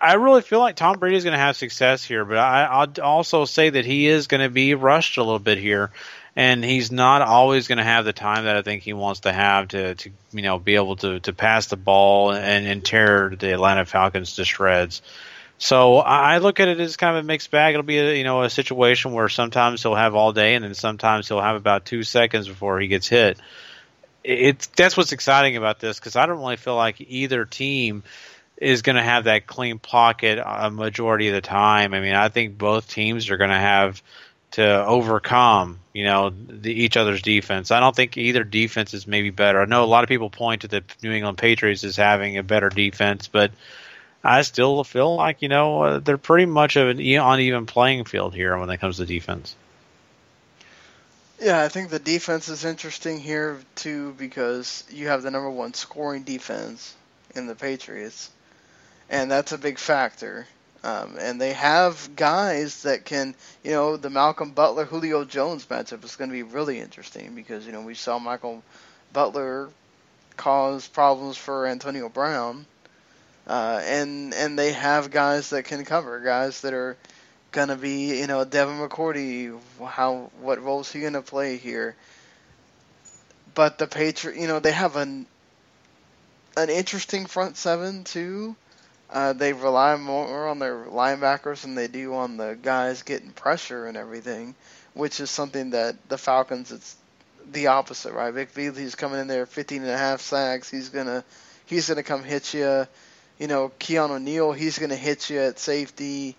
I 0.01 0.15
really 0.15 0.41
feel 0.41 0.59
like 0.59 0.75
Tom 0.75 0.97
Brady 0.97 1.15
is 1.15 1.23
going 1.23 1.33
to 1.33 1.39
have 1.39 1.55
success 1.55 2.03
here, 2.03 2.25
but 2.25 2.37
I, 2.37 2.87
also 3.03 3.45
say 3.45 3.69
that 3.69 3.85
he 3.85 4.07
is 4.07 4.25
going 4.25 4.41
to 4.41 4.49
be 4.49 4.73
rushed 4.73 5.17
a 5.17 5.23
little 5.23 5.37
bit 5.37 5.59
here, 5.59 5.91
and 6.35 6.63
he's 6.63 6.91
not 6.91 7.21
always 7.21 7.67
going 7.67 7.77
to 7.77 7.83
have 7.83 8.03
the 8.03 8.11
time 8.11 8.45
that 8.45 8.55
I 8.55 8.63
think 8.63 8.81
he 8.81 8.93
wants 8.93 9.21
to 9.21 9.31
have 9.31 9.67
to, 9.69 9.93
to 9.93 10.09
you 10.33 10.41
know, 10.41 10.57
be 10.57 10.73
able 10.73 10.95
to, 10.97 11.19
to 11.19 11.33
pass 11.33 11.67
the 11.67 11.75
ball 11.75 12.31
and, 12.31 12.65
and 12.65 12.83
tear 12.83 13.29
the 13.29 13.53
Atlanta 13.53 13.85
Falcons 13.85 14.37
to 14.37 14.45
shreds. 14.45 15.03
So 15.59 15.97
I 15.97 16.39
look 16.39 16.59
at 16.59 16.69
it 16.69 16.79
as 16.79 16.97
kind 16.97 17.15
of 17.15 17.23
a 17.23 17.27
mixed 17.27 17.51
bag. 17.51 17.75
It'll 17.75 17.83
be 17.83 17.99
a, 17.99 18.17
you 18.17 18.23
know 18.23 18.41
a 18.41 18.49
situation 18.49 19.11
where 19.11 19.29
sometimes 19.29 19.83
he'll 19.83 19.93
have 19.93 20.15
all 20.15 20.33
day, 20.33 20.55
and 20.55 20.65
then 20.65 20.73
sometimes 20.73 21.27
he'll 21.27 21.39
have 21.39 21.55
about 21.55 21.85
two 21.85 22.01
seconds 22.01 22.47
before 22.47 22.79
he 22.79 22.87
gets 22.87 23.07
hit. 23.07 23.37
It's 24.23 24.65
that's 24.65 24.97
what's 24.97 25.11
exciting 25.11 25.57
about 25.57 25.79
this 25.79 25.99
because 25.99 26.15
I 26.15 26.25
don't 26.25 26.39
really 26.39 26.57
feel 26.57 26.75
like 26.75 26.99
either 26.99 27.45
team 27.45 28.01
is 28.61 28.83
going 28.83 28.95
to 28.95 29.01
have 29.01 29.23
that 29.23 29.47
clean 29.47 29.79
pocket 29.79 30.39
a 30.43 30.69
majority 30.69 31.27
of 31.27 31.33
the 31.33 31.41
time. 31.41 31.95
I 31.95 31.99
mean, 31.99 32.13
I 32.13 32.29
think 32.29 32.57
both 32.57 32.87
teams 32.87 33.29
are 33.31 33.37
going 33.37 33.49
to 33.49 33.55
have 33.55 34.01
to 34.51 34.85
overcome, 34.85 35.79
you 35.93 36.03
know, 36.03 36.29
the, 36.29 36.71
each 36.71 36.95
other's 36.95 37.23
defense. 37.23 37.71
I 37.71 37.79
don't 37.79 37.95
think 37.95 38.17
either 38.17 38.43
defense 38.43 38.93
is 38.93 39.07
maybe 39.07 39.31
better. 39.31 39.61
I 39.61 39.65
know 39.65 39.83
a 39.83 39.85
lot 39.85 40.03
of 40.03 40.09
people 40.09 40.29
point 40.29 40.61
to 40.61 40.67
the 40.67 40.83
New 41.01 41.11
England 41.11 41.39
Patriots 41.39 41.83
as 41.83 41.95
having 41.95 42.37
a 42.37 42.43
better 42.43 42.69
defense, 42.69 43.27
but 43.27 43.51
I 44.23 44.43
still 44.43 44.83
feel 44.83 45.15
like 45.15 45.41
you 45.41 45.49
know 45.49 45.81
uh, 45.81 45.99
they're 45.99 46.19
pretty 46.19 46.45
much 46.45 46.75
of 46.75 46.87
an 46.87 46.99
uneven 46.99 47.65
playing 47.65 48.05
field 48.05 48.35
here 48.35 48.55
when 48.57 48.69
it 48.69 48.77
comes 48.77 48.97
to 48.97 49.05
defense. 49.05 49.55
Yeah, 51.39 51.63
I 51.63 51.69
think 51.69 51.89
the 51.89 51.97
defense 51.97 52.47
is 52.47 52.63
interesting 52.63 53.19
here 53.19 53.59
too 53.73 54.13
because 54.19 54.83
you 54.91 55.07
have 55.07 55.23
the 55.23 55.31
number 55.31 55.49
one 55.49 55.73
scoring 55.73 56.21
defense 56.21 56.93
in 57.33 57.47
the 57.47 57.55
Patriots 57.55 58.29
and 59.11 59.29
that's 59.29 59.51
a 59.51 59.57
big 59.57 59.77
factor. 59.77 60.47
Um, 60.83 61.17
and 61.19 61.39
they 61.39 61.53
have 61.53 62.15
guys 62.15 62.83
that 62.83 63.05
can, 63.05 63.35
you 63.63 63.71
know, 63.71 63.97
the 63.97 64.09
Malcolm 64.09 64.51
Butler 64.51 64.85
Julio 64.85 65.25
Jones 65.25 65.65
matchup 65.67 66.03
is 66.03 66.15
going 66.15 66.31
to 66.31 66.33
be 66.33 66.41
really 66.41 66.79
interesting 66.79 67.35
because 67.35 67.67
you 67.67 67.71
know 67.71 67.81
we 67.81 67.93
saw 67.93 68.17
Michael 68.17 68.63
Butler 69.13 69.69
cause 70.37 70.87
problems 70.87 71.37
for 71.37 71.67
Antonio 71.67 72.09
Brown, 72.09 72.65
uh, 73.45 73.79
and 73.83 74.33
and 74.33 74.57
they 74.57 74.71
have 74.71 75.11
guys 75.11 75.51
that 75.51 75.65
can 75.65 75.85
cover, 75.85 76.19
guys 76.19 76.61
that 76.61 76.73
are 76.73 76.97
going 77.51 77.67
to 77.67 77.75
be, 77.75 78.19
you 78.19 78.27
know, 78.27 78.43
Devin 78.43 78.79
McCourty. 78.79 79.55
How 79.85 80.31
what 80.39 80.63
role 80.63 80.81
is 80.81 80.91
he 80.91 81.01
going 81.01 81.13
to 81.13 81.21
play 81.21 81.57
here? 81.57 81.95
But 83.53 83.77
the 83.77 83.85
Patriot, 83.85 84.39
you 84.39 84.47
know, 84.47 84.59
they 84.59 84.71
have 84.71 84.95
an 84.95 85.27
an 86.57 86.71
interesting 86.71 87.27
front 87.27 87.55
seven 87.55 88.03
too. 88.03 88.55
Uh, 89.11 89.33
they 89.33 89.51
rely 89.51 89.95
more 89.97 90.47
on 90.47 90.59
their 90.59 90.85
linebackers 90.85 91.61
than 91.61 91.75
they 91.75 91.87
do 91.87 92.13
on 92.13 92.37
the 92.37 92.57
guys 92.61 93.03
getting 93.03 93.31
pressure 93.31 93.85
and 93.85 93.97
everything, 93.97 94.55
which 94.93 95.19
is 95.19 95.29
something 95.29 95.71
that 95.71 95.95
the 96.07 96.17
Falcons 96.17 96.71
it's 96.71 96.95
the 97.51 97.67
opposite, 97.67 98.13
right? 98.13 98.33
Vic 98.33 98.53
Beasley's 98.53 98.95
coming 98.95 99.19
in 99.19 99.27
there 99.27 99.45
15 99.45 99.81
and 99.81 99.91
a 99.91 99.97
half 99.97 100.21
sacks. 100.21 100.69
He's 100.69 100.89
gonna 100.89 101.25
he's 101.65 101.89
gonna 101.89 102.03
come 102.03 102.23
hit 102.23 102.53
you. 102.53 102.87
You 103.37 103.47
know, 103.47 103.71
Keanu 103.79 104.21
Neal, 104.21 104.53
he's 104.53 104.79
gonna 104.79 104.95
hit 104.95 105.29
you 105.29 105.39
at 105.39 105.59
safety. 105.59 106.37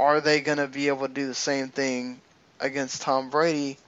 Are 0.00 0.20
they 0.20 0.40
gonna 0.40 0.66
be 0.66 0.88
able 0.88 1.06
to 1.06 1.14
do 1.14 1.26
the 1.28 1.34
same 1.34 1.68
thing 1.68 2.20
against 2.58 3.02
Tom 3.02 3.30
Brady? 3.30 3.78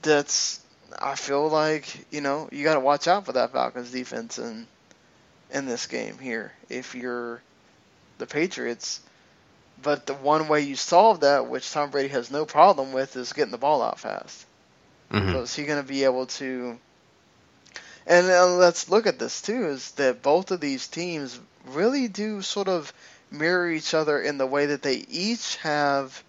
That's 0.00 0.60
I 0.98 1.16
feel 1.16 1.48
like 1.48 2.06
you 2.10 2.20
know 2.20 2.48
you 2.52 2.64
got 2.64 2.74
to 2.74 2.80
watch 2.80 3.08
out 3.08 3.26
for 3.26 3.32
that 3.32 3.52
Falcons 3.52 3.90
defense 3.90 4.38
and 4.38 4.66
in 5.50 5.66
this 5.66 5.86
game 5.86 6.18
here 6.18 6.52
if 6.68 6.94
you're 6.94 7.40
the 8.18 8.26
Patriots. 8.26 9.00
But 9.82 10.06
the 10.06 10.14
one 10.14 10.48
way 10.48 10.60
you 10.60 10.76
solve 10.76 11.20
that, 11.20 11.46
which 11.48 11.70
Tom 11.70 11.90
Brady 11.90 12.08
has 12.08 12.30
no 12.30 12.46
problem 12.46 12.92
with, 12.92 13.16
is 13.16 13.32
getting 13.32 13.50
the 13.50 13.58
ball 13.58 13.82
out 13.82 13.98
fast. 13.98 14.46
Mm-hmm. 15.10 15.32
So 15.32 15.40
is 15.42 15.54
he 15.54 15.64
going 15.64 15.82
to 15.82 15.88
be 15.88 16.04
able 16.04 16.26
to? 16.26 16.78
And 18.06 18.30
uh, 18.30 18.46
let's 18.56 18.88
look 18.88 19.06
at 19.06 19.18
this 19.18 19.42
too: 19.42 19.66
is 19.66 19.90
that 19.92 20.22
both 20.22 20.50
of 20.50 20.60
these 20.60 20.86
teams 20.88 21.38
really 21.66 22.08
do 22.08 22.42
sort 22.42 22.68
of 22.68 22.92
mirror 23.30 23.70
each 23.70 23.94
other 23.94 24.20
in 24.20 24.38
the 24.38 24.46
way 24.46 24.66
that 24.66 24.82
they 24.82 25.04
each 25.08 25.56
have. 25.56 26.22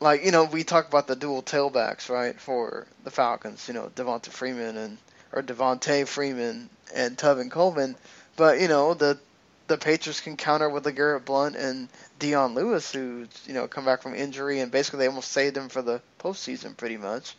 Like 0.00 0.24
you 0.24 0.32
know, 0.32 0.44
we 0.44 0.64
talk 0.64 0.88
about 0.88 1.06
the 1.06 1.16
dual 1.16 1.42
tailbacks, 1.42 2.10
right? 2.10 2.38
For 2.38 2.86
the 3.04 3.10
Falcons, 3.10 3.68
you 3.68 3.74
know, 3.74 3.90
Devonta 3.94 4.30
Freeman 4.30 4.76
and 4.76 4.98
or 5.34 5.42
Devontae 5.42 6.06
Freeman 6.06 6.70
and 6.94 7.18
Tevin 7.18 7.50
Coleman, 7.50 7.96
but 8.36 8.60
you 8.60 8.68
know 8.68 8.94
the 8.94 9.18
the 9.66 9.76
Patriots 9.76 10.20
can 10.20 10.36
counter 10.36 10.68
with 10.68 10.84
LeGarrette 10.84 11.24
Blunt 11.24 11.56
and 11.56 11.88
Dion 12.18 12.54
Lewis, 12.54 12.92
who 12.92 13.26
you 13.46 13.54
know 13.54 13.66
come 13.66 13.84
back 13.84 14.02
from 14.02 14.14
injury 14.14 14.60
and 14.60 14.70
basically 14.70 15.00
they 15.00 15.08
almost 15.08 15.32
saved 15.32 15.56
him 15.56 15.68
for 15.68 15.82
the 15.82 16.00
postseason 16.20 16.76
pretty 16.76 16.96
much. 16.96 17.34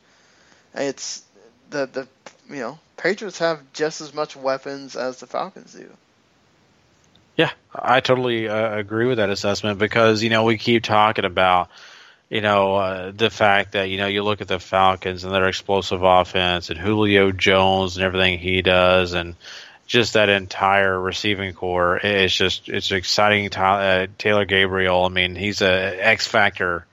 It's 0.74 1.24
the 1.70 1.86
the 1.86 2.08
you 2.50 2.60
know 2.60 2.80
Patriots 2.98 3.40
have 3.40 3.62
just 3.74 4.02
as 4.02 4.14
much 4.14 4.36
weapons 4.36 4.96
as 4.96 5.20
the 5.20 5.28
Falcons 5.28 5.74
do. 5.74 5.90
Yeah, 7.38 7.52
I 7.74 8.00
totally 8.00 8.48
uh, 8.48 8.78
agree 8.78 9.08
with 9.08 9.18
that 9.18 9.30
assessment 9.30 9.80
because 9.80 10.22
you 10.22 10.30
know 10.30 10.44
we 10.44 10.58
keep 10.58 10.84
talking 10.84 11.26
about 11.26 11.70
you 12.30 12.42
know 12.42 12.76
uh, 12.76 13.12
the 13.16 13.30
fact 13.30 13.74
that 13.74 13.90
you 13.90 13.98
know 13.98 14.08
you 14.08 14.24
look 14.24 14.42
at 14.42 14.48
the 14.48 14.60
Falcons 14.60 15.24
and 15.24 15.34
their 15.34 15.48
explosive 15.48 16.04
offense 16.04 16.70
and 16.70 16.80
Julio 16.80 17.32
Jones 17.32 17.98
and 17.98 18.06
everything 18.06 18.40
he 18.40 18.62
does 18.62 19.14
and 19.14 19.36
just 19.88 20.14
that 20.14 20.30
entire 20.30 21.00
receiving 21.00 21.54
corps. 21.54 22.00
It's 22.04 22.36
just 22.36 22.70
it's 22.70 22.92
exciting. 22.92 23.54
Uh, 23.56 24.08
Taylor 24.18 24.46
Gabriel. 24.46 25.06
I 25.06 25.10
mean, 25.10 25.36
he's 25.36 25.62
a 25.62 26.08
X 26.08 26.26
factor 26.26 26.86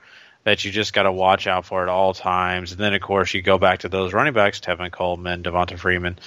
that 0.43 0.63
you 0.63 0.71
just 0.71 0.93
got 0.93 1.03
to 1.03 1.11
watch 1.11 1.47
out 1.47 1.65
for 1.65 1.81
at 1.81 1.89
all 1.89 2.13
times. 2.13 2.71
And 2.71 2.79
then 2.79 2.93
of 2.93 3.01
course 3.01 3.33
you 3.33 3.41
go 3.41 3.57
back 3.57 3.79
to 3.79 3.89
those 3.89 4.13
running 4.13 4.33
backs, 4.33 4.59
Tevin 4.59 4.91
Coleman, 4.91 5.41
Devonta 5.41 5.79
Freeman 5.79 6.17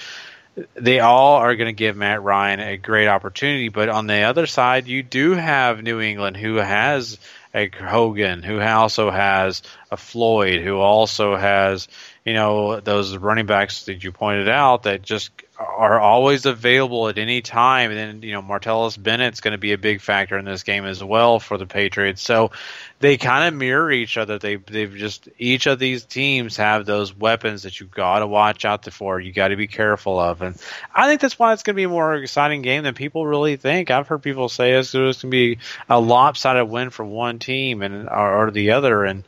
they 0.75 0.99
all 0.99 1.35
are 1.35 1.55
going 1.55 1.67
to 1.67 1.73
give 1.73 1.95
Matt 1.95 2.23
Ryan 2.23 2.59
a 2.59 2.77
great 2.77 3.07
opportunity. 3.07 3.69
But 3.69 3.89
on 3.89 4.07
the 4.07 4.21
other 4.23 4.47
side, 4.47 4.87
you 4.87 5.03
do 5.03 5.33
have 5.33 5.83
New 5.83 5.99
England 6.01 6.37
who 6.37 6.55
has 6.55 7.19
a 7.57 7.69
Hogan, 7.75 8.43
who 8.43 8.61
also 8.61 9.09
has 9.09 9.63
a 9.91 9.97
Floyd, 9.97 10.61
who 10.61 10.77
also 10.77 11.35
has, 11.35 11.87
you 12.27 12.33
know, 12.33 12.81
those 12.81 13.15
running 13.15 13.45
backs 13.45 13.85
that 13.85 14.03
you 14.03 14.11
pointed 14.11 14.49
out 14.49 14.83
that 14.83 15.01
just 15.01 15.31
are 15.57 15.97
always 15.97 16.45
available 16.45 17.07
at 17.07 17.17
any 17.17 17.41
time. 17.41 17.89
And 17.89 17.97
then, 17.97 18.21
you 18.21 18.33
know, 18.33 18.41
Martellus 18.41 19.01
Bennett's 19.01 19.39
going 19.39 19.53
to 19.53 19.57
be 19.57 19.71
a 19.71 19.77
big 19.77 20.01
factor 20.01 20.37
in 20.37 20.43
this 20.43 20.63
game 20.63 20.83
as 20.83 21.01
well 21.01 21.39
for 21.39 21.57
the 21.57 21.65
Patriots. 21.65 22.21
So 22.21 22.51
they 22.99 23.15
kind 23.15 23.47
of 23.47 23.57
mirror 23.57 23.89
each 23.89 24.17
other. 24.17 24.39
They 24.39 24.57
they've 24.57 24.93
just 24.93 25.29
each 25.37 25.67
of 25.67 25.79
these 25.79 26.03
teams 26.03 26.57
have 26.57 26.85
those 26.85 27.15
weapons 27.15 27.63
that 27.63 27.79
you've 27.79 27.91
got 27.91 28.19
to 28.19 28.27
watch 28.27 28.65
out 28.65 28.83
for. 28.91 29.21
You 29.21 29.31
got 29.31 29.47
to 29.47 29.55
be 29.55 29.67
careful 29.67 30.19
of, 30.19 30.41
and 30.41 30.61
I 30.93 31.07
think 31.07 31.21
that's 31.21 31.39
why 31.39 31.53
it's 31.53 31.63
going 31.63 31.75
to 31.75 31.79
be 31.79 31.83
a 31.83 31.89
more 31.89 32.13
exciting 32.15 32.61
game 32.61 32.83
than 32.83 32.93
people 32.93 33.25
really 33.25 33.55
think. 33.55 33.89
I've 33.89 34.09
heard 34.09 34.21
people 34.21 34.49
say 34.49 34.73
it's, 34.73 34.93
it's 34.93 35.21
going 35.21 35.31
to 35.31 35.55
be 35.55 35.59
a 35.87 35.97
lopsided 35.97 36.67
win 36.67 36.89
for 36.89 37.05
one 37.05 37.39
team 37.39 37.83
and 37.83 38.09
or, 38.09 38.47
or 38.47 38.51
the 38.51 38.71
other, 38.71 39.05
and 39.05 39.23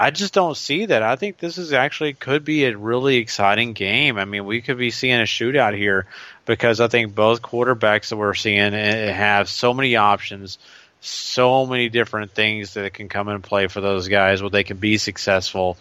I 0.00 0.12
just 0.12 0.32
don't 0.32 0.56
see 0.56 0.86
that. 0.86 1.02
I 1.02 1.16
think 1.16 1.38
this 1.38 1.58
is 1.58 1.72
actually 1.72 2.12
could 2.12 2.44
be 2.44 2.66
a 2.66 2.78
really 2.78 3.16
exciting 3.16 3.72
game. 3.72 4.16
I 4.16 4.26
mean, 4.26 4.46
we 4.46 4.62
could 4.62 4.78
be 4.78 4.92
seeing 4.92 5.18
a 5.18 5.24
shootout 5.24 5.76
here 5.76 6.06
because 6.46 6.78
I 6.78 6.86
think 6.86 7.16
both 7.16 7.42
quarterbacks 7.42 8.10
that 8.10 8.16
we're 8.16 8.34
seeing 8.34 8.74
eh, 8.74 9.12
have 9.12 9.48
so 9.48 9.74
many 9.74 9.96
options, 9.96 10.58
so 11.00 11.66
many 11.66 11.88
different 11.88 12.30
things 12.30 12.74
that 12.74 12.94
can 12.94 13.08
come 13.08 13.26
and 13.26 13.42
play 13.42 13.66
for 13.66 13.80
those 13.80 14.06
guys 14.06 14.40
where 14.40 14.50
they 14.50 14.62
can 14.62 14.76
be 14.76 14.98
successful. 14.98 15.76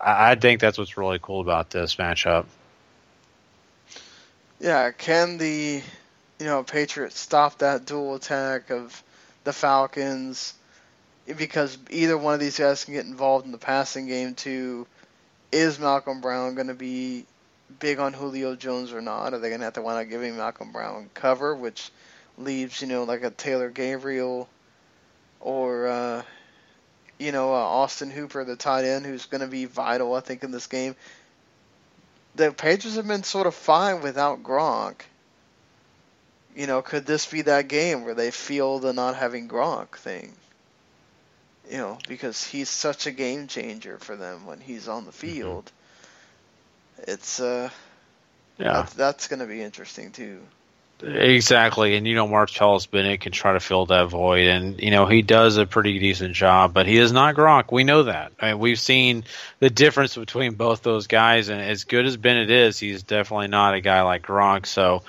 I 0.00 0.36
think 0.36 0.60
that's 0.60 0.78
what's 0.78 0.96
really 0.96 1.18
cool 1.20 1.40
about 1.40 1.70
this 1.70 1.96
matchup. 1.96 2.46
Yeah, 4.60 4.92
can 4.92 5.38
the 5.38 5.82
you 6.38 6.46
know 6.46 6.62
Patriots 6.62 7.18
stop 7.18 7.58
that 7.58 7.84
dual 7.84 8.14
attack 8.14 8.70
of 8.70 9.02
the 9.42 9.52
Falcons? 9.52 10.54
Because 11.36 11.78
either 11.90 12.16
one 12.16 12.34
of 12.34 12.40
these 12.40 12.58
guys 12.58 12.84
can 12.84 12.94
get 12.94 13.06
involved 13.06 13.46
in 13.46 13.52
the 13.52 13.58
passing 13.58 14.06
game 14.06 14.34
too. 14.34 14.86
Is 15.52 15.78
Malcolm 15.78 16.20
Brown 16.20 16.54
going 16.54 16.68
to 16.68 16.74
be 16.74 17.26
big 17.78 17.98
on 17.98 18.12
Julio 18.12 18.54
Jones 18.56 18.92
or 18.92 19.00
not? 19.00 19.34
Are 19.34 19.38
they 19.38 19.48
going 19.48 19.60
to 19.60 19.64
have 19.64 19.74
to 19.74 19.82
wind 19.82 19.98
up 19.98 20.08
giving 20.08 20.36
Malcolm 20.36 20.72
Brown 20.72 21.10
cover, 21.14 21.54
which 21.54 21.90
leaves 22.38 22.80
you 22.80 22.88
know 22.88 23.04
like 23.04 23.22
a 23.22 23.30
Taylor 23.30 23.70
Gabriel 23.70 24.48
or 25.40 25.88
uh, 25.88 26.22
you 27.18 27.32
know 27.32 27.52
uh, 27.52 27.58
Austin 27.58 28.10
Hooper, 28.10 28.44
the 28.44 28.56
tight 28.56 28.84
end, 28.84 29.06
who's 29.06 29.26
going 29.26 29.40
to 29.40 29.46
be 29.46 29.64
vital, 29.64 30.14
I 30.14 30.20
think, 30.20 30.44
in 30.44 30.50
this 30.50 30.66
game. 30.66 30.94
The 32.36 32.52
Patriots 32.52 32.96
have 32.96 33.08
been 33.08 33.24
sort 33.24 33.46
of 33.46 33.54
fine 33.54 34.02
without 34.02 34.42
Gronk. 34.42 35.00
You 36.54 36.66
know, 36.66 36.82
could 36.82 37.06
this 37.06 37.26
be 37.26 37.42
that 37.42 37.68
game 37.68 38.04
where 38.04 38.14
they 38.14 38.30
feel 38.30 38.78
the 38.78 38.92
not 38.92 39.16
having 39.16 39.48
Gronk 39.48 39.96
thing? 39.96 40.32
You 41.70 41.78
know, 41.78 41.98
because 42.08 42.44
he's 42.44 42.68
such 42.68 43.06
a 43.06 43.12
game 43.12 43.46
changer 43.46 43.98
for 43.98 44.16
them 44.16 44.44
when 44.46 44.60
he's 44.60 44.88
on 44.88 45.04
the 45.04 45.12
mm-hmm. 45.12 45.26
field. 45.26 45.64
Mm-hmm. 45.66 47.10
It's 47.12 47.40
uh, 47.40 47.70
yeah, 48.58 48.72
that's, 48.72 48.94
that's 48.94 49.28
going 49.28 49.40
to 49.40 49.46
be 49.46 49.62
interesting 49.62 50.10
too. 50.10 50.40
Exactly, 51.02 51.96
and 51.96 52.06
you 52.06 52.14
know 52.14 52.28
Martellus 52.28 52.90
Bennett 52.90 53.22
can 53.22 53.32
try 53.32 53.54
to 53.54 53.60
fill 53.60 53.86
that 53.86 54.08
void, 54.08 54.46
and 54.48 54.80
you 54.80 54.90
know 54.90 55.06
he 55.06 55.22
does 55.22 55.56
a 55.56 55.64
pretty 55.64 55.98
decent 55.98 56.34
job, 56.34 56.74
but 56.74 56.86
he 56.86 56.98
is 56.98 57.10
not 57.10 57.36
Gronk. 57.36 57.72
We 57.72 57.84
know 57.84 58.02
that. 58.02 58.32
I 58.38 58.50
mean, 58.50 58.58
we've 58.58 58.78
seen 58.78 59.24
the 59.60 59.70
difference 59.70 60.14
between 60.14 60.54
both 60.54 60.82
those 60.82 61.06
guys, 61.06 61.48
and 61.48 61.60
as 61.60 61.84
good 61.84 62.04
as 62.04 62.18
Bennett 62.18 62.50
is, 62.50 62.78
he's 62.78 63.02
definitely 63.02 63.48
not 63.48 63.74
a 63.74 63.80
guy 63.80 64.02
like 64.02 64.26
Gronk. 64.26 64.66
So 64.66 65.02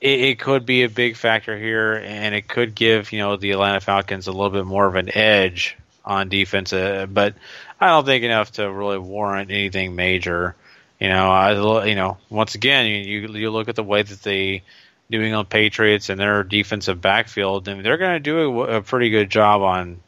it, 0.00 0.20
it 0.20 0.38
could 0.38 0.64
be 0.64 0.82
a 0.82 0.88
big 0.88 1.16
factor 1.16 1.56
here, 1.56 1.94
and 1.94 2.34
it 2.34 2.48
could 2.48 2.74
give 2.74 3.12
you 3.12 3.18
know 3.18 3.36
the 3.36 3.52
Atlanta 3.52 3.80
Falcons 3.80 4.26
a 4.26 4.32
little 4.32 4.50
bit 4.50 4.66
more 4.66 4.86
of 4.86 4.96
an 4.96 5.14
edge 5.16 5.76
on 6.04 6.28
defense, 6.28 6.72
uh, 6.72 7.06
but 7.08 7.34
I 7.80 7.88
don't 7.88 8.06
think 8.06 8.24
enough 8.24 8.52
to 8.52 8.70
really 8.70 8.98
warrant 8.98 9.50
anything 9.50 9.94
major. 9.94 10.56
You 10.98 11.08
know, 11.08 11.30
I 11.30 11.84
you 11.86 11.94
know 11.94 12.18
once 12.28 12.54
again 12.54 12.86
you 12.86 13.28
you 13.28 13.50
look 13.50 13.68
at 13.68 13.76
the 13.76 13.84
way 13.84 14.02
that 14.02 14.22
the 14.22 14.62
New 15.08 15.22
England 15.22 15.48
Patriots 15.48 16.08
and 16.08 16.20
their 16.20 16.44
defensive 16.44 17.00
backfield, 17.00 17.68
and 17.68 17.84
they're 17.84 17.98
going 17.98 18.14
to 18.14 18.20
do 18.20 18.62
a, 18.62 18.76
a 18.76 18.82
pretty 18.82 19.10
good 19.10 19.28
job 19.28 19.62
on 19.62 20.00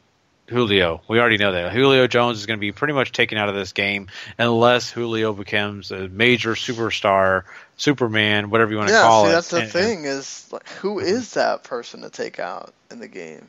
Julio. 0.53 1.01
We 1.07 1.19
already 1.19 1.37
know 1.37 1.51
that 1.51 1.73
Julio 1.73 2.07
Jones 2.07 2.39
is 2.39 2.45
going 2.45 2.57
to 2.57 2.61
be 2.61 2.71
pretty 2.71 2.93
much 2.93 3.11
taken 3.11 3.37
out 3.37 3.49
of 3.49 3.55
this 3.55 3.73
game 3.73 4.07
unless 4.37 4.89
Julio 4.89 5.33
becomes 5.33 5.91
a 5.91 6.07
major 6.07 6.53
superstar, 6.53 7.43
Superman, 7.77 8.49
whatever 8.49 8.71
you 8.71 8.77
want 8.77 8.89
to 8.89 8.95
yeah, 8.95 9.01
call 9.01 9.23
see, 9.23 9.29
it. 9.29 9.33
That's 9.33 9.49
the 9.49 9.61
and, 9.61 9.71
thing 9.71 10.05
is 10.05 10.47
like, 10.51 10.67
who 10.69 10.97
mm-hmm. 10.97 11.07
is 11.07 11.33
that 11.33 11.63
person 11.63 12.01
to 12.01 12.09
take 12.09 12.39
out 12.39 12.73
in 12.89 12.99
the 12.99 13.07
game? 13.07 13.47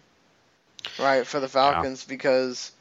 right, 0.98 1.26
for 1.26 1.40
the 1.40 1.48
Falcons 1.48 2.04
yeah. 2.06 2.14
because 2.14 2.72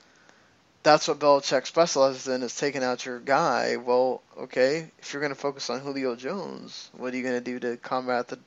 that's 0.84 1.08
what 1.08 1.20
Belichick 1.20 1.66
specializes 1.66 2.28
in 2.28 2.44
is 2.44 2.56
taking 2.56 2.84
out 2.84 3.06
your 3.06 3.20
guy. 3.20 3.78
Well, 3.78 4.22
okay, 4.38 4.92
if 5.00 5.14
you're 5.14 5.22
going 5.22 5.34
to 5.34 5.40
focus 5.40 5.70
on 5.70 5.80
Julio 5.80 6.16
Jones, 6.16 6.90
what 6.94 7.14
are 7.14 7.18
you 7.18 7.24
going 7.24 7.42
to 7.42 7.42
do 7.42 7.60
to 7.60 7.78
combat 7.78 8.28
the 8.28 8.40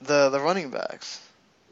the 0.00 0.30
the 0.30 0.40
running 0.40 0.70
backs? 0.70 1.20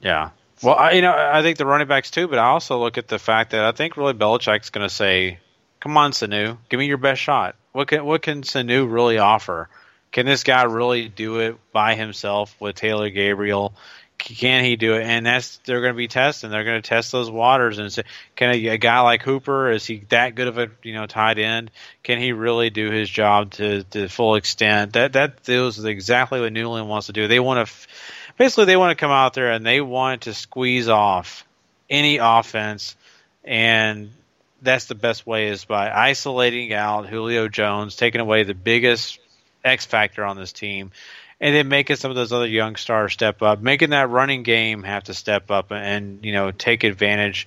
Yeah. 0.01 0.31
Well, 0.65 0.77
I, 0.77 0.93
you 0.93 1.03
know, 1.03 1.15
I 1.15 1.43
think 1.43 1.59
the 1.59 1.67
running 1.67 1.89
backs 1.89 2.11
too, 2.11 2.27
but 2.27 2.39
I 2.39 2.47
also 2.47 2.79
look 2.79 2.97
at 2.99 3.09
the 3.09 3.19
fact 3.19 3.51
that 3.51 3.65
I 3.65 3.73
think 3.73 3.97
really 3.97 4.15
Belichick's 4.15 4.71
going 4.71 4.89
to 4.89 4.95
say, 4.95 5.39
"Come 5.81 5.97
on, 5.97 6.13
Sanu, 6.13 6.59
give 6.69 6.81
me 6.81 6.87
your 6.87 6.97
best 6.97 7.21
shot. 7.21 7.57
What 7.73 7.89
can 7.89 8.05
what 8.05 8.23
can 8.23 8.43
Sanu 8.43 8.91
really 8.91 9.19
offer? 9.19 9.69
Can 10.11 10.27
this 10.27 10.45
guy 10.45 10.63
really 10.63 11.09
do 11.09 11.41
it 11.41 11.57
by 11.73 11.97
himself 11.97 12.55
with 12.61 12.77
Taylor 12.77 13.11
Gabriel? 13.11 13.75
can 14.17 14.65
he 14.65 14.77
do 14.77 14.95
it? 14.95 15.05
And 15.05 15.27
that's 15.27 15.59
they're 15.65 15.81
going 15.81 15.93
to 15.93 15.97
be 15.97 16.09
testing. 16.09 16.51
They're 16.51 16.65
going 16.65 16.81
to 16.81 16.89
test 16.89 17.13
those 17.13 17.31
waters 17.31 17.79
and 17.79 17.93
say, 17.93 18.05
can 18.37 18.55
a, 18.55 18.69
a, 18.69 18.79
guy 18.79 19.01
like 19.01 19.23
Hooper 19.23 19.71
is 19.71 19.85
he 19.85 20.05
that 20.09 20.35
good 20.35 20.49
of 20.49 20.59
a 20.59 20.71
you 20.83 20.95
know 20.95 21.07
tight 21.07 21.39
end? 21.39 21.71
Can 22.03 22.19
he 22.19 22.33
really 22.33 22.71
do 22.71 22.91
his 22.91 23.11
job 23.11 23.53
to 23.53 23.85
the 23.91 24.09
full 24.09 24.37
extent? 24.37 24.95
That 24.95 25.13
that 25.15 25.49
is 25.49 25.85
exactly 25.85 26.41
what 26.41 26.53
New 26.53 26.61
England 26.61 26.89
wants 26.89 27.09
to 27.09 27.13
do. 27.13 27.29
They 27.29 27.41
want 27.41 27.69
to 27.69 27.75
basically 28.37 28.67
they 28.67 28.77
want 28.77 28.97
to 28.97 29.01
come 29.01 29.11
out 29.11 29.35
there 29.35 29.53
and 29.53 29.65
they 29.65 29.81
want 29.81 30.23
to 30.23 30.35
squeeze 30.35 30.89
off 30.89 31.47
any 31.89 32.19
offense, 32.19 32.97
and 33.45 34.11
that's 34.63 34.87
the 34.87 34.95
best 34.95 35.27
way 35.27 35.49
is 35.49 35.65
by 35.65 35.91
isolating 35.91 36.73
out 36.73 37.07
Julio 37.07 37.49
Jones, 37.49 37.97
taking 37.97 38.21
away 38.21 38.45
the 38.45 38.55
biggest 38.55 39.19
X 39.65 39.85
factor 39.85 40.25
on 40.25 40.37
this 40.37 40.53
team 40.53 40.91
and 41.41 41.55
then 41.55 41.69
making 41.69 41.97
some 41.97 42.11
of 42.11 42.17
those 42.17 42.33
other 42.33 42.47
young 42.47 42.77
stars 42.77 43.13
step 43.13 43.43
up, 43.43 43.61
making 43.61 43.91
that 43.91 44.09
running 44.09 44.43
game 44.43 44.83
have 44.83 45.05
to 45.05 45.15
step 45.15 45.51
up 45.51 45.73
and 45.73 46.25
you 46.25 46.33
know 46.33 46.51
take 46.51 46.85
advantage 46.85 47.47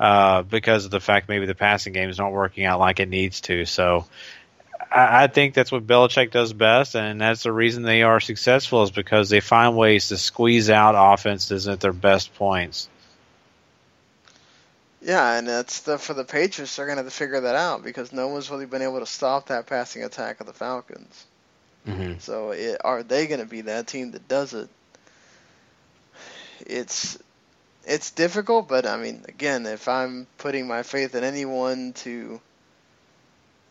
uh, 0.00 0.42
because 0.42 0.84
of 0.84 0.90
the 0.90 1.00
fact 1.00 1.28
maybe 1.28 1.46
the 1.46 1.54
passing 1.54 1.92
game 1.92 2.08
is 2.08 2.18
not 2.18 2.32
working 2.32 2.64
out 2.64 2.80
like 2.80 3.00
it 3.00 3.08
needs 3.08 3.40
to. 3.42 3.64
So 3.64 4.06
I, 4.90 5.24
I 5.24 5.26
think 5.26 5.54
that's 5.54 5.72
what 5.72 5.86
Belichick 5.86 6.30
does 6.30 6.52
best, 6.52 6.94
and 6.96 7.20
that's 7.20 7.42
the 7.42 7.52
reason 7.52 7.82
they 7.82 8.02
are 8.02 8.20
successful 8.20 8.82
is 8.82 8.90
because 8.90 9.28
they 9.28 9.40
find 9.40 9.76
ways 9.76 10.08
to 10.08 10.16
squeeze 10.16 10.70
out 10.70 10.94
offenses 10.96 11.68
at 11.68 11.80
their 11.80 11.92
best 11.92 12.34
points. 12.34 12.88
Yeah, 15.02 15.38
and 15.38 15.46
that's 15.46 15.80
the 15.82 15.98
for 15.98 16.14
the 16.14 16.24
Patriots. 16.24 16.74
They're 16.74 16.86
going 16.86 16.96
to 16.96 17.04
have 17.04 17.12
to 17.12 17.16
figure 17.16 17.40
that 17.40 17.54
out 17.54 17.84
because 17.84 18.12
no 18.12 18.28
one's 18.28 18.50
really 18.50 18.66
been 18.66 18.82
able 18.82 18.98
to 18.98 19.06
stop 19.06 19.48
that 19.48 19.66
passing 19.66 20.02
attack 20.02 20.40
of 20.40 20.46
the 20.46 20.52
Falcons. 20.52 21.26
Mm-hmm. 21.86 22.18
So 22.18 22.50
it, 22.50 22.80
are 22.82 23.04
they 23.04 23.28
going 23.28 23.40
to 23.40 23.46
be 23.46 23.60
that 23.62 23.86
team 23.86 24.10
that 24.12 24.26
does 24.26 24.52
it? 24.54 24.68
It's 26.66 27.18
it's 27.84 28.10
difficult, 28.10 28.68
but 28.68 28.84
I 28.84 28.96
mean, 28.96 29.24
again, 29.28 29.66
if 29.66 29.86
I'm 29.86 30.26
putting 30.38 30.66
my 30.66 30.82
faith 30.82 31.14
in 31.14 31.22
anyone 31.22 31.92
to 31.98 32.40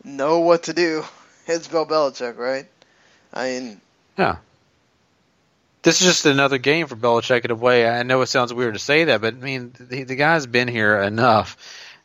know 0.04 0.40
what 0.40 0.64
to 0.64 0.72
do, 0.72 1.04
it's 1.46 1.68
Bill 1.68 1.86
Belichick, 1.86 2.36
right? 2.38 2.66
I 3.32 3.48
mean, 3.50 3.80
yeah. 4.16 4.36
this 5.82 6.00
is 6.00 6.06
just 6.06 6.26
another 6.26 6.58
game 6.58 6.86
for 6.86 6.96
Belichick 6.96 7.44
in 7.44 7.50
a 7.50 7.54
way. 7.54 7.88
I 7.88 8.02
know 8.02 8.20
it 8.22 8.26
sounds 8.26 8.52
weird 8.54 8.74
to 8.74 8.80
say 8.80 9.04
that, 9.04 9.20
but 9.20 9.34
I 9.34 9.36
mean, 9.36 9.72
the, 9.78 10.04
the 10.04 10.16
guy's 10.16 10.46
been 10.46 10.68
here 10.68 10.98
enough. 10.98 11.56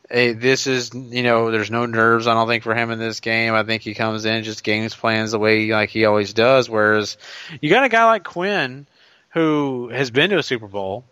Hey, 0.09 0.34
this 0.34 0.68
is, 0.68 0.93
you 0.93 1.23
know, 1.23 1.51
there's 1.51 1.72
no 1.72 1.85
nerves. 1.85 2.27
I 2.27 2.34
don't 2.34 2.47
think 2.49 2.63
for 2.63 2.76
him 2.76 2.91
in 2.91 2.99
this 2.99 3.22
game. 3.22 3.53
I 3.53 3.63
think 3.63 3.81
he 3.81 3.93
comes 3.93 4.26
in 4.26 4.43
just 4.43 4.61
games 4.61 4.93
plans 4.93 5.31
the 5.31 5.39
way 5.39 5.68
like 5.72 5.89
he 5.89 6.03
always 6.03 6.34
does. 6.34 6.69
Whereas 6.69 7.15
you 7.61 7.69
got 7.69 7.85
a 7.85 7.89
guy 7.89 8.03
like 8.05 8.26
Quinn 8.26 8.88
who 9.30 9.88
has 9.88 10.11
been 10.11 10.31
to 10.31 10.38
a 10.38 10.43
Super 10.43 10.68
Bowl, 10.68 11.05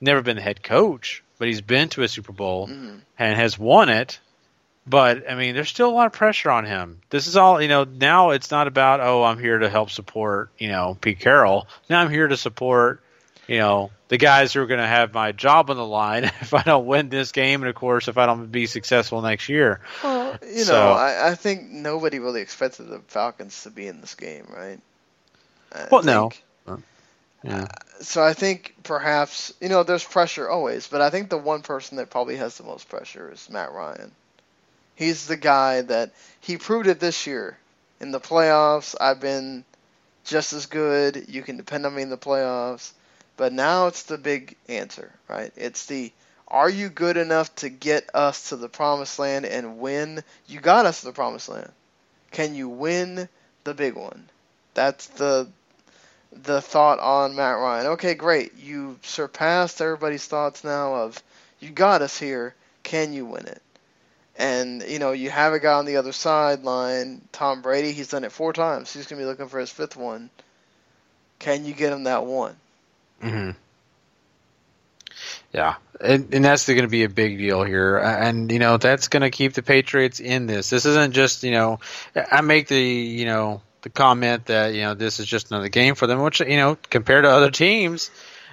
never 0.00 0.22
been 0.22 0.36
the 0.36 0.42
head 0.42 0.62
coach, 0.62 1.24
but 1.38 1.48
he's 1.48 1.60
been 1.60 1.88
to 1.88 2.02
a 2.04 2.08
Super 2.08 2.30
Bowl 2.32 2.68
Mm-hmm. 2.68 2.98
and 3.18 3.36
has 3.36 3.58
won 3.58 3.88
it. 3.88 4.20
But 4.86 5.28
I 5.30 5.34
mean, 5.34 5.54
there's 5.54 5.68
still 5.68 5.88
a 5.88 5.92
lot 5.94 6.06
of 6.06 6.12
pressure 6.12 6.50
on 6.50 6.64
him. 6.64 7.00
This 7.10 7.26
is 7.26 7.36
all 7.36 7.60
you 7.60 7.68
know. 7.68 7.84
Now 7.84 8.30
it's 8.30 8.50
not 8.50 8.68
about 8.68 9.00
oh, 9.00 9.24
I'm 9.24 9.38
here 9.38 9.58
to 9.58 9.68
help 9.68 9.90
support 9.90 10.50
you 10.58 10.68
know 10.68 10.96
Pete 11.00 11.18
Carroll. 11.18 11.66
Now 11.90 12.00
I'm 12.00 12.10
here 12.10 12.28
to 12.28 12.36
support 12.36 13.00
you 13.48 13.58
know 13.58 13.90
the 14.08 14.16
guys 14.18 14.52
who 14.52 14.60
are 14.62 14.66
going 14.66 14.78
to 14.80 14.86
have 14.86 15.12
my 15.12 15.32
job 15.32 15.70
on 15.70 15.76
the 15.76 15.84
line 15.84 16.24
if 16.40 16.54
I 16.54 16.62
don't 16.62 16.86
win 16.86 17.08
this 17.08 17.32
game, 17.32 17.62
and 17.62 17.68
of 17.68 17.74
course 17.74 18.06
if 18.06 18.16
I 18.16 18.26
don't 18.26 18.52
be 18.52 18.66
successful 18.66 19.20
next 19.22 19.48
year. 19.48 19.80
Well, 20.04 20.38
you 20.46 20.62
So- 20.62 20.72
know, 20.74 20.92
I, 20.92 21.30
I 21.30 21.34
think 21.34 21.68
nobody 21.70 22.20
really 22.20 22.40
expected 22.42 22.84
the 22.88 23.00
Falcons 23.08 23.64
to 23.64 23.70
be 23.70 23.88
in 23.88 24.00
this 24.00 24.14
game, 24.14 24.46
right? 24.54 24.78
I 25.72 25.88
Well, 25.90 26.04
no. 26.04 26.30
think- 26.30 26.44
uh, 26.68 26.76
Yeah. 27.42 27.62
Uh, 27.62 27.66
so 28.02 28.22
I 28.22 28.34
think 28.34 28.76
perhaps 28.84 29.52
you 29.60 29.68
know 29.68 29.82
there's 29.82 30.04
pressure 30.04 30.48
always, 30.48 30.86
but 30.86 31.00
I 31.00 31.10
think 31.10 31.28
the 31.28 31.38
one 31.38 31.62
person 31.62 31.96
that 31.96 32.10
probably 32.10 32.36
has 32.36 32.56
the 32.56 32.62
most 32.64 32.88
pressure 32.88 33.32
is 33.32 33.50
Matt 33.50 33.72
Ryan. 33.72 34.12
He's 34.96 35.26
the 35.26 35.36
guy 35.36 35.82
that 35.82 36.12
he 36.40 36.56
proved 36.56 36.88
it 36.88 37.00
this 37.00 37.26
year 37.26 37.58
in 38.00 38.10
the 38.10 38.20
playoffs. 38.20 38.96
I've 39.00 39.20
been 39.20 39.64
just 40.24 40.52
as 40.52 40.66
good. 40.66 41.26
You 41.28 41.42
can 41.42 41.56
depend 41.56 41.86
on 41.86 41.94
me 41.94 42.02
in 42.02 42.10
the 42.10 42.18
playoffs. 42.18 42.92
But 43.36 43.52
now 43.52 43.86
it's 43.86 44.04
the 44.04 44.18
big 44.18 44.56
answer, 44.68 45.12
right? 45.28 45.52
It's 45.56 45.86
the 45.86 46.12
are 46.48 46.70
you 46.70 46.88
good 46.88 47.16
enough 47.16 47.54
to 47.56 47.68
get 47.68 48.08
us 48.14 48.50
to 48.50 48.56
the 48.56 48.68
promised 48.68 49.18
land 49.18 49.46
and 49.46 49.78
win? 49.78 50.22
You 50.46 50.60
got 50.60 50.86
us 50.86 51.00
to 51.00 51.06
the 51.06 51.12
promised 51.12 51.48
land. 51.48 51.72
Can 52.30 52.54
you 52.54 52.68
win 52.68 53.28
the 53.64 53.74
big 53.74 53.94
one? 53.94 54.28
That's 54.74 55.06
the 55.08 55.48
the 56.32 56.60
thought 56.60 56.98
on 57.00 57.34
Matt 57.34 57.56
Ryan. 57.56 57.86
Okay, 57.88 58.14
great. 58.14 58.56
You 58.56 58.98
surpassed 59.02 59.80
everybody's 59.80 60.26
thoughts 60.26 60.64
now 60.64 60.94
of 60.94 61.22
you 61.60 61.70
got 61.70 62.02
us 62.02 62.18
here. 62.18 62.54
Can 62.82 63.12
you 63.12 63.26
win 63.26 63.46
it? 63.46 63.62
And 64.38 64.82
you 64.82 64.98
know 64.98 65.12
you 65.12 65.30
have 65.30 65.52
a 65.52 65.58
guy 65.60 65.72
on 65.74 65.86
the 65.86 65.96
other 65.96 66.12
sideline, 66.12 67.22
Tom 67.32 67.62
Brady. 67.62 67.92
He's 67.92 68.08
done 68.08 68.24
it 68.24 68.32
four 68.32 68.52
times. 68.52 68.92
He's 68.92 69.06
gonna 69.06 69.20
be 69.22 69.26
looking 69.26 69.48
for 69.48 69.58
his 69.60 69.70
fifth 69.70 69.96
one. 69.96 70.30
Can 71.38 71.64
you 71.64 71.74
get 71.74 71.92
him 71.92 72.04
that 72.04 72.24
one? 72.26 72.56
hmm 73.20 73.50
Yeah, 75.52 75.76
and, 76.00 76.32
and 76.34 76.44
that's 76.44 76.66
going 76.66 76.82
to 76.82 76.88
be 76.88 77.04
a 77.04 77.08
big 77.08 77.38
deal 77.38 77.62
here, 77.64 77.96
and 77.98 78.50
you 78.50 78.58
know 78.58 78.76
that's 78.76 79.08
going 79.08 79.22
to 79.22 79.30
keep 79.30 79.54
the 79.54 79.62
Patriots 79.62 80.20
in 80.20 80.46
this. 80.46 80.70
This 80.70 80.84
isn't 80.86 81.12
just 81.14 81.42
you 81.42 81.52
know, 81.52 81.80
I 82.14 82.40
make 82.42 82.68
the 82.68 82.80
you 82.80 83.24
know 83.24 83.62
the 83.82 83.90
comment 83.90 84.46
that 84.46 84.74
you 84.74 84.82
know 84.82 84.94
this 84.94 85.20
is 85.20 85.26
just 85.26 85.50
another 85.50 85.68
game 85.68 85.94
for 85.94 86.06
them, 86.06 86.20
which 86.20 86.40
you 86.40 86.56
know 86.56 86.76
compared 86.90 87.24
to 87.24 87.30
other 87.30 87.50
teams, 87.50 88.10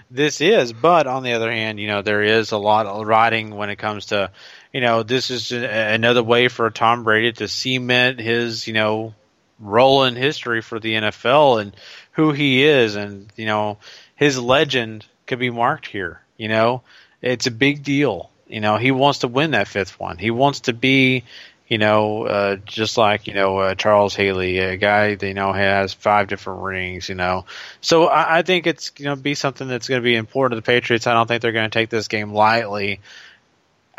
this 0.10 0.42
is. 0.42 0.74
But 0.74 1.08
on 1.08 1.24
the 1.24 1.34
other 1.34 1.52
hand, 1.52 1.80
you 1.80 1.88
know 1.88 2.02
there 2.02 2.22
is 2.24 2.52
a 2.52 2.58
lot 2.58 2.86
of 2.86 3.06
riding 3.08 3.56
when 3.56 3.70
it 3.70 3.78
comes 3.78 4.08
to 4.08 4.32
you 4.74 4.82
know 4.82 5.04
this 5.04 5.30
is 5.30 5.52
a- 5.52 5.94
another 5.94 6.24
way 6.24 6.48
for 6.50 6.70
Tom 6.70 7.04
Brady 7.04 7.32
to 7.34 7.48
cement 7.48 8.20
his 8.20 8.68
you 8.68 8.74
know 8.74 9.14
role 9.60 10.04
in 10.04 10.16
history 10.16 10.62
for 10.62 10.80
the 10.80 10.94
NFL 10.96 11.62
and 11.62 11.76
who 12.14 12.32
he 12.32 12.64
is, 12.64 12.96
and 12.96 13.32
you 13.36 13.46
know 13.46 13.78
his 14.16 14.40
legend 14.40 15.06
could 15.28 15.40
be 15.40 15.50
marked 15.50 15.88
here. 15.88 16.22
You 16.38 16.48
know, 16.50 16.82
it's 17.22 17.48
a 17.48 17.52
big 17.52 17.84
deal. 17.84 18.30
You 18.48 18.60
know, 18.60 18.78
he 18.78 18.92
wants 18.92 19.20
to 19.20 19.28
win 19.28 19.52
that 19.52 19.68
fifth 19.68 20.00
one. 20.00 20.18
He 20.18 20.30
wants 20.30 20.62
to 20.62 20.74
be, 20.74 21.24
you 21.68 21.78
know, 21.78 22.26
uh, 22.26 22.56
just 22.58 22.98
like 22.98 23.28
you 23.28 23.34
know 23.34 23.58
uh, 23.60 23.76
Charles 23.76 24.16
Haley, 24.16 24.60
a 24.60 24.78
guy 24.78 25.16
that 25.16 25.28
you 25.28 25.34
know 25.34 25.54
has 25.54 25.94
five 25.94 26.28
different 26.28 26.62
rings. 26.64 27.10
You 27.10 27.16
know, 27.16 27.46
so 27.82 28.08
I, 28.08 28.40
I 28.40 28.42
think 28.42 28.68
it's 28.68 28.92
you 28.98 29.06
know 29.06 29.16
be 29.16 29.36
something 29.36 29.68
that's 29.68 29.88
going 29.88 30.02
to 30.02 30.04
be 30.04 30.16
important 30.16 30.58
to 30.58 30.62
the 30.62 30.66
Patriots. 30.66 31.08
I 31.08 31.14
don't 31.14 31.28
think 31.28 31.42
they're 31.42 31.52
going 31.52 31.70
to 31.70 31.80
take 31.80 31.90
this 31.90 32.08
game 32.08 32.34
lightly. 32.34 33.00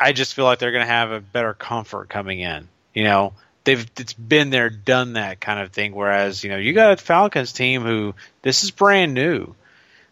I 0.05 0.12
just 0.12 0.35
feel 0.35 0.44
like 0.44 0.59
they're 0.59 0.70
going 0.70 0.85
to 0.85 0.93
have 0.93 1.12
a 1.12 1.20
better 1.20 1.55
comfort 1.55 2.10
coming 2.10 2.40
in. 2.40 2.68
You 2.93 3.05
know, 3.05 3.32
they've 3.64 3.90
it's 3.98 4.12
been 4.12 4.51
there, 4.51 4.68
done 4.68 5.14
that 5.14 5.40
kind 5.40 5.60
of 5.60 5.72
thing. 5.72 5.94
Whereas 5.94 6.44
you 6.44 6.51
know, 6.51 6.59
you 6.59 6.74
got 6.74 6.93
a 6.93 7.02
Falcons 7.02 7.55
team 7.55 7.81
who 7.81 8.14
this 8.43 8.64
is 8.64 8.70
brand 8.70 9.14
new. 9.14 9.55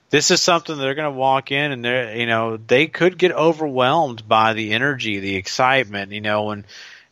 This 0.09 0.31
is 0.31 0.41
something 0.41 0.79
they're 0.79 0.95
going 0.95 1.13
to 1.13 1.19
walk 1.19 1.53
in 1.53 1.73
and 1.73 1.85
they're 1.85 2.17
you 2.17 2.25
know 2.25 2.57
they 2.57 2.87
could 2.87 3.19
get 3.19 3.33
overwhelmed 3.33 4.27
by 4.27 4.55
the 4.55 4.73
energy, 4.73 5.21
the 5.21 5.37
excitement. 5.37 6.13
You 6.13 6.23
know, 6.23 6.53
and 6.53 6.65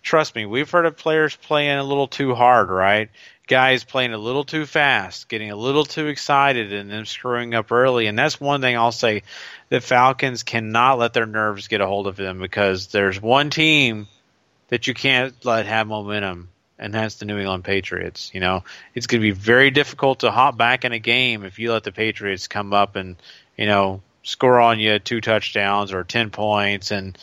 trust 0.03 0.35
me, 0.35 0.47
we've 0.47 0.71
heard 0.71 0.87
of 0.87 0.97
players 0.97 1.37
playing 1.37 1.77
a 1.77 1.85
little 1.85 2.09
too 2.09 2.35
hard, 2.35 2.71
right? 2.71 3.11
Guys 3.51 3.83
playing 3.83 4.13
a 4.13 4.19
little 4.19 4.45
too 4.45 4.65
fast, 4.65 5.29
getting 5.29 5.51
a 5.51 5.57
little 5.57 5.85
too 5.85 6.07
excited, 6.07 6.73
and 6.73 6.89
then 6.89 7.05
screwing 7.05 7.53
up 7.53 7.73
early. 7.73 8.07
And 8.07 8.17
that's 8.17 8.41
one 8.41 8.61
thing 8.61 8.77
I'll 8.77 8.93
say: 8.93 9.25
the 9.71 9.81
Falcons 9.81 10.45
cannot 10.45 11.01
let 11.01 11.15
their 11.15 11.27
nerves 11.27 11.67
get 11.67 11.81
a 11.81 11.87
hold 11.87 12.07
of 12.07 12.15
them 12.15 12.39
because 12.39 12.87
there's 12.87 13.21
one 13.21 13.51
team 13.51 14.07
that 14.69 14.87
you 14.87 14.95
can't 14.95 15.35
let 15.45 15.67
have 15.67 15.89
momentum, 15.89 16.49
and 16.79 16.95
that's 16.95 17.17
the 17.17 17.25
New 17.25 17.39
England 17.39 17.65
Patriots. 17.65 18.31
You 18.33 18.39
know, 18.39 18.63
it's 18.95 19.09
going 19.09 19.21
to 19.21 19.27
be 19.27 19.33
very 19.33 19.73
difficult 19.73 20.21
to 20.21 20.31
hop 20.31 20.57
back 20.57 20.85
in 20.85 20.93
a 20.93 21.01
game 21.01 21.45
if 21.45 21.59
you 21.59 21.73
let 21.73 21.83
the 21.83 21.91
Patriots 21.91 22.47
come 22.47 22.73
up 22.73 22.95
and 22.95 23.17
you 23.57 23.67
know 23.67 24.01
score 24.23 24.61
on 24.61 24.79
you 24.79 25.01
two 25.01 25.21
touchdowns 25.21 25.93
or 25.93 26.05
ten 26.05 26.31
points, 26.31 26.93
and 26.93 27.19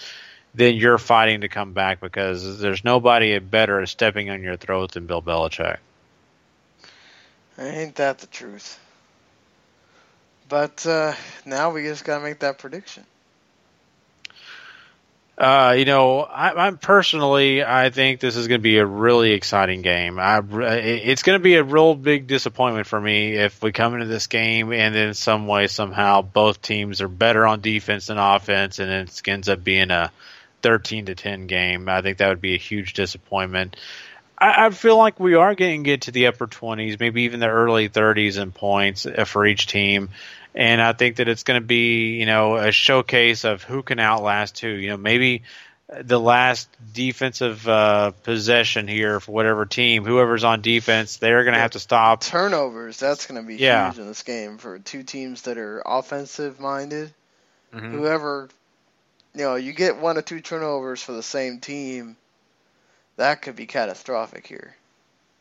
then 0.54 0.76
you're 0.76 0.98
fighting 0.98 1.40
to 1.40 1.48
come 1.48 1.72
back 1.72 2.02
because 2.02 2.60
there's 2.60 2.84
nobody 2.84 3.40
better 3.40 3.80
at 3.80 3.88
stepping 3.88 4.30
on 4.30 4.44
your 4.44 4.58
throat 4.58 4.92
than 4.92 5.06
Bill 5.06 5.22
Belichick. 5.22 5.78
Ain't 7.58 7.96
that 7.96 8.20
the 8.20 8.28
truth? 8.28 8.80
But 10.50 10.86
uh, 10.86 11.14
now 11.46 11.72
we 11.72 11.84
just 11.84 12.06
gotta 12.06 12.24
make 12.24 12.40
that 12.40 12.60
prediction. 12.60 13.06
Uh, 15.38 15.76
you 15.78 15.86
know, 15.86 16.22
I, 16.22 16.66
I'm 16.66 16.80
personally, 16.80 17.64
I 17.64 17.92
think 17.92 18.20
this 18.20 18.36
is 18.36 18.48
going 18.48 18.60
to 18.60 18.64
be 18.64 18.80
a 18.80 18.86
really 18.86 19.34
exciting 19.34 19.84
game. 19.84 20.18
I, 20.18 20.40
it's 20.40 21.22
going 21.22 21.38
to 21.38 21.44
be 21.44 21.56
a 21.56 21.64
real 21.64 21.94
big 21.94 22.26
disappointment 22.26 22.88
for 22.88 23.00
me 23.00 23.34
if 23.34 23.62
we 23.62 23.72
come 23.72 23.94
into 23.94 24.08
this 24.08 24.26
game 24.26 24.74
and 24.74 24.96
in 24.96 25.14
some 25.14 25.46
way, 25.46 25.68
somehow, 25.68 26.24
both 26.24 26.64
teams 26.64 27.02
are 27.02 27.08
better 27.08 27.46
on 27.46 27.62
defense 27.62 28.08
than 28.08 28.18
offense, 28.18 28.80
and 28.80 28.90
it 28.92 29.22
ends 29.28 29.48
up 29.48 29.64
being 29.64 29.92
a 29.92 30.12
13 30.64 31.06
to 31.06 31.14
10 31.14 31.46
game. 31.46 31.88
I 31.88 32.02
think 32.02 32.18
that 32.18 32.30
would 32.30 32.42
be 32.42 32.56
a 32.56 32.60
huge 32.60 32.94
disappointment. 32.94 33.76
I, 34.38 34.68
I 34.68 34.70
feel 34.70 34.98
like 34.98 35.20
we 35.20 35.36
are 35.36 35.56
getting 35.56 35.84
get 35.84 36.02
to 36.04 36.12
the 36.12 36.28
upper 36.28 36.48
20s, 36.48 37.00
maybe 37.00 37.24
even 37.24 37.40
the 37.40 37.48
early 37.50 37.90
30s 37.90 38.42
in 38.42 38.52
points 38.52 39.06
uh, 39.06 39.26
for 39.26 39.46
each 39.46 39.68
team. 39.68 40.10
And 40.54 40.82
I 40.82 40.94
think 40.94 41.18
that 41.18 41.28
it's 41.28 41.44
going 41.44 41.62
to 41.62 41.66
be, 41.66 42.18
you 42.18 42.26
know, 42.26 42.56
a 42.56 42.72
showcase 42.72 43.44
of 43.44 43.64
who 43.64 43.84
can 43.84 44.00
outlast 44.00 44.60
who. 44.60 44.70
You 44.70 44.90
know, 44.90 44.98
maybe 44.98 45.44
the 46.02 46.20
last 46.20 46.68
defensive 46.94 47.68
uh, 47.68 48.12
possession 48.24 48.88
here 48.88 49.20
for 49.20 49.32
whatever 49.32 49.66
team, 49.66 50.04
whoever's 50.04 50.44
on 50.44 50.62
defense, 50.62 51.18
they're 51.18 51.44
going 51.44 51.54
to 51.54 51.60
have 51.60 51.72
to 51.72 51.80
stop. 51.80 52.22
Turnovers, 52.22 53.00
that's 53.00 53.26
going 53.26 53.42
to 53.42 53.48
be 53.48 53.56
Yeah. 53.56 53.90
huge 53.92 54.00
in 54.00 54.08
this 54.08 54.24
game 54.24 54.58
for 54.58 54.80
two 54.80 55.04
teams 55.04 55.44
that 55.44 55.58
are 55.58 55.82
offensive 55.86 56.60
minded. 56.60 57.14
Mhm. 57.74 57.92
Whoever, 57.92 58.50
you 59.36 59.44
know, 59.44 59.56
you 59.56 59.74
get 59.74 59.98
one 59.98 60.18
or 60.18 60.22
two 60.22 60.42
turnovers 60.42 61.02
for 61.02 61.14
the 61.14 61.24
same 61.24 61.60
team, 61.60 62.18
that 63.18 63.42
could 63.42 63.56
be 63.56 63.66
catastrophic 63.66 64.48
here. 64.48 64.76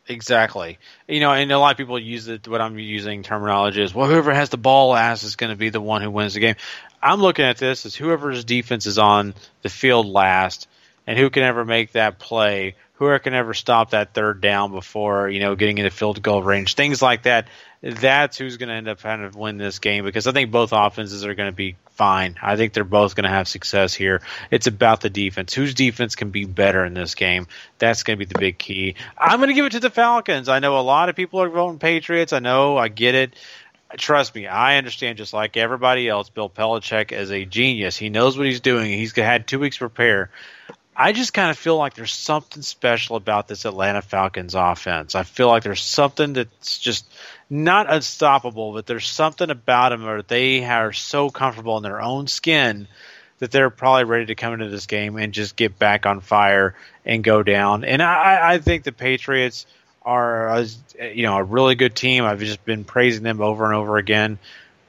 Exactly. 0.08 0.78
You 1.08 1.20
know, 1.20 1.32
and 1.32 1.50
a 1.50 1.58
lot 1.58 1.72
of 1.72 1.78
people 1.78 1.98
use 1.98 2.28
it. 2.28 2.46
What 2.46 2.60
I'm 2.60 2.78
using 2.78 3.22
terminology 3.22 3.82
is, 3.82 3.94
well, 3.94 4.08
whoever 4.08 4.32
has 4.32 4.50
the 4.50 4.56
ball 4.56 4.90
last 4.90 5.24
is 5.24 5.36
going 5.36 5.50
to 5.50 5.56
be 5.56 5.70
the 5.70 5.80
one 5.80 6.02
who 6.02 6.10
wins 6.10 6.34
the 6.34 6.40
game. 6.40 6.54
I'm 7.02 7.20
looking 7.20 7.44
at 7.44 7.58
this 7.58 7.86
as 7.86 7.94
whoever's 7.94 8.44
defense 8.44 8.86
is 8.86 8.98
on 8.98 9.34
the 9.62 9.68
field 9.68 10.06
last, 10.06 10.68
and 11.06 11.18
who 11.18 11.30
can 11.30 11.42
ever 11.42 11.64
make 11.64 11.92
that 11.92 12.18
play, 12.18 12.74
whoever 12.96 13.18
can 13.18 13.34
ever 13.34 13.54
stop 13.54 13.90
that 13.90 14.14
third 14.14 14.40
down 14.40 14.72
before 14.72 15.28
you 15.28 15.40
know 15.40 15.54
getting 15.54 15.78
into 15.78 15.90
field 15.90 16.22
goal 16.22 16.42
range, 16.42 16.74
things 16.74 17.00
like 17.00 17.22
that. 17.22 17.48
That's 17.82 18.38
who's 18.38 18.56
going 18.56 18.70
to 18.70 18.74
end 18.74 18.88
up 18.88 19.00
kind 19.00 19.22
of 19.22 19.36
win 19.36 19.58
this 19.58 19.78
game 19.78 20.04
because 20.04 20.26
I 20.26 20.32
think 20.32 20.50
both 20.50 20.72
offenses 20.72 21.24
are 21.24 21.34
going 21.34 21.50
to 21.50 21.56
be 21.56 21.76
fine. 21.90 22.36
I 22.42 22.56
think 22.56 22.72
they're 22.72 22.84
both 22.84 23.14
going 23.14 23.24
to 23.24 23.30
have 23.30 23.46
success 23.46 23.94
here. 23.94 24.22
It's 24.50 24.66
about 24.66 25.02
the 25.02 25.10
defense. 25.10 25.54
Whose 25.54 25.74
defense 25.74 26.16
can 26.16 26.30
be 26.30 26.46
better 26.46 26.84
in 26.84 26.94
this 26.94 27.14
game? 27.14 27.46
That's 27.78 28.02
going 28.02 28.18
to 28.18 28.24
be 28.24 28.32
the 28.32 28.38
big 28.38 28.58
key. 28.58 28.96
I'm 29.16 29.38
going 29.38 29.48
to 29.48 29.54
give 29.54 29.66
it 29.66 29.72
to 29.72 29.80
the 29.80 29.90
Falcons. 29.90 30.48
I 30.48 30.58
know 30.58 30.78
a 30.78 30.80
lot 30.80 31.10
of 31.10 31.16
people 31.16 31.40
are 31.42 31.48
voting 31.48 31.78
Patriots. 31.78 32.32
I 32.32 32.40
know. 32.40 32.76
I 32.76 32.88
get 32.88 33.14
it. 33.14 33.34
Trust 33.96 34.34
me, 34.34 34.48
I 34.48 34.78
understand 34.78 35.16
just 35.16 35.32
like 35.32 35.56
everybody 35.56 36.08
else. 36.08 36.28
Bill 36.28 36.50
Belichick 36.50 37.12
is 37.12 37.30
a 37.30 37.44
genius. 37.44 37.96
He 37.96 38.10
knows 38.10 38.36
what 38.36 38.46
he's 38.46 38.60
doing. 38.60 38.90
He's 38.90 39.14
had 39.14 39.46
two 39.46 39.60
weeks 39.60 39.78
prepare. 39.78 40.30
I 40.98 41.12
just 41.12 41.34
kind 41.34 41.50
of 41.50 41.58
feel 41.58 41.76
like 41.76 41.94
there's 41.94 42.12
something 42.12 42.62
special 42.62 43.16
about 43.16 43.48
this 43.48 43.66
Atlanta 43.66 44.00
Falcons 44.00 44.54
offense. 44.54 45.14
I 45.14 45.24
feel 45.24 45.48
like 45.48 45.62
there's 45.62 45.82
something 45.82 46.32
that's 46.32 46.78
just 46.78 47.06
not 47.50 47.92
unstoppable, 47.92 48.72
but 48.72 48.86
there's 48.86 49.06
something 49.06 49.50
about 49.50 49.90
them 49.90 50.04
where 50.04 50.22
they 50.22 50.64
are 50.64 50.94
so 50.94 51.28
comfortable 51.28 51.76
in 51.76 51.82
their 51.82 52.00
own 52.00 52.28
skin 52.28 52.88
that 53.40 53.50
they're 53.50 53.68
probably 53.68 54.04
ready 54.04 54.26
to 54.26 54.34
come 54.34 54.54
into 54.54 54.68
this 54.68 54.86
game 54.86 55.16
and 55.18 55.34
just 55.34 55.56
get 55.56 55.78
back 55.78 56.06
on 56.06 56.20
fire 56.20 56.74
and 57.04 57.22
go 57.22 57.42
down. 57.42 57.84
And 57.84 58.02
I, 58.02 58.54
I 58.54 58.58
think 58.58 58.84
the 58.84 58.92
Patriots 58.92 59.66
are, 60.00 60.64
you 60.98 61.24
know, 61.24 61.36
a 61.36 61.42
really 61.42 61.74
good 61.74 61.94
team. 61.94 62.24
I've 62.24 62.40
just 62.40 62.64
been 62.64 62.84
praising 62.84 63.22
them 63.22 63.42
over 63.42 63.66
and 63.66 63.74
over 63.74 63.98
again. 63.98 64.38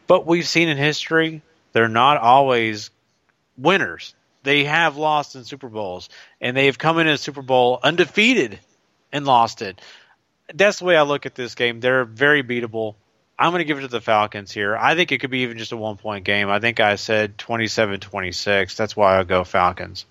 But 0.07 0.25
we've 0.25 0.47
seen 0.47 0.69
in 0.69 0.77
history 0.77 1.41
they're 1.73 1.89
not 1.89 2.17
always 2.17 2.91
winners. 3.57 4.15
They 4.47 4.63
have 4.63 4.95
lost 4.95 5.35
in 5.35 5.43
Super 5.43 5.67
Bowls, 5.67 6.07
and 6.39 6.55
they 6.55 6.67
have 6.67 6.77
come 6.77 6.99
in 6.99 7.07
a 7.09 7.17
Super 7.17 7.41
Bowl 7.41 7.81
undefeated 7.83 8.57
and 9.11 9.25
lost 9.25 9.61
it. 9.61 9.81
That's 10.53 10.79
the 10.79 10.85
way 10.85 10.95
I 10.95 11.01
look 11.01 11.25
at 11.25 11.35
this 11.35 11.53
game. 11.53 11.81
They're 11.81 12.05
very 12.05 12.43
beatable. 12.43 12.95
I'm 13.37 13.51
going 13.51 13.59
to 13.59 13.65
give 13.65 13.77
it 13.77 13.81
to 13.81 13.89
the 13.89 13.99
Falcons 13.99 14.53
here. 14.53 14.77
I 14.77 14.95
think 14.95 15.11
it 15.11 15.17
could 15.17 15.31
be 15.31 15.39
even 15.39 15.57
just 15.57 15.73
a 15.73 15.75
one 15.75 15.97
point 15.97 16.23
game. 16.23 16.47
I 16.47 16.61
think 16.61 16.79
I 16.79 16.95
said 16.95 17.37
27 17.37 17.99
26. 17.99 18.75
That's 18.77 18.95
why 18.95 19.17
I'll 19.17 19.25
go 19.25 19.43
Falcons. 19.43 20.05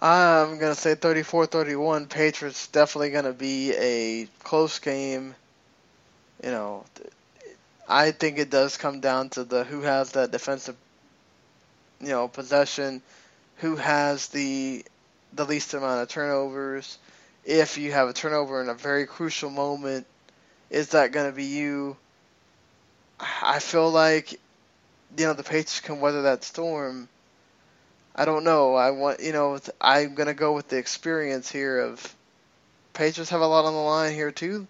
I'm 0.00 0.58
going 0.58 0.74
to 0.74 0.80
say 0.80 0.94
34 0.94 1.44
31. 1.44 2.06
Patriots 2.06 2.68
definitely 2.68 3.10
going 3.10 3.26
to 3.26 3.34
be 3.34 3.74
a 3.74 4.28
close 4.44 4.78
game. 4.78 5.34
You 6.42 6.52
know, 6.52 6.86
I 7.86 8.12
think 8.12 8.38
it 8.38 8.48
does 8.48 8.78
come 8.78 9.00
down 9.00 9.28
to 9.30 9.44
the 9.44 9.64
who 9.64 9.82
has 9.82 10.12
that 10.12 10.30
defensive, 10.30 10.76
you 12.00 12.08
know, 12.08 12.28
possession, 12.28 13.02
who 13.56 13.76
has 13.76 14.28
the 14.28 14.84
the 15.32 15.44
least 15.44 15.74
amount 15.74 16.02
of 16.02 16.08
turnovers. 16.08 16.98
If 17.44 17.78
you 17.78 17.92
have 17.92 18.08
a 18.08 18.12
turnover 18.12 18.60
in 18.60 18.68
a 18.68 18.74
very 18.74 19.06
crucial 19.06 19.50
moment, 19.50 20.06
is 20.70 20.90
that 20.90 21.12
going 21.12 21.30
to 21.30 21.36
be 21.36 21.44
you? 21.44 21.96
I 23.20 23.58
feel 23.58 23.90
like, 23.90 24.32
you 24.32 25.26
know, 25.26 25.32
the 25.32 25.42
Patriots 25.42 25.80
can 25.80 26.00
weather 26.00 26.22
that 26.22 26.44
storm. 26.44 27.08
I 28.14 28.24
don't 28.24 28.44
know. 28.44 28.74
I 28.74 28.90
want, 28.90 29.20
you 29.20 29.32
know, 29.32 29.58
I'm 29.80 30.14
going 30.14 30.26
to 30.26 30.34
go 30.34 30.52
with 30.52 30.68
the 30.68 30.76
experience 30.76 31.50
here 31.50 31.80
of 31.80 32.14
Patriots 32.92 33.30
have 33.30 33.40
a 33.40 33.46
lot 33.46 33.64
on 33.64 33.74
the 33.74 33.78
line 33.78 34.12
here 34.12 34.32
too. 34.32 34.66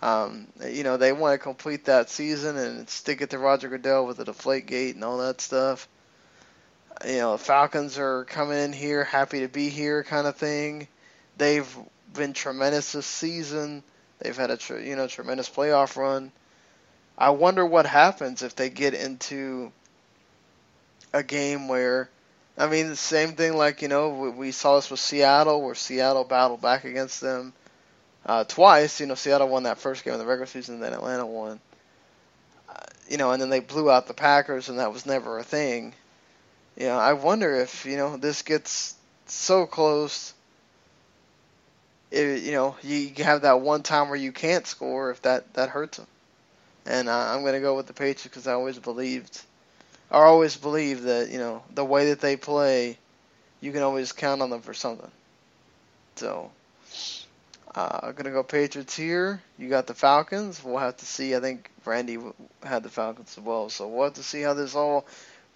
Um, 0.00 0.46
you 0.64 0.84
know, 0.84 0.96
they 0.96 1.12
want 1.12 1.34
to 1.34 1.38
complete 1.38 1.86
that 1.86 2.10
season 2.10 2.56
and 2.56 2.88
stick 2.88 3.20
it 3.20 3.30
to 3.30 3.38
Roger 3.38 3.68
Goodell 3.68 4.06
with 4.06 4.18
the 4.18 4.24
deflate 4.24 4.66
gate 4.66 4.94
and 4.94 5.02
all 5.02 5.18
that 5.18 5.40
stuff. 5.40 5.88
You 7.04 7.18
know, 7.18 7.36
Falcons 7.36 7.98
are 7.98 8.24
coming 8.24 8.58
in 8.58 8.72
here, 8.72 9.04
happy 9.04 9.40
to 9.40 9.48
be 9.48 9.68
here, 9.68 10.02
kind 10.02 10.26
of 10.26 10.36
thing. 10.36 10.88
They've 11.36 11.68
been 12.14 12.32
tremendous 12.32 12.92
this 12.92 13.06
season. 13.06 13.82
They've 14.18 14.36
had 14.36 14.50
a 14.50 14.56
tr- 14.56 14.78
you 14.78 14.96
know 14.96 15.06
tremendous 15.06 15.48
playoff 15.48 15.96
run. 15.96 16.32
I 17.18 17.30
wonder 17.30 17.64
what 17.64 17.86
happens 17.86 18.42
if 18.42 18.56
they 18.56 18.70
get 18.70 18.94
into 18.94 19.72
a 21.12 21.22
game 21.22 21.68
where, 21.68 22.10
I 22.58 22.66
mean, 22.66 22.88
the 22.88 22.96
same 22.96 23.32
thing 23.32 23.56
like 23.56 23.82
you 23.82 23.88
know 23.88 24.10
we, 24.10 24.30
we 24.30 24.52
saw 24.52 24.76
this 24.76 24.90
with 24.90 25.00
Seattle, 25.00 25.62
where 25.62 25.74
Seattle 25.74 26.24
battled 26.24 26.62
back 26.62 26.84
against 26.84 27.20
them 27.20 27.52
uh, 28.24 28.44
twice. 28.44 29.00
You 29.00 29.06
know, 29.06 29.14
Seattle 29.14 29.48
won 29.48 29.64
that 29.64 29.78
first 29.78 30.02
game 30.02 30.14
of 30.14 30.18
the 30.18 30.26
regular 30.26 30.46
season, 30.46 30.80
then 30.80 30.94
Atlanta 30.94 31.26
won. 31.26 31.60
Uh, 32.70 32.74
you 33.08 33.18
know, 33.18 33.32
and 33.32 33.42
then 33.42 33.50
they 33.50 33.60
blew 33.60 33.90
out 33.90 34.06
the 34.06 34.14
Packers, 34.14 34.70
and 34.70 34.78
that 34.78 34.92
was 34.92 35.04
never 35.04 35.38
a 35.38 35.44
thing. 35.44 35.92
Know, 36.78 36.98
I 36.98 37.14
wonder 37.14 37.56
if 37.56 37.86
you 37.86 37.96
know 37.96 38.16
this 38.16 38.42
gets 38.42 38.94
so 39.26 39.66
close 39.66 40.34
it, 42.10 42.42
you 42.42 42.52
know, 42.52 42.76
you 42.82 43.12
have 43.18 43.42
that 43.42 43.60
one 43.60 43.82
time 43.82 44.08
where 44.08 44.18
you 44.18 44.32
can't 44.32 44.66
score 44.66 45.10
if 45.10 45.22
that 45.22 45.52
that 45.54 45.68
hurts 45.68 45.98
them. 45.98 46.06
And 46.84 47.08
uh, 47.08 47.34
I'm 47.34 47.42
going 47.42 47.54
to 47.54 47.60
go 47.60 47.76
with 47.76 47.86
the 47.86 47.92
Patriots 47.92 48.24
because 48.24 48.46
I 48.46 48.52
always 48.52 48.78
believed, 48.78 49.40
I 50.10 50.18
always 50.18 50.56
believed 50.56 51.04
that 51.04 51.30
you 51.30 51.38
know 51.38 51.62
the 51.74 51.84
way 51.84 52.10
that 52.10 52.20
they 52.20 52.36
play, 52.36 52.98
you 53.60 53.72
can 53.72 53.82
always 53.82 54.12
count 54.12 54.42
on 54.42 54.50
them 54.50 54.62
for 54.62 54.74
something. 54.74 55.10
So 56.16 56.50
uh, 57.74 58.00
I'm 58.02 58.14
to 58.14 58.30
go 58.30 58.42
Patriots 58.42 58.96
here. 58.96 59.42
You 59.58 59.68
got 59.68 59.86
the 59.86 59.94
Falcons. 59.94 60.62
We'll 60.62 60.78
have 60.78 60.96
to 60.98 61.06
see. 61.06 61.34
I 61.34 61.40
think 61.40 61.70
Randy 61.84 62.18
had 62.62 62.82
the 62.82 62.88
Falcons 62.88 63.36
as 63.36 63.44
well. 63.44 63.68
So 63.68 63.88
we'll 63.88 64.04
have 64.04 64.14
to 64.14 64.22
see 64.22 64.42
how 64.42 64.54
this 64.54 64.74
all 64.74 65.06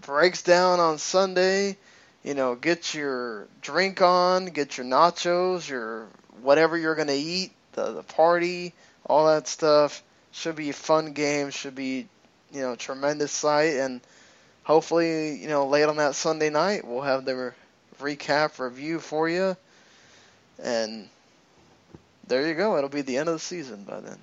breaks 0.02 0.42
down 0.42 0.80
on 0.80 0.98
Sunday. 0.98 1.76
You 2.22 2.34
know, 2.34 2.54
get 2.54 2.94
your 2.94 3.46
drink 3.62 4.02
on, 4.02 4.46
get 4.46 4.76
your 4.76 4.86
nachos, 4.86 5.68
your 5.68 6.06
whatever 6.42 6.76
you're 6.76 6.94
to 6.94 7.12
eat, 7.12 7.52
the, 7.72 7.92
the 7.92 8.02
party, 8.02 8.74
all 9.06 9.26
that 9.28 9.48
stuff. 9.48 10.02
Should 10.32 10.56
be 10.56 10.70
a 10.70 10.74
fun 10.74 11.12
game. 11.12 11.50
Should 11.50 11.74
be, 11.74 12.06
you 12.52 12.60
know, 12.60 12.76
tremendous 12.76 13.32
sight. 13.32 13.76
And 13.76 14.00
hopefully, 14.62 15.36
you 15.36 15.48
know, 15.48 15.66
late 15.66 15.84
on 15.84 15.96
that 15.96 16.14
Sunday 16.14 16.50
night, 16.50 16.86
we'll 16.86 17.02
have 17.02 17.24
the 17.24 17.54
recap 18.00 18.58
review 18.58 19.00
for 19.00 19.28
you. 19.28 19.56
And 20.62 21.08
there 22.26 22.46
you 22.46 22.54
go. 22.54 22.76
It'll 22.76 22.90
be 22.90 23.02
the 23.02 23.16
end 23.16 23.28
of 23.28 23.34
the 23.34 23.40
season 23.40 23.84
by 23.84 24.00
then. 24.00 24.18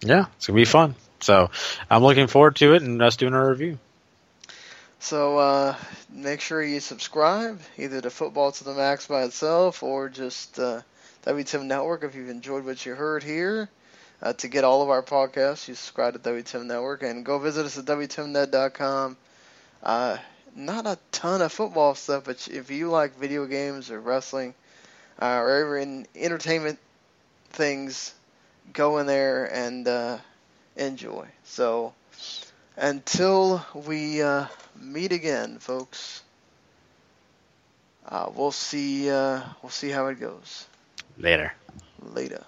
Yeah, 0.00 0.26
it's 0.36 0.46
gonna 0.46 0.56
be 0.56 0.64
fun. 0.64 0.94
So 1.20 1.50
I'm 1.88 2.02
looking 2.02 2.26
forward 2.26 2.56
to 2.56 2.74
it 2.74 2.82
and 2.82 3.00
us 3.02 3.16
doing 3.16 3.34
our 3.34 3.48
review. 3.48 3.78
So 5.02 5.36
uh, 5.38 5.74
make 6.08 6.40
sure 6.40 6.62
you 6.62 6.78
subscribe 6.78 7.60
either 7.76 8.00
to 8.00 8.08
Football 8.08 8.52
to 8.52 8.62
the 8.62 8.72
Max 8.72 9.08
by 9.08 9.24
itself 9.24 9.82
or 9.82 10.08
just 10.08 10.60
uh, 10.60 10.82
WTM 11.26 11.64
Network 11.64 12.04
if 12.04 12.14
you've 12.14 12.28
enjoyed 12.28 12.64
what 12.64 12.86
you 12.86 12.94
heard 12.94 13.24
here. 13.24 13.68
Uh, 14.22 14.32
to 14.34 14.46
get 14.46 14.62
all 14.62 14.80
of 14.80 14.90
our 14.90 15.02
podcasts, 15.02 15.66
you 15.66 15.74
subscribe 15.74 16.12
to 16.12 16.20
WTM 16.20 16.66
Network 16.66 17.02
and 17.02 17.24
go 17.24 17.40
visit 17.40 17.66
us 17.66 17.76
at 17.76 17.84
WTMNet.com. 17.84 19.16
Uh, 19.82 20.18
not 20.54 20.86
a 20.86 20.96
ton 21.10 21.42
of 21.42 21.52
football 21.52 21.96
stuff, 21.96 22.22
but 22.24 22.46
if 22.46 22.70
you 22.70 22.88
like 22.88 23.18
video 23.18 23.44
games 23.46 23.90
or 23.90 24.00
wrestling 24.00 24.54
uh, 25.20 25.38
or 25.38 25.80
even 25.80 26.06
entertainment 26.14 26.78
things, 27.50 28.14
go 28.72 28.98
in 28.98 29.08
there 29.08 29.52
and 29.52 29.88
uh, 29.88 30.18
enjoy. 30.76 31.26
So 31.42 31.92
until 32.76 33.64
we 33.74 34.22
uh, 34.22 34.46
meet 34.80 35.12
again, 35.12 35.58
folks. 35.58 36.22
Uh, 38.06 38.30
we'll 38.34 38.52
see. 38.52 39.10
Uh, 39.10 39.42
we'll 39.62 39.70
see 39.70 39.90
how 39.90 40.06
it 40.06 40.18
goes. 40.20 40.66
Later. 41.18 41.52
Later. 42.00 42.44